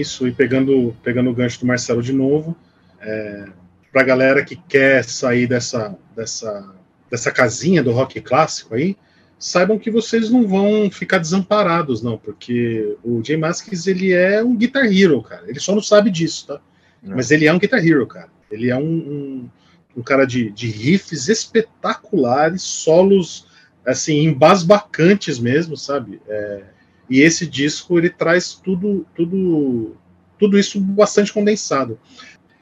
isso. 0.00 0.26
E 0.26 0.32
pegando, 0.32 0.96
pegando 1.02 1.30
o 1.30 1.34
gancho 1.34 1.60
do 1.60 1.66
Marcelo 1.66 2.02
de 2.02 2.12
novo, 2.12 2.56
é, 3.00 3.46
para 3.92 4.02
a 4.02 4.04
galera 4.04 4.44
que 4.44 4.56
quer 4.56 5.04
sair 5.04 5.46
dessa, 5.46 5.96
dessa, 6.14 6.74
dessa 7.10 7.30
casinha 7.30 7.82
do 7.82 7.92
rock 7.92 8.20
clássico 8.20 8.74
aí, 8.74 8.96
saibam 9.38 9.78
que 9.78 9.90
vocês 9.90 10.30
não 10.30 10.46
vão 10.46 10.90
ficar 10.90 11.18
desamparados, 11.18 12.02
não, 12.02 12.18
porque 12.18 12.96
o 13.02 13.24
Jay 13.24 13.38
Maskis, 13.38 13.86
ele 13.86 14.12
é 14.12 14.44
um 14.44 14.54
guitar 14.54 14.84
hero, 14.84 15.22
cara. 15.22 15.44
Ele 15.48 15.58
só 15.58 15.74
não 15.74 15.82
sabe 15.82 16.10
disso, 16.10 16.46
tá? 16.46 16.60
Não. 17.02 17.16
Mas 17.16 17.30
ele 17.30 17.46
é 17.46 17.52
um 17.52 17.58
guitar 17.58 17.84
hero, 17.84 18.06
cara. 18.06 18.28
Ele 18.50 18.68
é 18.68 18.76
um, 18.76 18.82
um, 18.82 19.50
um 19.96 20.02
cara 20.02 20.26
de, 20.26 20.50
de 20.50 20.70
riffs 20.70 21.28
espetaculares, 21.28 22.62
solos, 22.62 23.46
assim, 23.84 24.24
embasbacantes 24.26 25.38
mesmo, 25.38 25.76
sabe? 25.76 26.20
É, 26.28 26.64
e 27.10 27.20
esse 27.20 27.44
disco 27.44 27.98
ele 27.98 28.08
traz 28.08 28.54
tudo, 28.54 29.04
tudo, 29.16 29.96
tudo 30.38 30.56
isso 30.56 30.80
bastante 30.80 31.32
condensado. 31.32 31.98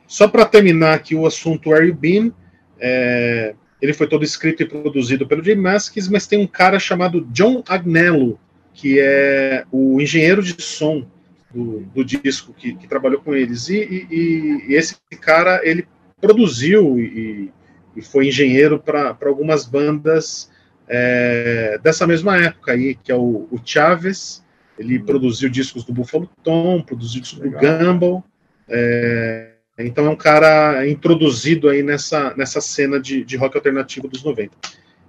Só 0.06 0.26
para 0.26 0.46
terminar 0.46 0.94
aqui 0.94 1.14
o 1.14 1.26
assunto 1.26 1.68
Where 1.68 1.86
You 1.86 1.94
Been, 1.94 2.32
é, 2.80 3.54
ele 3.80 3.92
foi 3.92 4.08
todo 4.08 4.24
escrito 4.24 4.62
e 4.62 4.66
produzido 4.66 5.26
pelo 5.26 5.44
Jay 5.44 5.54
Maskis, 5.54 6.08
mas 6.08 6.26
tem 6.26 6.38
um 6.38 6.46
cara 6.46 6.78
chamado 6.78 7.26
John 7.30 7.62
Agnello, 7.68 8.40
que 8.72 8.98
é 8.98 9.64
o 9.70 10.00
engenheiro 10.00 10.42
de 10.42 10.60
som 10.62 11.06
do, 11.52 11.80
do 11.94 12.02
disco 12.02 12.54
que, 12.54 12.74
que, 12.74 12.88
trabalhou 12.88 13.20
com 13.20 13.34
eles. 13.34 13.68
E, 13.68 13.76
e, 14.10 14.66
e, 14.68 14.74
esse 14.74 14.96
cara 15.20 15.60
ele 15.62 15.86
produziu 16.20 16.98
e, 16.98 17.50
e 17.94 18.02
foi 18.02 18.28
engenheiro 18.28 18.78
para 18.78 19.16
algumas 19.26 19.66
bandas 19.66 20.50
é, 20.88 21.78
dessa 21.82 22.06
mesma 22.06 22.36
época 22.38 22.72
aí, 22.72 22.94
que 22.94 23.12
é 23.12 23.14
o, 23.14 23.46
o 23.50 23.60
Chaves, 23.64 24.44
ele 24.78 24.98
hum. 24.98 25.04
produziu 25.04 25.48
discos 25.48 25.84
do 25.84 25.92
Buffalo 25.92 26.28
Tom, 26.42 26.82
produziu 26.82 27.20
discos 27.20 27.40
Legal. 27.40 27.60
do 27.60 27.84
Gumball, 27.84 28.24
é, 28.68 29.52
então 29.78 30.06
é 30.06 30.10
um 30.10 30.16
cara 30.16 30.88
introduzido 30.88 31.68
aí 31.68 31.82
nessa, 31.82 32.34
nessa 32.36 32.60
cena 32.60 32.98
de, 33.00 33.24
de 33.24 33.36
rock 33.36 33.56
alternativo 33.56 34.08
dos 34.08 34.24
90. 34.24 34.50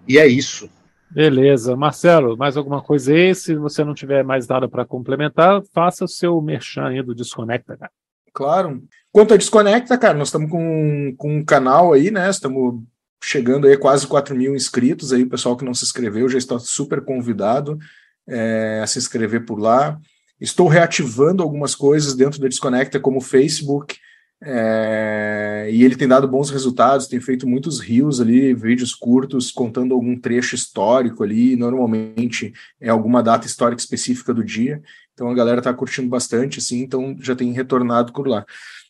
E 0.08 0.18
é 0.18 0.28
isso. 0.28 0.70
Beleza. 1.10 1.76
Marcelo, 1.76 2.38
mais 2.38 2.56
alguma 2.56 2.82
coisa 2.82 3.12
aí? 3.14 3.34
Se 3.34 3.56
você 3.56 3.84
não 3.84 3.96
tiver 3.96 4.24
mais 4.24 4.48
nada 4.48 4.70
para 4.70 4.86
complementar, 4.86 5.62
faça 5.74 6.06
o 6.06 6.08
seu 6.08 6.40
merchan 6.40 6.88
aí 6.88 7.02
do 7.02 7.16
Desconecta, 7.16 7.76
cara. 7.76 7.92
Claro. 8.32 8.84
Quanto 9.12 9.34
a 9.34 9.38
Desconecta, 9.38 9.98
cara, 9.98 10.18
nós 10.18 10.28
estamos 10.28 10.52
com, 10.52 11.16
com 11.18 11.38
um 11.38 11.44
canal 11.44 11.94
aí, 11.94 12.12
né? 12.12 12.30
Estamos 12.30 12.84
chegando 13.22 13.68
aí 13.68 13.78
quase 13.78 14.08
4 14.08 14.36
mil 14.36 14.56
inscritos 14.56 15.12
aí, 15.12 15.24
o 15.24 15.30
pessoal 15.30 15.58
que 15.58 15.66
não 15.66 15.74
se 15.74 15.84
inscreveu 15.84 16.28
já 16.30 16.38
está 16.38 16.58
super 16.60 17.02
convidado 17.02 17.78
é, 18.28 18.80
a 18.84 18.88
se 18.88 19.00
inscrever 19.00 19.46
por 19.46 19.60
lá. 19.60 20.00
Estou 20.40 20.68
reativando 20.68 21.44
algumas 21.44 21.76
coisas 21.76 22.16
dentro 22.16 22.40
da 22.40 22.48
Desconecta, 22.48 23.00
como 23.00 23.18
o 23.18 23.22
Facebook, 23.22 23.98
é, 24.42 25.68
e 25.70 25.84
ele 25.84 25.98
tem 25.98 26.08
dado 26.08 26.26
bons 26.28 26.50
resultados, 26.50 27.08
tem 27.08 27.20
feito 27.20 27.46
muitos 27.46 27.82
rios 27.82 28.22
ali, 28.22 28.54
vídeos 28.54 28.96
curtos, 28.96 29.52
contando 29.52 29.94
algum 29.94 30.18
trecho 30.18 30.56
histórico 30.56 31.24
ali, 31.24 31.58
normalmente 31.58 32.54
é 32.80 32.90
alguma 32.90 33.22
data 33.22 33.46
histórica 33.46 33.82
específica 33.82 34.34
do 34.34 34.44
dia, 34.44 34.82
então 35.14 35.30
a 35.30 35.36
galera 35.36 35.60
está 35.60 35.74
curtindo 35.74 36.08
bastante, 36.08 36.60
assim, 36.60 36.80
então 36.80 37.18
já 37.20 37.36
tem 37.36 37.52
retornado 37.52 38.14
por 38.14 38.28
lá. 38.28 38.46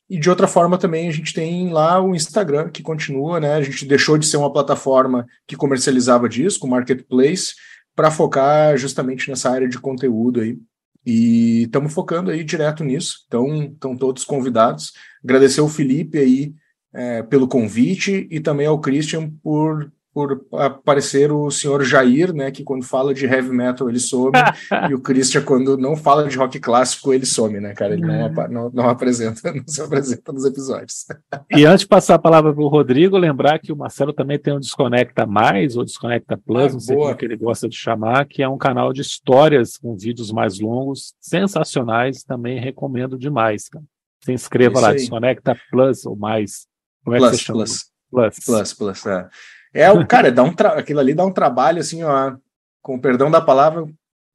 E 0.10 0.18
de 0.18 0.30
outra 0.30 0.48
forma 0.48 0.78
também 0.78 1.08
a 1.08 1.12
gente 1.12 1.34
tem 1.34 1.70
lá 1.72 2.02
o 2.02 2.16
Instagram, 2.16 2.70
que 2.70 2.82
continua, 2.82 3.40
né? 3.40 3.54
A 3.54 3.62
gente 3.62 3.86
deixou 3.86 4.18
de 4.18 4.26
ser 4.26 4.38
uma 4.38 4.52
plataforma 4.52 5.28
que 5.48 5.56
comercializava 5.56 6.28
disco, 6.28 6.68
marketplace, 6.68 7.54
para 7.96 8.10
focar 8.10 8.76
justamente 8.78 9.30
nessa 9.30 9.52
área 9.52 9.70
de 9.70 9.78
conteúdo 9.78 10.42
aí. 10.42 10.58
E 11.06 11.64
estamos 11.64 11.94
focando 11.94 12.32
aí 12.32 12.44
direto 12.44 12.84
nisso. 12.84 13.24
Então, 13.28 13.64
estão 13.64 13.96
todos 13.96 14.24
convidados. 14.24 14.94
Agradecer 15.24 15.62
o 15.62 15.70
Felipe 15.70 16.18
aí 16.18 16.54
é, 16.94 17.22
pelo 17.24 17.48
convite 17.48 18.28
e 18.32 18.40
também 18.40 18.66
ao 18.66 18.80
Christian 18.80 19.30
por 19.44 19.92
por 20.20 20.46
aparecer 20.60 21.32
o 21.32 21.50
senhor 21.50 21.82
Jair, 21.82 22.34
né, 22.34 22.52
que 22.52 22.62
quando 22.62 22.84
fala 22.84 23.14
de 23.14 23.26
heavy 23.26 23.52
metal 23.52 23.90
ele 23.90 24.02
some, 24.02 24.34
e 24.90 24.94
o 24.94 25.00
Christian 25.00 25.44
quando 25.44 25.78
não 25.78 25.96
fala 25.96 26.28
de 26.28 26.38
rock 26.38 26.60
clássico 26.60 27.14
ele 27.14 27.26
some, 27.26 27.58
né, 27.58 27.74
cara, 27.74 27.94
ele 27.94 28.06
não, 28.06 28.14
é. 28.14 28.48
não, 28.50 28.70
não 28.70 28.90
apresenta, 28.90 29.40
não 29.54 29.64
se 29.66 29.82
apresenta 29.82 30.34
nos 30.34 30.44
episódios. 30.44 31.06
E 31.52 31.66
antes 31.66 31.82
de 31.82 31.88
passar 31.88 32.16
a 32.16 32.20
palavra 32.20 32.54
para 32.54 32.64
o 32.64 32.68
Rodrigo, 32.68 33.18
lembrar 33.18 33.60
que 33.60 33.72
o 33.72 33.76
Marcelo 33.76 34.14
também 34.14 34.38
tem 34.38 34.54
um 34.54 34.60
Desconecta 34.60 35.26
Mais, 35.26 35.76
ou 35.76 35.84
Desconecta 35.84 36.38
Plus, 36.38 36.72
ah, 36.72 36.74
não 36.74 36.80
sei 36.80 36.96
boa. 36.96 37.08
como 37.08 37.16
é 37.16 37.18
que 37.18 37.26
ele 37.26 37.38
gosta 37.38 37.68
de 37.68 37.76
chamar, 37.76 38.26
que 38.26 38.44
é 38.44 38.48
um 38.48 38.58
canal 38.58 38.94
de 38.94 39.02
histórias 39.02 39.78
com 39.78 39.96
vídeos 39.96 40.32
mais 40.32 40.60
longos, 40.60 41.14
sensacionais, 41.20 42.24
também 42.24 42.60
recomendo 42.60 43.18
demais, 43.18 43.68
cara. 43.68 43.84
Se 44.24 44.32
inscreva 44.32 44.80
lá, 44.80 44.92
Desconecta 44.92 45.58
Plus 45.72 46.06
ou 46.06 46.16
mais. 46.16 46.68
Como 47.04 47.16
é 47.16 47.20
plus, 47.20 47.32
que 47.32 47.38
você 47.38 47.44
chama? 47.44 47.60
Plus. 47.60 47.90
Plus, 48.12 48.40
plus, 48.46 48.74
plus, 48.74 49.06
é. 49.06 49.30
É 49.74 49.92
o 49.92 50.06
cara, 50.06 50.32
dá 50.32 50.44
um 50.44 50.54
aquilo 50.76 51.00
ali 51.00 51.14
dá 51.14 51.26
um 51.26 51.32
trabalho 51.32 51.80
assim, 51.80 52.04
ó, 52.04 52.36
com 52.82 53.00
perdão 53.00 53.30
da 53.30 53.40
palavra, 53.40 53.88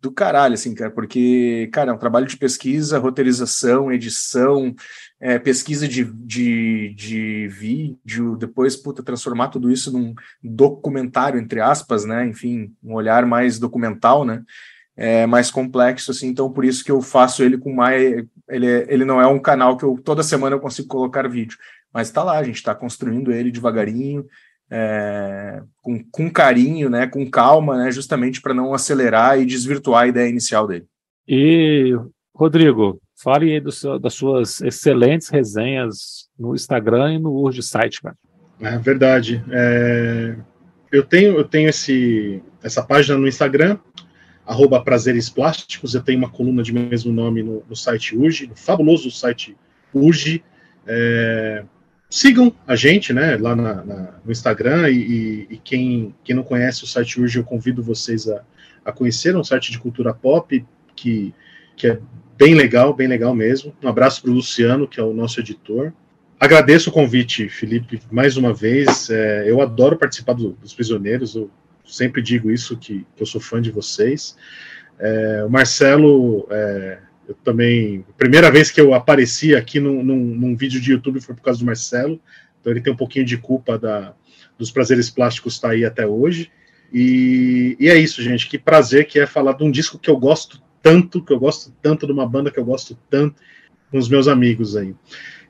do 0.05 0.12
caralho, 0.12 0.52
assim, 0.52 0.74
cara, 0.74 0.90
porque, 0.90 1.69
cara, 1.73 1.90
é 1.90 1.94
um 1.94 1.98
trabalho 1.98 2.27
de 2.27 2.36
pesquisa, 2.36 2.98
roteirização, 2.98 3.90
edição, 3.90 4.74
é, 5.19 5.39
pesquisa 5.39 5.89
de, 5.89 6.05
de, 6.05 6.94
de 6.94 7.48
vídeo, 7.48 8.36
depois, 8.36 8.77
puta, 8.77 9.02
transformar 9.02 9.48
tudo 9.48 9.70
isso 9.70 9.90
num 9.90 10.15
documentário, 10.43 11.40
entre 11.40 11.59
aspas, 11.59 12.05
né, 12.05 12.27
enfim, 12.27 12.70
um 12.82 12.93
olhar 12.93 13.24
mais 13.24 13.59
documental, 13.59 14.27
né, 14.27 14.43
é 14.94 15.27
mais 15.27 15.51
complexo, 15.51 16.11
assim, 16.11 16.28
então 16.28 16.52
por 16.52 16.66
isso 16.66 16.85
que 16.85 16.93
eu 16.93 17.01
faço 17.01 17.43
ele 17.43 17.56
com 17.56 17.73
mais, 17.73 18.27
ele, 18.51 18.66
é, 18.66 18.86
ele 18.90 19.06
não 19.06 19.23
é 19.23 19.27
um 19.27 19.40
canal 19.40 19.78
que 19.78 19.85
eu, 19.85 19.98
toda 20.05 20.23
semana 20.23 20.55
eu 20.55 20.61
consigo 20.61 20.86
colocar 20.86 21.27
vídeo, 21.27 21.56
mas 21.90 22.11
tá 22.11 22.23
lá, 22.23 22.36
a 22.36 22.44
gente 22.44 22.62
tá 22.62 22.74
construindo 22.74 23.32
ele 23.32 23.51
devagarinho, 23.51 24.27
é, 24.70 25.62
com, 25.82 26.03
com 26.11 26.31
carinho, 26.31 26.89
né, 26.89 27.07
com 27.07 27.28
calma, 27.31 27.77
né, 27.77 27.91
justamente 27.91 28.41
para 28.41 28.55
não 28.55 28.74
acelerar 28.74 29.39
e 29.39 29.47
desvirtuar 29.47 30.05
a 30.05 30.07
ideia 30.07 30.28
inicial 30.28 30.66
dele. 30.66 30.86
E, 31.27 31.97
Rodrigo, 32.35 33.01
fale 33.23 33.53
aí 33.53 33.61
do, 33.61 33.99
das 33.99 34.15
suas 34.15 34.61
excelentes 34.61 35.28
resenhas 35.28 36.28
no 36.39 36.55
Instagram 36.55 37.15
e 37.15 37.19
no 37.19 37.32
Urge 37.32 37.62
Site, 37.62 38.03
cara. 38.03 38.16
É 38.61 38.78
verdade. 38.78 39.45
É, 39.51 40.36
eu 40.93 41.03
tenho, 41.05 41.36
eu 41.36 41.45
tenho 41.45 41.69
esse, 41.69 42.43
essa 42.62 42.82
página 42.82 43.19
no 43.19 43.27
Instagram, 43.28 43.78
arroba 44.47 44.82
Prazeres 44.82 45.28
Plásticos, 45.28 45.95
eu 45.95 46.03
tenho 46.03 46.19
uma 46.19 46.31
coluna 46.31 46.62
de 46.62 46.73
mesmo 46.73 47.12
nome 47.12 47.43
no, 47.43 47.65
no 47.69 47.74
site 47.74 48.16
Urge, 48.16 48.47
no 48.47 48.57
fabuloso 48.57 49.11
site 49.11 49.57
Urge. 49.93 50.45
É, 50.86 51.65
sigam 52.15 52.55
a 52.65 52.77
gente, 52.77 53.12
né, 53.12 53.36
lá 53.36 53.57
na, 53.57 53.85
na, 53.85 54.15
no 54.24 54.31
Instagram 54.31 54.89
e, 54.89 55.49
e, 55.51 55.61
quem, 55.65 56.15
quem 56.23 56.36
não 56.36 56.45
conhece 56.45 56.85
o 56.85 56.86
site 56.86 57.20
Urge, 57.20 57.41
eu 57.41 57.45
convido 57.45 57.82
vocês 57.82 58.28
a, 58.28 58.41
a 58.85 58.93
conhecer, 58.93 59.35
é 59.35 59.36
um 59.36 59.43
site 59.43 59.73
de 59.73 59.81
cultura 59.81 60.15
pop 60.15 60.65
que, 60.95 61.35
que 61.74 61.89
é 61.89 61.99
bem 62.39 62.55
legal, 62.55 62.95
bem 62.95 63.09
legal 63.09 63.35
mesmo. 63.35 63.74
Um 63.82 63.89
abraço 63.89 64.23
para 64.23 64.31
o 64.31 64.35
Luciano, 64.35 64.86
que 64.86 65.01
é 65.01 65.03
o 65.03 65.12
nosso 65.12 65.41
editor. 65.41 65.93
Agradeço 66.39 66.89
o 66.89 66.93
convite, 66.93 67.49
Felipe, 67.49 68.01
mais 68.12 68.36
uma 68.36 68.55
vez. 68.55 69.11
É, 69.11 69.51
eu 69.51 69.61
adoro 69.61 69.99
participar 69.99 70.35
do, 70.35 70.51
dos 70.51 70.73
Prisioneiros, 70.73 71.35
eu 71.35 71.51
sempre 71.85 72.23
digo 72.23 72.49
isso, 72.49 72.77
que, 72.77 73.05
que 73.16 73.23
eu 73.24 73.27
sou 73.27 73.41
fã 73.41 73.61
de 73.61 73.73
vocês. 73.73 74.36
É, 75.01 75.45
o 75.45 75.51
Marcelo 75.51 76.47
é, 76.49 76.99
eu 77.28 77.34
também. 77.36 78.05
Primeira 78.16 78.51
vez 78.51 78.70
que 78.70 78.80
eu 78.80 78.94
apareci 78.94 79.55
aqui 79.55 79.80
num, 79.80 80.02
num, 80.02 80.16
num, 80.16 80.56
vídeo 80.56 80.80
de 80.80 80.92
YouTube 80.92 81.20
foi 81.20 81.34
por 81.34 81.42
causa 81.42 81.60
do 81.60 81.66
Marcelo. 81.66 82.20
Então 82.60 82.72
ele 82.72 82.80
tem 82.80 82.92
um 82.92 82.96
pouquinho 82.96 83.24
de 83.24 83.36
culpa 83.36 83.78
da, 83.78 84.14
dos 84.59 84.70
prazeres 84.70 85.10
plásticos 85.10 85.55
estar 85.55 85.68
tá 85.68 85.74
aí 85.74 85.84
até 85.84 86.06
hoje. 86.06 86.51
E, 86.92 87.76
e, 87.80 87.88
é 87.88 87.96
isso, 87.96 88.22
gente. 88.22 88.48
Que 88.48 88.59
prazer 88.59 89.06
que 89.06 89.18
é 89.18 89.26
falar 89.26 89.52
de 89.55 89.64
um 89.64 89.70
disco 89.70 89.98
que 89.98 90.09
eu 90.09 90.16
gosto 90.16 90.62
tanto, 90.82 91.24
que 91.24 91.32
eu 91.32 91.38
gosto 91.38 91.72
tanto 91.82 92.06
de 92.06 92.12
uma 92.12 92.28
banda 92.28 92.51
que 92.51 92.59
eu 92.59 92.64
gosto 92.64 92.96
tanto 93.09 93.40
com 93.90 93.98
os 93.98 94.09
meus 94.09 94.28
amigos 94.28 94.76
aí. 94.76 94.94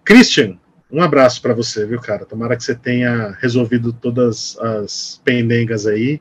Christian, 0.05 0.59
um 0.91 1.03
abraço 1.03 1.43
para 1.43 1.55
você, 1.55 1.87
viu, 1.87 2.01
cara? 2.01 2.25
Tomara 2.25 2.57
que 2.57 2.63
você 2.63 2.75
tenha 2.75 3.37
resolvido 3.41 3.93
todas 3.93 4.57
as 4.59 5.21
pendengas 5.25 5.87
aí. 5.87 6.21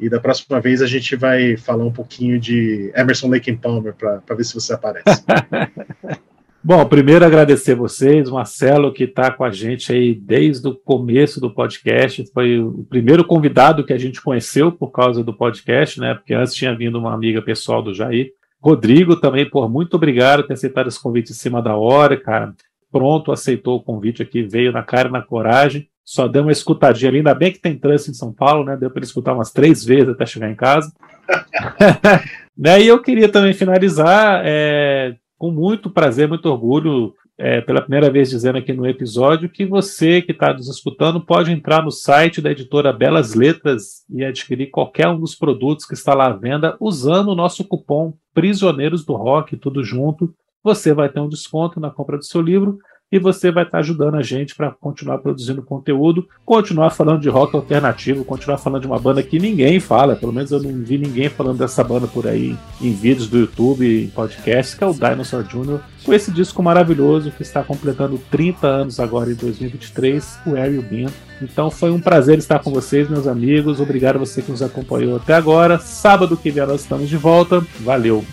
E 0.00 0.08
da 0.08 0.20
próxima 0.20 0.60
vez 0.60 0.80
a 0.80 0.86
gente 0.86 1.16
vai 1.16 1.56
falar 1.56 1.84
um 1.84 1.92
pouquinho 1.92 2.38
de 2.38 2.92
Emerson 2.94 3.28
Lake 3.28 3.50
and 3.50 3.56
Palmer 3.56 3.94
para 3.94 4.34
ver 4.34 4.44
se 4.44 4.54
você 4.54 4.72
aparece. 4.72 5.24
Bom, 6.62 6.84
primeiro 6.86 7.24
agradecer 7.24 7.74
vocês, 7.74 8.28
Marcelo, 8.28 8.92
que 8.92 9.04
está 9.04 9.30
com 9.30 9.44
a 9.44 9.50
gente 9.50 9.92
aí 9.92 10.14
desde 10.14 10.68
o 10.68 10.74
começo 10.74 11.40
do 11.40 11.50
podcast. 11.50 12.24
Foi 12.32 12.58
o 12.58 12.84
primeiro 12.90 13.24
convidado 13.24 13.84
que 13.84 13.92
a 13.92 13.98
gente 13.98 14.20
conheceu 14.20 14.70
por 14.70 14.90
causa 14.90 15.22
do 15.22 15.32
podcast, 15.32 16.00
né? 16.00 16.14
Porque 16.14 16.34
antes 16.34 16.54
tinha 16.54 16.76
vindo 16.76 16.98
uma 16.98 17.14
amiga 17.14 17.40
pessoal 17.40 17.82
do 17.82 17.94
Jair. 17.94 18.32
Rodrigo 18.60 19.16
também, 19.16 19.48
por 19.48 19.68
muito 19.70 19.94
obrigado 19.94 20.40
por 20.40 20.48
ter 20.48 20.54
aceitado 20.54 20.88
esse 20.88 21.00
convite 21.00 21.30
em 21.30 21.34
cima 21.34 21.62
da 21.62 21.76
hora, 21.76 22.16
cara. 22.16 22.52
Pronto, 22.90 23.30
aceitou 23.30 23.76
o 23.76 23.82
convite 23.82 24.22
aqui, 24.22 24.42
veio 24.42 24.72
na 24.72 24.82
cara 24.82 25.08
e 25.08 25.12
na 25.12 25.22
coragem 25.22 25.88
só 26.08 26.26
deu 26.26 26.40
uma 26.40 26.52
escutadinha 26.52 27.10
ali. 27.10 27.18
Ainda 27.18 27.34
bem 27.34 27.52
que 27.52 27.58
tem 27.58 27.76
trânsito 27.76 28.12
em 28.12 28.14
São 28.14 28.32
Paulo, 28.32 28.64
né? 28.64 28.78
Deu 28.78 28.88
para 28.88 29.00
ele 29.00 29.04
escutar 29.04 29.34
umas 29.34 29.52
três 29.52 29.84
vezes 29.84 30.08
até 30.08 30.24
chegar 30.24 30.50
em 30.50 30.54
casa. 30.54 30.90
né? 32.56 32.80
E 32.80 32.88
eu 32.88 33.02
queria 33.02 33.28
também 33.28 33.52
finalizar 33.52 34.40
é, 34.42 35.14
com 35.36 35.50
muito 35.50 35.90
prazer, 35.90 36.26
muito 36.26 36.46
orgulho, 36.48 37.12
é, 37.36 37.60
pela 37.60 37.82
primeira 37.82 38.10
vez 38.10 38.30
dizendo 38.30 38.56
aqui 38.56 38.72
no 38.72 38.86
episódio, 38.86 39.50
que 39.50 39.66
você 39.66 40.22
que 40.22 40.32
está 40.32 40.50
nos 40.54 40.66
escutando 40.70 41.20
pode 41.20 41.52
entrar 41.52 41.82
no 41.84 41.90
site 41.90 42.40
da 42.40 42.52
editora 42.52 42.90
Belas 42.90 43.34
Letras 43.34 44.02
e 44.08 44.24
adquirir 44.24 44.70
qualquer 44.70 45.08
um 45.08 45.20
dos 45.20 45.34
produtos 45.34 45.84
que 45.84 45.92
está 45.92 46.14
lá 46.14 46.28
à 46.28 46.32
venda 46.32 46.74
usando 46.80 47.28
o 47.28 47.34
nosso 47.34 47.62
cupom 47.64 48.14
Prisioneiros 48.32 49.04
do 49.04 49.12
Rock, 49.12 49.58
tudo 49.58 49.84
junto. 49.84 50.34
Você 50.64 50.94
vai 50.94 51.10
ter 51.10 51.20
um 51.20 51.28
desconto 51.28 51.78
na 51.78 51.90
compra 51.90 52.16
do 52.16 52.24
seu 52.24 52.40
livro 52.40 52.78
e 53.10 53.18
você 53.18 53.50
vai 53.50 53.64
estar 53.64 53.78
ajudando 53.78 54.16
a 54.16 54.22
gente 54.22 54.54
para 54.54 54.70
continuar 54.70 55.18
produzindo 55.18 55.62
conteúdo, 55.62 56.28
continuar 56.44 56.90
falando 56.90 57.20
de 57.20 57.28
rock 57.28 57.56
alternativo, 57.56 58.24
continuar 58.24 58.58
falando 58.58 58.82
de 58.82 58.86
uma 58.86 58.98
banda 58.98 59.22
que 59.22 59.38
ninguém 59.38 59.80
fala, 59.80 60.14
pelo 60.14 60.32
menos 60.32 60.50
eu 60.50 60.62
não 60.62 60.72
vi 60.82 60.98
ninguém 60.98 61.28
falando 61.28 61.58
dessa 61.58 61.82
banda 61.82 62.06
por 62.06 62.26
aí 62.26 62.56
em 62.80 62.92
vídeos 62.92 63.28
do 63.28 63.38
YouTube, 63.38 64.04
em 64.04 64.08
podcasts, 64.08 64.74
que 64.74 64.84
é 64.84 64.86
o 64.86 64.92
Dinosaur 64.92 65.42
Jr., 65.42 65.80
com 66.04 66.14
esse 66.14 66.30
disco 66.30 66.62
maravilhoso 66.62 67.30
que 67.30 67.42
está 67.42 67.62
completando 67.62 68.18
30 68.30 68.66
anos 68.66 69.00
agora 69.00 69.30
em 69.30 69.34
2023, 69.34 70.38
o 70.46 70.56
Ariel 70.56 70.82
Bean. 70.82 71.10
Então 71.42 71.70
foi 71.70 71.90
um 71.90 72.00
prazer 72.00 72.38
estar 72.38 72.60
com 72.60 72.70
vocês, 72.70 73.08
meus 73.08 73.26
amigos. 73.26 73.80
Obrigado 73.80 74.16
a 74.16 74.20
você 74.20 74.40
que 74.40 74.50
nos 74.50 74.62
acompanhou 74.62 75.16
até 75.16 75.34
agora. 75.34 75.78
Sábado 75.78 76.36
que 76.36 76.50
vem 76.50 76.66
nós 76.66 76.80
estamos 76.82 77.08
de 77.08 77.16
volta. 77.16 77.64
Valeu. 77.80 78.24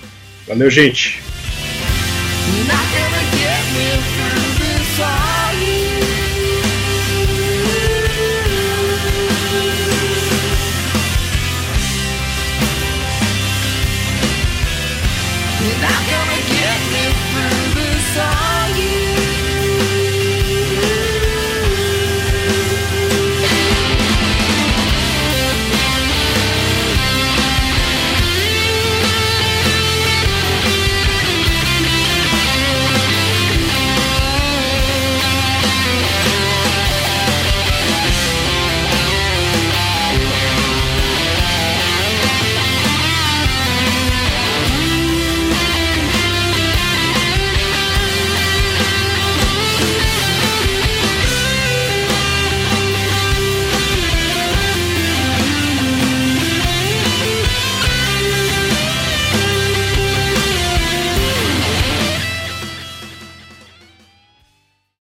Valeu, 0.47 0.69
gente. 0.69 1.21